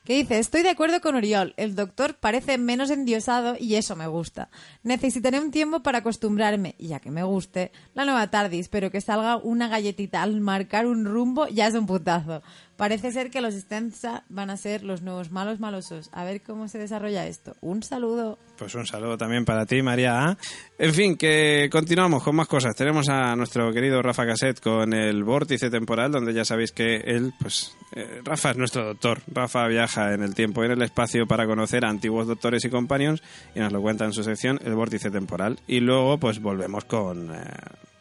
que 0.05 0.15
dice, 0.15 0.39
estoy 0.39 0.63
de 0.63 0.69
acuerdo 0.69 1.01
con 1.01 1.15
Oriol, 1.15 1.53
el 1.57 1.75
doctor 1.75 2.15
parece 2.15 2.57
menos 2.57 2.89
endiosado 2.89 3.55
y 3.59 3.75
eso 3.75 3.95
me 3.95 4.07
gusta. 4.07 4.49
Necesitaré 4.83 5.39
un 5.39 5.51
tiempo 5.51 5.81
para 5.83 5.99
acostumbrarme, 5.99 6.75
y 6.79 6.87
ya 6.87 6.99
que 6.99 7.11
me 7.11 7.23
guste, 7.23 7.71
la 7.93 8.05
nueva 8.05 8.31
TARDIS, 8.31 8.69
pero 8.69 8.89
que 8.89 9.01
salga 9.01 9.37
una 9.37 9.67
galletita 9.67 10.23
al 10.23 10.39
marcar 10.41 10.87
un 10.87 11.05
rumbo 11.05 11.47
ya 11.47 11.67
es 11.67 11.75
un 11.75 11.85
putazo. 11.85 12.41
Parece 12.79 13.11
ser 13.11 13.29
que 13.29 13.41
los 13.41 13.55
Stenza 13.55 14.23
van 14.29 14.49
a 14.49 14.55
ser 14.55 14.85
los 14.85 15.01
nuevos 15.01 15.31
malos 15.31 15.59
malosos. 15.59 16.09
A 16.13 16.23
ver 16.23 16.41
cómo 16.41 16.69
se 16.69 16.77
desarrolla 16.77 17.27
esto. 17.27 17.57
Un 17.59 17.83
saludo. 17.83 18.39
Pues 18.57 18.73
un 18.73 18.87
saludo 18.87 19.17
también 19.17 19.43
para 19.43 19.65
ti, 19.65 19.81
María. 19.81 20.37
En 20.77 20.93
fin, 20.93 21.17
que 21.17 21.67
continuamos 21.69 22.23
con 22.23 22.37
más 22.37 22.47
cosas. 22.47 22.73
Tenemos 22.77 23.09
a 23.09 23.35
nuestro 23.35 23.73
querido 23.73 24.01
Rafa 24.01 24.25
Caset 24.25 24.61
con 24.61 24.93
el 24.93 25.25
vórtice 25.25 25.69
temporal, 25.69 26.13
donde 26.13 26.33
ya 26.33 26.45
sabéis 26.45 26.71
que 26.71 27.01
él, 27.03 27.33
pues, 27.41 27.75
eh, 27.91 28.21
Rafa 28.23 28.51
es 28.51 28.57
nuestro 28.57 28.85
doctor. 28.85 29.23
Rafa 29.27 29.67
viaja 29.67 30.13
en 30.13 30.23
el 30.23 30.33
tiempo 30.33 30.63
y 30.63 30.67
en 30.67 30.71
el 30.71 30.81
espacio 30.81 31.27
para 31.27 31.45
conocer 31.45 31.83
a 31.83 31.89
antiguos 31.89 32.27
doctores 32.27 32.63
y 32.63 32.69
companions 32.69 33.21
y 33.53 33.59
nos 33.59 33.73
lo 33.73 33.81
cuenta 33.81 34.05
en 34.05 34.13
su 34.13 34.23
sección 34.23 34.57
El 34.63 34.75
vórtice 34.75 35.11
temporal. 35.11 35.59
Y 35.67 35.81
luego, 35.81 36.17
pues, 36.17 36.39
volvemos 36.39 36.85
con 36.85 37.35
eh, 37.35 37.43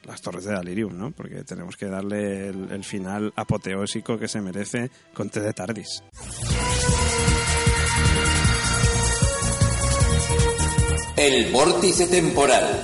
las 0.08 0.22
torres 0.22 0.44
de 0.44 0.52
Dalirium, 0.52 0.96
¿no? 0.96 1.10
Porque 1.10 1.44
tenemos 1.44 1.76
que 1.76 1.86
darle 1.86 2.48
el, 2.48 2.84
final 2.84 3.32
apoteósico 3.36 4.18
que 4.18 4.26
se 4.26 4.40
merece 4.40 4.90
con 5.12 5.28
T 5.28 5.40
de 5.40 5.52
Tardis. 5.52 6.02
El 11.16 11.52
vórtice 11.52 12.06
temporal. 12.06 12.82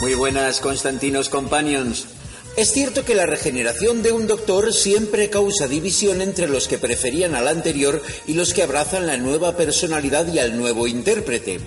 Muy 0.00 0.14
buenas, 0.14 0.60
Constantinos 0.60 1.28
Companions. 1.28 2.19
Es 2.56 2.72
cierto 2.72 3.04
que 3.04 3.14
la 3.14 3.26
regeneración 3.26 4.02
de 4.02 4.12
un 4.12 4.26
doctor 4.26 4.74
siempre 4.74 5.30
causa 5.30 5.68
división 5.68 6.20
entre 6.20 6.48
los 6.48 6.68
que 6.68 6.78
preferían 6.78 7.34
al 7.34 7.48
anterior 7.48 8.02
y 8.26 8.34
los 8.34 8.52
que 8.52 8.62
abrazan 8.62 9.06
la 9.06 9.16
nueva 9.16 9.56
personalidad 9.56 10.30
y 10.32 10.40
al 10.40 10.58
nuevo 10.58 10.86
intérprete. 10.86 11.60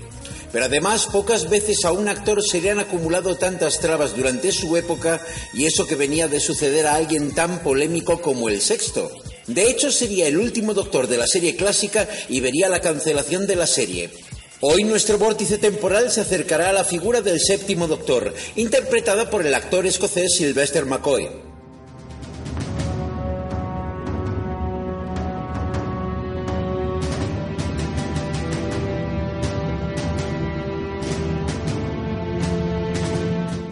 Pero 0.51 0.65
además, 0.65 1.07
pocas 1.11 1.49
veces 1.49 1.83
a 1.83 1.91
un 1.91 2.07
actor 2.07 2.43
se 2.43 2.61
le 2.61 2.69
han 2.69 2.79
acumulado 2.79 3.35
tantas 3.37 3.79
trabas 3.79 4.15
durante 4.15 4.51
su 4.51 4.77
época 4.77 5.19
y 5.53 5.65
eso 5.65 5.87
que 5.87 5.95
venía 5.95 6.27
de 6.27 6.39
suceder 6.39 6.85
a 6.85 6.95
alguien 6.95 7.33
tan 7.33 7.63
polémico 7.63 8.21
como 8.21 8.49
el 8.49 8.61
sexto. 8.61 9.09
De 9.47 9.69
hecho, 9.69 9.91
sería 9.91 10.27
el 10.27 10.37
último 10.37 10.75
doctor 10.75 11.07
de 11.07 11.17
la 11.17 11.27
serie 11.27 11.55
clásica 11.55 12.07
y 12.29 12.39
vería 12.39 12.69
la 12.69 12.81
cancelación 12.81 13.47
de 13.47 13.55
la 13.55 13.65
serie. 13.65 14.11
Hoy 14.65 14.85
nuestro 14.85 15.17
vórtice 15.17 15.57
temporal 15.57 16.09
se 16.09 16.21
acercará 16.21 16.69
a 16.69 16.71
la 16.71 16.85
figura 16.85 17.19
del 17.19 17.41
séptimo 17.41 17.85
doctor, 17.85 18.33
interpretada 18.55 19.29
por 19.29 19.45
el 19.45 19.53
actor 19.53 19.85
escocés 19.85 20.37
Sylvester 20.37 20.85
McCoy. 20.85 21.27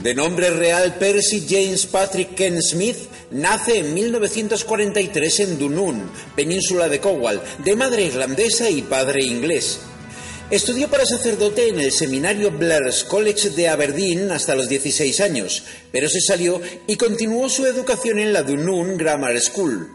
De 0.03 0.13
nombre 0.13 0.49
real 0.49 0.95
Percy 0.95 1.45
James 1.47 1.85
Patrick 1.85 2.35
Ken 2.35 2.61
Smith, 2.61 2.97
nace 3.31 3.77
en 3.77 3.93
1943 3.93 5.39
en 5.39 5.57
Dunoon, 5.57 6.11
península 6.35 6.89
de 6.89 6.99
Cornwall, 6.99 7.41
de 7.63 7.77
madre 7.77 8.03
irlandesa 8.03 8.69
y 8.69 8.81
padre 8.81 9.23
inglés. 9.23 9.79
Estudió 10.51 10.89
para 10.89 11.05
sacerdote 11.05 11.69
en 11.69 11.79
el 11.79 11.93
seminario 11.93 12.51
Blair's 12.51 13.05
College 13.05 13.51
de 13.51 13.69
Aberdeen 13.69 14.29
hasta 14.31 14.53
los 14.53 14.67
16 14.67 15.21
años, 15.21 15.63
pero 15.93 16.09
se 16.09 16.19
salió 16.19 16.59
y 16.87 16.97
continuó 16.97 17.47
su 17.47 17.65
educación 17.65 18.19
en 18.19 18.33
la 18.33 18.43
Dunoon 18.43 18.97
Grammar 18.97 19.39
School. 19.39 19.89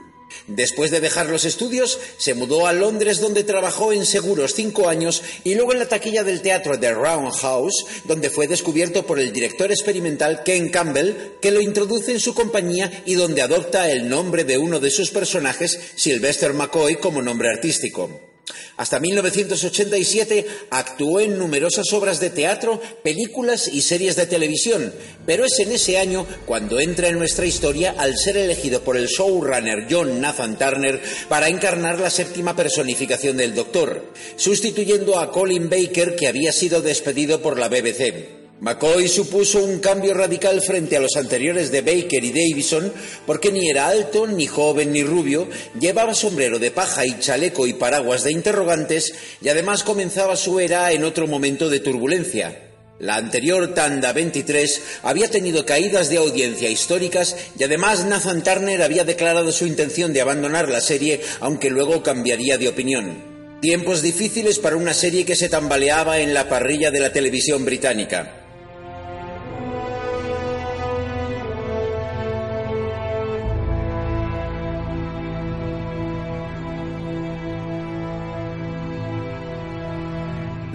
Después 0.46 0.90
de 0.90 1.00
dejar 1.00 1.26
los 1.26 1.44
estudios, 1.44 1.98
se 2.16 2.32
mudó 2.32 2.66
a 2.66 2.72
Londres 2.72 3.20
donde 3.20 3.44
trabajó 3.44 3.92
en 3.92 4.06
seguros 4.06 4.54
cinco 4.54 4.88
años 4.88 5.22
y 5.44 5.56
luego 5.56 5.74
en 5.74 5.78
la 5.78 5.88
taquilla 5.88 6.24
del 6.24 6.40
teatro 6.40 6.78
de 6.78 6.90
Roundhouse, 6.90 7.84
donde 8.04 8.30
fue 8.30 8.48
descubierto 8.48 9.04
por 9.04 9.20
el 9.20 9.34
director 9.34 9.70
experimental 9.70 10.42
Ken 10.42 10.70
Campbell, 10.70 11.36
que 11.42 11.50
lo 11.50 11.60
introduce 11.60 12.12
en 12.12 12.20
su 12.20 12.34
compañía 12.34 13.02
y 13.04 13.12
donde 13.12 13.42
adopta 13.42 13.90
el 13.90 14.08
nombre 14.08 14.44
de 14.44 14.56
uno 14.56 14.80
de 14.80 14.90
sus 14.90 15.10
personajes, 15.10 15.78
Sylvester 15.96 16.54
McCoy, 16.54 16.96
como 16.96 17.20
nombre 17.20 17.50
artístico. 17.50 18.35
Hasta 18.76 19.00
1987 19.00 20.46
actuó 20.70 21.20
en 21.20 21.38
numerosas 21.38 21.92
obras 21.92 22.20
de 22.20 22.30
teatro, 22.30 22.80
películas 23.02 23.68
y 23.68 23.82
series 23.82 24.16
de 24.16 24.26
televisión, 24.26 24.92
pero 25.24 25.44
es 25.44 25.58
en 25.58 25.72
ese 25.72 25.98
año 25.98 26.26
cuando 26.44 26.78
entra 26.78 27.08
en 27.08 27.18
nuestra 27.18 27.46
historia 27.46 27.94
al 27.96 28.16
ser 28.16 28.36
elegido 28.36 28.82
por 28.82 28.96
el 28.96 29.08
showrunner 29.08 29.86
John 29.90 30.20
Nathan 30.20 30.58
Turner 30.58 31.00
para 31.28 31.48
encarnar 31.48 31.98
la 31.98 32.10
séptima 32.10 32.54
personificación 32.54 33.36
del 33.36 33.54
Doctor, 33.54 34.12
sustituyendo 34.36 35.18
a 35.18 35.32
Colin 35.32 35.68
Baker 35.68 36.14
que 36.14 36.28
había 36.28 36.52
sido 36.52 36.82
despedido 36.82 37.40
por 37.40 37.58
la 37.58 37.68
BBC. 37.68 38.35
McCoy 38.58 39.06
supuso 39.06 39.62
un 39.62 39.80
cambio 39.80 40.14
radical 40.14 40.62
frente 40.62 40.96
a 40.96 41.00
los 41.00 41.16
anteriores 41.16 41.70
de 41.70 41.82
Baker 41.82 42.24
y 42.24 42.32
Davison 42.32 42.90
porque 43.26 43.52
ni 43.52 43.68
era 43.68 43.88
alto, 43.88 44.26
ni 44.26 44.46
joven, 44.46 44.92
ni 44.92 45.02
rubio, 45.02 45.46
llevaba 45.78 46.14
sombrero 46.14 46.58
de 46.58 46.70
paja 46.70 47.04
y 47.04 47.18
chaleco 47.18 47.66
y 47.66 47.74
paraguas 47.74 48.24
de 48.24 48.32
interrogantes 48.32 49.12
y 49.42 49.50
además 49.50 49.82
comenzaba 49.82 50.36
su 50.36 50.58
era 50.58 50.90
en 50.92 51.04
otro 51.04 51.26
momento 51.26 51.68
de 51.68 51.80
turbulencia. 51.80 52.62
La 52.98 53.16
anterior 53.16 53.74
tanda 53.74 54.14
23 54.14 54.80
había 55.02 55.28
tenido 55.28 55.66
caídas 55.66 56.08
de 56.08 56.16
audiencia 56.16 56.70
históricas 56.70 57.36
y 57.58 57.64
además 57.64 58.06
Nathan 58.06 58.42
Turner 58.42 58.82
había 58.82 59.04
declarado 59.04 59.52
su 59.52 59.66
intención 59.66 60.14
de 60.14 60.22
abandonar 60.22 60.70
la 60.70 60.80
serie 60.80 61.20
aunque 61.40 61.68
luego 61.68 62.02
cambiaría 62.02 62.56
de 62.56 62.68
opinión. 62.68 63.36
Tiempos 63.60 64.00
difíciles 64.00 64.58
para 64.58 64.76
una 64.76 64.94
serie 64.94 65.26
que 65.26 65.36
se 65.36 65.50
tambaleaba 65.50 66.20
en 66.20 66.32
la 66.32 66.48
parrilla 66.48 66.90
de 66.90 67.00
la 67.00 67.12
televisión 67.12 67.66
británica. 67.66 68.44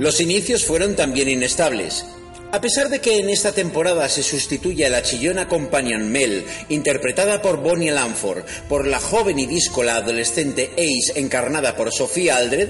Los 0.02 0.20
inicios 0.20 0.66
fueron 0.66 0.96
también 0.96 1.30
inestables. 1.30 2.04
A 2.54 2.60
pesar 2.60 2.90
de 2.90 3.00
que 3.00 3.18
en 3.18 3.30
esta 3.30 3.54
temporada 3.54 4.10
se 4.10 4.24
sustituye 4.24 4.86
a 4.86 4.90
la 4.90 5.02
chillona 5.02 5.48
Companion 5.48 6.12
Mel, 6.12 6.44
interpretada 6.68 7.42
por 7.42 7.62
Bonnie 7.62 7.92
Lanford, 7.92 8.44
por 8.68 8.86
la 8.88 9.00
joven 9.00 9.40
y 9.40 9.46
díscola 9.46 9.96
adolescente 9.96 10.72
Ace, 10.74 11.18
encarnada 11.18 11.78
por 11.78 11.94
Sofía 11.94 12.36
Aldred, 12.36 12.70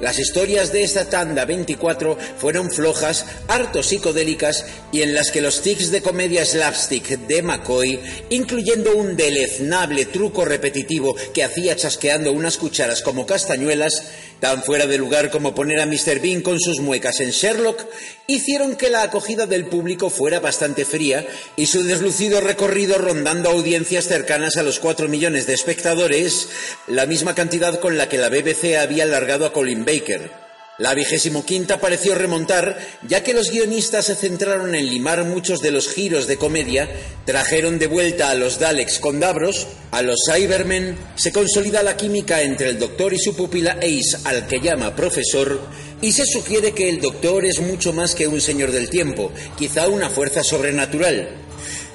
las 0.00 0.18
historias 0.18 0.72
de 0.72 0.82
esta 0.82 1.10
tanda 1.10 1.44
24 1.44 2.16
fueron 2.38 2.70
flojas, 2.70 3.26
harto 3.48 3.82
psicodélicas 3.82 4.64
y 4.92 5.02
en 5.02 5.12
las 5.12 5.30
que 5.30 5.42
los 5.42 5.60
tics 5.60 5.90
de 5.90 6.00
comedia 6.00 6.46
slapstick 6.46 7.18
de 7.26 7.42
McCoy, 7.42 8.00
incluyendo 8.30 8.96
un 8.96 9.14
deleznable 9.14 10.06
truco 10.06 10.46
repetitivo 10.46 11.14
que 11.34 11.44
hacía 11.44 11.76
chasqueando 11.76 12.32
unas 12.32 12.56
cucharas 12.56 13.02
como 13.02 13.26
castañuelas, 13.26 14.04
tan 14.40 14.62
fuera 14.62 14.86
de 14.86 14.98
lugar 14.98 15.30
como 15.30 15.54
poner 15.54 15.80
a 15.80 15.86
Mr. 15.86 16.20
Bean 16.20 16.42
con 16.42 16.60
sus 16.60 16.80
muecas 16.80 17.20
en 17.20 17.30
Sherlock, 17.30 17.84
hicieron 18.28 18.76
que 18.76 18.88
la 18.88 19.02
acogida 19.18 19.46
del 19.46 19.66
público 19.66 20.10
fuera 20.10 20.38
bastante 20.38 20.84
fría 20.84 21.26
y 21.56 21.66
su 21.66 21.82
deslucido 21.82 22.40
recorrido 22.40 22.98
rondando 22.98 23.50
audiencias 23.50 24.06
cercanas 24.06 24.56
a 24.56 24.62
los 24.62 24.78
4 24.78 25.08
millones 25.08 25.48
de 25.48 25.54
espectadores, 25.54 26.48
la 26.86 27.04
misma 27.04 27.34
cantidad 27.34 27.80
con 27.80 27.98
la 27.98 28.08
que 28.08 28.16
la 28.16 28.28
BBC 28.28 28.76
había 28.80 29.02
alargado 29.02 29.44
a 29.44 29.52
Colin 29.52 29.84
Baker. 29.84 30.47
La 30.78 30.94
vigésimo 30.94 31.44
quinta 31.44 31.80
pareció 31.80 32.14
remontar, 32.14 32.78
ya 33.02 33.24
que 33.24 33.34
los 33.34 33.50
guionistas 33.50 34.06
se 34.06 34.14
centraron 34.14 34.76
en 34.76 34.88
limar 34.88 35.24
muchos 35.24 35.60
de 35.60 35.72
los 35.72 35.88
giros 35.88 36.28
de 36.28 36.36
comedia, 36.36 36.88
trajeron 37.24 37.80
de 37.80 37.88
vuelta 37.88 38.30
a 38.30 38.36
los 38.36 38.60
Daleks 38.60 39.00
con 39.00 39.18
Davros, 39.18 39.66
a 39.90 40.02
los 40.02 40.20
Cybermen, 40.30 40.96
se 41.16 41.32
consolida 41.32 41.82
la 41.82 41.96
química 41.96 42.42
entre 42.42 42.68
el 42.68 42.78
Doctor 42.78 43.12
y 43.12 43.18
su 43.18 43.34
pupila 43.34 43.78
Ace, 43.82 44.18
al 44.22 44.46
que 44.46 44.60
llama 44.60 44.94
profesor, 44.94 45.60
y 46.00 46.12
se 46.12 46.24
sugiere 46.24 46.70
que 46.70 46.88
el 46.88 47.00
Doctor 47.00 47.44
es 47.44 47.58
mucho 47.58 47.92
más 47.92 48.14
que 48.14 48.28
un 48.28 48.40
señor 48.40 48.70
del 48.70 48.88
tiempo, 48.88 49.32
quizá 49.58 49.88
una 49.88 50.08
fuerza 50.08 50.44
sobrenatural. 50.44 51.28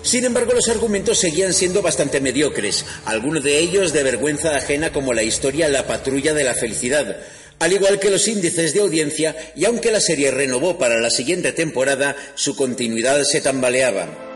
Sin 0.01 0.25
embargo, 0.25 0.51
los 0.51 0.67
argumentos 0.67 1.19
seguían 1.19 1.53
siendo 1.53 1.81
bastante 1.81 2.19
mediocres, 2.19 2.83
algunos 3.05 3.41
de 3.45 3.59
ellos 3.59 3.93
de 3.93 4.03
vergüenza 4.03 4.57
ajena 4.57 4.91
como 4.91 5.13
la 5.13 5.23
historia 5.23 5.69
La 5.69 5.87
patrulla 5.87 6.33
de 6.33 6.43
la 6.43 6.53
felicidad, 6.53 7.15
al 7.63 7.71
igual 7.71 7.97
que 7.97 8.09
los 8.09 8.27
índices 8.27 8.73
de 8.73 8.81
audiencia, 8.81 9.37
y 9.55 9.63
aunque 9.63 9.89
la 9.89 10.01
serie 10.01 10.31
renovó 10.31 10.77
para 10.77 10.99
la 10.99 11.09
siguiente 11.09 11.53
temporada, 11.53 12.13
su 12.35 12.57
continuidad 12.57 13.23
se 13.23 13.39
tambaleaba. 13.39 14.32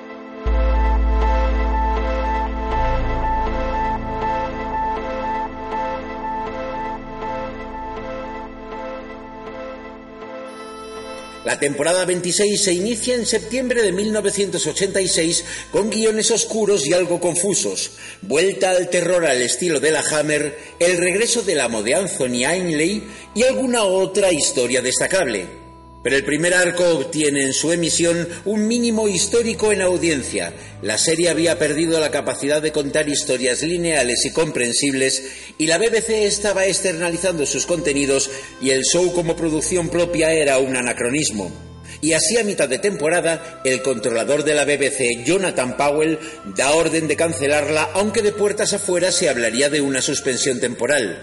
La 11.48 11.58
temporada 11.58 12.04
26 12.04 12.62
se 12.62 12.74
inicia 12.74 13.16
en 13.16 13.26
septiembre 13.26 13.82
de 13.82 13.94
1986 13.94 15.46
con 15.72 15.90
guiones 15.90 16.30
oscuros 16.30 16.86
y 16.86 16.92
algo 16.92 17.22
confusos, 17.22 17.92
vuelta 18.22 18.72
al 18.72 18.90
terror 18.90 19.26
al 19.26 19.42
estilo 19.42 19.80
de 19.80 19.92
la 19.92 20.02
Hammer, 20.02 20.60
el 20.78 20.98
regreso 20.98 21.44
del 21.44 21.62
amo 21.62 21.84
de 21.84 21.96
Anthony 21.96 22.44
Ainley 22.46 23.02
y 23.34 23.44
alguna 23.44 23.86
otra 23.86 24.34
historia 24.34 24.82
destacable. 24.82 25.67
Pero 26.08 26.16
el 26.16 26.24
primer 26.24 26.54
arco 26.54 26.88
obtiene 26.88 27.44
en 27.44 27.52
su 27.52 27.74
emisión 27.74 28.30
un 28.46 28.66
mínimo 28.66 29.10
histórico 29.10 29.74
en 29.74 29.82
audiencia. 29.82 30.54
La 30.82 30.98
serie 30.98 31.28
había 31.28 31.60
perdido 31.60 32.00
la 32.00 32.12
capacidad 32.12 32.62
de 32.62 32.72
contar 32.72 33.10
historias 33.10 33.62
lineales 33.62 34.24
y 34.24 34.32
comprensibles 34.32 35.22
y 35.58 35.68
la 35.68 35.78
BBC 35.78 36.12
estaba 36.24 36.66
externalizando 36.66 37.46
sus 37.46 37.66
contenidos 37.66 38.30
y 38.62 38.70
el 38.70 38.86
show 38.86 39.12
como 39.12 39.36
producción 39.36 39.90
propia 39.90 40.32
era 40.32 40.60
un 40.60 40.78
anacronismo. 40.78 41.52
Y 42.00 42.14
así 42.14 42.38
a 42.38 42.46
mitad 42.46 42.70
de 42.70 42.80
temporada, 42.80 43.60
el 43.66 43.82
controlador 43.82 44.46
de 44.46 44.54
la 44.54 44.64
BBC, 44.64 45.26
Jonathan 45.26 45.76
Powell, 45.76 46.20
da 46.56 46.72
orden 46.72 47.10
de 47.10 47.18
cancelarla, 47.18 47.90
aunque 47.94 48.22
de 48.22 48.32
puertas 48.32 48.72
afuera 48.72 49.12
se 49.12 49.28
hablaría 49.28 49.70
de 49.70 49.82
una 49.82 50.02
suspensión 50.02 50.62
temporal. 50.62 51.20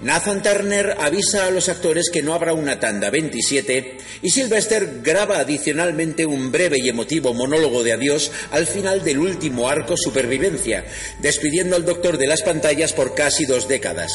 Nathan 0.00 0.42
Turner 0.42 0.96
avisa 1.00 1.46
a 1.46 1.50
los 1.50 1.68
actores 1.68 2.08
que 2.10 2.22
no 2.22 2.32
habrá 2.32 2.52
una 2.52 2.78
tanda 2.78 3.10
27 3.10 3.98
y 4.22 4.30
Sylvester 4.30 5.00
graba 5.02 5.38
adicionalmente 5.40 6.24
un 6.24 6.52
breve 6.52 6.78
y 6.78 6.88
emotivo 6.88 7.34
monólogo 7.34 7.82
de 7.82 7.94
adiós 7.94 8.30
al 8.52 8.66
final 8.66 9.02
del 9.02 9.18
último 9.18 9.68
arco 9.68 9.96
Supervivencia, 9.96 10.84
despidiendo 11.18 11.74
al 11.74 11.84
doctor 11.84 12.16
de 12.16 12.28
las 12.28 12.42
pantallas 12.42 12.92
por 12.92 13.14
casi 13.14 13.44
dos 13.44 13.66
décadas. 13.66 14.12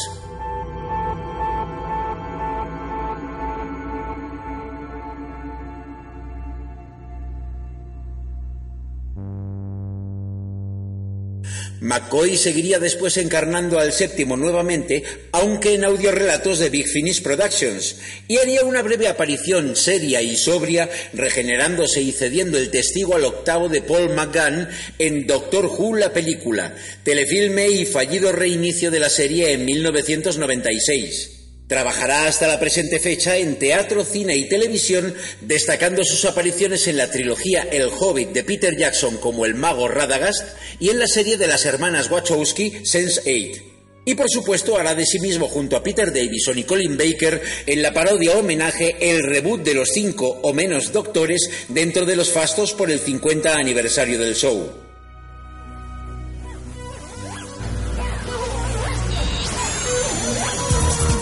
McCoy 11.84 12.38
seguiría 12.38 12.78
después 12.78 13.18
encarnando 13.18 13.78
al 13.78 13.92
séptimo 13.92 14.38
nuevamente, 14.38 15.04
aunque 15.32 15.74
en 15.74 15.84
audiorelatos 15.84 16.58
de 16.58 16.70
Big 16.70 16.88
Finish 16.88 17.22
Productions, 17.22 17.96
y 18.26 18.38
haría 18.38 18.64
una 18.64 18.80
breve 18.80 19.06
aparición 19.06 19.76
seria 19.76 20.22
y 20.22 20.34
sobria, 20.34 20.88
regenerándose 21.12 22.00
y 22.00 22.12
cediendo 22.12 22.56
el 22.56 22.70
testigo 22.70 23.16
al 23.16 23.26
octavo 23.26 23.68
de 23.68 23.82
Paul 23.82 24.14
McGann 24.14 24.70
en 24.98 25.26
Doctor 25.26 25.66
Who 25.66 25.96
la 25.96 26.10
película, 26.10 26.74
telefilme 27.02 27.68
y 27.68 27.84
fallido 27.84 28.32
reinicio 28.32 28.90
de 28.90 29.00
la 29.00 29.10
serie 29.10 29.52
en 29.52 29.66
1996. 29.66 31.43
Trabajará 31.66 32.26
hasta 32.26 32.46
la 32.46 32.60
presente 32.60 32.98
fecha 32.98 33.38
en 33.38 33.58
teatro, 33.58 34.04
cine 34.04 34.36
y 34.36 34.48
televisión, 34.48 35.14
destacando 35.40 36.04
sus 36.04 36.26
apariciones 36.26 36.86
en 36.88 36.98
la 36.98 37.10
trilogía 37.10 37.66
El 37.72 37.88
Hobbit 37.88 38.30
de 38.30 38.44
Peter 38.44 38.76
Jackson 38.76 39.16
como 39.16 39.46
el 39.46 39.54
mago 39.54 39.88
Radagast 39.88 40.44
y 40.78 40.90
en 40.90 40.98
la 40.98 41.06
serie 41.06 41.38
de 41.38 41.46
las 41.46 41.64
hermanas 41.64 42.10
Wachowski 42.10 42.70
Sense8. 42.82 43.62
Y 44.04 44.14
por 44.14 44.28
supuesto 44.28 44.76
hará 44.76 44.94
de 44.94 45.06
sí 45.06 45.18
mismo 45.20 45.48
junto 45.48 45.76
a 45.76 45.82
Peter 45.82 46.12
Davison 46.12 46.58
y 46.58 46.64
Colin 46.64 46.98
Baker 46.98 47.40
en 47.64 47.80
la 47.80 47.94
parodia 47.94 48.36
homenaje 48.36 48.96
El 49.00 49.22
reboot 49.22 49.62
de 49.62 49.72
los 49.72 49.88
cinco 49.88 50.40
o 50.42 50.52
menos 50.52 50.92
doctores 50.92 51.48
dentro 51.68 52.04
de 52.04 52.16
los 52.16 52.30
fastos 52.30 52.74
por 52.74 52.90
el 52.90 53.00
50 53.00 53.56
aniversario 53.56 54.18
del 54.18 54.34
show. 54.34 54.83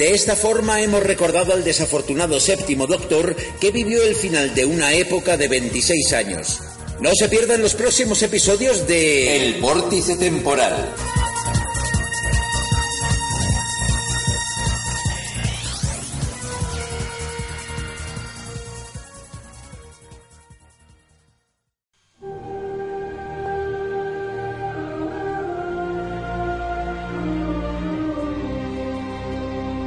De 0.03 0.11
esta 0.11 0.35
forma 0.35 0.83
hemos 0.83 1.01
recordado 1.01 1.53
al 1.53 1.63
desafortunado 1.63 2.41
séptimo 2.41 2.89
doctor 2.89 3.37
que 3.61 3.71
vivió 3.71 4.03
el 4.03 4.17
final 4.17 4.53
de 4.53 4.65
una 4.65 4.95
época 4.95 5.37
de 5.37 5.47
26 5.47 6.13
años. 6.15 6.59
No 6.99 7.15
se 7.15 7.29
pierdan 7.29 7.63
los 7.63 7.77
próximos 7.77 8.21
episodios 8.25 8.89
de 8.89 9.37
El 9.37 9.61
vórtice 9.61 10.17
temporal. 10.17 10.93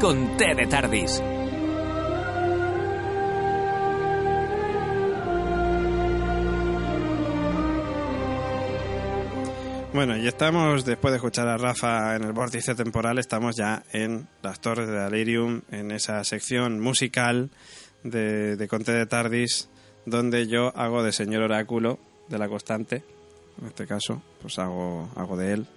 Con 0.05 0.37
té 0.37 0.53
de 0.53 0.67
Tardis. 0.67 1.19
Bueno, 9.95 10.15
y 10.15 10.27
estamos, 10.27 10.85
después 10.85 11.11
de 11.11 11.15
escuchar 11.15 11.47
a 11.47 11.57
Rafa 11.57 12.15
en 12.15 12.23
el 12.23 12.33
vórtice 12.33 12.75
temporal, 12.75 13.17
estamos 13.17 13.55
ya 13.55 13.81
en 13.93 14.27
las 14.43 14.59
Torres 14.59 14.87
de 14.87 14.99
Alirium, 14.99 15.61
en 15.71 15.89
esa 15.89 16.23
sección 16.23 16.79
musical 16.79 17.49
de, 18.03 18.57
de 18.57 18.67
Conte 18.67 18.91
de 18.91 19.07
Tardis, 19.07 19.69
donde 20.05 20.45
yo 20.45 20.71
hago 20.77 21.01
de 21.01 21.13
señor 21.13 21.41
oráculo 21.41 21.97
de 22.29 22.37
la 22.37 22.47
constante. 22.47 23.03
En 23.59 23.69
este 23.69 23.87
caso, 23.87 24.21
pues 24.39 24.59
hago, 24.59 25.09
hago 25.15 25.35
de 25.35 25.53
él, 25.53 25.67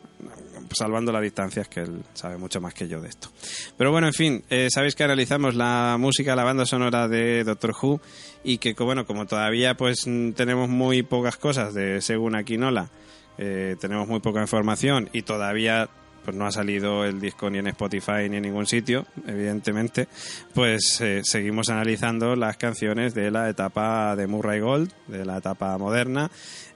salvando 0.76 1.12
las 1.12 1.22
distancias, 1.22 1.68
que 1.68 1.80
él 1.80 2.02
sabe 2.14 2.36
mucho 2.36 2.60
más 2.60 2.74
que 2.74 2.88
yo 2.88 3.00
de 3.00 3.08
esto. 3.08 3.28
Pero 3.76 3.90
bueno, 3.90 4.06
en 4.06 4.12
fin, 4.12 4.44
eh, 4.50 4.68
sabéis 4.70 4.94
que 4.94 5.04
analizamos 5.04 5.54
la 5.54 5.96
música, 5.98 6.36
la 6.36 6.44
banda 6.44 6.66
sonora 6.66 7.08
de 7.08 7.44
Doctor 7.44 7.74
Who 7.80 8.00
y 8.44 8.58
que, 8.58 8.74
bueno, 8.74 9.06
como 9.06 9.26
todavía 9.26 9.76
pues 9.76 10.06
tenemos 10.34 10.68
muy 10.68 11.02
pocas 11.02 11.36
cosas 11.36 11.74
de 11.74 12.00
según 12.00 12.36
Aquinola, 12.36 12.90
eh, 13.38 13.76
tenemos 13.80 14.08
muy 14.08 14.20
poca 14.20 14.40
información 14.40 15.08
y 15.12 15.22
todavía 15.22 15.88
pues 16.24 16.36
no 16.36 16.46
ha 16.46 16.52
salido 16.52 17.04
el 17.04 17.20
disco 17.20 17.48
ni 17.50 17.58
en 17.58 17.68
Spotify 17.68 18.28
ni 18.28 18.36
en 18.36 18.42
ningún 18.42 18.66
sitio, 18.66 19.06
evidentemente, 19.26 20.08
pues 20.54 21.00
eh, 21.00 21.22
seguimos 21.24 21.68
analizando 21.68 22.36
las 22.36 22.56
canciones 22.56 23.14
de 23.14 23.30
la 23.30 23.48
etapa 23.48 24.14
de 24.16 24.26
Murray 24.26 24.60
Gold, 24.60 24.92
de 25.06 25.24
la 25.24 25.38
etapa 25.38 25.76
moderna, 25.78 26.30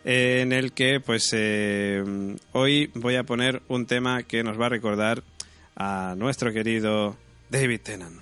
eh, 0.05 0.40
en 0.43 0.52
el 0.52 0.73
que 0.73 1.01
pues 1.01 1.31
eh, 1.32 2.02
hoy 2.52 2.90
voy 2.94 3.16
a 3.16 3.24
poner 3.24 3.62
un 3.69 3.86
tema 3.86 4.23
que 4.23 4.43
nos 4.43 4.60
va 4.60 4.66
a 4.66 4.70
recordar 4.70 5.23
a 5.77 6.14
nuestro 6.16 6.52
querido 6.52 7.16
David 7.51 7.81
Tennant. 7.82 8.20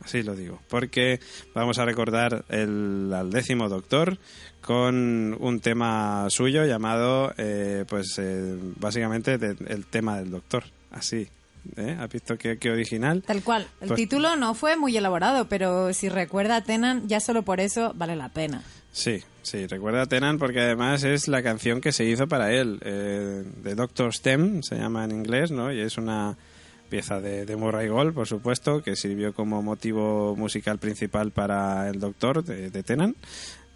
así 0.00 0.22
lo 0.22 0.34
digo, 0.34 0.60
porque 0.68 1.20
vamos 1.54 1.78
a 1.78 1.84
recordar 1.84 2.44
el, 2.48 3.12
al 3.14 3.30
décimo 3.30 3.68
doctor 3.68 4.18
con 4.60 5.36
un 5.40 5.60
tema 5.60 6.26
suyo 6.30 6.64
llamado, 6.64 7.32
eh, 7.38 7.84
pues 7.88 8.18
eh, 8.18 8.56
básicamente 8.78 9.38
de- 9.38 9.56
el 9.72 9.86
tema 9.86 10.18
del 10.18 10.30
doctor, 10.30 10.64
así. 10.90 11.28
¿eh? 11.76 11.96
¿Has 12.00 12.10
visto 12.10 12.36
qué, 12.38 12.58
qué 12.58 12.70
original? 12.70 13.22
Tal 13.22 13.42
cual. 13.42 13.66
El 13.80 13.88
Pues- 13.88 13.98
título 13.98 14.36
no 14.36 14.54
fue 14.54 14.76
muy 14.76 14.96
elaborado, 14.96 15.46
pero 15.48 15.92
si 15.92 16.08
recuerda 16.08 16.56
a 16.56 16.64
Tenan, 16.64 17.08
ya 17.08 17.20
solo 17.20 17.42
por 17.42 17.60
eso 17.60 17.92
vale 17.94 18.16
la 18.16 18.28
pena. 18.28 18.62
Sí, 18.92 19.22
sí, 19.42 19.66
recuerda 19.66 20.02
a 20.02 20.06
Tenan 20.06 20.38
porque 20.38 20.60
además 20.60 21.04
es 21.04 21.28
la 21.28 21.42
canción 21.42 21.80
que 21.80 21.92
se 21.92 22.04
hizo 22.04 22.26
para 22.26 22.52
él, 22.52 22.78
eh, 22.82 23.44
de 23.62 23.74
Doctor 23.74 24.12
Stem, 24.14 24.62
se 24.62 24.76
llama 24.76 25.04
en 25.04 25.12
inglés, 25.12 25.50
¿no? 25.50 25.72
Y 25.72 25.80
es 25.80 25.96
una 25.96 26.36
pieza 26.88 27.20
de, 27.20 27.46
de 27.46 27.54
Murray 27.56 27.86
Gold, 27.86 28.12
por 28.14 28.26
supuesto, 28.26 28.82
que 28.82 28.96
sirvió 28.96 29.32
como 29.32 29.62
motivo 29.62 30.34
musical 30.34 30.78
principal 30.78 31.30
para 31.30 31.88
el 31.88 32.00
Doctor 32.00 32.42
de, 32.42 32.68
de 32.70 32.82
Tennant. 32.82 33.16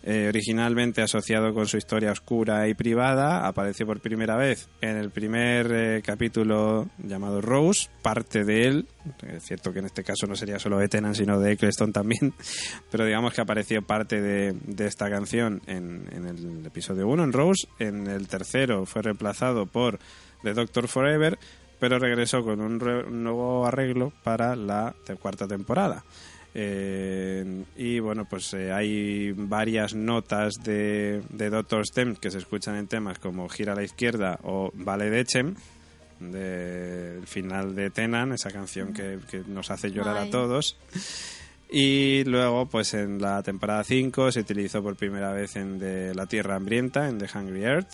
Eh, 0.06 0.26
originalmente 0.28 1.01
asociado 1.01 1.55
con 1.55 1.66
su 1.66 1.78
historia 1.78 2.12
oscura 2.12 2.68
y 2.68 2.74
privada, 2.74 3.47
apareció 3.47 3.86
por 3.86 4.01
primera 4.01 4.36
vez 4.36 4.68
en 4.82 4.98
el 4.98 5.10
primer 5.10 5.72
eh, 5.72 6.02
capítulo 6.05 6.90
llamado 6.98 7.40
Rose, 7.40 7.89
parte 8.02 8.44
de 8.44 8.66
él. 8.66 8.86
Es 9.26 9.44
cierto 9.44 9.72
que 9.72 9.78
en 9.78 9.86
este 9.86 10.05
caso 10.05 10.26
no 10.26 10.36
sería 10.36 10.59
solo 10.59 10.76
de 10.76 10.89
Tennant, 10.89 11.14
sino 11.16 11.40
de 11.40 11.52
Eccleston 11.52 11.90
también, 11.90 12.35
pero 12.90 13.06
digamos 13.06 13.32
que 13.32 13.40
apareció 13.40 13.81
parte 13.81 14.20
de, 14.20 14.55
esta 14.85 15.09
canción 15.09 15.62
en, 15.66 16.06
el 16.12 16.66
episodio 16.66 17.09
1, 17.09 17.24
en 17.24 17.32
Rose. 17.32 17.66
En 17.78 18.06
el 18.06 18.28
tercero 18.28 18.85
fue 18.85 19.01
reemplazado 19.01 19.64
por 19.64 19.98
The 20.43 20.52
Doctor 20.52 20.86
Forever, 20.86 21.39
pero 21.81 21.98
regresó 21.98 22.44
con 22.44 22.60
un, 22.60 22.78
re- 22.78 23.10
nuevo 23.10 23.64
arreglo 23.64 24.12
para 24.22 24.55
la 24.55 24.94
cuarta 25.18 25.48
temporada. 25.48 26.05
Eh, 26.56 27.64
y 27.76 27.98
bueno, 27.98 28.26
pues 28.26 28.55
eh, 28.55 28.72
hay 28.72 29.32
varias 29.32 29.94
notas 29.94 30.55
de, 30.62 31.22
de 31.31 31.51
Doctor 31.51 31.85
Stem 31.85 32.14
que 32.14 32.31
se 32.31 32.39
escuchan 32.39 32.76
en 32.76 32.86
temas 32.86 33.18
como 33.18 33.48
Gira 33.48 33.72
a 33.72 33.76
la 33.76 33.82
izquierda 33.82 34.39
o 34.44 34.70
Vale 34.74 35.10
de 35.10 35.20
Echem, 35.20 35.56
del 36.20 37.26
final 37.26 37.74
de 37.74 37.90
Tenan, 37.90 38.32
esa 38.32 38.52
canción 38.52 38.93
que, 38.93 39.18
que 39.28 39.43
nos 39.48 39.70
hace 39.72 39.90
llorar 39.90 40.16
Ay. 40.16 40.28
a 40.28 40.31
todos. 40.31 40.76
Y 41.70 42.22
luego, 42.24 42.66
pues 42.66 42.94
en 42.94 43.20
la 43.20 43.43
temporada 43.43 43.82
5 43.82 44.31
se 44.31 44.40
utilizó 44.40 44.81
por 44.81 44.94
primera 44.94 45.32
vez 45.32 45.56
en 45.56 45.81
de 45.81 46.14
La 46.14 46.26
Tierra 46.26 46.55
Hambrienta, 46.55 47.09
en 47.09 47.18
The 47.18 47.26
Hungry 47.36 47.64
Earth. 47.64 47.90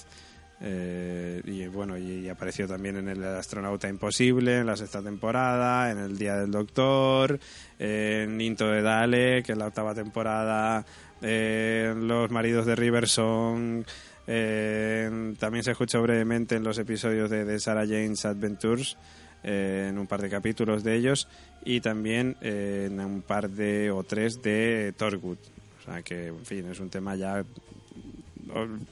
Eh, 0.63 1.41
y 1.45 1.67
bueno, 1.69 1.97
y, 1.97 2.29
apareció 2.29 2.69
también 2.69 2.97
en 2.97 3.09
El 3.09 3.25
Astronauta 3.25 3.89
Imposible, 3.89 4.59
en 4.59 4.67
la 4.67 4.77
sexta 4.77 5.03
temporada, 5.03 5.91
en 5.91 5.99
El 5.99 6.19
Día 6.19 6.37
del 6.37 6.51
Doctor, 6.51 7.41
en 7.79 8.41
Into 8.41 8.69
de 8.69 8.83
Dale, 8.83 9.43
que 9.43 9.53
es 9.53 9.59
la 9.59 9.69
octava 9.69 9.95
temporada, 9.95 10.85
eh, 11.23 11.95
Los 11.97 12.31
Maridos 12.31 12.67
de 12.67 12.77
Riversong. 12.77 13.85
eh, 14.27 15.35
también 15.39 15.65
se 15.65 15.73
escuchó 15.73 16.03
brevemente 16.03 16.57
en 16.57 16.63
los 16.63 16.79
episodios 16.79 17.31
de, 17.31 17.45
de 17.45 17.59
Sarah 17.59 17.87
Jane's 17.87 18.25
Adventures, 18.27 18.97
eh, 19.43 19.87
en 19.89 19.99
un 19.99 20.07
par 20.07 20.21
de 20.21 20.29
capítulos 20.29 20.85
de 20.85 20.97
ellos, 20.97 21.27
y 21.65 21.81
también 21.81 22.37
eh, 22.43 22.89
en 22.91 23.01
un 23.01 23.23
par 23.23 23.49
de 23.49 23.91
o 23.91 24.05
tres 24.05 24.43
de 24.43 24.93
Torwood. 24.97 25.39
O 25.81 25.85
sea 25.85 26.03
que, 26.03 26.27
en 26.27 26.45
fin, 26.45 26.67
es 26.71 26.79
un 26.79 26.91
tema 26.91 27.17
ya 27.17 27.43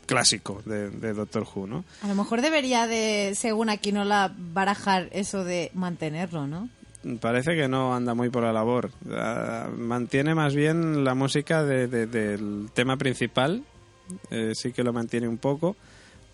clásico 0.07 0.63
de, 0.65 0.91
de 0.91 1.13
Doctor 1.15 1.47
Who, 1.55 1.67
¿no? 1.67 1.85
A 2.03 2.09
lo 2.09 2.15
mejor 2.15 2.41
debería 2.43 2.87
de, 2.87 3.33
según 3.35 3.71
Aquinola, 3.71 4.33
barajar 4.37 5.09
eso 5.13 5.45
de 5.45 5.71
mantenerlo, 5.75 6.47
¿no? 6.47 6.69
Parece 7.21 7.55
que 7.55 7.69
no 7.69 7.95
anda 7.95 8.15
muy 8.15 8.29
por 8.29 8.43
la 8.43 8.53
labor. 8.53 8.91
Ah, 9.13 9.69
mantiene 9.77 10.35
más 10.35 10.55
bien 10.55 11.05
la 11.05 11.15
música 11.15 11.63
de- 11.65 11.87
de- 11.87 12.07
del 12.07 12.69
tema 12.75 12.97
principal. 12.97 13.63
Eh, 14.31 14.53
sí 14.55 14.73
que 14.73 14.83
lo 14.83 14.93
mantiene 14.93 15.29
un 15.29 15.39
poco, 15.39 15.77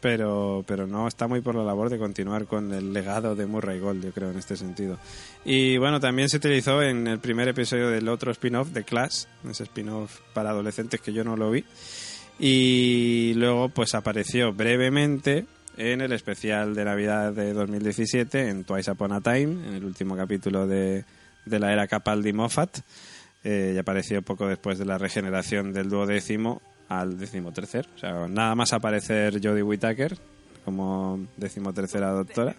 pero, 0.00 0.64
pero 0.66 0.86
no 0.86 1.06
está 1.08 1.26
muy 1.28 1.40
por 1.40 1.54
la 1.54 1.64
labor 1.64 1.90
de 1.90 1.98
continuar 1.98 2.46
con 2.46 2.72
el 2.72 2.92
legado 2.92 3.34
de 3.34 3.46
Murray 3.46 3.78
Gold, 3.80 4.04
yo 4.04 4.12
creo, 4.12 4.30
en 4.30 4.38
este 4.38 4.56
sentido. 4.56 4.98
Y 5.44 5.76
bueno, 5.78 5.98
también 6.00 6.28
se 6.28 6.36
utilizó 6.38 6.82
en 6.82 7.06
el 7.08 7.18
primer 7.18 7.48
episodio 7.48 7.88
del 7.90 8.08
otro 8.08 8.30
spin-off 8.32 8.68
de 8.68 8.84
Clash, 8.84 9.24
ese 9.48 9.64
spin-off 9.64 10.20
para 10.32 10.50
adolescentes 10.50 11.00
que 11.00 11.12
yo 11.12 11.24
no 11.24 11.36
lo 11.36 11.50
vi. 11.50 11.64
Y 12.38 13.34
luego 13.34 13.68
pues 13.68 13.94
apareció 13.94 14.52
brevemente 14.52 15.46
en 15.76 16.00
el 16.00 16.12
especial 16.12 16.74
de 16.74 16.84
Navidad 16.84 17.32
de 17.32 17.52
2017 17.52 18.48
en 18.48 18.64
Twice 18.64 18.90
Upon 18.90 19.12
a 19.12 19.20
Time, 19.20 19.68
en 19.68 19.74
el 19.74 19.84
último 19.84 20.16
capítulo 20.16 20.66
de, 20.66 21.04
de 21.44 21.58
la 21.58 21.72
era 21.72 21.86
Capaldi 21.86 22.32
Moffat. 22.32 22.78
Eh, 23.44 23.72
y 23.74 23.78
apareció 23.78 24.22
poco 24.22 24.48
después 24.48 24.78
de 24.78 24.86
la 24.86 24.96
regeneración 24.96 25.72
del 25.72 25.90
duodécimo 25.90 26.62
al 26.88 27.18
decimotercer. 27.18 27.86
O 27.94 27.98
sea, 27.98 28.26
nada 28.26 28.54
más 28.54 28.72
aparecer 28.72 29.40
Jodie 29.42 29.62
Whittaker 29.62 30.16
como 30.64 31.26
decimotercera 31.36 32.10
doctora, 32.10 32.56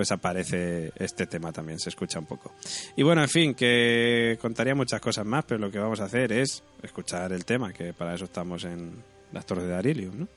pues 0.00 0.12
aparece 0.12 0.92
este 0.96 1.26
tema 1.26 1.52
también, 1.52 1.78
se 1.78 1.90
escucha 1.90 2.18
un 2.18 2.24
poco. 2.24 2.54
Y 2.96 3.02
bueno, 3.02 3.20
en 3.20 3.28
fin, 3.28 3.54
que 3.54 4.38
contaría 4.40 4.74
muchas 4.74 4.98
cosas 4.98 5.26
más, 5.26 5.44
pero 5.44 5.60
lo 5.60 5.70
que 5.70 5.78
vamos 5.78 6.00
a 6.00 6.04
hacer 6.04 6.32
es 6.32 6.64
escuchar 6.82 7.34
el 7.34 7.44
tema, 7.44 7.70
que 7.70 7.92
para 7.92 8.14
eso 8.14 8.24
estamos 8.24 8.64
en 8.64 8.94
las 9.30 9.44
Torres 9.44 9.66
de 9.66 9.74
Arilium, 9.74 10.20
¿no? 10.20 10.28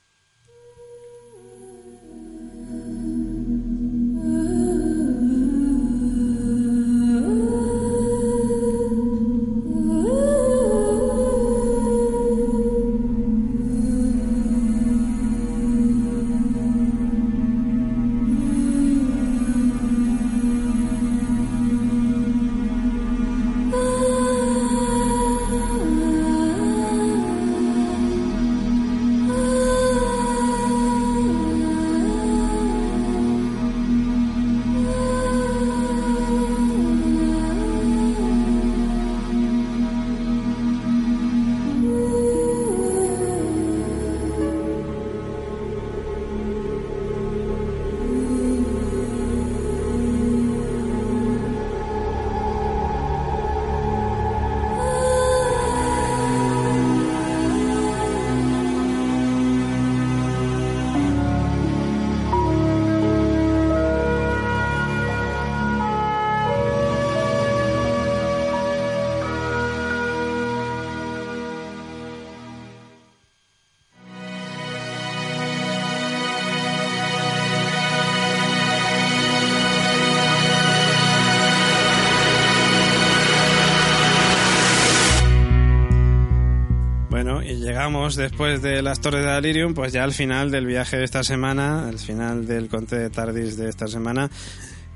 Llegamos 87.84 88.16
después 88.16 88.62
de 88.62 88.80
las 88.80 88.98
Torres 89.02 89.22
de 89.26 89.30
Alirium, 89.30 89.74
pues 89.74 89.92
ya 89.92 90.04
al 90.04 90.14
final 90.14 90.50
del 90.50 90.64
viaje 90.64 90.96
de 90.96 91.04
esta 91.04 91.22
semana, 91.22 91.86
al 91.86 91.98
final 91.98 92.46
del 92.46 92.68
Conte 92.68 92.96
de 92.96 93.10
Tardis 93.10 93.58
de 93.58 93.68
esta 93.68 93.88
semana. 93.88 94.30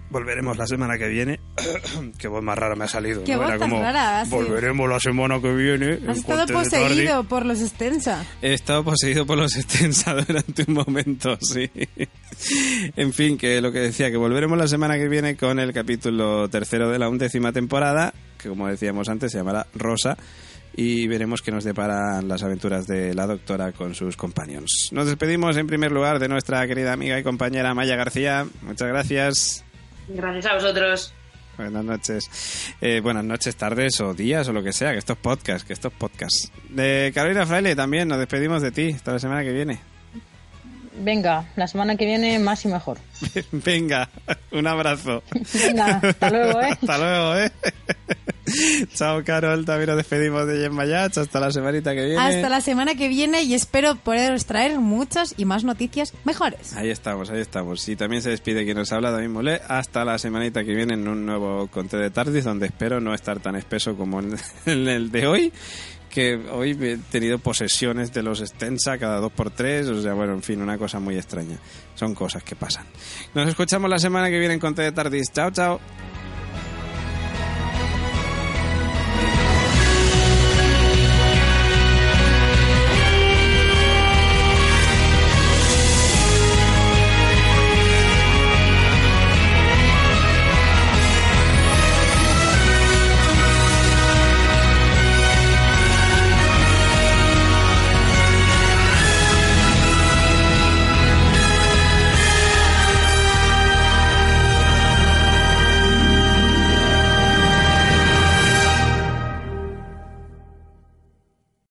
Volveremos 0.08 0.56
la 0.56 0.66
semana 0.66 0.96
que 0.96 1.06
viene. 1.06 1.38
Qué 2.18 2.28
voz 2.28 2.42
más 2.42 2.56
rara 2.56 2.74
me 2.76 2.86
ha 2.86 2.88
salido. 2.88 3.24
Qué 3.24 3.32
¿no? 3.34 3.40
voz 3.40 3.50
Era 3.50 3.58
tan 3.58 3.68
como, 3.68 3.82
rara, 3.82 4.24
sí. 4.24 4.30
Volveremos 4.30 4.88
la 4.88 5.00
semana 5.00 5.38
que 5.38 5.52
viene. 5.52 5.96
en 5.96 6.08
Has 6.08 6.16
estado 6.16 6.46
Conte 6.46 6.54
de 6.54 6.70
Tardis". 6.70 6.88
poseído 6.88 7.24
por 7.24 7.44
los 7.44 7.58
Stensa. 7.58 8.24
He 8.40 8.54
estado 8.54 8.82
poseído 8.84 9.26
por 9.26 9.36
los 9.36 9.54
extensa 9.54 10.14
durante 10.26 10.64
un 10.66 10.72
momento, 10.72 11.36
sí. 11.42 11.70
En 12.96 13.12
fin, 13.12 13.36
que 13.36 13.60
lo 13.60 13.70
que 13.70 13.80
decía, 13.80 14.10
que 14.10 14.16
volveremos 14.16 14.56
la 14.56 14.66
semana 14.66 14.96
que 14.96 15.08
viene 15.08 15.36
con 15.36 15.58
el 15.58 15.74
capítulo 15.74 16.48
tercero 16.48 16.88
de 16.88 16.98
la 16.98 17.10
undécima 17.10 17.52
temporada, 17.52 18.14
que 18.38 18.48
como 18.48 18.66
decíamos 18.66 19.10
antes 19.10 19.30
se 19.30 19.36
llamará 19.36 19.66
Rosa, 19.74 20.16
y 20.80 21.08
veremos 21.08 21.42
qué 21.42 21.50
nos 21.50 21.64
deparan 21.64 22.28
las 22.28 22.44
aventuras 22.44 22.86
de 22.86 23.12
la 23.12 23.26
doctora 23.26 23.72
con 23.72 23.96
sus 23.96 24.16
companions. 24.16 24.90
Nos 24.92 25.08
despedimos 25.08 25.56
en 25.56 25.66
primer 25.66 25.90
lugar 25.90 26.20
de 26.20 26.28
nuestra 26.28 26.64
querida 26.68 26.92
amiga 26.92 27.18
y 27.18 27.24
compañera 27.24 27.74
Maya 27.74 27.96
García. 27.96 28.46
Muchas 28.62 28.86
gracias. 28.86 29.64
Gracias 30.06 30.46
a 30.46 30.54
vosotros. 30.54 31.12
buenas 31.56 31.84
noches. 31.84 32.70
Eh, 32.80 33.00
buenas 33.00 33.24
noches, 33.24 33.56
tardes 33.56 34.00
o 34.00 34.14
días 34.14 34.46
o 34.46 34.52
lo 34.52 34.62
que 34.62 34.72
sea, 34.72 34.92
que 34.92 34.98
estos 34.98 35.18
podcasts, 35.18 35.66
que 35.66 35.72
estos 35.72 35.92
podcasts. 35.92 36.52
De 36.68 37.10
Carolina 37.12 37.44
Fraile 37.44 37.74
también, 37.74 38.06
nos 38.06 38.20
despedimos 38.20 38.62
de 38.62 38.70
ti 38.70 38.92
hasta 38.92 39.10
la 39.10 39.18
semana 39.18 39.42
que 39.42 39.52
viene. 39.52 39.80
Venga, 41.00 41.46
la 41.56 41.66
semana 41.66 41.96
que 41.96 42.06
viene 42.06 42.38
más 42.38 42.64
y 42.64 42.68
mejor. 42.68 42.98
Venga, 43.52 44.08
un 44.52 44.66
abrazo. 44.66 45.22
Venga, 45.54 46.00
hasta 46.02 46.30
luego, 46.30 46.60
¿eh? 46.60 46.70
Hasta 46.80 46.98
luego, 46.98 47.36
¿eh? 47.36 47.52
Chao, 48.94 49.22
Carol. 49.24 49.64
También 49.64 49.88
nos 49.88 49.96
despedimos 49.96 50.46
de 50.46 50.58
Jen 50.58 50.72
Mayach. 50.72 51.18
Hasta 51.18 51.40
la 51.40 51.50
semanita 51.50 51.94
que 51.94 52.04
viene. 52.04 52.20
Hasta 52.20 52.48
la 52.48 52.60
semana 52.60 52.94
que 52.94 53.08
viene 53.08 53.42
y 53.42 53.54
espero 53.54 53.96
poderos 53.96 54.46
traer 54.46 54.78
muchas 54.78 55.34
y 55.36 55.44
más 55.44 55.64
noticias 55.64 56.14
mejores. 56.24 56.74
Ahí 56.76 56.90
estamos, 56.90 57.30
ahí 57.30 57.40
estamos. 57.40 57.86
Y 57.88 57.96
también 57.96 58.22
se 58.22 58.30
despide 58.30 58.64
quien 58.64 58.76
nos 58.76 58.92
habla, 58.92 59.10
David 59.10 59.28
Molé. 59.28 59.60
Hasta 59.68 60.04
la 60.04 60.18
semanita 60.18 60.64
que 60.64 60.74
viene 60.74 60.94
en 60.94 61.06
un 61.08 61.26
nuevo 61.26 61.68
Conte 61.68 61.96
de 61.96 62.10
Tardis, 62.10 62.44
donde 62.44 62.66
espero 62.66 63.00
no 63.00 63.14
estar 63.14 63.40
tan 63.40 63.56
espeso 63.56 63.96
como 63.96 64.20
en 64.20 64.36
en 64.66 64.88
el 64.88 65.10
de 65.10 65.26
hoy. 65.26 65.52
Que 66.10 66.36
hoy 66.50 66.76
he 66.80 66.96
tenido 67.10 67.38
posesiones 67.38 68.12
de 68.12 68.22
los 68.22 68.38
Stensa 68.38 68.98
cada 68.98 69.18
dos 69.18 69.32
por 69.32 69.50
tres. 69.50 69.88
O 69.88 70.00
sea, 70.00 70.14
bueno, 70.14 70.32
en 70.32 70.42
fin, 70.42 70.60
una 70.62 70.78
cosa 70.78 70.98
muy 71.00 71.16
extraña. 71.16 71.58
Son 71.94 72.14
cosas 72.14 72.42
que 72.42 72.56
pasan. 72.56 72.86
Nos 73.34 73.48
escuchamos 73.48 73.90
la 73.90 73.98
semana 73.98 74.28
que 74.28 74.38
viene 74.38 74.54
en 74.54 74.60
Conte 74.60 74.82
de 74.82 74.92
Tardis. 74.92 75.30
Chao, 75.32 75.50
chao. 75.50 75.80